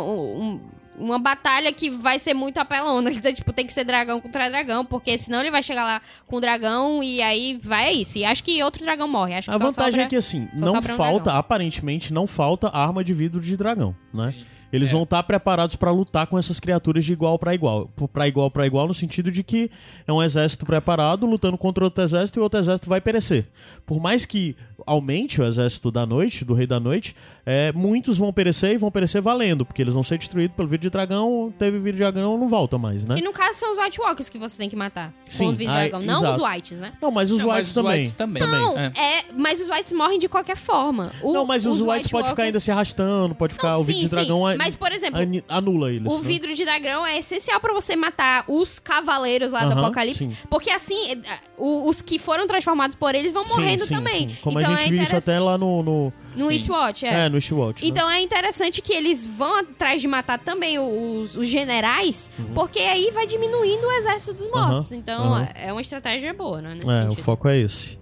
[0.42, 0.60] um-
[1.02, 3.10] uma batalha que vai ser muito apelona.
[3.22, 6.36] Então, tipo, tem que ser dragão contra dragão, porque senão ele vai chegar lá com
[6.36, 8.18] o dragão e aí vai é isso.
[8.18, 9.34] E acho que outro dragão morre.
[9.34, 10.04] Acho que A só vantagem sobra...
[10.04, 11.38] é que assim, não um falta, dragão.
[11.40, 14.34] aparentemente, não falta arma de vidro de dragão, né?
[14.72, 14.92] Eles É.
[14.92, 17.90] vão estar preparados pra lutar com essas criaturas de igual pra igual.
[18.12, 19.70] Pra igual pra igual, no sentido de que
[20.06, 23.46] é um exército preparado lutando contra outro exército e o outro exército vai perecer.
[23.84, 27.14] Por mais que aumente o exército da noite, do Rei da Noite,
[27.46, 30.82] é, muitos vão perecer e vão perecer valendo, porque eles vão ser destruídos pelo vidro
[30.82, 33.14] de dragão, teve vidro de dragão, não volta mais, né?
[33.14, 35.12] Que no caso são os White Walkers que você tem que matar.
[35.28, 36.06] Sim, com os vidros aí- dragão.
[36.06, 36.42] Não exato.
[36.42, 36.92] os Whites, né?
[37.00, 37.92] Não, mas os Não, mas Whites os também.
[38.00, 38.42] Whites também.
[38.42, 38.92] Não, É.
[38.96, 41.12] é, mas os Whites morrem de qualquer forma.
[41.22, 43.80] O- Não, mas os, Whites White pode ficar ainda Walkers- se arrastando, pode ficar Não,
[43.80, 44.56] o vidro sim, de dragão sim.
[44.64, 46.10] Mas, por exemplo, ani- anula eles.
[46.10, 46.24] O né?
[46.24, 50.24] vidro de dragão é essencial pra você matar os cavaleiros lá do Aham, Apocalipse.
[50.24, 50.36] sim.
[50.48, 51.22] Porque assim,
[51.58, 54.28] o- os que foram transformados por eles vão morrendo sim, também.
[54.30, 54.36] sim.
[54.42, 55.82] Como então a gente é viu isso até lá no.
[55.82, 57.24] No, No Eastwatch, é.
[57.26, 57.82] é, no Eastwatch.
[57.82, 57.88] né?
[57.88, 62.54] Então é interessante que eles vão atrás de matar também os, os generais, Uhum.
[62.54, 64.90] porque aí vai diminuindo o exército dos mortos.
[64.92, 65.48] Aham, Então aham.
[65.54, 66.78] é uma estratégia boa, né?
[66.84, 67.22] É, o sentido.
[67.24, 67.98] foco é esse.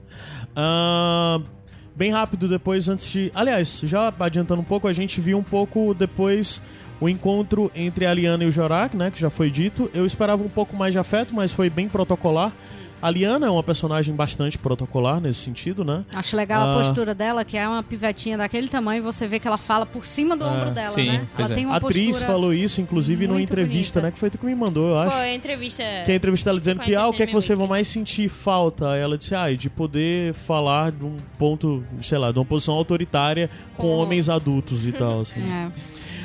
[0.57, 1.43] Ahn,
[1.95, 3.31] bem rápido depois, antes de.
[3.35, 6.63] Aliás, já adiantando um pouco, a gente viu um pouco depois
[7.01, 9.11] o encontro entre a Liana e o Jorak, né?
[9.11, 9.91] Que já foi dito.
[9.95, 12.53] Eu esperava um pouco mais de afeto, mas foi bem protocolar.
[13.03, 16.05] A Liana é uma personagem bastante protocolar nesse sentido, né?
[16.13, 16.73] Acho legal Ah.
[16.75, 19.87] a postura dela, que é uma pivetinha daquele tamanho e você vê que ela fala
[19.87, 21.27] por cima do É, ombro dela, sim, né?
[21.39, 21.55] Ela é.
[21.55, 22.27] tem A uma atriz postura...
[22.27, 24.07] falou isso, inclusive, numa entrevista, bonita.
[24.09, 24.11] né?
[24.13, 25.17] Que foi tu que me mandou, eu acho.
[25.17, 25.83] Foi a entrevista.
[26.05, 28.29] Que a entrevista ela dizendo que, ah, o que é que você vai mais sentir
[28.29, 28.95] falta?
[28.97, 33.49] Ela disse, ah, de poder falar de um ponto, sei lá, de uma posição autoritária
[33.77, 35.41] com Com homens adultos e tal, assim.
[35.51, 35.71] É.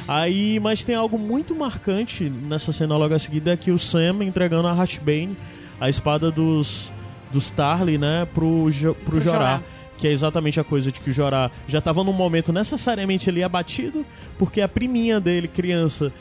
[0.08, 4.24] Aí, mas tem algo muito marcante nessa cena logo a seguir, é que o Sam
[4.24, 5.36] entregando a Hatchbane,
[5.80, 6.92] a espada dos,
[7.32, 9.38] dos Tarly, né, pro, Jo- pro, Pro Jorah.
[9.40, 9.64] Jorah.
[9.98, 13.42] Que é exatamente a coisa de que o Jorah já tava num momento necessariamente ali
[13.42, 14.06] abatido,
[14.38, 16.12] porque a priminha dele, criança,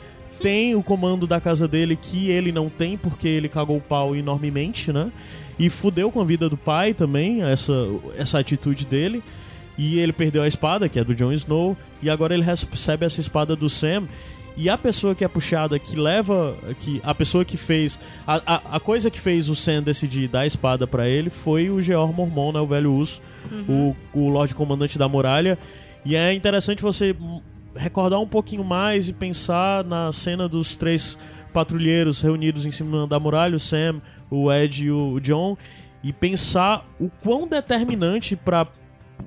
[0.41, 4.15] tem o comando da casa dele que ele não tem, porque ele cagou o pau
[4.15, 5.11] enormemente, né?
[5.59, 7.73] E fudeu com a vida do pai também, essa,
[8.17, 9.21] essa atitude dele.
[9.77, 13.19] E ele perdeu a espada, que é do Jon Snow, e agora ele recebe essa
[13.19, 14.03] espada do Sam.
[14.57, 16.55] E a pessoa que é puxada, que leva.
[16.79, 17.99] que A pessoa que fez.
[18.25, 21.69] A, a, a coisa que fez o Sam decidir dar a espada pra ele foi
[21.69, 22.59] o Geor Mormon, né?
[22.59, 23.21] O velho urso,
[23.67, 25.57] o, o Lorde Comandante da Muralha.
[26.05, 27.15] E é interessante você
[27.75, 31.17] recordar um pouquinho mais e pensar na cena dos três
[31.51, 35.57] patrulheiros reunidos em cima da muralha, o Sam, o Ed e o John,
[36.03, 38.67] e pensar o quão determinante para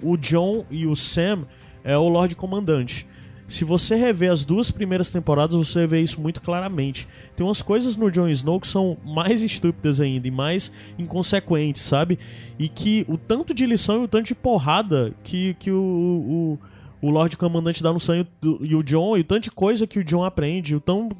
[0.02, 1.46] o John e o Sam
[1.82, 3.07] é o Lorde Comandante.
[3.48, 7.08] Se você rever as duas primeiras temporadas, você vê isso muito claramente.
[7.34, 12.18] Tem umas coisas no Jon Snow que são mais estúpidas ainda e mais inconsequentes, sabe?
[12.58, 16.58] E que o tanto de lição e o tanto de porrada que, que o, o,
[17.00, 19.86] o Lorde Comandante dá no sangue do- e o John, e o tanto de coisa
[19.86, 21.10] que o John aprende, o tão...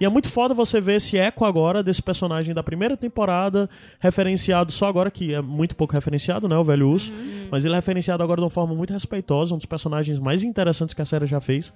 [0.00, 3.68] E é muito foda você ver esse eco agora desse personagem da primeira temporada,
[4.00, 6.56] referenciado só agora, que é muito pouco referenciado, né?
[6.56, 7.12] O velho urso.
[7.50, 10.94] Mas ele é referenciado agora de uma forma muito respeitosa, um dos personagens mais interessantes
[10.94, 11.70] que a série já fez.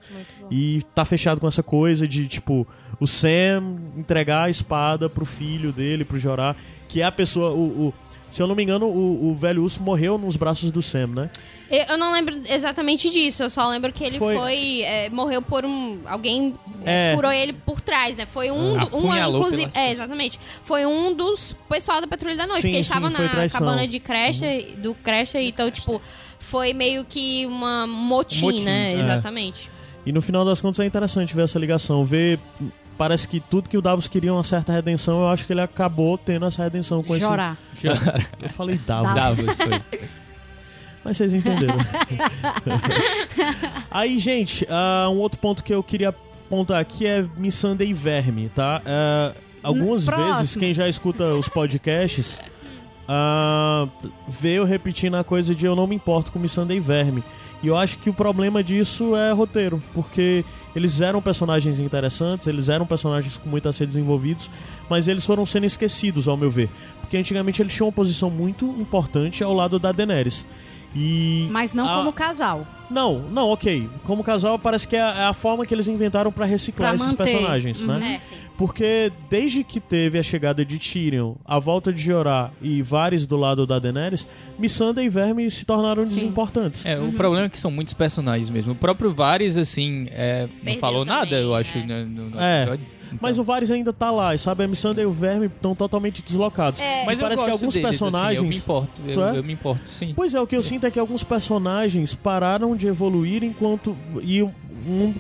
[0.51, 2.67] E tá fechado com essa coisa de, tipo,
[2.99, 6.57] o Sam entregar a espada pro filho dele, pro Jorah,
[6.89, 7.51] que é a pessoa.
[7.51, 7.95] O, o-
[8.35, 11.31] se eu não me engano, o, o velho urso morreu nos braços do Sam, né?
[11.71, 14.81] Eu eu não lembro exatamente disso, eu só lembro que ele Foi- foi.
[14.83, 16.01] é, morreu por um.
[16.05, 16.55] Alguém
[16.85, 17.15] é, É.
[17.15, 18.27] furou ele por trás, né?
[18.27, 18.79] Foi um.
[18.79, 19.71] Ah, apunhalou inclusive.
[19.75, 20.39] É, exatamente.
[20.63, 23.31] Foi um dos pessoal da Patrulha da Noite, Sim, porque ele sim, estava foi na
[23.31, 23.61] traição.
[23.61, 26.03] cabana de creche, do creche, então, tipo,
[26.41, 28.95] foi meio que uma motim, Motim, né?
[28.95, 29.01] é.
[29.01, 29.71] Exatamente.
[30.05, 32.39] E no final das contas é interessante ver essa ligação, ver.
[32.97, 36.17] Parece que tudo que o Davos queria uma certa redenção, eu acho que ele acabou
[36.17, 37.59] tendo essa redenção com Chorar.
[37.75, 37.89] esse.
[37.89, 39.15] Eu falei Davos.
[39.15, 39.83] Davos foi.
[41.05, 41.77] Mas vocês entenderam.
[43.91, 48.81] Aí, gente, ah, um outro ponto que eu queria apontar aqui é Missandei Verme, tá?
[48.87, 50.35] Ah, algumas Próximo.
[50.37, 52.41] vezes, quem já escuta os podcasts
[54.29, 57.23] vê eu repetindo a coisa de eu não me importo com Missandei Verme.
[57.63, 60.45] E eu acho que o problema disso é roteiro, porque
[60.77, 64.51] eles eram personagens interessantes, eles eram personagens com muito a ser desenvolvidos,
[64.89, 66.69] mas eles foram sendo esquecidos, ao meu ver.
[67.01, 70.47] Porque antigamente eles tinham uma posição muito importante ao lado da Daenerys.
[70.95, 72.67] E Mas não a- como casal.
[72.91, 73.89] Não, não, ok.
[74.05, 76.97] Como casal, parece que é a, é a forma que eles inventaram pra reciclar Pra
[76.97, 77.25] esses manter.
[77.33, 78.17] personagens, né?
[78.17, 78.37] É, sim.
[78.57, 83.37] Porque desde que teve a chegada de Tyrion, a volta de Jorah e Varys do
[83.37, 86.85] lado da Daenerys, Missandei e Verme se tornaram desimportantes.
[86.87, 88.73] É, o problema é que são muitos personagens mesmo.
[88.73, 91.87] O próprio Varys, assim, é, não falou nada, também, eu acho, é.
[91.87, 92.63] né, no, no É.
[92.63, 92.87] episódio.
[93.15, 94.65] Então- Mas o Varys ainda tá lá, e sabe?
[94.65, 96.81] A Missandei e o Verme estão totalmente deslocados.
[96.81, 97.05] É.
[97.07, 98.39] Mas eu parece que alguns deles, personagens.
[98.39, 99.39] assim, eu me importo, eu, Tu é?
[99.39, 100.13] eu me importo, sim.
[100.15, 103.97] Pois é, o que eu sinto é que alguns personagens pararam de evoluir enquanto.
[104.23, 104.53] E um,
[104.87, 105.15] um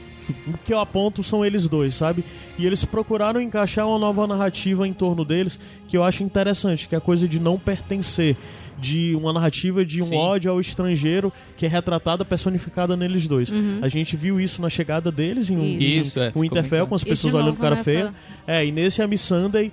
[0.65, 2.25] que eu aponto são eles dois, sabe?
[2.59, 6.95] E eles procuraram encaixar uma nova narrativa em torno deles que eu acho interessante, que
[6.95, 8.37] é a coisa de não pertencer.
[8.79, 10.17] De uma narrativa de um Sim.
[10.17, 13.51] ódio ao estrangeiro que é retratada, personificada neles dois.
[13.81, 15.85] A gente viu isso na chegada deles em um, Isso.
[15.85, 16.55] em Isso, é, um muito
[16.89, 18.15] com as pessoas olhando novo cara nessa- feia.
[18.47, 19.73] É, e nesse a Miss Sunday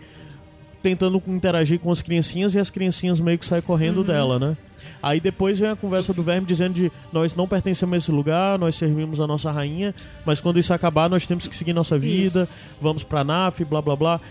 [0.84, 4.04] tentando interagir com as criancinhas e as criancinhas meio que saem correndo Uhum.
[4.04, 4.58] dela, né?
[5.04, 8.58] Aí depois vem a conversa do Verme dizendo de nós não pertencemos a esse lugar,
[8.60, 9.94] nós servimos a nossa rainha,
[10.26, 12.48] mas quando isso acabar nós temos que seguir nossa vida,
[12.80, 14.22] vamos pra Naf, blá blá blá.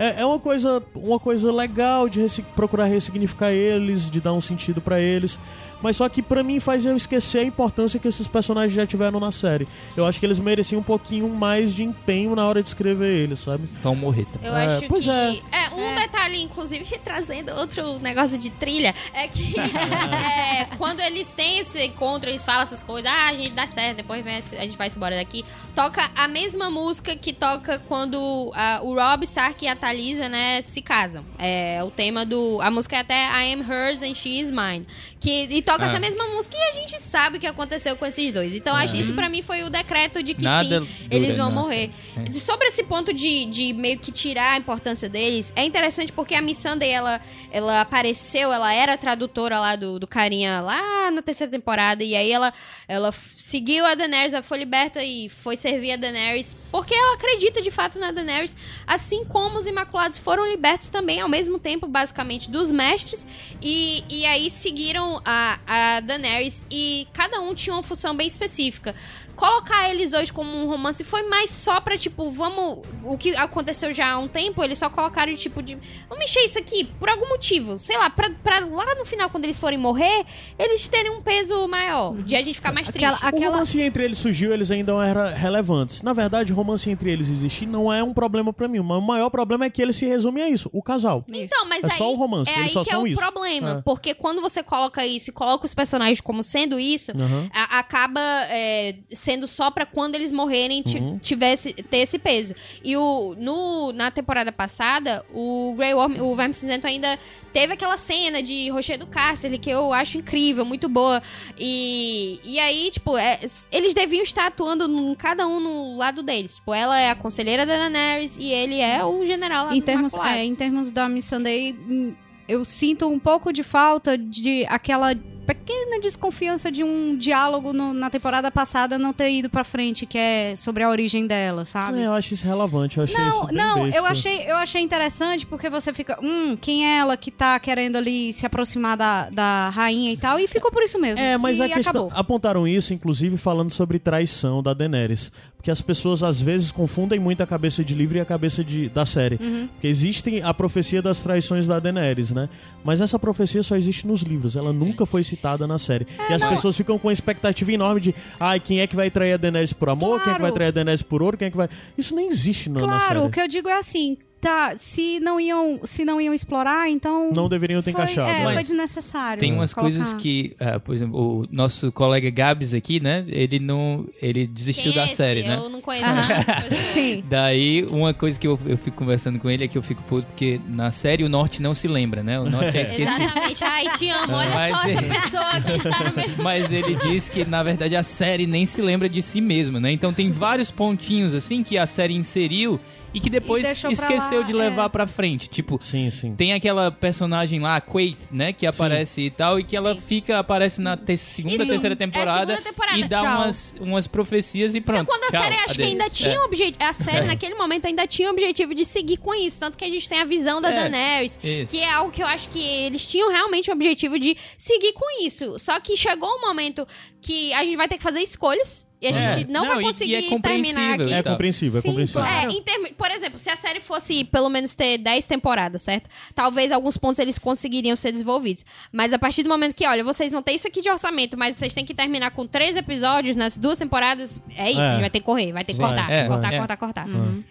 [0.00, 4.80] É, é uma coisa uma coisa legal de procurar ressignificar eles, de dar um sentido
[4.80, 5.38] pra eles,
[5.82, 9.18] mas só que pra mim faz eu esquecer a importância que esses personagens já tiveram
[9.20, 9.66] na série.
[9.96, 13.38] Eu acho que eles mereciam um pouquinho mais de empenho na hora de escrever eles,
[13.40, 13.68] sabe?
[13.96, 14.48] Morrer também.
[14.48, 15.10] Eu É, acho pois que.
[15.10, 15.40] é.
[15.52, 21.58] É, um detalhe, inclusive, trazendo outro negócio de trilha, é que é, quando eles têm
[21.58, 24.76] esse encontro, eles falam essas coisas, ah, a gente dá certo, depois vem a gente
[24.76, 25.44] vai embora daqui.
[25.74, 30.62] Toca a mesma música que toca quando ah, o Rob Stark e a Thalisa, né,
[30.62, 31.24] se casam.
[31.38, 32.60] É o tema do.
[32.62, 34.86] A música é até I am hers and she is mine.
[35.18, 35.86] Que, toca Ah.
[35.86, 38.56] essa mesma música e a gente sabe o que aconteceu com esses dois.
[38.56, 41.44] Então, acho que isso pra mim foi o decreto de que Nada sim, eles dura
[41.44, 41.90] vão na morrer.
[42.16, 42.32] É.
[42.32, 46.42] Sobre esse ponto de, de meio que tirar a importância deles, é interessante porque a
[46.42, 47.20] Miss Sunday, ela,
[47.52, 52.30] ela apareceu, ela era tradutora lá do, do carinha lá na terceira temporada, e aí
[52.32, 52.52] ela,
[52.88, 57.60] ela seguiu a Daenerys, ela foi liberta e foi servir a Daenerys, porque ela acredita
[57.60, 58.56] de fato na Daenerys,
[58.86, 63.26] assim como os Imaculados foram libertos também ao mesmo tempo, basicamente, dos mestres,
[63.62, 68.94] e, e aí seguiram a, a Daenerys, e cada um tinha uma função bem específica
[69.40, 72.80] colocar eles hoje como um romance foi mais só pra, tipo, vamos.
[73.04, 75.76] O que aconteceu já há um tempo, eles só colocaram, tipo, de.
[76.08, 77.78] Vamos mexer isso aqui por algum motivo.
[77.78, 80.24] Sei lá, pra, pra lá no final, quando eles forem morrer,
[80.58, 82.14] eles terem um peso maior.
[82.16, 83.04] De a gente ficar mais triste.
[83.06, 86.02] Aquela- O romance entre eles surgiu, eles ainda não eram relevantes.
[86.02, 88.80] Na verdade, o romance entre eles existir não é um problema pra mim.
[88.80, 91.24] Mas o maior problema é que ele se resume a isso, o casal.
[91.32, 93.06] Então, mas É aí, só o romance, é eles aí só que é são o
[93.06, 93.18] isso.
[93.18, 93.78] problema.
[93.78, 93.82] É.
[93.82, 97.48] Porque quando você coloca isso e coloca os personagens como sendo isso, Aham.
[97.54, 101.18] a- acaba é, sendo só pra quando eles morrerem Uhum.
[101.18, 102.54] tivesse, ter esse peso.
[102.82, 107.18] E o, no, na temporada passada, o Grey Worm, o Verme Cinzento ainda
[107.52, 111.22] teve aquela cena de Rocher do Cárcere que eu acho incrível, muito boa.
[111.58, 113.38] E, e aí, tipo, é,
[113.70, 116.56] eles deviam estar atuando num- cada um no lado deles.
[116.56, 119.86] Tipo, ela é a conselheira da Daenerys e ele é o general lá Em dos
[119.86, 122.14] termos, é, em termos da Miss Sunday, hum,
[122.48, 125.14] eu sinto um pouco de falta de aquela
[125.54, 130.16] pequena desconfiança de um diálogo no- na temporada passada não ter ido pra frente, que
[130.18, 131.98] é sobre a origem dela, sabe?
[132.00, 133.98] É, eu acho isso relevante, eu achei Não, isso não, besta.
[133.98, 137.96] eu achei, eu achei interessante porque você fica, hum, quem é ela que tá querendo
[137.96, 141.18] ali se aproximar da, da rainha e tal, e ficou por isso mesmo.
[141.22, 142.06] É, mas a questão.
[142.06, 142.20] acabou.
[142.20, 145.32] Apontaram isso, inclusive, falando sobre traição da Daenerys.
[145.56, 148.88] Porque as pessoas às vezes confundem muito a cabeça de livro e a cabeça de,
[148.88, 149.36] da série.
[149.38, 149.68] Uhum.
[149.72, 152.48] Porque existe a profecia das traições da Daenerys, né?
[152.82, 156.06] Mas essa profecia só existe nos livros, ela nunca foi citada na série.
[156.18, 159.10] É, e as pessoas ficam com uma expectativa enorme de, ai, quem é que vai
[159.10, 160.22] trair a Daenerys por amor?
[160.22, 160.54] Quem é que vai Claro.
[160.54, 161.36] trair a Daenerys por ouro?
[161.36, 161.68] Quem é que vai.
[161.96, 163.20] Isso nem existe na, na Claro, série.
[163.20, 167.30] o que eu digo é assim, tá, se não iam, se não iam explorar, então
[167.34, 168.28] Não deveriam ter foi, encaixado.
[168.30, 169.40] É, mas- foi desnecessário.
[169.40, 169.94] Tem umas colocar.
[169.96, 173.24] coisas que, ah, por exemplo, o nosso colega Gabs aqui, né?
[173.28, 175.16] Ele não, ele desistiu Quem é da esse?
[175.16, 175.56] série, né?
[175.56, 176.44] Eu não conheço nada.
[176.92, 177.22] Sim.
[177.28, 180.26] Daí, uma coisa que eu, eu fico conversando com ele é que eu fico puto,
[180.28, 182.38] porque na série o Norte não se lembra, né?
[182.40, 183.20] O Norte é esquecido.
[183.20, 183.64] Exatamente.
[183.64, 184.32] Ai, te amo.
[184.34, 186.42] Olha Mas só é- essa pessoa que está no mesmo.
[186.42, 189.92] Mas ele disse que, na verdade, a série nem se lembra de si mesma, né?
[189.92, 192.80] Então tem vários pontinhos, assim, que a série inseriu
[193.12, 194.56] e que depois pra esqueceu levar, de é.
[194.56, 195.48] levar pra frente.
[195.48, 196.34] Tipo, Sim, sim.
[196.36, 198.52] tem aquela personagem lá, a Quaith, né?
[198.52, 200.00] Que aparece e tal, e que ela Sim.
[200.00, 203.36] fica, aparece na te- segunda, Isso, terceira é temporada, segunda temporada, e dá tchau.
[203.36, 204.98] umas, umas profecias e pronto.
[205.00, 206.40] Só quando a tchau, série acho que ainda tinha É.
[206.40, 206.84] um objetivo.
[206.84, 209.58] A série, naquele momento, ainda tinha o objetivo de seguir com isso.
[209.60, 211.38] Tanto que a gente tem a visão da É, Daenerys.
[211.42, 211.70] isso.
[211.72, 215.24] Que é algo que eu acho que eles tinham realmente o objetivo de seguir com
[215.24, 215.58] isso.
[215.58, 216.86] Só que chegou um momento
[217.20, 218.86] que a gente vai ter que fazer escolhas.
[219.02, 219.12] E a É.
[219.38, 221.12] gente não, Não, vai conseguir e é terminar aqui.
[221.12, 222.20] É compreensível, é Sim, compreensível.
[222.22, 222.50] claro.
[222.52, 226.10] É, em termos- por exemplo, se a série fosse pelo menos ter 10 temporadas, certo?
[226.34, 228.64] Talvez alguns pontos eles conseguiriam ser desenvolvidos.
[228.92, 231.56] Mas a partir do momento que, olha, vocês vão ter isso aqui de orçamento, mas
[231.56, 234.88] vocês têm que terminar com três episódios nas duas temporadas, é isso, É.
[234.88, 236.58] a gente vai ter que correr, vai ter que cortar, é, cortar, vai.
[236.58, 237.08] cortar, cortar.
[237.08, 237.42] Uhum.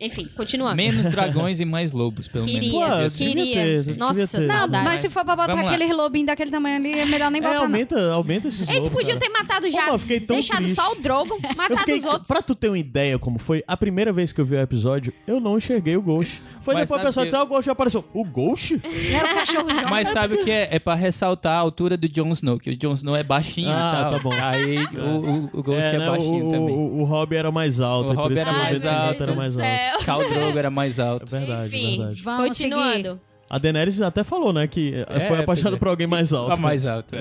[0.00, 0.74] Enfim, continuando.
[0.76, 3.02] Menos dragões e mais lobos, pelo Queria, menos.
[3.04, 3.24] Pô, ser.
[3.28, 3.54] queria.
[3.84, 4.38] ter, Nossa.
[4.40, 4.84] Não, saudade.
[4.84, 5.74] mas se for pra botar Vamos lá.
[5.74, 7.62] aquele lobinho daquele tamanho ali, é melhor nem É, botar, não.
[7.62, 9.20] aumenta, aumenta esses Eles lobos, podiam cara.
[9.32, 10.74] ter matado Pô, já, eu fiquei tão deixado triste.
[10.74, 12.26] só o Drogon, Eu matado fiquei, os outros.
[12.26, 15.12] pra tu ter uma ideia como foi, a primeira vez que eu vi o episódio,
[15.28, 16.42] eu não enxerguei o Ghost.
[16.60, 18.04] Foi Mas depois o sabe pessoal que- disse, ah, o Ghost já apareceu.
[18.12, 18.80] O Ghost?
[19.14, 19.90] Era o cachorro João.
[19.90, 20.68] Mas sabe o que é?
[20.72, 24.08] É pra ressaltar a altura do Jon Snow, que o Jon Snow é baixinho Ah,
[24.10, 24.12] tal.
[24.12, 24.32] tá bom.
[24.32, 26.74] Aí o, o, o Ghost é, né, baixinho o, também.
[26.74, 29.22] O, o Rob era mais alto, O e por isso era que o mais alto.
[29.22, 29.83] era mais alto.
[29.84, 29.98] Céu.
[30.04, 31.26] Khal Drogo era mais É alto.
[31.30, 31.98] verdade, Enfim.
[31.98, 32.22] verdade.
[32.22, 33.20] Vamos Continuando.
[33.50, 35.78] A Daenerys até falou, né, que É, foi apaixonada é.
[35.78, 36.52] por alguém mais alto.
[36.52, 37.18] A mais alto, é.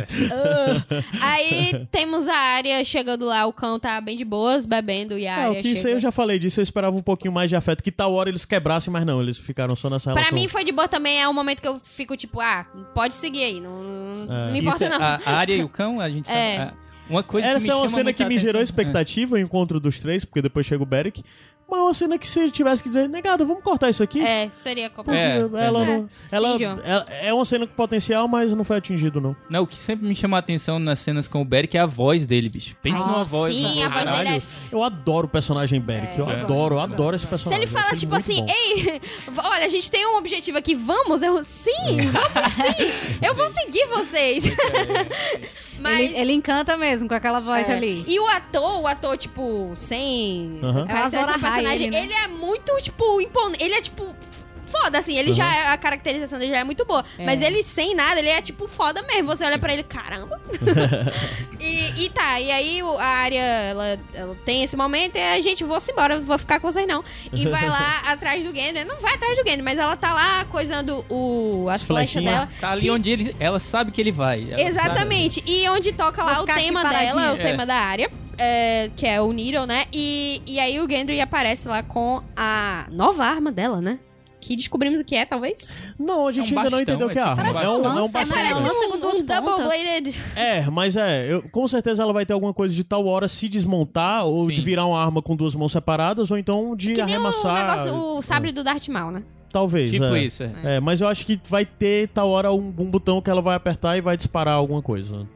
[1.22, 5.32] Aí temos a área chegando lá, o cão tá bem de boas, bebendo, e a
[5.32, 5.88] É, área o que isso chega...
[5.90, 8.30] aí eu já falei disso, eu esperava um pouquinho mais de afeto, que tal hora
[8.30, 10.40] eles quebrassem, mas não, eles ficaram só nessa Pra relação.
[10.40, 12.66] mim foi de boa também, é um momento que eu fico tipo, ah,
[12.96, 14.52] pode seguir aí, não, não, É.
[14.52, 15.06] me importa Isso é- não.
[15.06, 16.58] A, a área e o cão, a gente É.
[16.58, 16.72] sabe.
[16.80, 19.36] a- Uma coisa Essa que me é uma chama cena que me gerou atenção- expectativa,
[19.36, 21.22] o encontro dos três, porque depois chega o Beric.
[21.74, 24.20] Mas é uma cena que se ele tivesse que dizer, negada, vamos cortar isso aqui.
[24.24, 25.58] É, seria complicado.
[25.58, 25.86] É, ela é.
[25.98, 26.10] não.
[26.32, 29.36] Ela, Sim, ela- é uma cena com potencial, mas não foi atingido, não.
[29.50, 31.88] Não, o que sempre me chama a atenção nas cenas com o Beric é a
[31.88, 32.76] voz dele, bicho.
[32.82, 33.56] Pensa numa Nossa, voz.
[33.56, 34.42] sim, a voz dele é-
[34.72, 36.14] Eu adoro o personagem Beric.
[36.14, 37.64] É, eu eu adoro, eu adoro esse Se personagem.
[37.64, 38.48] ele fala, tipo assim, bom.
[38.54, 39.02] ei,
[39.36, 41.24] olha, a gente tem um objetivo aqui, vamos?
[41.24, 41.72] Eu, sim,
[42.12, 44.44] vamos sim, eu vou seguir vocês.
[45.84, 46.00] Mas...
[46.00, 47.74] Ele, ele encanta mesmo com aquela voz É.
[47.74, 48.04] ali.
[48.08, 50.60] E o ator, o ator, tipo, sem.
[50.62, 52.04] Do personagem, Ahai, né?
[52.04, 53.64] ele é muito, tipo, imponente.
[53.64, 54.16] Ele é, tipo.
[54.82, 57.06] Foda, assim, ele já é, a caracterização dele já é muito boa.
[57.20, 57.24] É.
[57.26, 59.28] Mas ele sem nada, ele é tipo foda mesmo.
[59.28, 60.42] Você olha pra ele, caramba.
[61.60, 65.64] e, e tá, e aí a área, ela, ela tem esse momento e a gente,
[65.64, 67.04] vou-se embora, vou ficar com vocês não.
[67.32, 68.86] E vai lá atrás do Gender.
[68.86, 72.50] Não vai atrás do Gender, mas ela tá lá coisando o, as As flechas dela.
[72.60, 74.48] Tá ali que- onde ele, ela sabe que ele vai.
[74.52, 75.44] Ela Exatamente.
[75.46, 77.34] E onde toca lá o tema dela, paradinha.
[77.34, 78.10] o tema da área.
[78.38, 79.86] é, que é o Needle, né?
[79.94, 84.00] E, e aí o Gendry aparece lá com a nova arma dela, né?
[84.44, 85.70] Que descobrimos o que é, talvez.
[85.98, 87.44] Não, a gente É um ainda não bastão, entendeu o que é é arma.
[87.44, 88.38] um É um, é um lança, bastão.
[88.38, 90.20] parece Parece um, um double-bladed...
[90.36, 93.48] É, mas é, eu- com certeza ela vai ter alguma coisa de tal hora se
[93.48, 94.54] desmontar, ou Sim.
[94.56, 97.94] de virar uma arma com duas mãos separadas, ou então de Que nem o negócio,
[97.94, 99.24] o sabre do Darth Maul, né?
[99.52, 99.92] Talvez.
[99.92, 100.24] Tipo é.
[100.26, 100.52] isso, é.
[100.76, 103.56] É, mas eu acho que vai ter tal hora um, um botão que ela vai
[103.56, 105.28] apertar e vai disparar alguma coisa.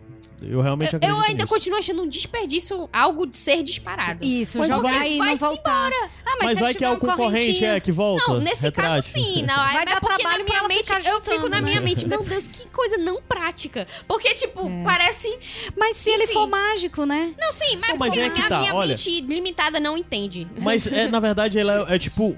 [0.42, 1.48] Eu realmente Eu, acredito eu ainda nisso.
[1.48, 4.24] continuo achando um desperdício algo de ser disparado.
[4.24, 5.92] Isso, Mas jogar vai- e não voltar.
[6.26, 8.24] Ah, Mas, se vai ele que é o um concorrente, é, que volta.
[8.28, 9.08] Não, nesse caso retrate.
[9.10, 9.42] sim.
[9.44, 11.80] Não, Vai é dar porque na trabalho pra minha ela mente, eu fico na minha
[11.80, 11.86] né?
[11.86, 13.88] mente, meu Deus, que coisa não prática.
[14.08, 14.84] Porque, tipo, É.
[14.84, 15.40] parece
[15.76, 16.34] Mas se ele Enfim.
[16.34, 17.34] for mágico, né?
[17.40, 18.90] Não, sim, mas, Não, mas porque é a tá, minha olha.
[18.90, 20.48] mente limitada não entende.
[20.60, 22.38] Mas, é, na verdade, ela é, é tipo...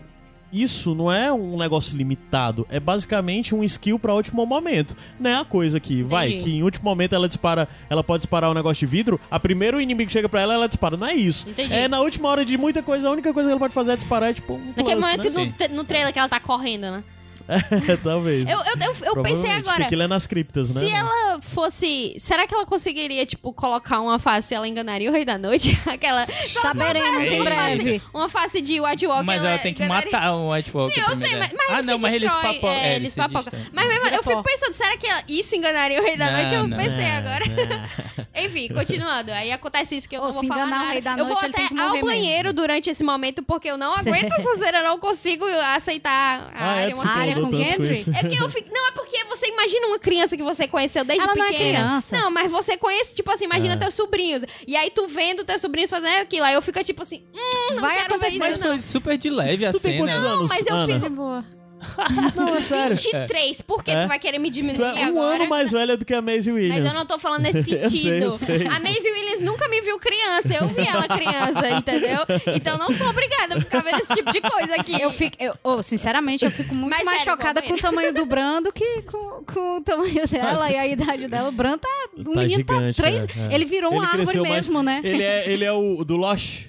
[0.51, 2.65] Isso não é um negócio limitado.
[2.69, 4.95] É basicamente um skill pra último momento.
[5.19, 6.43] Não é a coisa que, vai, Entendi.
[6.43, 7.67] que em último momento ela dispara...
[7.89, 9.19] Ela pode disparar um negócio de vidro.
[9.29, 10.97] A primeiro inimigo que chega pra ela, ela dispara.
[10.97, 11.47] Não é isso.
[11.47, 11.73] Entendi.
[11.73, 13.95] É na última hora de muita coisa, a única coisa que ela pode fazer é
[13.95, 15.53] disparar, é tipo um Naquele plus, momento né?
[15.69, 17.03] no, no trailer que ela tá correndo, né?
[17.49, 18.47] É, talvez.
[18.47, 20.81] Eu, eu, eu, eu pensei agora, aquilo é nas criptas, né?
[20.81, 22.15] se ela fosse...
[22.19, 25.77] Será que ela conseguiria, tipo, colocar uma face e ela enganaria o Rei da Noite?
[25.89, 26.27] Aquela...
[26.61, 28.01] Saberemos em breve.
[28.13, 29.23] Uma face de White Walker.
[29.25, 31.39] Mas ela tem que enganaria- matar o White Walker Sim, eu sei, é.
[31.39, 32.69] mas, mas Ah, não, mas eles papocam.
[32.69, 33.59] é, É, eles papocam.
[33.73, 36.53] Mas mesmo, eu fico pensando, será que isso enganaria o Rei da Não, Noite?
[36.55, 36.77] Eu não.
[36.77, 37.45] pensei É, agora.
[38.35, 39.31] Enfim, continuando.
[39.31, 40.91] Aí acontece isso que eu Ou não vou se falar enganar o nada.
[40.93, 44.31] Rei da eu vou Noite, até ao banheiro durante esse momento, porque eu não aguento
[44.33, 45.45] essa cena, eu não consigo
[45.75, 46.95] aceitar a Ah, é, área.
[46.95, 48.69] uma área é porque eu fico.
[48.73, 51.69] Não, é porque você imagina uma criança que você conheceu desde Ela não é pequena.
[51.79, 52.17] criança.
[52.17, 53.77] Não, mas você conhece, tipo assim, imagina É.
[53.77, 54.43] teus sobrinhos.
[54.67, 56.45] E aí tu vendo teus sobrinhos fazendo aquilo.
[56.45, 58.67] Aí eu fico tipo assim, hum, não Vai quero ver acontecer, isso, Mas não.
[58.67, 60.05] foi super de leve a Tu tem cena.
[60.11, 60.93] quantos anos, mas eu Ana?
[60.99, 61.45] fico- Boa.
[62.35, 62.95] Não, é sério.
[62.95, 64.03] 23, por que É.
[64.03, 65.35] tu vai querer me Tu diminuir é um agora?
[65.37, 66.79] ano mais velha do que a Maisie Williams.
[66.83, 68.23] Mas eu não tô falando nesse Eu sei, sentido.
[68.25, 68.67] eu sei.
[68.67, 72.19] A Maisie Williams nunca me viu criança, eu vi ela criança, entendeu?
[72.53, 74.99] Então não sou obrigada a ficar vendo esse tipo de coisa aqui.
[75.01, 78.13] Eu fico, eu, oh, sinceramente, eu fico muito Mas mais sério, chocada com o tamanho
[78.13, 81.49] do Bran do que com, com o tamanho dela e a idade dela.
[81.49, 81.87] O Bran tá.
[82.17, 83.25] O Tá menino gigante, tá três.
[83.37, 83.55] é, é.
[83.55, 85.01] Ele virou uma árvore cresceu mais- mesmo, né?
[85.03, 86.65] Ele é, ele é o do Lost.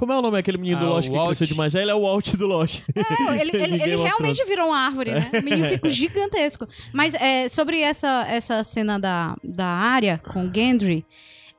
[0.00, 1.26] Como é o nome daquele menino do Ah, Lost o que Walt.
[1.28, 1.74] cresceu demais?
[1.74, 2.82] Ele é o Walt do Lost.
[2.96, 5.30] Não, ele, ele- ele realmente virou uma árvore, né?
[5.34, 6.66] O menino ficou gigantesco.
[6.90, 11.04] Mas é, sobre essa, essa cena da, da área com o Gendry,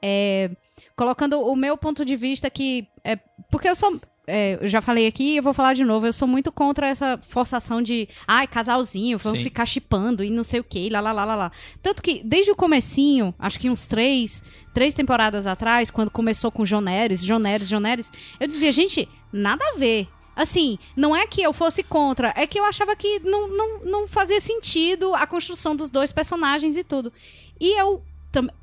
[0.02, 0.50] é,
[0.96, 2.88] colocando o meu ponto de vista que.
[3.04, 3.16] É,
[3.52, 4.02] porque eu sou.
[4.28, 6.06] É, eu já falei aqui e eu vou falar de novo.
[6.06, 8.08] Eu sou muito contra essa forçação de.
[8.28, 9.46] Ai, casalzinho, vamos Sim.
[9.46, 11.52] ficar chipando e não sei o que, lá, lá, lá, lá, lá.
[11.82, 14.44] Tanto que, desde o comecinho, acho que uns três,
[14.74, 20.08] três temporadas atrás, quando começou com Joneres, Joneres, Joneres, eu dizia, gente, nada a ver.
[20.36, 24.08] Assim, não é que eu fosse contra, é que eu achava que não, não, não
[24.08, 27.12] fazia sentido a construção dos dois personagens e tudo.
[27.60, 28.02] E eu,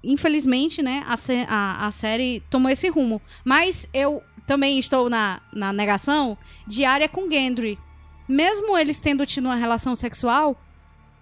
[0.02, 1.14] infelizmente, né, a,
[1.47, 3.20] a, a série tomou esse rumo.
[3.44, 7.78] Mas eu também estou na, na negação de área com Gendry.
[8.26, 10.56] Mesmo eles tendo tido uma relação sexual,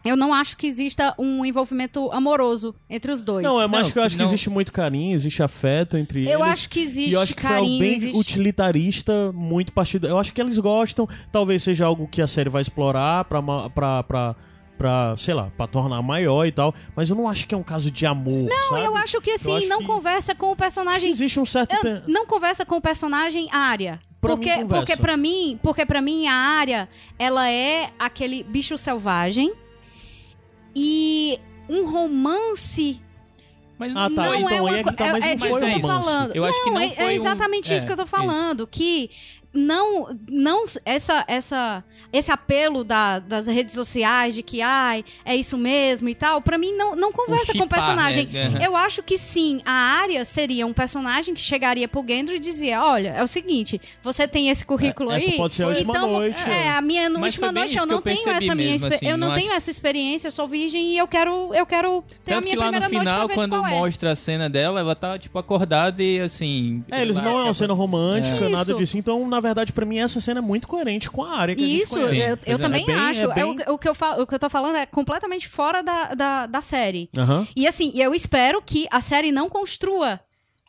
[0.05, 3.44] eu não acho que exista um envolvimento amoroso entre os dois.
[3.44, 6.20] Não, é mais Não, que eu acho não- que existe muito carinho, existe afeto entre
[6.20, 6.32] eles.
[6.32, 8.16] eu acho que existe E eu acho que foi algo carinho, bem existe...
[8.16, 10.07] utilitarista, muito partido.
[10.07, 14.03] Eu acho que eles gostam, talvez seja algo que a série vai explorar pra, pra,
[14.05, 14.36] pra,
[14.78, 16.74] pra sei lá, pra tornar maior e tal.
[16.94, 18.48] Mas eu não acho que é um caso de amor.
[18.48, 18.85] Não, sabe?
[18.85, 21.47] eu acho que assim, acho não que- conversa com o Acho que personagem existe um
[21.47, 21.74] certo.
[21.86, 24.01] Eu- não conversa com o personagem área.
[24.20, 26.89] Pra porque, mim, porque para mim, porque para mim a área,
[27.19, 29.53] ela é aquele bicho selvagem
[30.74, 31.39] e
[31.69, 33.01] um romance
[33.78, 34.09] Mas Ah, tá.
[34.09, 35.65] não então é aí uma é que tá, mas é, não é foi disso que
[35.65, 36.05] eu um tô romance.
[36.07, 36.35] falando.
[36.36, 38.11] Eu acho que não é, foi é um- exatamente isso é, que eu tô isso.
[38.11, 39.11] falando, que
[39.57, 45.57] não não essa essa esse apelo da- das redes sociais de que ai, é isso
[45.59, 48.27] mesmo e tal, pra mim não não conversa com o chipar, personagem.
[48.27, 48.59] né?
[48.62, 52.83] Eu acho que sim, a área seria um personagem que chegaria pro Gendry e dizia:
[52.83, 55.37] Olha, é o seguinte, você tem esse currículo É, essa aí.
[55.37, 56.69] pode ser a última então, noite, É, é.
[56.70, 59.35] a minha Mas última noite eu não eu tenho essa minha assim, eu não, não
[59.35, 62.57] tenho essa experiência, eu sou virgem e eu quero eu quero ter a Tanto minha
[62.57, 63.70] que lá no primeira noite final, quando é.
[63.70, 66.85] mostra a cena dela, ela tá, tipo, acordada e assim.
[66.91, 68.49] É, eles ela não é uma cena romântica, É.
[68.49, 68.78] nada Isso.
[68.78, 68.99] disso.
[68.99, 71.66] Então, na verdade, pra mim, essa cena é muito coerente com a área que a
[71.66, 72.23] gente Isso, conhece.
[72.23, 72.59] eu, eu é.
[72.59, 73.20] também É bem- acho.
[73.20, 75.48] é É bem- o, o que eu falo, o que eu tô falando é completamente
[75.48, 77.09] fora da, da, da série.
[77.16, 77.47] Aham.
[77.56, 80.20] E assim, eu espero que a série não construa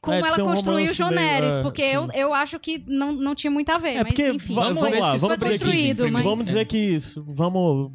[0.01, 1.95] como É, ela um construiu Joneres, meio- é, porque sim.
[1.95, 3.89] eu, eu acho que não, não tinha muito a ver.
[3.95, 5.95] É mas porque, enfim, va- Vamos vamos ver lá, se vamos foi dizer que- construído,
[6.03, 6.13] primeiro.
[6.13, 6.23] mas...
[6.23, 7.91] Vamos dizer que vamos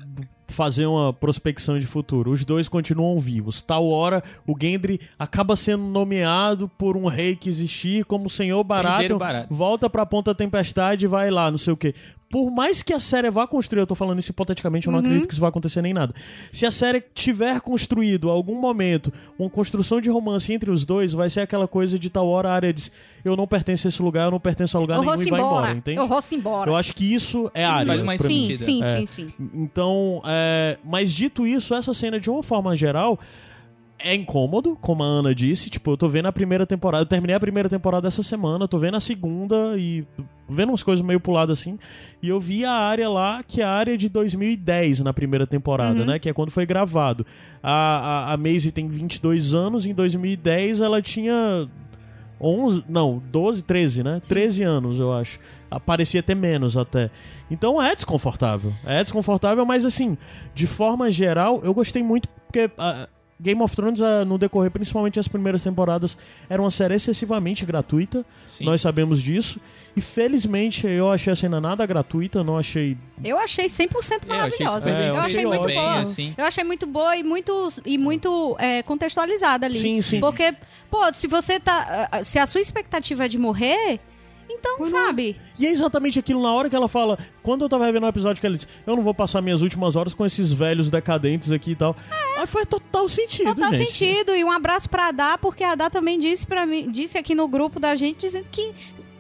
[0.52, 2.30] fazer uma prospecção de futuro.
[2.30, 3.60] Os dois continuam vivos.
[3.60, 9.18] Tal hora, o Gendry acaba sendo nomeado por um rei que existir como Senhor Herdeiro
[9.18, 9.46] Baratheon.
[9.50, 11.94] volta pra Ponta Tempestade e vai lá, não sei o quê.
[12.32, 15.26] Por mais que a série vá construir, eu tô falando isso hipoteticamente, eu não acredito
[15.28, 16.14] que isso vai acontecer nem nada.
[16.50, 21.28] Se a série tiver construído algum momento uma construção de romance entre os dois, vai
[21.28, 22.90] ser aquela coisa de tal hora a área diz:
[23.22, 25.28] Eu não pertenço a esse lugar, eu não pertenço a lugar Eu nenhum vou e
[25.30, 25.56] vai embora.
[25.58, 25.98] embora, entende?
[25.98, 26.70] Eu vou embora.
[26.70, 27.86] Eu acho que isso é a área.
[27.86, 28.64] faz mais sim, sentido.
[28.64, 28.96] sim, É.
[28.96, 29.32] sim, sim.
[29.52, 33.20] Então, é, mas dito isso, essa cena, de uma forma geral,
[34.04, 35.70] é incômodo, como a Ana disse.
[35.70, 38.78] Tipo, eu tô vendo a primeira temporada, eu terminei a primeira temporada essa semana, tô
[38.78, 40.06] vendo a segunda e
[40.48, 41.78] vendo umas coisas meio puladas assim.
[42.22, 46.04] E eu vi a área lá, que é a área de 2010 na primeira temporada,
[46.04, 46.18] né?
[46.18, 47.24] Que é quando foi gravado.
[47.62, 47.72] A,
[48.30, 51.68] a, a Maisie tem 22 anos, em 2010 ela tinha
[52.40, 54.20] 11, não, 12, 13, né?
[54.20, 55.38] 13 anos, eu acho.
[55.70, 57.08] Ah, Parecia até menos até.
[57.50, 58.72] Então é desconfortável.
[58.84, 60.18] É desconfortável, mas assim,
[60.54, 63.08] de forma geral, eu gostei muito porque ah,
[63.42, 66.16] Game of Thrones, ah, no decorrer, principalmente as primeiras temporadas,
[66.48, 68.24] era uma série excessivamente gratuita.
[68.46, 68.64] Sim.
[68.64, 69.60] Nós sabemos disso.
[69.96, 72.96] E felizmente eu achei a cena nada gratuita, não achei.
[73.22, 74.90] Eu achei 100% É, eu achei maravilhosa.
[74.90, 75.80] É, eu eu achei muito ótimo.
[75.80, 76.00] boa.
[76.00, 76.34] assim.
[76.38, 79.78] Eu achei muito boa e muito, e muito é, contextualizada ali.
[79.78, 80.20] Sim, sim.
[80.20, 80.54] Porque,
[80.90, 82.08] pô, se você tá.
[82.10, 84.00] ah, Se a sua expectativa é de morrer,
[84.48, 85.36] então, sabe?
[85.58, 87.18] E é exatamente aquilo na hora que ela fala.
[87.42, 89.96] Quando eu tava revendo o episódio que ela disse, eu não vou passar minhas últimas
[89.96, 91.96] horas com esses velhos decadentes aqui e tal.
[92.36, 93.54] Aí faz total sentido.
[93.54, 93.86] Total gente.
[93.86, 94.34] sentido.
[94.34, 97.48] E um abraço pra Adá, porque a Adá também disse para mim, disse aqui no
[97.48, 98.72] grupo da gente, dizendo que,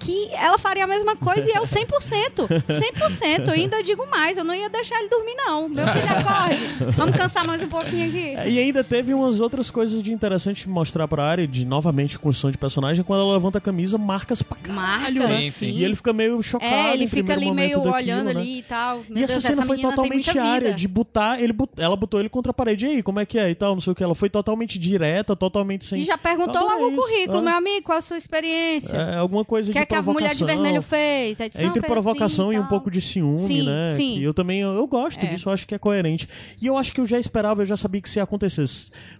[0.04, 2.48] que ela faria a mesma coisa e eu 100%.
[2.48, 3.48] 100%.
[3.48, 5.68] E ainda digo mais, eu não ia deixar ele dormir, não.
[5.68, 6.64] Meu filho, acorde.
[6.96, 8.34] Vamos cansar mais um pouquinho aqui.
[8.36, 12.50] É, E ainda teve umas outras coisas de interessante mostrar pra área, de novamente construção
[12.50, 15.38] de personagem, quando ela levanta a camisa, marcas pra caralho, Marca, né?
[15.40, 15.70] Sim, sim.
[15.70, 16.72] E ele fica meio chocado.
[16.72, 18.40] É, ele fica primeiro ali momento meio daquilo, olhando né?
[18.40, 19.02] ali e tal.
[19.08, 22.20] Meu E essa Deus, cena foi menina tem totalmente área, de botar, ele ela botou
[22.20, 23.96] ele contra a parede, e aí, como é que é e tal, não sei o
[23.96, 24.02] que.
[24.02, 26.00] Ela foi totalmente direta, totalmente sem.
[26.00, 27.42] E já perguntou Adorei logo o isso, currículo, é.
[27.42, 28.96] meu amigo, qual a sua experiência?
[28.96, 30.12] É alguma coisa O que de é que a provocação.
[30.14, 31.40] mulher de vermelho fez?
[31.40, 33.62] Aí disse, É "Não, entre fez assim provocação e um tal." pouco de ciúme, Sim,
[33.66, 33.94] né?
[33.96, 34.14] sim.
[34.14, 35.28] Que eu também eu, eu gosto É.
[35.28, 36.28] disso, eu acho que é coerente.
[36.60, 38.64] E eu acho que eu já esperava, eu já sabia que isso ia acontecer.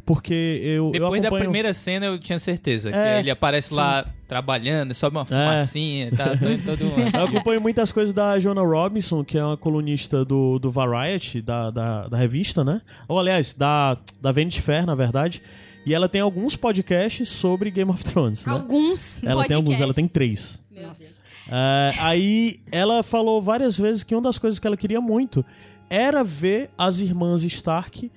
[0.04, 1.44] Porque eu, eu Depois da acompanho...
[1.44, 6.36] primeira cena eu tinha certeza que É, ele aparece lá trabalhando, sobe uma fumacinha, tá
[6.36, 10.70] todo, todo Eu acompanho muitas coisas da Jonah Robinson, que é uma colunista do, do
[10.70, 12.80] Variety, da, da, da revista, né?
[13.06, 15.42] Ou, aliás, da, da Vanity Fair, na verdade.
[15.84, 18.52] E ela tem alguns podcasts sobre Game of Thrones, né?
[18.52, 20.12] Alguns Ela tem alguns, ela tem podcasts.
[20.12, 20.61] três.
[20.72, 21.20] Meu Deus.
[21.50, 25.44] É, aí ela falou várias vezes que uma das coisas que ela queria muito
[25.90, 28.10] era ver as irmãs Stark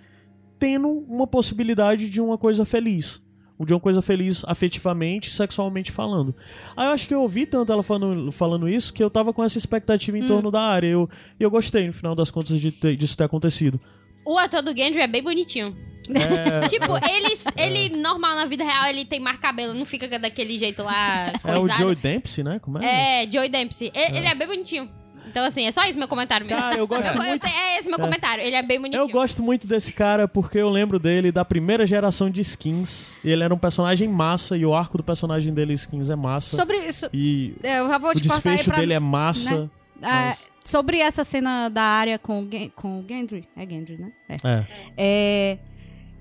[0.57, 3.21] tendo uma possibilidade de uma coisa feliz.
[3.59, 6.35] De uma coisa feliz afetivamente, sexualmente falando.
[6.75, 9.41] Aí eu acho que eu ouvi tanto ela falando, falando isso que eu tava com
[9.43, 10.87] essa expectativa em torno da área.
[10.87, 11.09] Eu,
[11.39, 13.79] e eu gostei, no final das contas, de ter- disso ter acontecido.
[14.25, 15.73] O ator do Gendry é bem bonitinho.
[16.13, 20.57] É, Tipo, ele, ele normal na vida real, ele tem mais cabelo, não fica daquele
[20.59, 21.79] jeito lá é o coisado.
[21.79, 22.59] Joe Dempsey, né?
[22.59, 23.23] Como é?
[23.23, 23.91] É, Joey Dempsey.
[23.93, 24.35] Ele ele é.
[24.35, 24.89] bem bonitinho.
[25.27, 26.61] Então, assim, é só isso meu comentário mesmo.
[26.61, 28.41] Cara, eu gosto eu, muito- tenho- é esse meu comentário.
[28.43, 29.01] Ele é bem bonitinho.
[29.01, 33.17] Eu gosto muito desse cara porque eu lembro dele da primeira geração de skins.
[33.23, 36.55] Ele era um personagem massa e o arco do personagem dele skins é massa.
[36.55, 38.77] Sobre isso, E é, eu já vou o desfecho pra...
[38.79, 39.63] dele é massa.
[39.63, 39.69] né?
[40.01, 43.47] Ah, mas- Sobre essa cena da área com, o Gen- com o Gendry.
[43.57, 44.11] É Gendry, né?
[44.29, 44.35] É.
[44.43, 44.65] É.
[44.97, 45.57] É,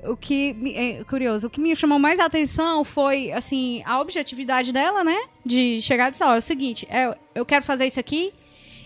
[0.06, 4.72] o que é curioso, o que me chamou mais a atenção foi assim a objetividade
[4.72, 5.16] dela, né?
[5.44, 8.32] De chegar e dizer, ó, é o seguinte, é, eu quero fazer isso aqui.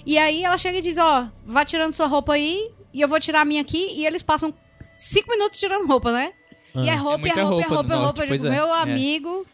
[0.06, 3.20] E aí ela chega e diz, ó, vá tirando sua roupa aí e eu vou
[3.20, 3.92] tirar a minha aqui.
[3.94, 4.54] E eles passam
[4.96, 6.32] cinco minutos tirando roupa, né?
[6.74, 6.96] E é Ah.
[6.96, 8.22] roupa, É é roupa, é roupa roupa, no é norte, roupa.
[8.24, 8.56] Eu pois digo, é.
[8.56, 8.80] meu É.
[8.82, 9.46] amigo,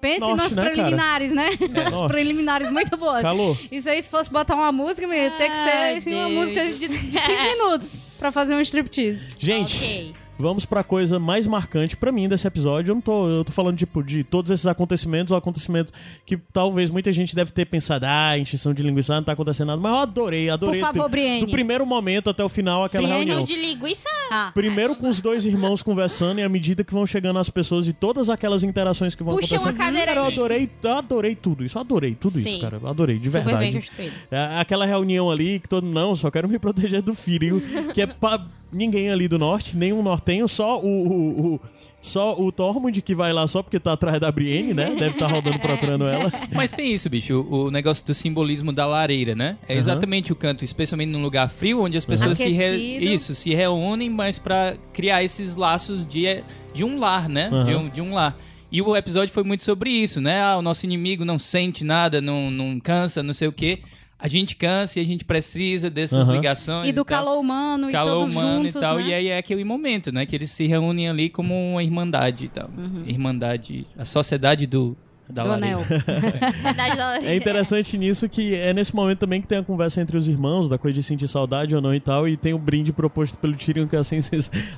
[0.00, 0.74] pense Norte, nas né, cara?
[0.74, 1.48] preliminares, né?
[1.86, 2.12] As Norte.
[2.12, 3.22] preliminares muito boas.
[3.22, 3.56] Calor.
[3.70, 6.78] Isso aí, se fosse botar uma música, ia ter que ser assim, uma música de
[6.88, 6.98] 15
[7.56, 9.28] minutos pra fazer um striptease.
[9.38, 10.14] Gente, Ok.
[10.38, 12.90] Vamos pra coisa mais marcante pra mim desse episódio.
[12.90, 15.92] Eu não tô, eu tô falando tipo de todos esses acontecimentos, ou acontecimentos
[16.26, 19.80] que talvez muita gente deve ter pensado, ah, encheção de linguiça, não tá acontecendo nada,
[19.80, 20.80] mas eu adorei, adorei.
[20.80, 21.46] Por favor, do- Brienne.
[21.46, 23.44] Do primeiro momento até o final aquela Brienne, reunião.
[23.44, 24.08] De linguiça.
[24.30, 24.50] Ah.
[24.54, 27.92] Primeiro com os dois irmãos conversando e à medida que vão chegando as pessoas e
[27.92, 29.78] todas aquelas interações que vão Puxa uma acontecendo.
[29.86, 32.48] cadeira Cara, eu adorei, eu adorei tudo isso, eu adorei tudo Sim.
[32.52, 32.80] isso, cara.
[32.84, 33.90] Adorei, de Super verdade.
[34.30, 37.60] É, Aquela reunião ali que todo não, só quero me proteger do frio,
[37.94, 38.40] que é pra
[38.72, 41.60] ninguém ali do norte, nenhum nortenho, só o, o, o-
[42.00, 44.90] só o Tormund que vai lá só porque tá atrás da Brienne, né?
[44.98, 46.32] Deve estar rodando procurando ela.
[46.52, 49.56] Mas tem isso, bicho, o, o negócio do simbolismo da lareira, né?
[49.68, 52.76] É exatamente o canto, especialmente num lugar frio, onde as pessoas se, re-
[53.14, 56.42] isso, se reúnem, mas pra criar esses laços de,
[56.74, 57.48] de um lar, né?
[57.52, 57.64] Aham.
[57.64, 58.36] De, um, de um lar.
[58.72, 60.42] E o episódio foi muito sobre isso, né?
[60.42, 63.80] Ah, o nosso inimigo não sente nada, não, não cansa, não sei o quê.
[64.22, 66.36] A gente cansa e a gente precisa dessas Aham.
[66.36, 66.88] ligações.
[66.88, 67.18] E do tal.
[67.18, 68.96] calor humano e calor todos humano juntos, e tal.
[68.98, 69.08] né?
[69.08, 70.24] E aí é aquele momento, né?
[70.24, 72.70] Que eles se reúnem ali como uma irmandade e tal.
[72.78, 73.02] Uhum.
[73.04, 74.96] Irmandade, a sociedade do,
[75.28, 75.80] da Do anel.
[77.24, 80.68] É interessante nisso que é nesse momento também que tem a conversa entre os irmãos,
[80.68, 83.54] da coisa de sentir saudade ou não e tal, e tem o brinde proposto pelo
[83.54, 84.00] Tyrion que eu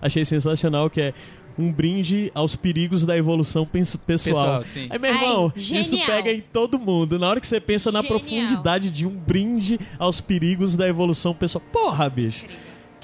[0.00, 1.14] achei sensacional, que é
[1.58, 3.96] um brinde aos perigos da evolução pessoal.
[4.04, 4.86] Pessoal, sim.
[4.90, 6.06] Aí, meu Ai, irmão, isso genial.
[6.06, 7.18] pega em todo mundo.
[7.18, 8.18] Na hora que você pensa na Genial.
[8.20, 11.62] profundidade de um brinde aos perigos da evolução pessoal.
[11.72, 12.46] Porra, bicho.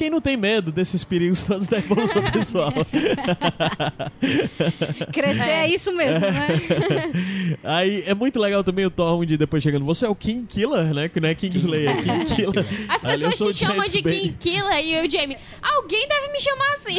[0.00, 2.72] Quem não tem medo desses perigos todos da evolução pessoal?
[5.12, 5.64] Crescer é.
[5.64, 5.68] É.
[5.68, 6.48] isso mesmo, né?
[7.62, 9.84] Aí é muito legal também o Tormund depois chegando.
[9.84, 11.06] Você é o King Killer, né?
[11.10, 12.64] Que não é Kingslayer, é King Killer.
[12.88, 14.20] As pessoas te chamam de Bane.
[14.20, 15.36] King Killer e eu e o Jamie.
[15.60, 16.96] Alguém deve me chamar assim.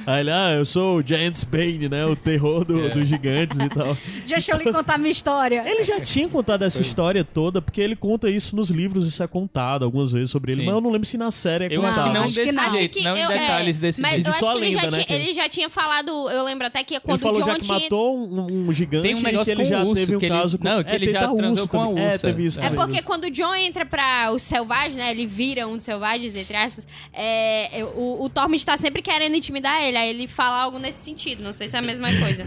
[0.06, 2.06] Aí ele, ah, eu sou o Giants Bane, né?
[2.06, 2.88] O terror do- É.
[2.88, 3.98] dos gigantes e tal.
[4.26, 5.62] Deixa eu lhe contar minha história.
[5.66, 9.26] Ele já tinha contado essa história toda, porque ele conta isso nos livros, isso é
[9.26, 10.69] contado algumas vezes sobre ele.
[10.70, 11.98] Mas eu não lembro se na série é Eu contado.
[12.00, 12.70] acho que não acho que desse não.
[12.72, 14.26] jeito, não em eu- detalhes é, desse Mas jeito.
[14.28, 16.44] eu Só acho que ele lenda, já, né, tinha, que- ele já tinha falado, eu
[16.44, 17.78] lembro até que Ele quando falou o já John que tinha...
[17.80, 20.18] matou um, um gigante Tem um e negócio que ele com já urso, teve um
[20.18, 20.64] que ele- caso com...
[20.64, 22.04] não, que é, ele teve já da transou urso com a também.
[22.04, 22.26] É, ursa.
[22.26, 22.78] teve isso É também.
[22.86, 25.10] porque quando o John entra pra os selvagens, né?
[25.10, 26.86] Ele vira um dos selvagens, entre aspas.
[27.12, 29.96] É, o, o Tormund tá sempre querendo intimidar ele.
[29.96, 31.42] Aí ele fala algo nesse sentido.
[31.42, 32.44] Não sei se é a mesma coisa.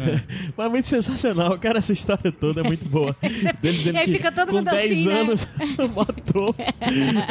[0.56, 3.16] Mas é muito sensacional, cara, essa história toda é muito boa.
[3.62, 5.20] Dele dizendo E aí que fica todo com mundo 10 assim, né?
[5.22, 5.48] anos
[5.96, 6.56] matou,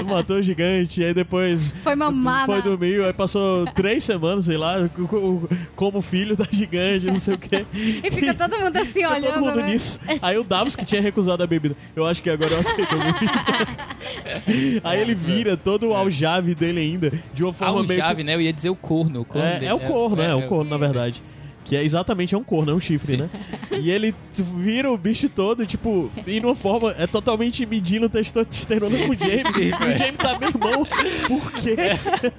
[0.05, 2.47] matou o gigante, e aí depois Foi mamada.
[2.47, 7.19] foi dormir, aí passou três semanas, sei lá, co- co- como filho da gigante, não
[7.19, 7.65] sei o quê.
[7.75, 9.67] E fica todo mundo assim Fica olhando, todo mundo né?
[9.73, 9.99] nisso.
[10.21, 13.21] Aí o Davos, que tinha recusado a bebida, eu acho que agora eu aceito muito.
[14.85, 18.35] aí ele vira todo o aljave dele ainda, de uma forma meio que chave, né?
[18.35, 19.21] Eu ia dizer o corno.
[19.21, 19.67] O corno é, dele.
[19.67, 20.31] é o corno, né?
[20.31, 21.23] É, o corno, na verdade.
[21.65, 23.31] Que é exatamente é um corno, é um chifre, né?
[23.71, 29.11] E ele vira o bicho todo, tipo, e numa forma, é totalmente medindo testosterona com
[29.11, 29.57] o James.
[29.57, 30.87] e o James tá, meu irmão,
[31.29, 31.77] por quê?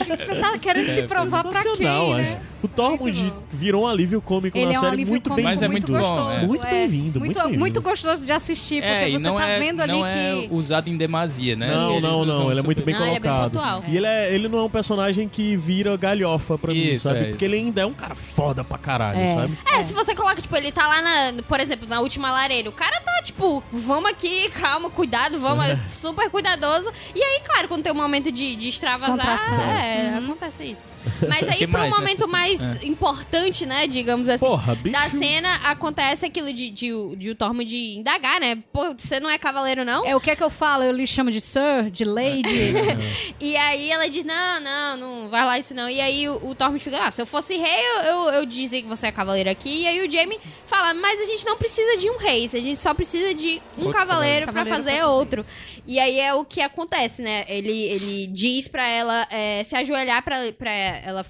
[0.07, 2.21] Você tá querendo É, se provar pra quem, né?
[2.21, 2.52] acho.
[2.63, 5.43] O Tormund Muito virou um alívio cômico Ele na é um série, alívio muito bem
[5.43, 6.31] Mas é muito muito bom, gostoso.
[6.31, 6.45] é.
[6.45, 6.69] Muito é.
[6.69, 7.59] bem-vindo, muito bem-vindo.
[7.59, 10.07] muito gostoso de assistir, porque É, e você não tá é, vendo ali não que...
[10.07, 11.67] é usado em demasia, né?
[11.75, 12.49] Não, Eles não, não.
[12.51, 13.51] Ele é muito bem Não, ele é bem colocado.
[13.51, 13.83] pontual.
[13.87, 17.19] E ele, é, ele não é um personagem que vira galhofa pra mim, Isso, sabe?
[17.19, 17.23] é.
[17.31, 19.35] Porque ele ainda é um cara foda pra caralho, É.
[19.35, 19.57] sabe?
[19.65, 22.73] É, se você coloca, tipo, ele tá lá na, por exemplo, na última lareira, o
[22.73, 26.89] cara tá, tipo, vamos aqui, calma, cuidado, vamos, é super cuidadoso.
[27.13, 29.53] E aí, claro, quando tem um momento de, de extravasar,
[29.83, 30.85] é, acontece isso.
[31.27, 32.27] Mas aí, pra um mais momento nessa
[32.61, 34.91] mais mais importante, né, digamos assim, Porra, bicho.
[34.93, 38.61] da cena, acontece aquilo de, de, o- de o Tormund de indagar, né?
[38.71, 40.05] Pô, você não é cavaleiro, não?
[40.05, 40.83] É o que é que eu falo?
[40.83, 42.43] Eu lhe chamo de Sir, de Lady.
[43.39, 45.89] E aí ela diz, não, não, não vai lá isso não.
[45.89, 48.81] E aí o, o Tormund fica, ah, se eu fosse rei, eu, eu, eu dizia
[48.81, 49.81] que você é cavaleiro aqui.
[49.81, 52.79] E aí o Jaime fala, mas a gente não precisa de um rei, a gente
[52.81, 55.45] só precisa de um Outro cavaleiro pra cavaleiro fazer pra fazer outro.
[55.85, 57.43] E aí é o que acontece, né?
[57.47, 61.25] Ele, ele diz pra ela é, se ajoelhar pra, pra ela...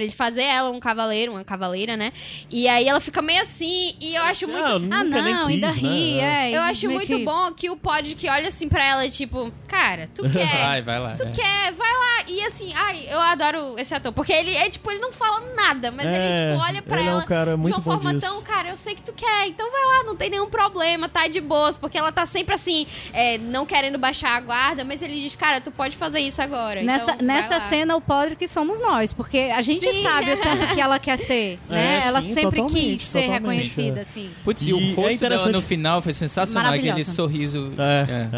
[0.00, 2.10] Pra ele fazer ela um cavaleiro, uma cavaleira, né?
[2.48, 5.34] E aí ela fica meio assim, e eu acho muito Ah, ah, nunca não, nem
[5.36, 5.72] quis, ainda né?
[5.74, 6.56] ri, é.
[6.56, 10.08] eu acho muito que- bom que o pod que olha assim pra ela, tipo, cara,
[10.14, 10.64] tu quer.
[10.64, 11.14] Vai, vai lá.
[11.16, 11.30] Tu é.
[11.32, 12.24] quer, vai lá.
[12.28, 14.10] E assim, ai, eu adoro esse ator.
[14.12, 17.08] Porque ele é tipo, ele não fala nada, mas ele, É, tipo, olha pra ele
[17.08, 18.26] é um ela cara muito de uma bom forma disso.
[18.32, 21.28] tão, cara, eu sei que tu quer, então vai lá, não tem nenhum problema, tá
[21.28, 21.76] de boas.
[21.76, 25.60] Porque ela tá sempre assim, é, não querendo baixar a guarda, mas ele diz, cara,
[25.60, 26.82] tu pode fazer isso agora.
[26.82, 27.68] Nessa, então, nessa lá.
[27.68, 29.89] cena, o podre que somos nós, porque a gente Sim.
[29.92, 32.00] Sabe o tanto que ela quer ser, né?
[32.02, 34.02] É, ela sim, sempre quis ser totalmente, reconhecida, é.
[34.02, 34.30] assim.
[34.44, 37.70] Putz, e E o é rosto dela interessante- no final foi sensacional, aquele sorriso.
[37.78, 38.30] É,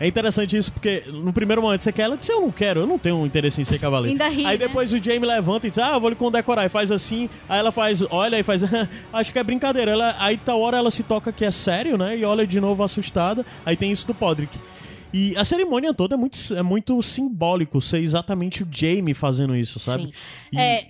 [0.00, 0.04] é.
[0.04, 2.86] É interessante isso, porque no primeiro momento você quer, ela disse, eu não quero, eu
[2.86, 4.12] não tenho interesse em ser cavaleiro.
[4.12, 4.66] Ainda ri, aí né?
[4.66, 6.64] depois o Jamie levanta e diz, ah, eu vou lhe condecorar.
[6.66, 8.62] E faz assim, aí ela faz, olha, e faz,
[9.12, 9.90] acho que é brincadeira.
[9.92, 12.16] Ela, aí tal hora ela se toca que é sério, né?
[12.16, 13.44] E olha de novo assustada.
[13.64, 14.56] Aí tem isso do Podrick.
[15.16, 19.78] E a cerimônia toda é muito, é muito simbólico ser exatamente o Jamie fazendo isso,
[19.78, 20.06] sabe?
[20.06, 20.12] Sim.
[20.52, 20.88] E- É,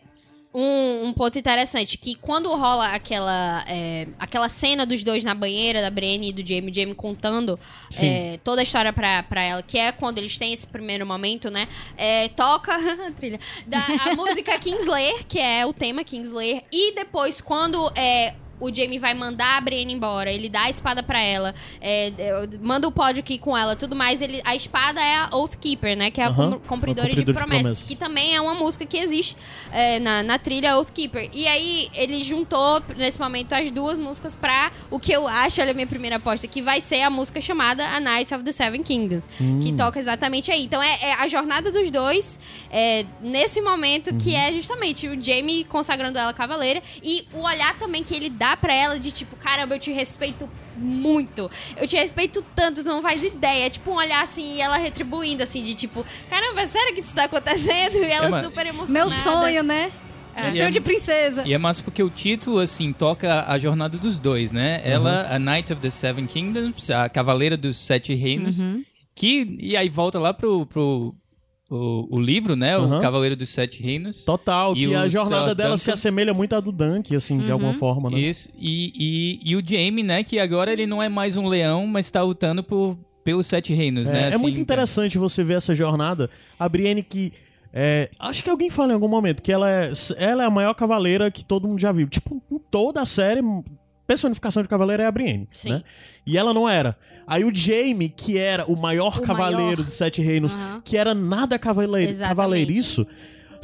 [0.54, 5.82] um, um ponto interessante, que quando rola aquela, é, aquela cena dos dois na banheira,
[5.82, 7.58] da Brienne e do Jamie, Jamie contando
[8.00, 11.50] é, toda a história pra, pra ela, que é quando eles têm esse primeiro momento,
[11.50, 11.68] né?
[11.96, 12.72] é, toca
[13.06, 13.38] a trilha.
[13.66, 18.98] Da, a música Kingslayer, que é o tema Kingslayer, e depois quando é, o Jamie
[18.98, 22.92] vai mandar a Brienne embora, ele dá a espada pra ela, é, é, manda o
[22.92, 24.22] pódio aqui com ela, tudo mais.
[24.22, 26.10] Ele, a espada é a Oathkeeper, né?
[26.10, 27.62] Que é a cum- cumpridora de de promessas.
[27.62, 27.82] promessas.
[27.84, 29.36] Que também é uma música que existe
[29.72, 31.30] é, na, na trilha Oathkeeper.
[31.32, 35.70] E aí ele juntou, nesse momento, as duas músicas pra o que eu acho, olha
[35.72, 38.82] a minha primeira aposta, que vai ser a música chamada A Night of the Seven
[38.82, 39.26] Kingdoms.
[39.62, 40.64] Que toca exatamente aí.
[40.64, 42.38] Então é, é a jornada dos dois
[42.70, 48.02] é, nesse momento que é justamente o Jamie consagrando ela cavaleira e o olhar também
[48.04, 51.50] que ele dá pra ela de tipo, caramba, eu te respeito muito.
[51.76, 53.66] Eu te respeito tanto, tu não faz ideia.
[53.66, 57.00] É tipo um olhar assim e ela retribuindo assim de tipo, caramba, é sério que
[57.00, 57.96] isso tá acontecendo?
[57.96, 58.92] E ela É, super emocionada.
[58.92, 59.92] Meu sonho, né?
[60.36, 60.50] É.
[60.50, 61.42] Seu é- de princesa.
[61.46, 64.80] E é massa porque o título, assim, toca a jornada dos dois, né?
[64.84, 68.56] Ela, a Knight of the Seven Kingdoms, a Cavaleira dos Sete Reinos,
[69.14, 69.56] que...
[69.60, 70.66] E aí volta lá pro...
[70.66, 71.14] pro
[71.70, 72.76] o, o livro, né?
[72.78, 72.98] Uhum.
[72.98, 74.24] O Cavaleiro dos Sete Reinos.
[74.24, 75.94] Total, E que a jornada Sir dela se Duncan?
[75.94, 78.18] assemelha muito à do Dunk, assim, de alguma forma, né?
[78.20, 78.48] Isso.
[78.58, 78.92] E,
[79.44, 80.22] e, e o Jamie, né?
[80.22, 84.06] Que agora ele não é mais um leão, mas tá lutando por, pelos Sete Reinos,
[84.06, 84.22] É, né?
[84.22, 86.28] é assim, muito interessante você ver essa jornada.
[86.58, 87.32] A Brienne que.
[87.72, 90.74] é, acho que alguém fala em algum momento que ela é, ela é a maior
[90.74, 92.06] cavaleira que todo mundo já viu.
[92.08, 93.40] Tipo, em toda a série,
[94.06, 95.70] personificação de cavaleiro é a Brienne, Sim.
[95.70, 95.82] né?
[96.26, 96.96] E ela não era.
[97.26, 99.84] Aí o Jaime, que era o maior O cavaleiro maior.
[99.84, 100.82] dos Sete Reinos, Aham.
[100.84, 102.36] que era nada cavaleiro, Exatamente.
[102.36, 103.06] cavaleiriço,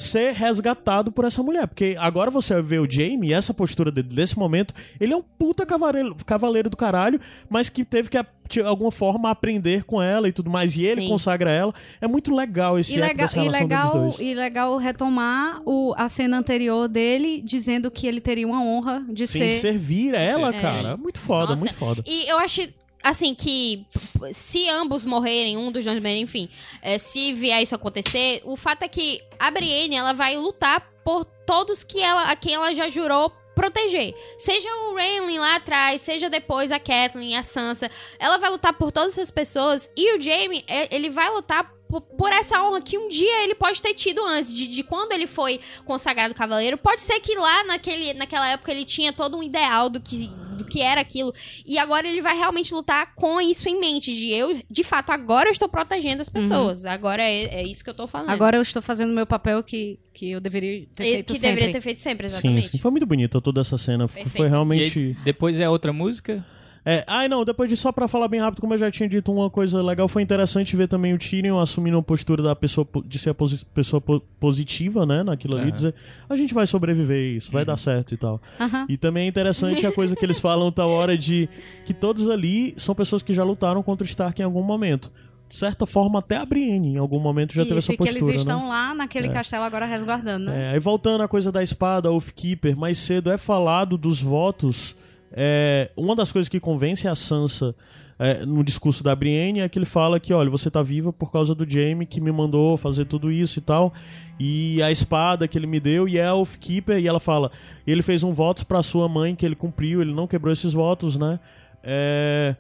[0.03, 1.67] ser resgatado por essa mulher.
[1.67, 5.23] Porque agora você vê o Jaime, e essa postura dele desse momento, ele é um
[5.23, 8.19] puta cavaleiro, cavaleiro do caralho, mas que teve que,
[8.49, 10.75] de alguma forma, aprender com ela e tudo mais.
[10.77, 11.09] E ele Sim.
[11.09, 11.75] consagra ela.
[12.01, 16.39] É muito legal esse E legal, dessa e, legal, e legal retomar o, a cena
[16.39, 19.53] anterior dele dizendo que ele teria uma honra de Sim, ser.
[19.55, 20.61] servir ela, Sim.
[20.61, 20.97] cara.
[20.97, 22.03] Muito foda, Nossa, muito foda.
[22.07, 22.63] E eu acho,
[23.03, 23.87] assim, que
[24.33, 26.49] se ambos morrerem, um dos dois morrerem, enfim,
[26.83, 31.25] é, se vier isso acontecer, o fato é que a Brienne, ela vai lutar por
[31.25, 34.15] todos que ela, a quem ela já jurou proteger.
[34.39, 37.91] Seja o Rhaenyn lá atrás, seja depois a Catelyn, a Sansa.
[38.19, 42.31] Ela vai lutar por todas essas pessoas e o Jaime, é, ele vai lutar por,
[42.33, 45.59] essa honra que um dia ele pode ter tido antes, de, de quando ele foi
[45.85, 46.77] consagrado cavaleiro.
[46.77, 50.27] Pode ser que lá naquele, naquela época ele tinha todo um ideal do que,
[50.59, 51.33] do que era aquilo.
[51.65, 54.15] E agora ele vai realmente lutar com isso em mente.
[54.15, 56.85] De eu, de fato, agora eu estou protegendo as pessoas.
[56.85, 58.31] Agora é, é isso que eu tô falando.
[58.31, 61.39] Agora eu estou fazendo o meu papel que, que eu deveria ter E- feito que
[61.41, 61.55] sempre.
[61.55, 62.69] deveria ter feito sempre, Sim, exatamente.
[62.69, 62.79] sim.
[62.79, 64.07] Foi muito bonita toda essa cena.
[64.07, 64.47] Foi Perfeito.
[64.47, 64.99] E realmente.
[64.99, 66.45] aí, depois é outra música.
[66.85, 69.31] É, ai não, depois de só pra falar bem rápido, como eu já tinha dito,
[69.31, 73.19] uma coisa legal foi interessante ver também o Tyrion assumindo a postura da pessoa de
[73.19, 75.75] ser a posi- pessoa po- positiva, né, naquilo ali, Aham.
[75.75, 75.95] dizer,
[76.29, 78.41] a gente vai sobreviver, isso vai dar certo e tal.
[78.59, 78.87] Aham.
[78.89, 81.49] E também é interessante a coisa que eles falam tal hora de
[81.85, 85.13] que todos ali são pessoas que já lutaram contra o Stark em algum momento.
[85.49, 88.05] De certa forma, até a Brienne em algum momento já teve Isso, essa e que
[88.05, 88.53] postura, eles né?
[88.55, 90.69] estão lá naquele castelo agora resguardando, né?
[90.71, 94.97] É, aí voltando à coisa da espada, Oathkeeper, mais cedo é falado dos votos.
[95.33, 97.75] É, uma das coisas que convence a Sansa
[98.19, 101.33] é, no discurso da Brienne, é que ele fala que, olha, você tá viva por
[101.33, 103.95] causa do Jaime que me mandou fazer tudo isso e tal.
[104.39, 107.51] E a espada que ele me deu, e é a Keeper, e ela fala,
[107.87, 111.17] ele fez um voto pra sua mãe que ele cumpriu, ele não quebrou esses votos,
[111.17, 111.41] né?
[111.83, 112.55] É...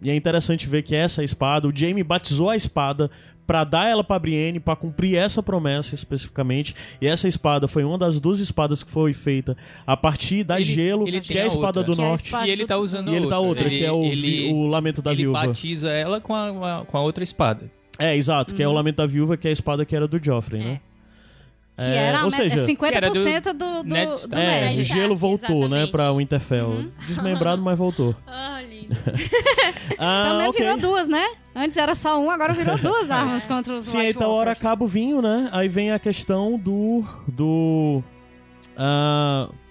[0.00, 3.10] E é interessante ver que essa espada, o Jaime batizou a espada
[3.48, 6.74] para dar ela para Brienne, para cumprir essa promessa especificamente.
[7.00, 9.56] E essa espada foi uma das duas espadas que foi feita
[9.86, 11.84] a partir da Ele- gelo, ele que é a espada outra.
[11.84, 12.24] do Que é norte.
[12.26, 14.66] espada- E ele tá usando E ele tá outra, Ele- que é o, ele- o
[14.66, 15.46] lamento da ele viúva.
[15.46, 17.64] batiza ela com a, com a outra espada.
[17.98, 20.22] É, exato, que é o lamento da viúva, que é a espada que era do
[20.22, 20.80] Joffrey, né?
[21.78, 24.36] Que É, era ou seja, 50% do, do, Ned do, Stark.
[24.36, 24.80] é, Ned.
[24.80, 25.90] o gelo voltou, né, Exatamente.
[25.92, 26.84] pra Winterfell.
[27.06, 28.16] Desmembrado, mas voltou.
[28.26, 28.96] Ah, lindo.
[29.98, 30.60] Ah, Também ok.
[30.60, 31.24] virou duas, né?
[31.54, 34.84] Antes era só um, agora virou duas armas contra os Sim, White então hora acaba
[34.84, 35.48] o vinho, né?
[35.52, 37.04] Aí vem a questão do.
[37.28, 38.02] do.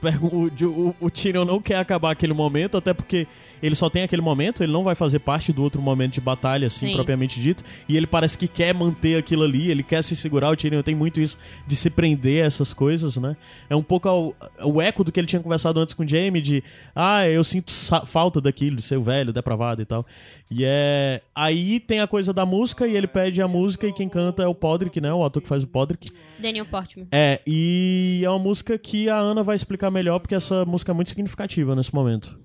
[0.01, 3.25] Pergu- o, o, Tyrion não quer acabar aquele momento, até porque
[3.63, 6.67] ele só tem aquele momento, ele não vai fazer parte do outro momento de batalha,
[6.67, 6.93] assim, Sim.
[6.93, 7.63] propriamente dito.
[7.87, 10.51] E ele parece que quer manter aquilo ali, ele quer se segurar.
[10.51, 13.35] O Tyrion tem muito isso de se prender a essas coisas, né?
[13.69, 16.41] É um pouco ao- o eco do que ele tinha conversado antes com o Jaime,
[16.41, 16.63] de
[16.95, 17.71] ah, eu sinto
[18.05, 20.05] falta daquilo, de ser o velho, depravado e tal.
[20.51, 21.21] E é.
[21.35, 24.47] Aí tem a coisa da música, e ele pede a música, e quem canta é
[24.47, 25.11] o Podrick, né?
[25.13, 26.11] O ator que faz o Podrick.
[26.39, 27.07] Daniel Portman.
[27.11, 30.95] É, e é uma música que a Ana vai explicar melhor, porque essa música é
[30.95, 32.37] muito significativa nesse momento.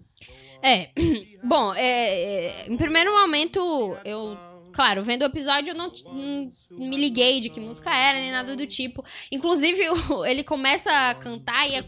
[0.63, 0.91] É,
[1.43, 3.59] bom, é, é, em primeiro momento,
[4.05, 4.37] eu,
[4.73, 8.57] claro, vendo o episódio, eu não, não me liguei de que música era, nem nada
[8.57, 9.05] do tipo.
[9.31, 9.81] Inclusive,
[10.27, 11.85] ele começa a cantar e é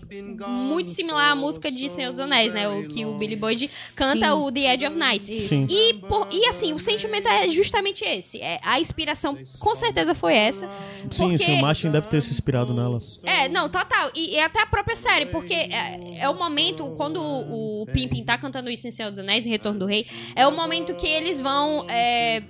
[0.46, 2.68] muito similar à música de Senhor dos Anéis, né?
[2.68, 4.32] O que o Billy Boyd canta, Sim.
[4.32, 5.40] o The Edge of Night.
[5.42, 5.66] Sim.
[5.68, 8.40] E, por- e assim, o sentimento é justamente esse.
[8.40, 10.68] É, a inspiração, com certeza, foi essa.
[11.10, 11.44] Sim, porque...
[11.44, 12.98] sim, o Martin deve ter se inspirado nela.
[13.22, 14.10] É, não, total.
[14.14, 18.24] E, e até a própria série, porque é, é o momento, quando o, o Pimpin
[18.24, 21.06] tá cantando isso em Senhor dos Anéis, em Retorno do Rei, é o momento que
[21.06, 22.42] eles vão é,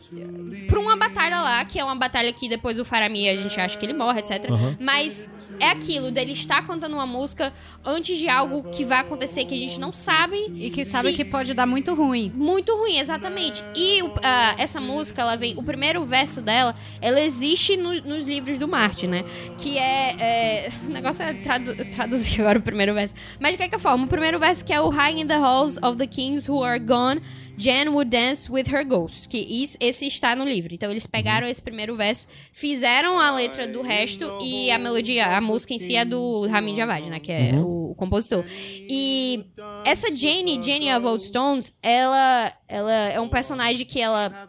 [0.69, 3.77] pra uma batalha lá, que é uma batalha que depois o Faramir, a gente acha
[3.79, 4.51] que ele morre, etc.
[4.51, 4.77] Aham.
[4.81, 5.29] Mas
[5.61, 7.53] é aquilo, dele estar cantando uma música
[7.85, 10.37] antes de algo que vai acontecer que a gente não sabe.
[10.57, 12.33] E que sabe se- que pode dar muito ruim.
[12.35, 13.63] muito ruim, exatamente.
[13.77, 15.55] E ah, essa música, ela vem.
[15.57, 19.25] O primeiro verso dela, ela existe no- nos livros do Martin, né?
[19.59, 20.17] Que é.
[20.19, 23.15] é o negócio é tradu- traduzir agora o primeiro verso.
[23.39, 25.97] Mas de qualquer forma, o primeiro verso que é o High in the halls of
[25.99, 27.21] the kings who are gone.
[27.57, 29.27] Jen would dance with her ghosts.
[29.27, 30.75] Que is- esse está no livro.
[30.75, 35.41] Então eles pegaram esse primeiro verso, fizeram a letra do resto e a melodia, a
[35.41, 37.21] música em si é do Ramin Djawadi, né?
[37.21, 38.45] Que é o, o compositor.
[38.49, 39.45] E
[39.85, 44.49] essa Jane, Jane of Old Stones, ela, ela é um personagem que ela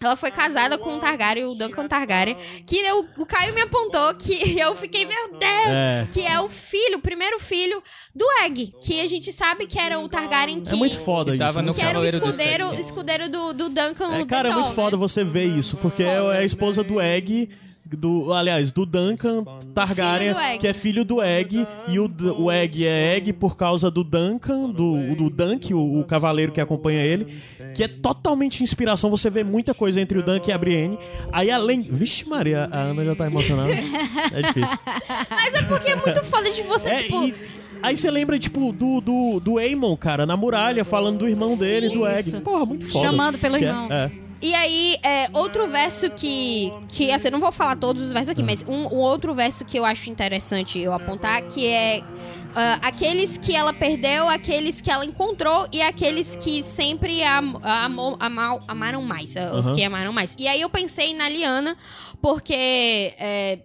[0.00, 4.14] ela foi casada com o Targaryen, o Duncan Targaryen, que eu, o Caio me apontou
[4.14, 6.08] que eu fiquei, meu Deus, É.
[6.12, 7.82] que é o filho, o primeiro filho
[8.18, 11.42] do Egg, que a gente sabe que era o Targaryen que, É muito foda Que
[11.42, 11.56] isso.
[11.56, 11.62] né?
[11.62, 14.96] no que era o escudeiro, escudeiro do, do Duncan É, o cara, é muito foda
[14.96, 15.00] né?
[15.00, 17.48] você ver isso, porque é, é a esposa do Egg,
[17.86, 22.84] do, aliás, do Duncan Targaryen, do que é filho do Egg, e o, o Egg
[22.84, 27.40] é Egg por causa do Duncan, do, do Dunk, o, o cavaleiro que acompanha ele,
[27.74, 30.98] que é totalmente inspiração, você vê muita coisa entre o Dunk e a Brienne.
[31.32, 31.80] Aí além...
[31.80, 33.72] Vixe Maria, a Ana já tá emocionada.
[34.34, 34.76] É difícil.
[35.30, 37.24] Mas é porque é muito foda de você, É, tipo...
[37.24, 37.34] e
[37.82, 41.90] aí você lembra, tipo, do, do, do Aemon, cara, na muralha, falando do irmão dele,
[41.90, 42.28] do Egg.
[42.28, 42.40] isso.
[42.40, 43.06] Porra, muito foda.
[43.06, 43.88] Chamando pelo Que é- irmão.
[43.92, 44.10] é.
[44.40, 46.72] E aí, é, outro verso que.
[46.88, 49.64] que assim, eu não vou falar todos os versos aqui, mas um, um outro verso
[49.64, 52.00] que eu acho interessante eu apontar, que é.
[52.54, 58.16] ah, aqueles que ela perdeu, aqueles que ela encontrou e aqueles que sempre am, amou,
[58.20, 59.36] amau- amaram mais.
[59.36, 59.74] ah, Os Aham.
[59.74, 60.36] que amaram mais.
[60.38, 61.76] E aí eu pensei na Liana,
[62.22, 62.54] porque.
[63.18, 63.58] é,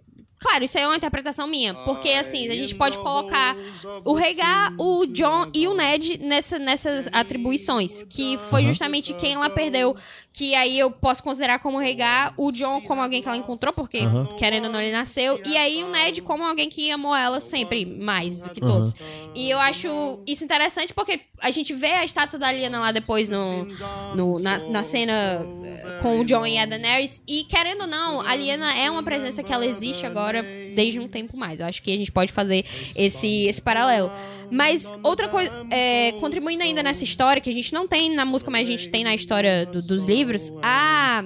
[0.43, 1.73] Claro, isso aí é uma interpretação minha.
[1.73, 3.55] Porque, assim, a gente pode colocar
[4.03, 8.03] o Rhaegar, o John e o Ned nessa, nessas atribuições.
[8.03, 9.95] Que foi justamente quem ela perdeu.
[10.35, 13.99] Que aí eu posso considerar como Rhaegar, o John como alguém que ela encontrou, porque,
[14.39, 15.39] querendo ou não, ele nasceu.
[15.45, 18.95] E aí o Ned como alguém que amou ela sempre mais do que todos.
[19.35, 23.29] E eu acho isso interessante porque a gente vê a estátua da Lyanna lá depois
[23.29, 23.67] no,
[24.15, 27.21] no- na, na cena eh, com o John e a Daenerys.
[27.27, 30.43] E querendo ou não, a Lyanna é uma presença que ela existe agora
[30.75, 31.59] desde um tempo mais.
[31.59, 32.65] Eu acho que a gente pode fazer
[32.95, 34.09] esse, esse paralelo.
[34.53, 38.51] Mas outra coisa, é, contribuindo ainda nessa história, que a gente não tem na música,
[38.51, 41.23] mas a gente tem na história do- dos livros, a.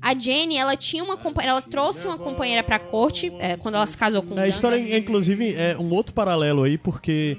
[0.00, 3.84] A Jenny, ela tinha uma companheira, ela trouxe uma companheira pra corte, é, quando ela
[3.86, 4.46] se casou com o A Duncan.
[4.48, 7.36] história, inclusive, é um outro paralelo aí, porque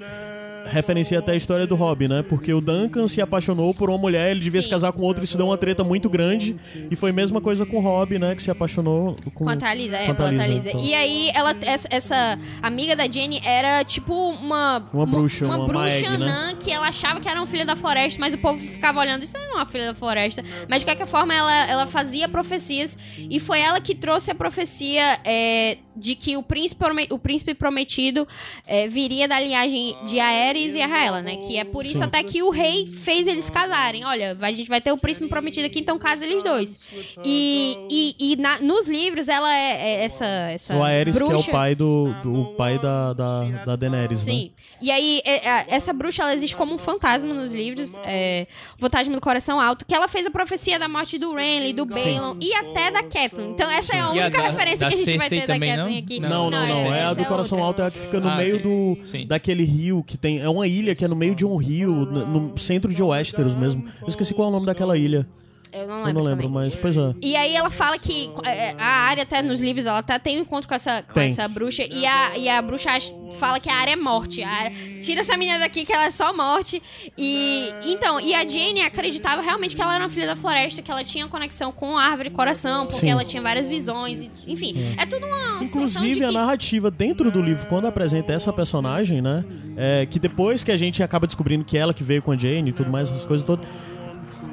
[0.66, 2.22] referencia até a história do Rob, né?
[2.22, 4.66] Porque o Duncan se apaixonou por uma mulher, ele devia Sim.
[4.66, 6.56] se casar com outra, isso deu uma treta muito grande.
[6.90, 8.34] E foi a mesma coisa com o Rob, né?
[8.34, 9.44] Que se apaixonou com.
[9.44, 10.68] Quanto a Lisa, é, quanto a quanto a Lisa, Lisa.
[10.70, 10.84] então.
[10.84, 14.88] E aí, ela, essa, essa amiga da Jenny era tipo uma.
[14.92, 16.54] Uma bruxa, Uma, uma bruxa Maeg, né?
[16.60, 19.36] que ela achava que era uma filha da floresta, mas o povo ficava olhando, isso
[19.36, 20.42] não é uma filha da floresta.
[20.68, 25.18] Mas de qualquer forma, ela, ela fazia profecias e foi ela que trouxe a profecia
[25.24, 28.26] é, de que o príncipe, o príncipe prometido
[28.66, 31.36] é, viria da linhagem de Aerys e Arraela, né?
[31.46, 32.04] Que é por isso Sim.
[32.04, 34.04] até que o rei fez eles casarem.
[34.04, 36.88] Olha, vai- a gente vai ter o príncipe prometido aqui, então casa eles dois.
[37.24, 41.26] E, e, e na- nos livros, ela é, é essa, essa O Aerys, que é
[41.26, 41.50] o bruxa.
[41.52, 44.32] pai do, do o pai da, da, da Daenerys, né?
[44.32, 44.50] Sim.
[44.80, 48.46] E aí, é, é, essa bruxa, ela existe como um fantasma nos livros, é,
[48.78, 52.36] Fantasma do Coração Alto, que ela fez a profecia da morte do Renly, do Balon
[52.40, 53.50] e até da Catelyn.
[53.50, 55.40] Então, essa é a E a única da- referência da que a gente vai Cersei
[55.40, 55.89] ter da Catelyn não?
[55.98, 56.20] Aqui.
[56.20, 56.66] Não, não, não.
[56.66, 57.66] essa- É a do Coração outra.
[57.66, 59.26] Alto, é a que fica no Ah, meio do Sim.
[59.26, 60.38] daquele rio que tem.
[60.40, 63.54] É uma ilha que é no meio de um rio, no, no centro de Westeros
[63.54, 63.84] mesmo.
[64.02, 65.26] Eu esqueci qual é o nome daquela ilha.
[65.72, 66.62] Eu não Eu lembro, não lembro, também.
[66.64, 67.14] mas pois é.
[67.22, 70.40] E aí ela fala que é, a área até nos livros ela até tem um
[70.42, 71.30] encontro com essa, com Tem.
[71.30, 72.90] essa bruxa e a, e a bruxa
[73.38, 74.42] fala que a área é morte.
[74.42, 74.72] A área-
[75.02, 76.82] tira essa menina daqui que ela é só morte.
[77.16, 80.90] E então, e a Jane acreditava realmente que ela era uma filha da floresta, que
[80.90, 83.10] ela tinha conexão com a árvore coração, porque Sim.
[83.10, 84.20] ela tinha várias visões.
[84.20, 86.34] e- enfim, é tudo uma Inclusive, de a que...
[86.34, 89.44] narrativa dentro do livro, quando apresenta essa personagem, né?
[89.76, 92.70] É, que depois que a gente acaba descobrindo que ela que veio com a Jane
[92.70, 93.66] e tudo mais, essas coisas todas.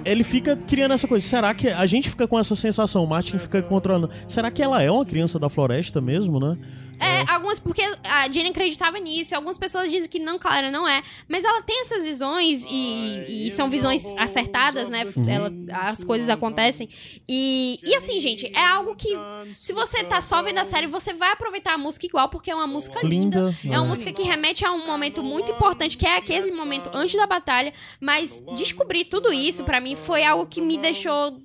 [0.08, 1.28] Ele fica criando essa coisa.
[1.28, 3.04] Será que a gente fica com essa sensação?
[3.04, 4.10] O Martin fica controlando.
[4.28, 6.58] Será que ela é uma criança da floresta mesmo, né?
[7.00, 10.88] É, algumas, porque a Jane acreditava nisso, e algumas pessoas dizem que não, claro, não
[10.88, 11.04] é.
[11.28, 15.04] Mas ela tem essas visões, e, e são visões acertadas, né?
[15.28, 15.52] Ela,
[15.90, 16.90] as coisas acontecem.
[17.28, 19.10] E, e assim, gente, é algo que,
[19.54, 22.56] se você tá só vendo a série, você vai aproveitar a música igual, porque é
[22.56, 23.18] uma música linda.
[23.64, 23.90] Linda, É uma é.
[23.90, 27.74] música que remete a um momento muito importante, que é aquele momento antes da batalha.
[28.00, 31.40] Mas descobrir tudo isso, pra mim, foi algo que me deixou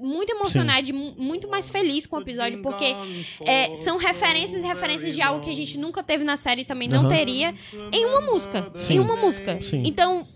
[0.00, 2.94] muito emocionada, mu- muito mais feliz com o episódio, porque
[3.44, 6.64] é, são referências e referências de algo que a gente nunca teve na série e
[6.64, 7.08] também não Aham.
[7.08, 7.54] teria
[7.92, 8.72] em uma música.
[8.76, 8.94] Sim.
[8.94, 9.60] Em uma música.
[9.60, 9.82] Sim.
[9.84, 10.26] Então.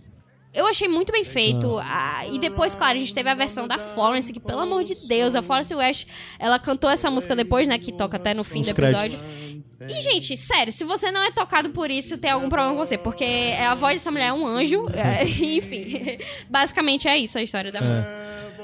[0.52, 1.78] Eu achei muito bem feito.
[1.78, 4.96] Ah, e depois, claro, a gente teve a versão da Florence, que, pelo amor de
[5.06, 6.08] Deus, a Florence West,
[6.40, 7.78] ela cantou essa música depois, né?
[7.78, 9.12] Que toca até no fim Os do créditos.
[9.14, 9.60] episódio.
[9.88, 12.98] E, gente, sério, se você não é tocado por isso, tem algum problema com você.
[12.98, 13.24] Porque
[13.64, 14.86] a voz dessa mulher é um anjo.
[14.92, 16.18] é, enfim,
[16.50, 18.08] basicamente é isso a história da música.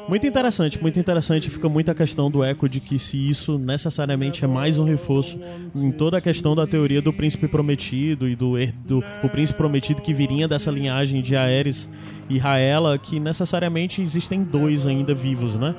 [0.09, 1.51] Muito interessante, muito interessante.
[1.51, 5.39] Fica muita questão do eco de que se isso necessariamente é mais um reforço
[5.74, 8.55] em toda a questão da teoria do príncipe prometido e do,
[8.85, 11.89] do o príncipe prometido que viria dessa linhagem de Aerys
[12.28, 15.74] e Raela, que necessariamente existem dois ainda vivos, né?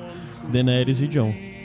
[0.52, 1.57] Daenerys e Jon.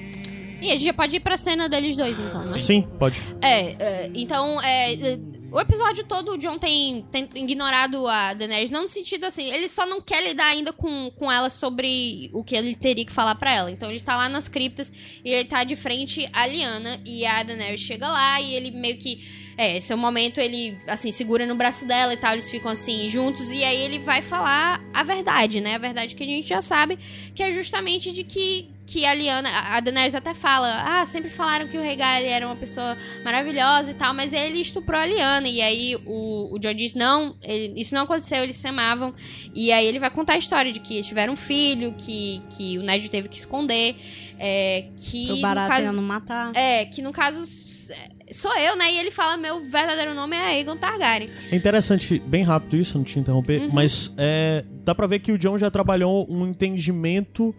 [0.63, 2.57] E a gente já pode ir pra cena deles dois, então, né?
[2.57, 3.19] Sim, pode.
[3.41, 5.19] É, é, então, é, é,
[5.51, 9.67] o episódio todo o John tem, tem ignorado a Daenerys, não no sentido assim, ele
[9.67, 13.35] só não quer lidar ainda com, com ela sobre o que ele teria que falar
[13.35, 13.69] pra ela.
[13.69, 14.91] Então ele tá lá nas criptas
[15.23, 18.97] e ele tá de frente à Lyanna e a Daenerys chega lá e ele meio
[18.97, 22.49] que é, esse é o momento, ele, assim, segura no braço dela e tal, eles
[22.49, 25.75] ficam, assim, juntos, e aí ele vai falar a verdade, né?
[25.75, 26.97] A verdade que a gente já sabe,
[27.35, 31.67] que é justamente de que, que a Liana, a Daenerys até fala, ah, sempre falaram
[31.67, 35.47] que o Rei Gali era uma pessoa maravilhosa e tal, mas ele estuprou a Liana,
[35.47, 39.13] e aí o, o Jon diz, não, ele- isso não aconteceu, eles se amavam,
[39.55, 42.77] e aí ele vai contar a história de que eles tiveram um filho, que, que
[42.77, 43.95] o Ned teve que esconder,
[44.37, 45.27] é, que...
[45.27, 46.51] Pro no barato não matar.
[46.53, 47.43] é, que no caso
[48.31, 48.91] sou eu, né?
[48.91, 51.29] E ele fala: meu verdadeiro nome é Aegon Targaryen.
[51.51, 53.69] É interessante, bem rápido isso, não te interromper, Uhum.
[53.71, 57.53] mas é, dá pra ver que o John já trabalhou um entendimento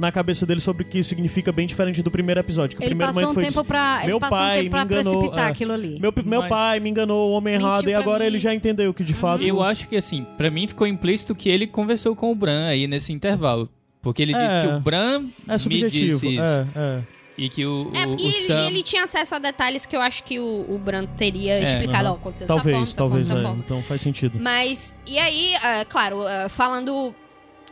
[0.00, 2.76] na cabeça dele sobre o que significa bem diferente do primeiro episódio.
[2.76, 4.84] Que o Ele primeiro passou um foi tempo pra, ele meu um pai tempo pra
[4.84, 5.50] me enganou, precipitar é.
[5.50, 5.98] aquilo ali.
[6.00, 8.26] Meu, meu Mas- pai me enganou, o homem Mentiu errado, e agora mim.
[8.26, 9.42] ele já entendeu que de fato.
[9.44, 12.86] Eu acho que assim, pra mim ficou implícito que ele conversou com o Bran aí
[12.86, 13.68] nesse intervalo.
[14.02, 14.46] Porque ele É.
[14.46, 16.12] disse que o Bran É me subjetivo.
[16.20, 16.42] disse isso.
[16.42, 17.02] É, é.
[17.36, 18.60] E que o, É, o, e o ele, Sam...
[18.62, 21.62] e ele tinha acesso a detalhes que eu acho que o, o Bran teria É,
[21.64, 22.06] explicado.
[22.06, 22.12] aham.
[22.12, 23.28] Ó, aconteceu dessa forma, Talvez, dessa talvez.
[23.28, 23.64] forma, é.
[23.64, 24.38] Então faz sentido.
[24.40, 27.14] Mas, e aí, é, claro, é, falando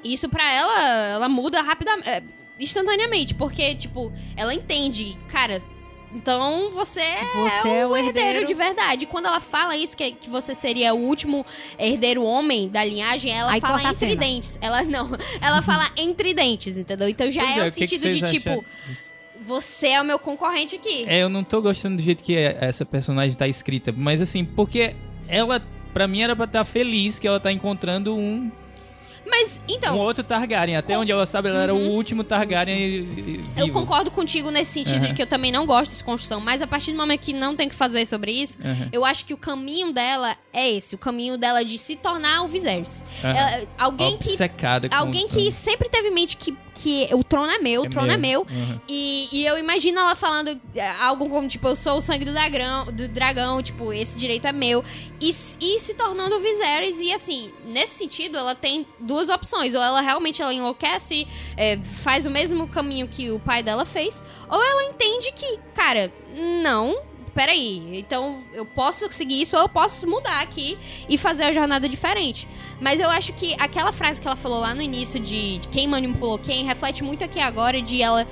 [0.04, 2.22] isso pra ela, ela muda rapidamente, é,
[2.58, 5.58] instantaneamente, porque, tipo, ela entende, cara.
[6.14, 7.02] Então você,
[7.34, 8.18] Você é é o o herdeiro.
[8.28, 8.46] herdeiro.
[8.46, 9.04] de verdade.
[9.04, 11.44] Quando ela fala isso, que, que você seria o último
[11.78, 14.16] herdeiro homem da linhagem, ela Aí fala entre cena.
[14.16, 14.58] dentes.
[14.62, 15.06] Ela não,
[15.38, 17.08] ela fala entre dentes, entendeu?
[17.10, 18.64] Então já Pois é, é, o o que que sentido de vocês tipo, acharam?
[19.42, 21.04] você é o meu concorrente aqui.
[21.06, 23.92] É, eu não tô gostando do jeito que essa personagem tá escrita.
[23.94, 24.94] Mas assim, porque
[25.28, 25.62] ela,
[25.92, 28.50] pra mim, era pra estar feliz que ela tá encontrando um.
[29.30, 30.76] Mas, então, um outro Targaryen.
[30.76, 33.50] Até Com- onde ela sabe, ela era o último Targaryen vivo.
[33.56, 35.06] eu concordo contigo nesse sentido Aham.
[35.08, 37.54] de que eu também não gosto dessa construção, mas a partir do momento que não
[37.54, 38.88] tem o que fazer sobre isso, Aham.
[38.92, 42.48] eu acho que o caminho dela é esse, o caminho dela de se tornar o
[42.48, 43.04] Viserys.
[43.22, 47.50] Ela- alguém que Obcecada com alguém que sempre teve em mente que, que o trono
[47.50, 48.40] é meu, o trono é meu.
[48.40, 48.80] Uhum.
[48.88, 52.32] E, e eu imagino ela falando é, algo como, tipo, eu sou o sangue do
[52.32, 54.84] dragão, do dragão tipo, esse direito é meu.
[55.20, 55.30] E,
[55.60, 57.00] e se tornando o Viserys.
[57.00, 59.74] E assim, nesse sentido, ela tem duas opções.
[59.74, 61.26] Ou ela realmente ela enlouquece,
[61.56, 64.22] é, faz o mesmo caminho que o pai dela fez.
[64.48, 66.12] Ou ela entende que, cara,
[66.62, 66.96] não.
[67.38, 70.76] Peraí, então eu posso seguir isso ou eu posso mudar aqui
[71.08, 72.48] e fazer a jornada diferente.
[72.80, 76.36] Mas eu acho que aquela frase que ela falou lá no início de, quem manipulou
[76.36, 78.26] quem reflete muito aqui agora de ela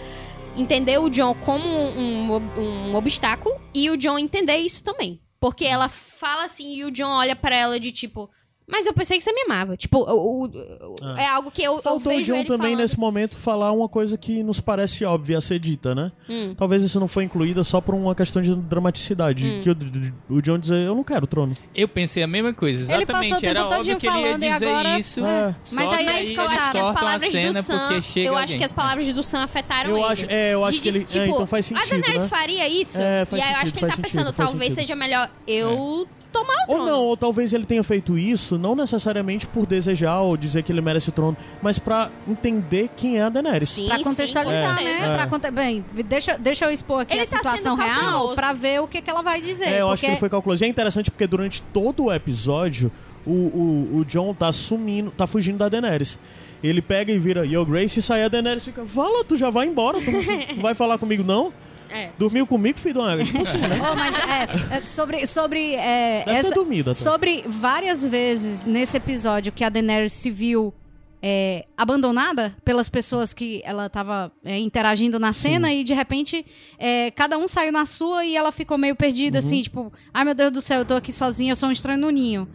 [0.57, 5.21] entender o John como um, um obstáculo e o John entender isso também.
[5.39, 8.29] Porque ela fala assim e o John olha pra ela de tipo,
[8.69, 9.77] mas eu pensei que você me amava.
[9.77, 11.23] Tipo, o- o- o- Ah.
[11.23, 12.79] é algo que eu, eu Faltou o vejo John ele também falando.
[12.79, 16.11] nesse momento falar uma coisa que nos parece óbvia a ser dita, né?
[16.29, 16.55] Hum.
[16.57, 19.45] Talvez isso não foi incluída só por uma questão de dramaticidade.
[19.47, 19.61] Hum.
[19.63, 21.55] Que o, o John dizer, eu não quero o trono.
[21.75, 23.31] Eu pensei a mesma coisa, Ele exatamente.
[23.31, 25.25] passou o Era óbvio todinho que ele ia falando e dizer agora- isso.
[25.25, 25.55] É.
[25.73, 27.75] Mas aí Mas eles eu acho que as a palavras do Sam,
[28.17, 28.59] eu acho alguém.
[28.59, 30.07] que as palavras do Sam afetaram Eu ele.
[30.07, 32.29] acho- é, eu acho De que ele- é, tipo, então faz A sentido, Daenerys né?
[32.29, 33.01] faria isso?
[33.01, 34.75] É, e aí eu acho sentido, que ele tá pensando, sentido, talvez sentido.
[34.89, 36.91] seja melhor eu tomar o Ou trono.
[36.91, 40.81] não, ou talvez ele tenha feito isso, não necessariamente por desejar ou dizer que ele
[40.81, 43.71] merece o trono, mas pra entender quem é a Daenerys.
[43.71, 45.07] Sim, Pra sim, contextualizar, certeza.
[45.07, 45.13] né?
[45.13, 45.17] É.
[45.17, 45.51] Pra conte...
[45.51, 49.01] Bem, deixa, deixa eu expor aqui Ele a tá situação real pra ver o que,
[49.01, 49.67] que ela vai dizer.
[49.69, 50.65] É, eu acho que porque- ele foi calculoso.
[50.65, 52.91] E é interessante porque durante todo o episódio,
[53.27, 56.19] o, o, o John tá sumindo, tá fugindo da Daenerys.
[56.63, 59.67] Ele pega e vira Yo Grace e sai a Daenerys fica, fala, tu já vai
[59.67, 61.53] embora, tu não, não vai falar comigo não?
[61.91, 62.11] É.
[62.19, 63.17] Dormiu comigo, filho uma...
[63.25, 63.79] Tipo assim, né?
[63.81, 66.99] Oh, mas é, é, sobre, sobre é, Deve ter essa, dormido até.
[67.01, 70.75] sobre várias vezes nesse episódio que a Daenerys se viu
[71.23, 76.45] é, abandonada pelas pessoas que ela tava é, interagindo na cena e de repente
[76.79, 79.45] é, cada um saiu na sua e ela ficou meio perdida Uhum.
[79.47, 81.99] assim, tipo, ai meu Deus do céu, eu tô aqui sozinha, eu sou um estranho
[81.99, 82.47] no ninho.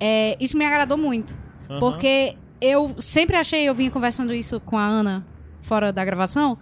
[0.00, 1.36] É, isso me agradou muito,
[1.70, 1.78] Aham.
[1.80, 5.26] porque eu sempre achei, eu vinha conversando isso com a Ana
[5.62, 6.58] fora da gravação,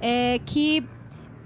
[0.00, 0.84] é que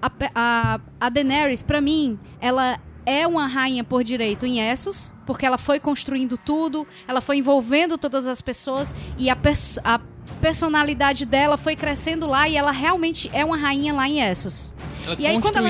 [0.03, 5.45] a, a, a Daenerys, pra mim, ela é uma rainha por direito em Essos, porque
[5.47, 10.01] ela foi construindo tudo, ela foi envolvendo todas as pessoas e a, pers- a
[10.41, 14.73] personalidade dela foi crescendo lá e ela realmente é uma rainha lá em Essos.
[15.07, 15.69] Ela E aí, quando ela-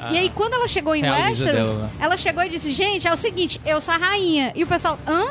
[0.00, 1.68] a, a- E aí, quando ela chegou em Westeros,
[2.00, 4.52] ela chegou e disse: Gente, é o seguinte, eu sou a rainha.
[4.54, 5.26] E o pessoal, hã?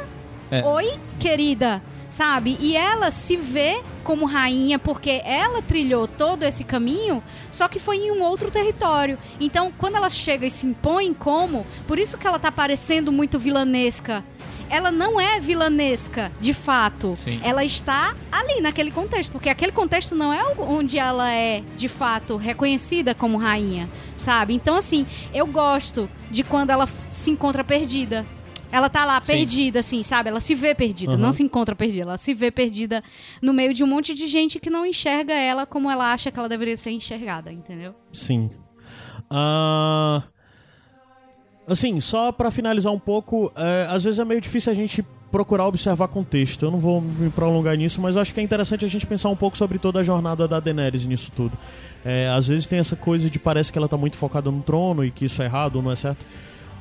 [0.50, 0.64] É.
[0.66, 1.82] Oi, querida?
[2.12, 2.58] Sabe?
[2.60, 8.00] E ela se vê como rainha porque ela trilhou todo esse caminho, só que foi
[8.00, 9.18] em um outro território.
[9.40, 13.40] Então, quando ela chega e se impõe como, por isso que ela tá parecendo muito
[13.40, 14.26] vilanesca.
[14.70, 17.16] Ela não é vilanesca, de fato.
[17.18, 17.40] Sim.
[17.44, 22.36] Ela está ali naquele contexto, porque aquele contexto não é onde ela é, de fato,
[22.36, 24.54] reconhecida como rainha, sabe?
[24.54, 28.26] Então, assim, eu gosto de quando ela se encontra perdida.
[28.72, 29.26] Ela tá lá Sim.
[29.28, 30.30] perdida, assim, sabe?
[30.30, 31.18] Ela se vê perdida, Uhum.
[31.18, 32.04] não se encontra perdida.
[32.04, 33.04] Ela se vê perdida
[33.42, 36.40] no meio de um monte de gente que não enxerga ela como ela acha que
[36.40, 37.94] ela deveria ser enxergada, entendeu?
[38.12, 38.50] Sim.
[39.30, 40.24] Ah,
[41.68, 45.66] assim, só pra finalizar um pouco, é, às vezes é meio difícil a gente procurar
[45.68, 46.66] observar contexto.
[46.66, 49.36] Eu não vou me prolongar nisso, mas acho que é interessante a gente pensar um
[49.36, 51.58] pouco sobre toda a jornada da Daenerys nisso tudo.
[52.04, 55.06] É, às vezes tem essa coisa de parece que ela tá muito focada no trono
[55.06, 56.26] e que isso é errado ou não é certo.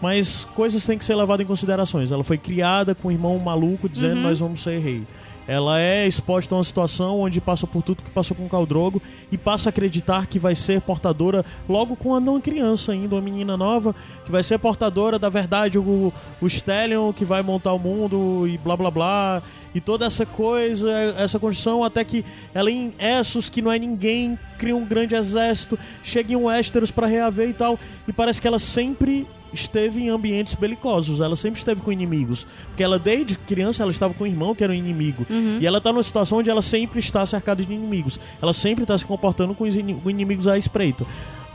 [0.01, 2.11] Mas coisas têm que ser levadas em considerações.
[2.11, 5.05] Ela foi criada com um irmão maluco dizendo nós vamos ser rei.
[5.51, 9.03] Ela é exposta a uma situação onde passa por tudo que passou com o Caldrogo
[9.33, 13.57] e passa a acreditar que vai ser portadora logo quando uma criança ainda, uma menina
[13.57, 13.93] nova,
[14.25, 18.59] que vai ser portadora da verdade, o, o Stellion que vai montar o mundo e
[18.59, 19.43] blá blá blá.
[19.75, 22.25] E toda essa coisa, essa construção, até que
[22.55, 27.09] ela em Essos, que não é ninguém, cria um grande exército, chega em Westeros pra
[27.09, 27.77] reaver e tal.
[28.07, 32.47] E parece que ela sempre esteve em ambientes belicosos, ela sempre esteve com inimigos.
[32.69, 35.27] Porque ela, desde criança, ela estava com o irmão que era um inimigo.
[35.61, 38.21] E ela tá numa situação onde ela sempre está cercada de inimigos.
[38.41, 41.05] Ela sempre está se comportando com os inimigos à espreita.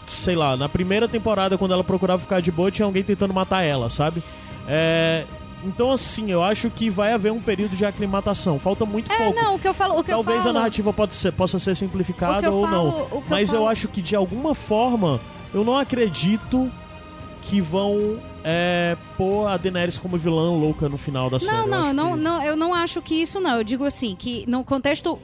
[0.08, 3.64] Sei lá, na primeira temporada, quando ela procurava ficar de boa, tinha alguém tentando matar
[3.64, 4.22] ela, sabe?
[4.68, 5.26] É.
[5.64, 8.60] Então, assim, eu acho que vai haver um período de aclimatação.
[8.60, 9.34] Falta muito pouco.
[9.34, 9.98] Não, o que eu falo.
[10.00, 12.84] O que Talvez eu falo, a narrativa pode ser- possa ser simplificada eu ou falo-
[12.92, 12.98] não.
[13.18, 15.20] eu Mas eu, falo- acho que de alguma forma
[15.52, 16.70] eu não acredito
[17.50, 21.52] que vão é, pôr a Daenerys como vilã louca no final da série.
[21.52, 23.58] Não, não, não, que- não, eu não acho que isso não.
[23.58, 25.20] Eu digo assim, que no contexto.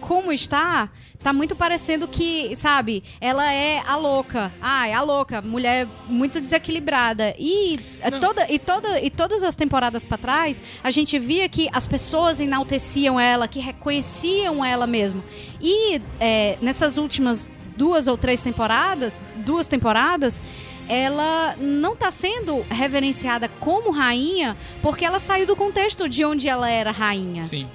[0.00, 0.90] como está,
[1.20, 4.52] tá muito parecendo que, sabe, ela é a louca.
[4.62, 7.34] Ah, é a louca, mulher muito desequilibrada.
[7.36, 8.20] E é Não.
[8.20, 12.40] toda e toda e todas as temporadas pra trás, a gente via que as pessoas
[12.40, 15.20] enalteciam ela, que reconheciam ela mesmo.
[15.60, 19.12] E é, nessas últimas duas ou três temporadas,
[19.44, 20.40] duas temporadas,
[20.88, 26.68] ela não tá sendo reverenciada como rainha porque ela saiu do contexto de onde ela
[26.70, 27.44] era rainha.
[27.44, 27.66] Sim.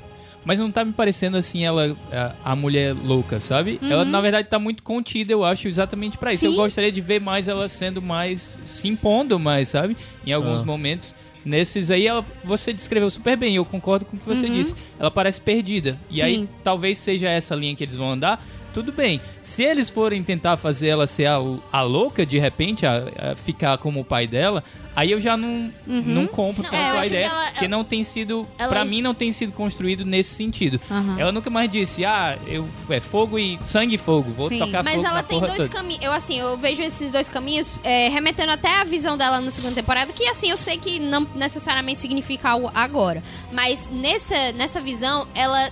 [0.46, 3.80] Mas não tá me parecendo assim ela a, a mulher louca, sabe?
[3.82, 6.42] Ela na verdade tá muito contida, eu acho, exatamente pra isso.
[6.42, 6.48] Sim.
[6.48, 9.96] Eu gostaria de ver mais ela sendo mais se impondo mais, sabe?
[10.26, 10.66] Em alguns Ah.
[10.66, 11.16] momentos.
[11.46, 14.76] Nesses aí ela, você descreveu super bem, eu concordo com o que você disse.
[15.00, 15.98] Ela parece perdida.
[16.10, 16.22] E Sim.
[16.22, 18.42] aí talvez seja essa linha que eles vão andar.
[18.74, 19.22] Tudo bem.
[19.42, 21.38] Se eles forem tentar fazer ela ser a,
[21.72, 24.64] a louca, de repente, a, a ficar como o pai dela,
[24.96, 27.26] aí eu já não, não compro Não, tanto é, a acho que ideia.
[27.28, 30.80] ela- porque não tem sido, ela- pra mim, não tem sido construído nesse sentido.
[30.90, 31.20] Aham.
[31.20, 34.60] Ela nunca mais disse, ah, eu, é fogo e sangue e fogo, vou Sim.
[34.60, 36.04] tocar Mas fogo ela tem dois caminhos.
[36.04, 39.76] Eu, assim, eu vejo esses dois caminhos é, remetendo até a visão dela na segunda
[39.76, 43.22] temporada, que, assim, eu sei que não necessariamente significa algo agora.
[43.52, 45.70] Mas nessa, nessa visão, ela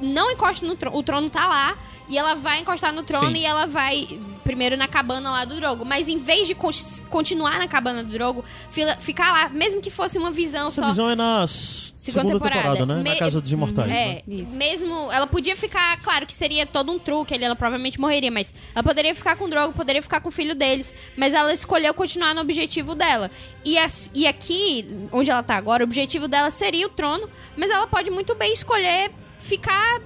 [0.00, 0.96] não encosta no trono.
[0.98, 1.76] O trono tá lá.
[2.08, 3.40] E ela vai encostar no trono Sim.
[3.40, 5.84] e ela vai primeiro na cabana lá do Drogo.
[5.84, 6.70] Mas em vez de con-
[7.10, 10.88] continuar na cabana do Drogo, fila- ficar lá, mesmo que fosse uma visão Essa só.
[10.88, 12.62] visão é na Segunda segunda, temporada.
[12.76, 13.02] temporada, né?
[13.02, 13.88] Me- Na Casa dos Imortais.
[13.88, 14.18] né?
[14.18, 15.10] É, mesmo.
[15.10, 18.84] Ela podia ficar, claro que seria todo um truque ali, ela provavelmente morreria, mas ela
[18.84, 22.32] poderia ficar com o Drogo, poderia ficar com o filho deles, mas ela escolheu continuar
[22.34, 23.30] no objetivo dela.
[23.64, 27.68] E, as- e aqui, onde ela tá agora, o objetivo dela seria o trono, mas
[27.68, 30.00] ela pode muito bem escolher ficar.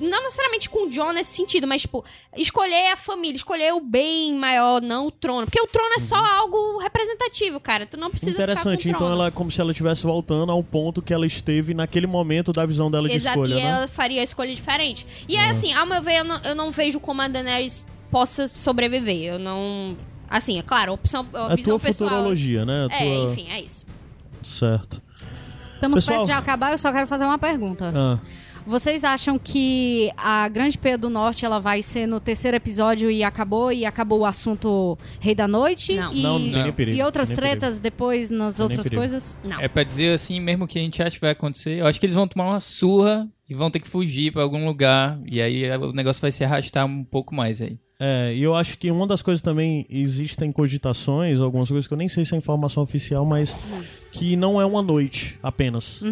[0.00, 2.02] Não necessariamente com o John nesse sentido, mas, tipo,
[2.36, 5.44] escolher a família, escolher o bem maior, não o trono.
[5.46, 7.84] Porque o trono é só algo representativo, cara.
[7.84, 9.14] Tu não precisa Interessante, ficar com o então trono.
[9.14, 12.64] ela é como se ela estivesse voltando ao ponto que ela esteve naquele momento da
[12.64, 13.68] visão dela de Exato, escolha, e né?
[13.68, 15.06] ela faria a escolha diferente.
[15.28, 18.48] E é assim, ao meu ver, eu não, eu não vejo como a Daenerys possa
[18.48, 19.34] sobreviver.
[19.34, 19.96] Eu não.
[20.30, 21.26] Assim, é claro, opção.
[21.34, 22.08] A A visão tua pessoal.
[22.10, 22.86] futurologia, né?
[22.90, 23.32] A É, tua...
[23.32, 23.84] enfim, é isso.
[24.42, 25.02] Certo.
[25.74, 27.90] Estamos Pessoal- perto de acabar, eu só quero fazer uma pergunta.
[27.94, 28.18] Ah,
[28.66, 33.24] Vocês acham que a Grande Peia do Norte ela vai ser no terceiro episódio e
[33.24, 33.72] acabou?
[33.72, 35.94] E acabou o assunto Rei da Noite?
[35.94, 36.12] Não.
[36.12, 36.72] E, não, não tem nem Não.
[36.72, 36.96] perigo.
[36.98, 37.58] e outras nem perigo.
[37.60, 39.38] tretas depois nas nem outras coisas?
[39.42, 39.60] Não.
[39.60, 42.06] É pra dizer assim, mesmo que a gente acha que vai acontecer, eu acho que
[42.06, 45.18] eles vão tomar uma surra e vão ter que fugir pra algum lugar.
[45.26, 47.78] E aí o negócio vai se arrastar um pouco mais aí.
[48.02, 51.98] É, e eu acho que uma das coisas também, existem cogitações, algumas coisas que eu
[51.98, 53.58] nem sei se é informação oficial, mas
[54.10, 56.02] que não é uma noite apenas.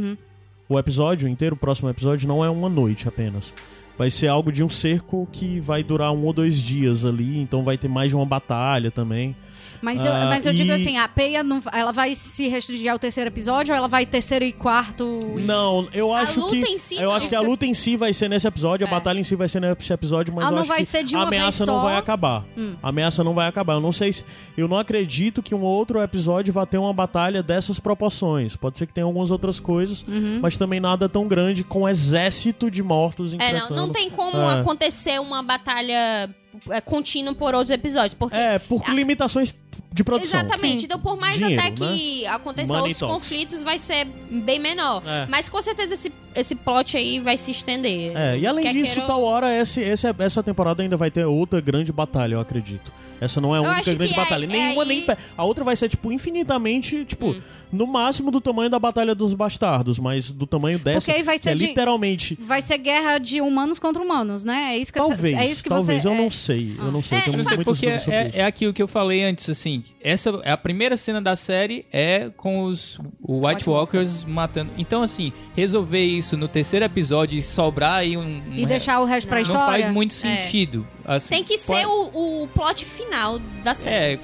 [0.69, 3.55] O episódio inteiro, o próximo episódio, não é uma noite apenas.
[3.97, 7.65] Vai ser algo de um cerco que vai durar um ou dois dias ali, então
[7.65, 9.35] vai ter mais de uma batalha também.
[9.81, 12.91] Mas, eu, Ah, mas eu digo e- assim, a Peia não, ela vai se restringir
[12.91, 15.05] ao terceiro episódio ou ela vai terceiro e quarto?
[15.39, 16.79] Não, eu A acho que.
[16.79, 18.91] si eu acho que a luta em si vai ser nesse episódio, a É.
[18.91, 21.05] batalha em si vai ser nesse episódio, mas Ela eu não acho vai que ser
[21.05, 22.45] de a ameaça não vai acabar.
[22.57, 22.75] Hum.
[22.83, 23.75] A ameaça não vai acabar.
[23.75, 24.25] Eu não sei se.
[24.57, 28.57] Eu não acredito que um outro episódio vá ter uma batalha dessas proporções.
[28.57, 30.41] Pode ser que tenha algumas outras coisas, Uhum.
[30.43, 33.75] mas também nada tão grande com um exército de mortos É, enfrentando.
[33.77, 34.61] não, não tem como É.
[34.61, 36.31] acontecer uma batalha
[36.71, 38.15] é, contínua por outros episódios.
[38.15, 38.37] Porque.
[38.37, 39.55] É, por limitações
[39.93, 40.41] de produção.
[40.41, 40.81] Exatamente.
[40.81, 40.85] Sim.
[40.85, 43.15] Então, por mais Dinheiro, até que aconteça Money outros talks.
[43.17, 45.03] conflitos, vai ser bem menor.
[45.07, 45.27] É.
[45.29, 48.13] Mas com certeza esse, esse plot aí vai se estender.
[48.17, 51.25] É, e além Quer disso, queira- tal hora, esse, esse, essa temporada ainda vai ter
[51.25, 52.93] outra grande batalha, eu acredito.
[53.21, 54.45] Essa não é a única grande é- batalha.
[54.45, 57.41] é Nenhuma, aí- nem A outra vai ser, tipo, infinitamente, tipo, Hum.
[57.73, 61.39] No máximo do tamanho da Batalha dos Bastardos, mas do tamanho dessa, Porque aí vai
[61.39, 62.39] ser é de- literalmente...
[62.41, 64.71] Vai ser guerra de humanos contra humanos, né?
[64.75, 66.09] É isso que, essa- Talvez, é isso que talvez, você...
[66.09, 68.29] eu é- não sei, eu não sei, É, eu tenho não porque dúvidas sobre é,
[68.29, 68.39] isso.
[68.39, 69.85] é aquilo que eu falei antes, assim.
[70.01, 74.71] Essa é a primeira cena da série é com os o White Walkers matando.
[74.79, 78.21] Então, assim, resolver isso no terceiro episódio e sobrar aí um.
[78.23, 79.83] um E deixar o resto pra Não não história?
[79.83, 80.87] faz muito sentido.
[81.05, 81.31] assim.
[81.31, 84.15] Tem que ser Pode- o, o plot final da série.
[84.15, 84.19] É,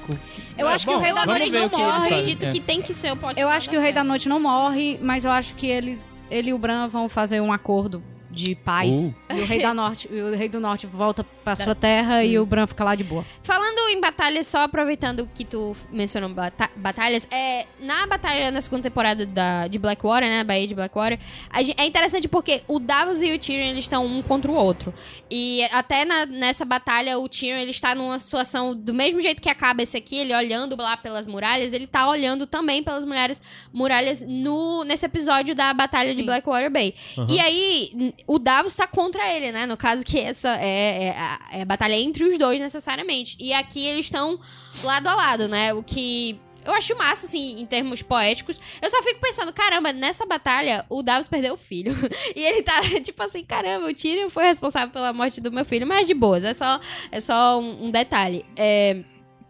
[0.57, 2.51] Eu acho que o Rei da Noite ver acredito, o que eu acredito É.
[2.51, 4.03] que tem que ser o plot Eu acho que o Rei da.
[4.03, 7.51] Noite não morre, mas eu acho que eles, ele e o Bran vão fazer um
[7.51, 8.01] acordo
[8.35, 8.93] de paz.
[8.95, 9.15] Uh.
[9.35, 12.37] E o Rei da Norte, e o Rei do Norte volta pra sua terra e
[12.37, 13.25] o Bran fica lá de boa.
[13.41, 18.83] Falando em batalhas, só aproveitando que tu mencionou bata- batalhas, é, na batalha na segunda
[18.83, 21.17] temporada da, de Blackwater, né, Baía de Blackwater,
[21.49, 24.55] a gen- é interessante porque o Davos e o Tyrion, eles estão um contra o
[24.55, 24.93] outro.
[25.31, 29.49] E até na- nessa batalha, o Tyrion, ele está numa situação, do mesmo jeito que
[29.49, 33.41] acaba esse aqui, ele olhando lá pelas muralhas, ele tá olhando também pelas mulheres,
[33.71, 36.25] muralhas no, nesse episódio da batalha de Sim.
[36.25, 36.93] Blackwater Bay.
[37.29, 39.65] E aí, o Davos tá contra ele, né?
[39.65, 43.37] No caso que essa é, é a, é batalha entre os dois, necessariamente.
[43.39, 44.39] E aqui eles estão
[44.83, 45.73] lado a lado, né?
[45.73, 48.59] O que Eu acho massa, assim, em termos poéticos.
[48.81, 51.93] Eu só fico pensando, caramba, nessa batalha, o Davos perdeu o filho.
[52.35, 55.85] e ele tá, tipo assim, caramba, o Tyrion foi responsável pela morte do meu filho.
[55.85, 56.79] Mas de boas, é só,
[57.11, 58.43] é só um, um detalhe.
[58.55, 59.03] É...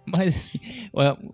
[0.17, 0.59] Mas assim,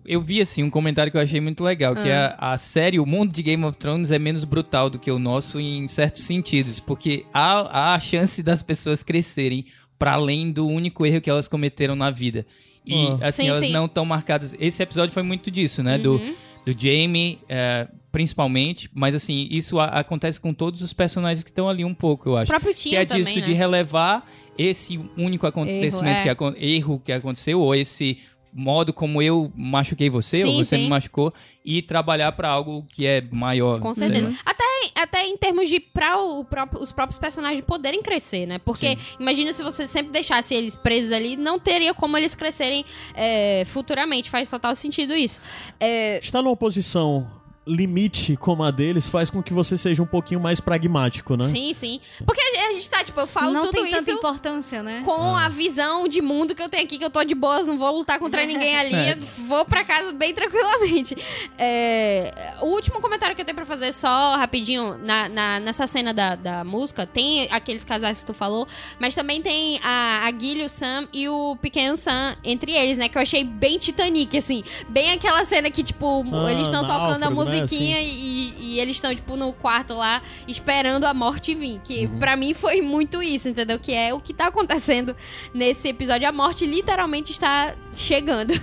[0.06, 2.36] eu vi assim um comentário que eu achei muito legal, que Ah.
[2.38, 5.18] a, a série, o mundo de Game of Thrones é menos brutal do que o
[5.18, 7.60] nosso em certos sentidos, porque há,
[7.90, 9.66] há a chance das pessoas crescerem
[9.98, 12.46] para além do único erro que elas cometeram na vida.
[12.86, 13.28] E Ah.
[13.28, 13.72] assim, Sim, elas sim.
[13.72, 14.56] não estão marcadas.
[14.58, 15.98] Esse episódio foi muito disso, né?
[15.98, 16.34] Do, Uhum.
[16.66, 18.88] do Jamie, é, principalmente.
[18.94, 22.32] Mas assim, isso a- acontece com todos os personagens que estão ali um pouco, eu
[22.34, 22.48] O acho.
[22.50, 23.46] próprio que Tyrion é disso também, né?
[23.46, 24.26] de relevar
[24.58, 26.34] esse único acontecimento é.
[26.34, 28.18] que erro que aconteceu ou esse
[28.52, 30.82] modo como eu machuquei você ou Sim, você sim.
[30.84, 31.32] me machucou
[31.64, 33.80] e trabalhar pra algo que é maior.
[33.80, 34.36] Com sei certeza.
[34.44, 34.64] Até,
[34.94, 38.58] até em termos de pra o próprio- os próprios personagens poderem crescer, né?
[38.58, 43.62] Porque imagina se você sempre deixasse eles presos ali, não teria como eles crescerem é,
[43.66, 44.28] futuramente.
[44.28, 45.40] Faz total sentido isso.
[45.80, 47.30] É, Estar numa posição
[47.66, 51.44] limite como a deles faz com que você seja um pouquinho mais pragmático, né?
[51.44, 52.00] Sim, sim.
[52.26, 55.02] Porque a gente tá, tipo, eu falo não tudo tem isso tanta importância, né?
[55.04, 57.78] com a visão de mundo que eu tenho aqui, que eu tô de boas, não
[57.78, 59.14] vou lutar contra ninguém ali, É.
[59.46, 61.16] vou pra casa bem tranquilamente.
[61.56, 66.12] É, o último comentário que eu tenho pra fazer, só rapidinho, na, na- nessa cena
[66.12, 68.66] da, da música, tem aqueles casais que tu falou,
[68.98, 73.08] mas também tem a, a Gilly, o Sam e o pequeno Sam entre eles, né?
[73.08, 74.64] Que eu achei bem Titanic, assim.
[74.88, 77.60] Bem aquela cena que, tipo, Ah, eles estão tocando a náufrago, né?
[77.62, 81.80] musiquinha e, e eles estão, tipo, no quarto lá, esperando a morte vir.
[81.84, 82.18] Que Uhum.
[82.18, 83.78] pra mim foi muito isso, entendeu?
[83.78, 85.14] Que é o que tá acontecendo
[85.54, 86.28] nesse episódio.
[86.28, 88.52] A morte literalmente está chegando.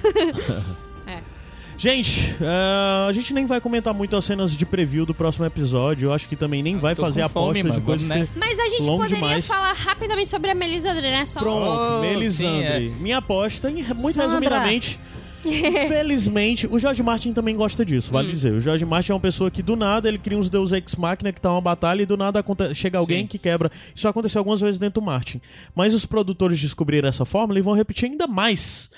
[1.77, 6.07] Gente, é, a gente nem vai comentar muito as cenas de preview do próximo episódio.
[6.09, 8.37] Eu acho que também nem vai Tô fazer aposta fome, de coisas nessa.
[8.37, 9.47] Mas a gente poderia demais.
[9.47, 11.23] falar rapidamente sobre a Melisandre, né?
[11.25, 12.89] Só Pronto, Oh, Melisandre.
[12.89, 14.23] sim, Minha aposta, em- muito Sandra.
[14.27, 14.99] resumidamente.
[15.45, 18.13] Infelizmente, o George Martin também gosta disso, Hum.
[18.13, 18.53] vale dizer.
[18.53, 21.31] O George Martin é uma pessoa que do nada ele cria uns Deus Ex Machina
[21.31, 22.43] que tá uma batalha e do nada
[22.73, 23.27] chega alguém Sim.
[23.27, 23.71] que quebra.
[23.95, 25.41] Isso aconteceu algumas vezes dentro do Martin.
[25.75, 28.89] Mas os produtores descobriram essa fórmula e vão repetir ainda mais.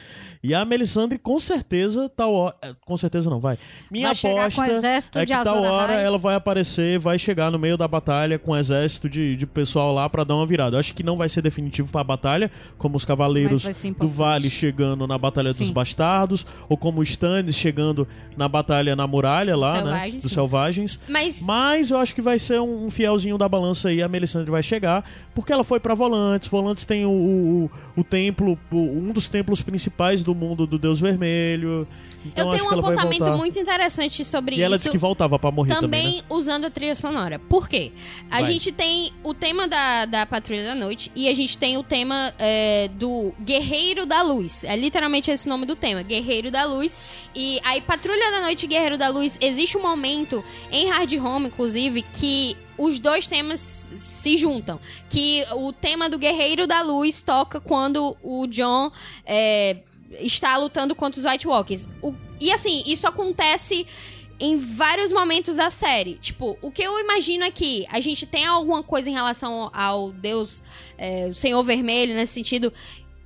[0.43, 3.57] E a Melisandre com certeza tal hora, é, com certeza não, vai.
[3.91, 7.19] Minha Vai aposta com o exército é que tal Azor hora ela vai aparecer, vai
[7.19, 10.45] chegar no meio da batalha com um exército de, de pessoal lá pra dar uma
[10.45, 10.75] virada.
[10.75, 13.63] Eu acho que não vai ser definitivo pra batalha, como os cavaleiros
[13.99, 14.07] do.
[14.07, 15.73] Vale chegando na Batalha dos Sim.
[15.73, 19.81] Bastardos, ou como o Stannis chegando na Batalha na Muralha lá, né?
[19.81, 20.35] Selvagens, Dos sim.
[20.35, 20.99] Selvagens.
[21.07, 24.49] Mas Mas eu acho que vai ser um, um fielzinho da balança aí, a Melisandre
[24.49, 25.03] vai chegar,
[25.35, 26.47] porque ela foi pra Volantes.
[26.49, 30.77] Volantes tem o, o, o- o templo, o- um dos templos principais do mundo do
[30.77, 31.87] Deus Vermelho.
[32.25, 34.83] Então eu tenho um ela apontamento muito interessante sobre E ela isso.
[34.83, 36.23] disse que voltava pra morrer também, também né?
[36.29, 37.39] usando a trilha sonora.
[37.39, 37.91] Por quê?
[38.29, 38.45] A Vai.
[38.45, 42.33] gente tem o tema da, da Patrulha da Noite e a gente tem o tema
[42.37, 44.63] é, do Guerreiro da Luz.
[44.63, 47.01] É literalmente esse o nome do tema, Guerreiro da Luz.
[47.35, 51.47] E aí, Patrulha da Noite e Guerreiro da Luz, existe um momento em Hard Home,
[51.47, 54.79] inclusive, que os dois temas se juntam.
[55.09, 58.91] Que o tema do Guerreiro da Luz toca quando o John
[59.25, 59.77] é,
[60.19, 61.87] está lutando contra os White Walkers.
[62.01, 63.85] O- e assim, isso acontece
[64.39, 66.15] em vários momentos da série.
[66.15, 70.11] Tipo, o que eu imagino é que a gente tem alguma coisa em relação ao
[70.11, 70.63] Deus,
[70.97, 72.73] é, o Senhor Vermelho, nesse sentido,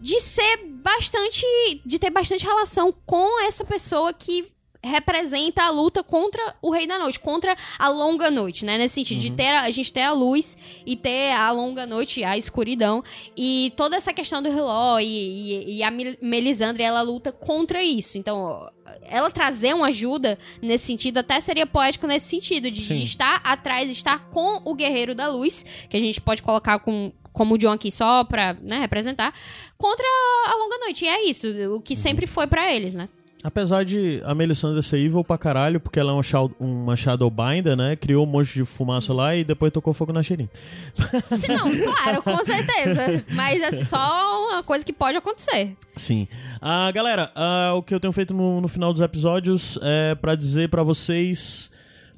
[0.02, 1.46] de ser bastante.
[1.86, 4.46] de ter bastante relação com essa pessoa que
[4.86, 8.78] representa a luta contra o Rei da Noite, contra a longa noite, né?
[8.78, 10.56] Nesse sentido, de ter a, a gente ter a luz
[10.86, 13.04] e ter a longa noite, a escuridão.
[13.36, 17.84] E toda essa questão do Hiló e, e, e a Mel- Melisandre, ela luta contra
[17.84, 18.18] isso.
[18.18, 18.70] Então,
[19.02, 23.02] ela trazer uma ajuda nesse sentido até seria poético nesse sentido, de, Sim.
[23.04, 27.56] estar atrás, estar com o Guerreiro da Luz, que a gente pode colocar com, como
[27.56, 29.34] o John aqui só pra né, representar,
[29.78, 30.06] contra
[30.48, 31.06] a longa noite.
[31.06, 33.10] E é isso, o que sempre foi pra eles, né?
[33.46, 37.96] Apesar de a Melisandre ser evil pra caralho, porque ela é uma, uma Shadowbinder, né?
[37.96, 40.50] Criou um monte de fumaça lá e depois tocou fogo na cheirinha.
[41.30, 43.24] Se não, claro, com certeza.
[43.36, 45.78] Mas é só uma coisa que pode acontecer.
[45.96, 46.28] Sim.
[46.60, 50.34] Ah, galera, ah, o que eu tenho feito no, no final dos episódios é pra
[50.34, 51.70] dizer pra vocês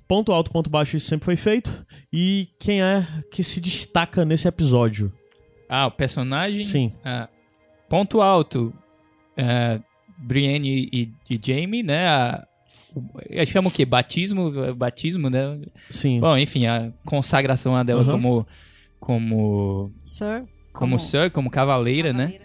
[0.07, 1.85] ponto alto, ponto baixo, isso sempre foi feito.
[2.11, 5.11] E quem é que se destaca nesse episódio?
[5.67, 6.63] Ah, o personagem?
[6.63, 6.93] Sim.
[7.03, 7.27] Ah,
[7.89, 8.73] ponto alto.
[9.35, 9.81] É,
[10.17, 12.07] Brienne e, e Jamie, né?
[12.07, 12.47] A,
[13.29, 13.85] eles chamam o quê?
[13.85, 14.51] Batismo?
[14.75, 15.59] Batismo, né?
[15.89, 16.19] Sim.
[16.19, 18.11] Bom, enfim, a consagração dela Uhum.
[18.19, 18.47] como,
[18.99, 20.43] como, Sir?
[20.73, 22.39] como, Sir, como cavaleira, né?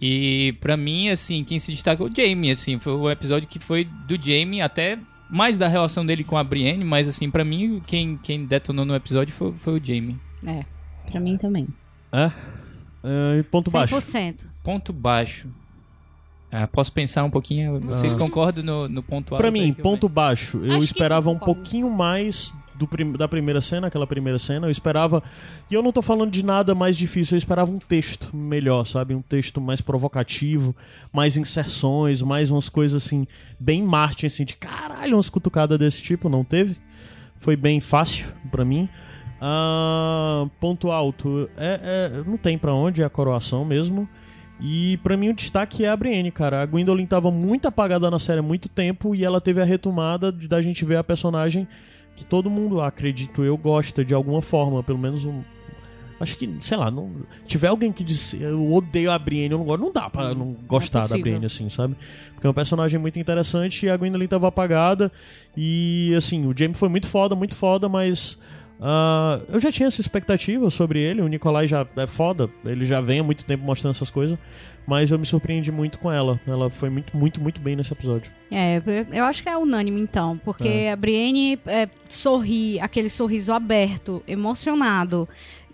[0.00, 3.84] E pra mim, assim, quem se destacou o Jamie, assim, foi o episódio que foi
[4.06, 4.96] do Jamie, até
[5.28, 8.94] mais da relação dele com a Brienne, mas assim, pra mim, quem, quem detonou no
[8.94, 10.16] episódio foi, foi o Jamie.
[10.46, 10.64] É,
[11.10, 11.66] pra mim também.
[12.12, 12.30] É?
[13.02, 13.94] É, e ponto baixo.
[13.96, 14.46] 100%.
[14.62, 15.48] Ponto baixo.
[16.50, 17.78] Ah, posso pensar um pouquinho?
[17.80, 18.18] Vocês Ah.
[18.18, 19.42] concordam no, no ponto alto?
[19.42, 20.58] Pra mim, que eu ponto baixo.
[20.64, 24.66] Eu Acho esperava um pouquinho mais do prim- da primeira cena, aquela primeira cena.
[24.66, 25.22] Eu esperava.
[25.70, 29.14] E eu não tô falando de nada mais difícil, eu esperava um texto melhor, sabe?
[29.14, 30.74] Um texto mais provocativo,
[31.12, 33.26] mais inserções, mais umas coisas assim,
[33.60, 36.76] bem Martin, assim, de caralho, umas cutucadas desse tipo, não teve?
[37.38, 38.88] Foi bem fácil pra mim.
[39.40, 41.48] Ah, ponto alto.
[41.56, 44.08] É, é- não tem pra onde, é a coroação mesmo.
[44.60, 46.62] E pra mim o destaque é a Brienne, cara.
[46.62, 50.32] A Gwendolyn tava muito apagada na série há muito tempo e ela teve a retomada
[50.32, 51.66] de, da gente ver a personagem
[52.16, 55.42] que todo mundo, acredito eu, gosta de alguma forma, pelo menos um.
[56.20, 57.12] Acho que, sei lá, não
[57.46, 60.52] tiver alguém que diz eu odeio a Brienne, eu não gosto, não dá pra não
[60.66, 61.22] gostar da possível.
[61.22, 61.96] Brienne assim, sabe?
[62.34, 65.12] Porque é um personagem muito interessante e a Gwendolyn tava apagada
[65.56, 68.36] e assim, o Jaime foi muito foda, muito foda, mas
[68.80, 71.20] ah, eu já tinha essa expectativa sobre ele.
[71.20, 74.38] O Nikolai já é foda, ele já vem há muito tempo mostrando essas coisas.
[74.86, 76.40] Mas eu me surpreendi muito com ela.
[76.46, 78.32] Ela foi muito, muito, muito bem nesse episódio.
[78.50, 78.80] É,
[79.12, 80.92] eu acho que é unânime então, porque É.
[80.92, 85.28] a Brienne é, sorri, aquele sorriso aberto, emocionado,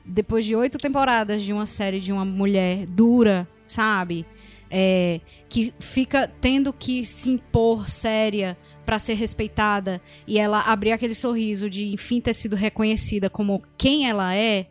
[0.05, 4.27] depois de oito temporadas de uma série de uma mulher dura, sabe?
[4.69, 11.15] É, que fica tendo que se impor séria pra ser respeitada e ela abrir aquele
[11.15, 14.67] sorriso de enfim ter sido reconhecida como quem ela é.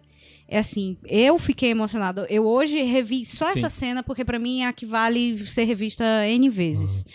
[0.48, 2.27] É assim, eu fiquei emocionada.
[2.30, 3.59] Eu hoje revi só Sim.
[3.59, 7.06] essa cena porque pra mim é a que vale ser revista N vezes.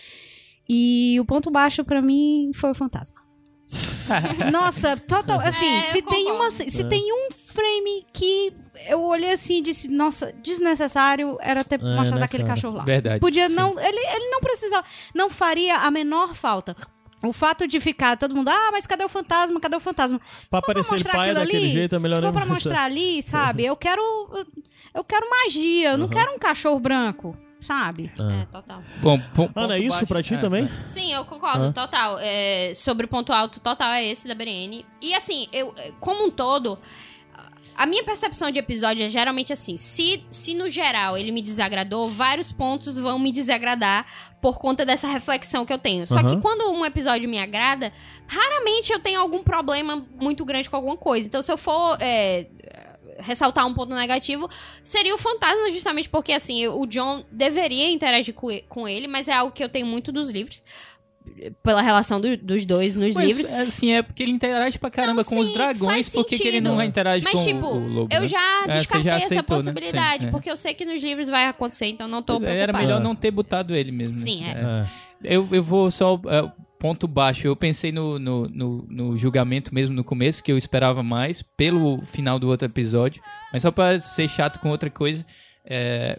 [0.69, 3.18] E o ponto baixo pra mim foi o fantasma.
[4.51, 6.85] Nossa, total, assim, É, se tem uma se É.
[6.85, 8.53] tem um frame que
[8.89, 12.55] eu olhei assim e disse, nossa, desnecessário era ter É, mostrado né, aquele cara?
[12.55, 12.85] cachorro lá.
[12.85, 13.21] Verdade.
[13.21, 13.55] Podia sim.
[13.55, 16.77] não, ele, ele não precisava, não faria a menor falta.
[17.23, 19.59] O fato de ficar todo mundo, ah, mas cadê o fantasma?
[19.59, 20.21] Cadê o fantasma?
[20.21, 22.23] Pra Se for pra aparecer ele mostrar paia aquilo daquele ali, jeito, é melhor se
[22.27, 22.85] for pra mostrar.
[22.85, 23.65] ali, sabe?
[23.65, 24.01] Eu quero
[24.95, 26.13] eu quero magia, eu não Uhum.
[26.13, 28.11] quero um cachorro branco, sabe?
[28.19, 28.83] É, total.
[29.01, 29.21] Bom,
[29.55, 30.65] Ana, é isso baixo- pra ti é, também?
[30.65, 30.89] é.
[30.89, 31.73] Sim, eu concordo, Ah.
[31.73, 32.19] total.
[32.21, 34.85] É, sobre o ponto alto total é esse da Brienne.
[35.03, 36.79] E assim, eu, como um todo,
[37.77, 42.09] a minha percepção de episódio é geralmente assim: se, se no geral ele me desagradou,
[42.09, 44.05] vários pontos vão me desagradar
[44.41, 46.07] por conta dessa reflexão que eu tenho.
[46.07, 46.37] Só Aham.
[46.37, 47.93] que quando um episódio me agrada,
[48.27, 51.27] raramente eu tenho algum problema muito grande com alguma coisa.
[51.27, 51.97] Então, se eu for.
[52.01, 52.49] é,
[53.19, 54.49] ressaltar um ponto negativo
[54.83, 58.35] seria o fantasma justamente porque assim o John deveria interagir
[58.69, 60.63] com ele mas é algo que eu tenho muito dos livros
[61.63, 65.23] pela relação do- dos dois nos Mas, livros assim, é porque ele interage pra caramba
[65.23, 67.87] Não, com os sim, dragões, faz por que ele não interage mas com tipo o
[67.89, 68.15] lobo?
[68.15, 68.27] eu né?
[68.27, 69.63] já É, você descartei já essa aceitou, né?
[69.63, 70.31] possibilidade Sim, é.
[70.31, 72.87] porque eu sei que nos livros vai acontecer então não tô Pois é, era preocupada.
[72.87, 74.15] melhor não ter botado ele mesmo.
[74.15, 74.87] Sim, né?
[75.23, 75.35] é.
[75.37, 76.19] Eu, eu vou só.
[76.29, 77.47] é, ponto baixo.
[77.47, 82.01] Eu pensei no, no, no, no julgamento mesmo no começo, que eu esperava mais, pelo
[82.07, 83.23] final do outro episódio.
[83.53, 85.25] Mas só pra ser chato com outra coisa.
[85.65, 86.19] é,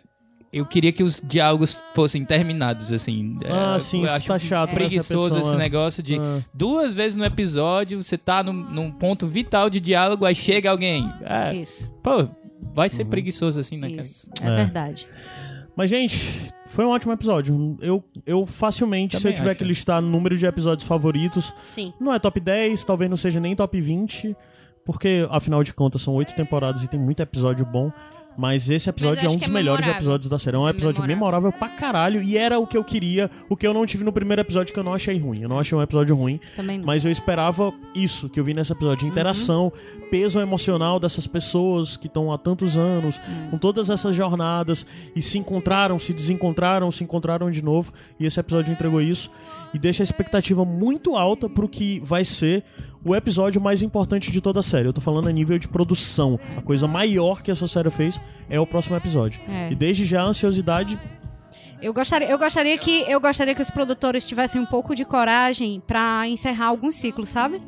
[0.51, 3.37] eu queria que os diálogos fossem terminados, assim.
[3.43, 4.71] É, Ah, sim, eu isso acho tá chato.
[4.73, 5.57] Preguiçoso esse é.
[5.57, 6.39] negócio de Ah.
[6.51, 11.07] duas vezes no episódio, você tá num, num ponto vital de diálogo, aí chega alguém.
[11.21, 12.27] É, Isso, pô,
[12.73, 13.09] vai ser Uhum.
[13.11, 14.01] preguiçoso assim, né, cara?
[14.01, 14.55] isso, é, É.
[14.55, 15.07] verdade.
[15.75, 17.77] Mas, gente, foi um ótimo episódio.
[17.81, 19.57] Eu, eu facilmente, se eu Também tiver acho.
[19.59, 23.55] que listar número de episódios favoritos, sim não é top 10, talvez não seja nem
[23.55, 24.35] top 20,
[24.85, 27.91] porque, afinal de contas, são oito temporadas e tem muito episódio bom.
[28.39, 30.55] Mas esse episódio eu é um dos é melhores episódios da série.
[30.55, 31.49] É um É episódio memorável.
[31.49, 32.21] memorável pra caralho.
[32.21, 34.79] E era o que eu queria, o que eu não tive no primeiro episódio, que
[34.79, 35.41] eu não achei ruim.
[35.41, 36.39] Eu não achei um episódio ruim.
[36.55, 36.85] Também não.
[36.85, 39.73] Mas eu esperava isso que eu vi nesse episódio: interação,
[40.09, 43.19] peso emocional dessas pessoas que estão há tantos anos,
[43.51, 47.91] com todas essas jornadas, e se encontraram, se desencontraram, se encontraram de novo.
[48.17, 49.29] E esse episódio entregou isso.
[49.73, 52.63] E deixa a expectativa muito alta pro que vai ser
[53.05, 54.87] o episódio mais importante de toda a série.
[54.87, 56.39] Eu tô falando a nível de produção.
[56.57, 59.39] A coisa maior que essa série fez é o próximo episódio.
[59.47, 59.71] É.
[59.71, 60.99] E desde já a ansiosidade.
[61.81, 65.81] Eu gostaria, eu gostaria que eu gostaria que os produtores tivessem um pouco de coragem
[65.87, 67.61] pra encerrar alguns ciclos, sabe?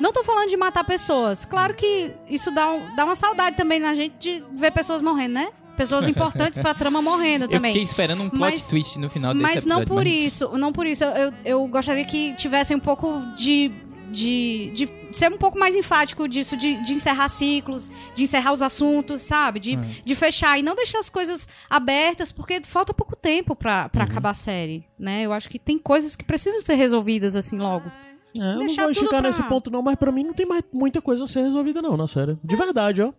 [0.00, 1.44] Não tô falando de matar pessoas.
[1.44, 5.34] Claro que isso dá, um- dá uma saudade também na gente de ver pessoas morrendo,
[5.34, 5.48] né?
[5.78, 7.72] Pessoas importantes pra trama morrendo Eu também.
[7.72, 9.78] fiquei esperando um plot Mas- twist no final desse Mas episódio.
[9.78, 11.04] não por isso, não por isso.
[11.04, 13.70] Eu, eu, eu gostaria que tivessem um pouco de,
[14.10, 18.60] de, de ser um pouco mais enfático disso, de, de encerrar ciclos, de encerrar os
[18.60, 19.58] assuntos, sabe?
[19.60, 19.78] De, É.
[20.04, 24.30] de fechar e não deixar as coisas abertas, porque falta pouco tempo pra, pra acabar
[24.30, 25.22] a série, né?
[25.22, 27.88] Eu acho que tem coisas que precisam ser resolvidas assim logo.
[28.36, 30.62] É, eu não vou esticar pra- nesse ponto, não, mas pra mim não tem mais
[30.72, 32.36] muita coisa a ser resolvida, não, na série.
[32.44, 33.12] De verdade, ó.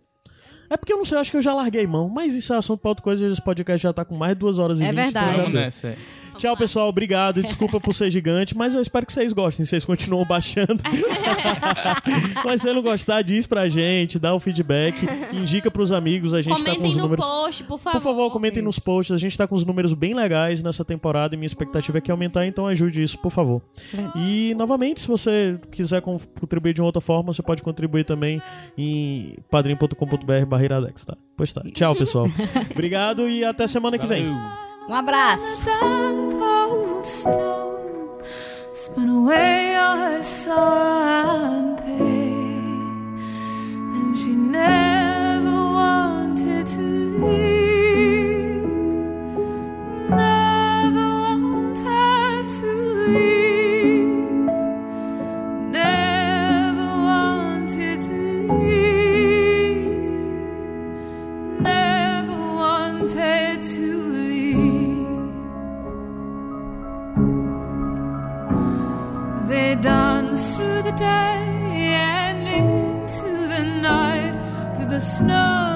[0.70, 2.08] É porque eu não sei, eu acho que eu já larguei mão.
[2.08, 4.38] Mas isso é assunto pra outra coisa e esse podcast já tá com mais de
[4.38, 4.94] duas horas e É vinte.
[4.96, 5.26] verdade.
[5.26, 5.60] então já Vamos deu.
[5.62, 5.88] nessa.
[5.88, 5.96] é.
[6.40, 6.88] Tchau, pessoal.
[6.88, 7.42] Obrigado.
[7.44, 9.66] Desculpa por ser gigante, mas eu espero que vocês gostem.
[9.66, 10.80] Vocês continuam baixando.
[12.44, 14.96] mas se você não gostar, diz pra gente, dá o feedback,
[15.32, 16.32] indica pros amigos.
[16.34, 17.24] A gente tá com Comentem os no números.
[17.24, 17.92] post, por favor.
[17.92, 19.14] Por favor, comentem nos posts.
[19.14, 22.10] A gente tá com os números bem legais nessa temporada e minha expectativa é que
[22.10, 23.60] aumentar, então ajude isso, por favor.
[24.16, 28.40] E, novamente, se você quiser con- contribuir de uma outra forma, você pode contribuir também
[28.78, 31.16] em padrim.com.br barreiradex, tá?
[31.36, 31.62] Pois tá.
[31.74, 32.26] Tchau, pessoal.
[32.72, 34.24] Obrigado e até semana que vem.
[34.90, 35.70] Um abraço.
[44.16, 46.80] She never wanted to
[47.24, 47.59] leave,
[69.80, 71.40] They danced through the day
[71.94, 75.69] and into the night, through the snow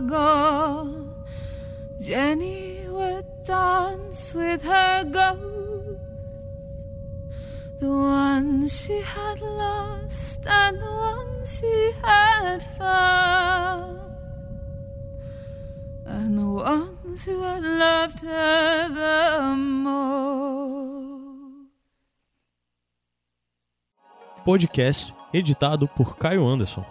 [0.00, 1.14] gone,
[2.00, 6.00] Jenny would dance with her ghosts,
[7.80, 14.00] the ones she had lost and the ones she had found,
[16.06, 20.02] and the ones who had loved her the most.
[24.44, 26.84] Podcast editado por Caio Anderson.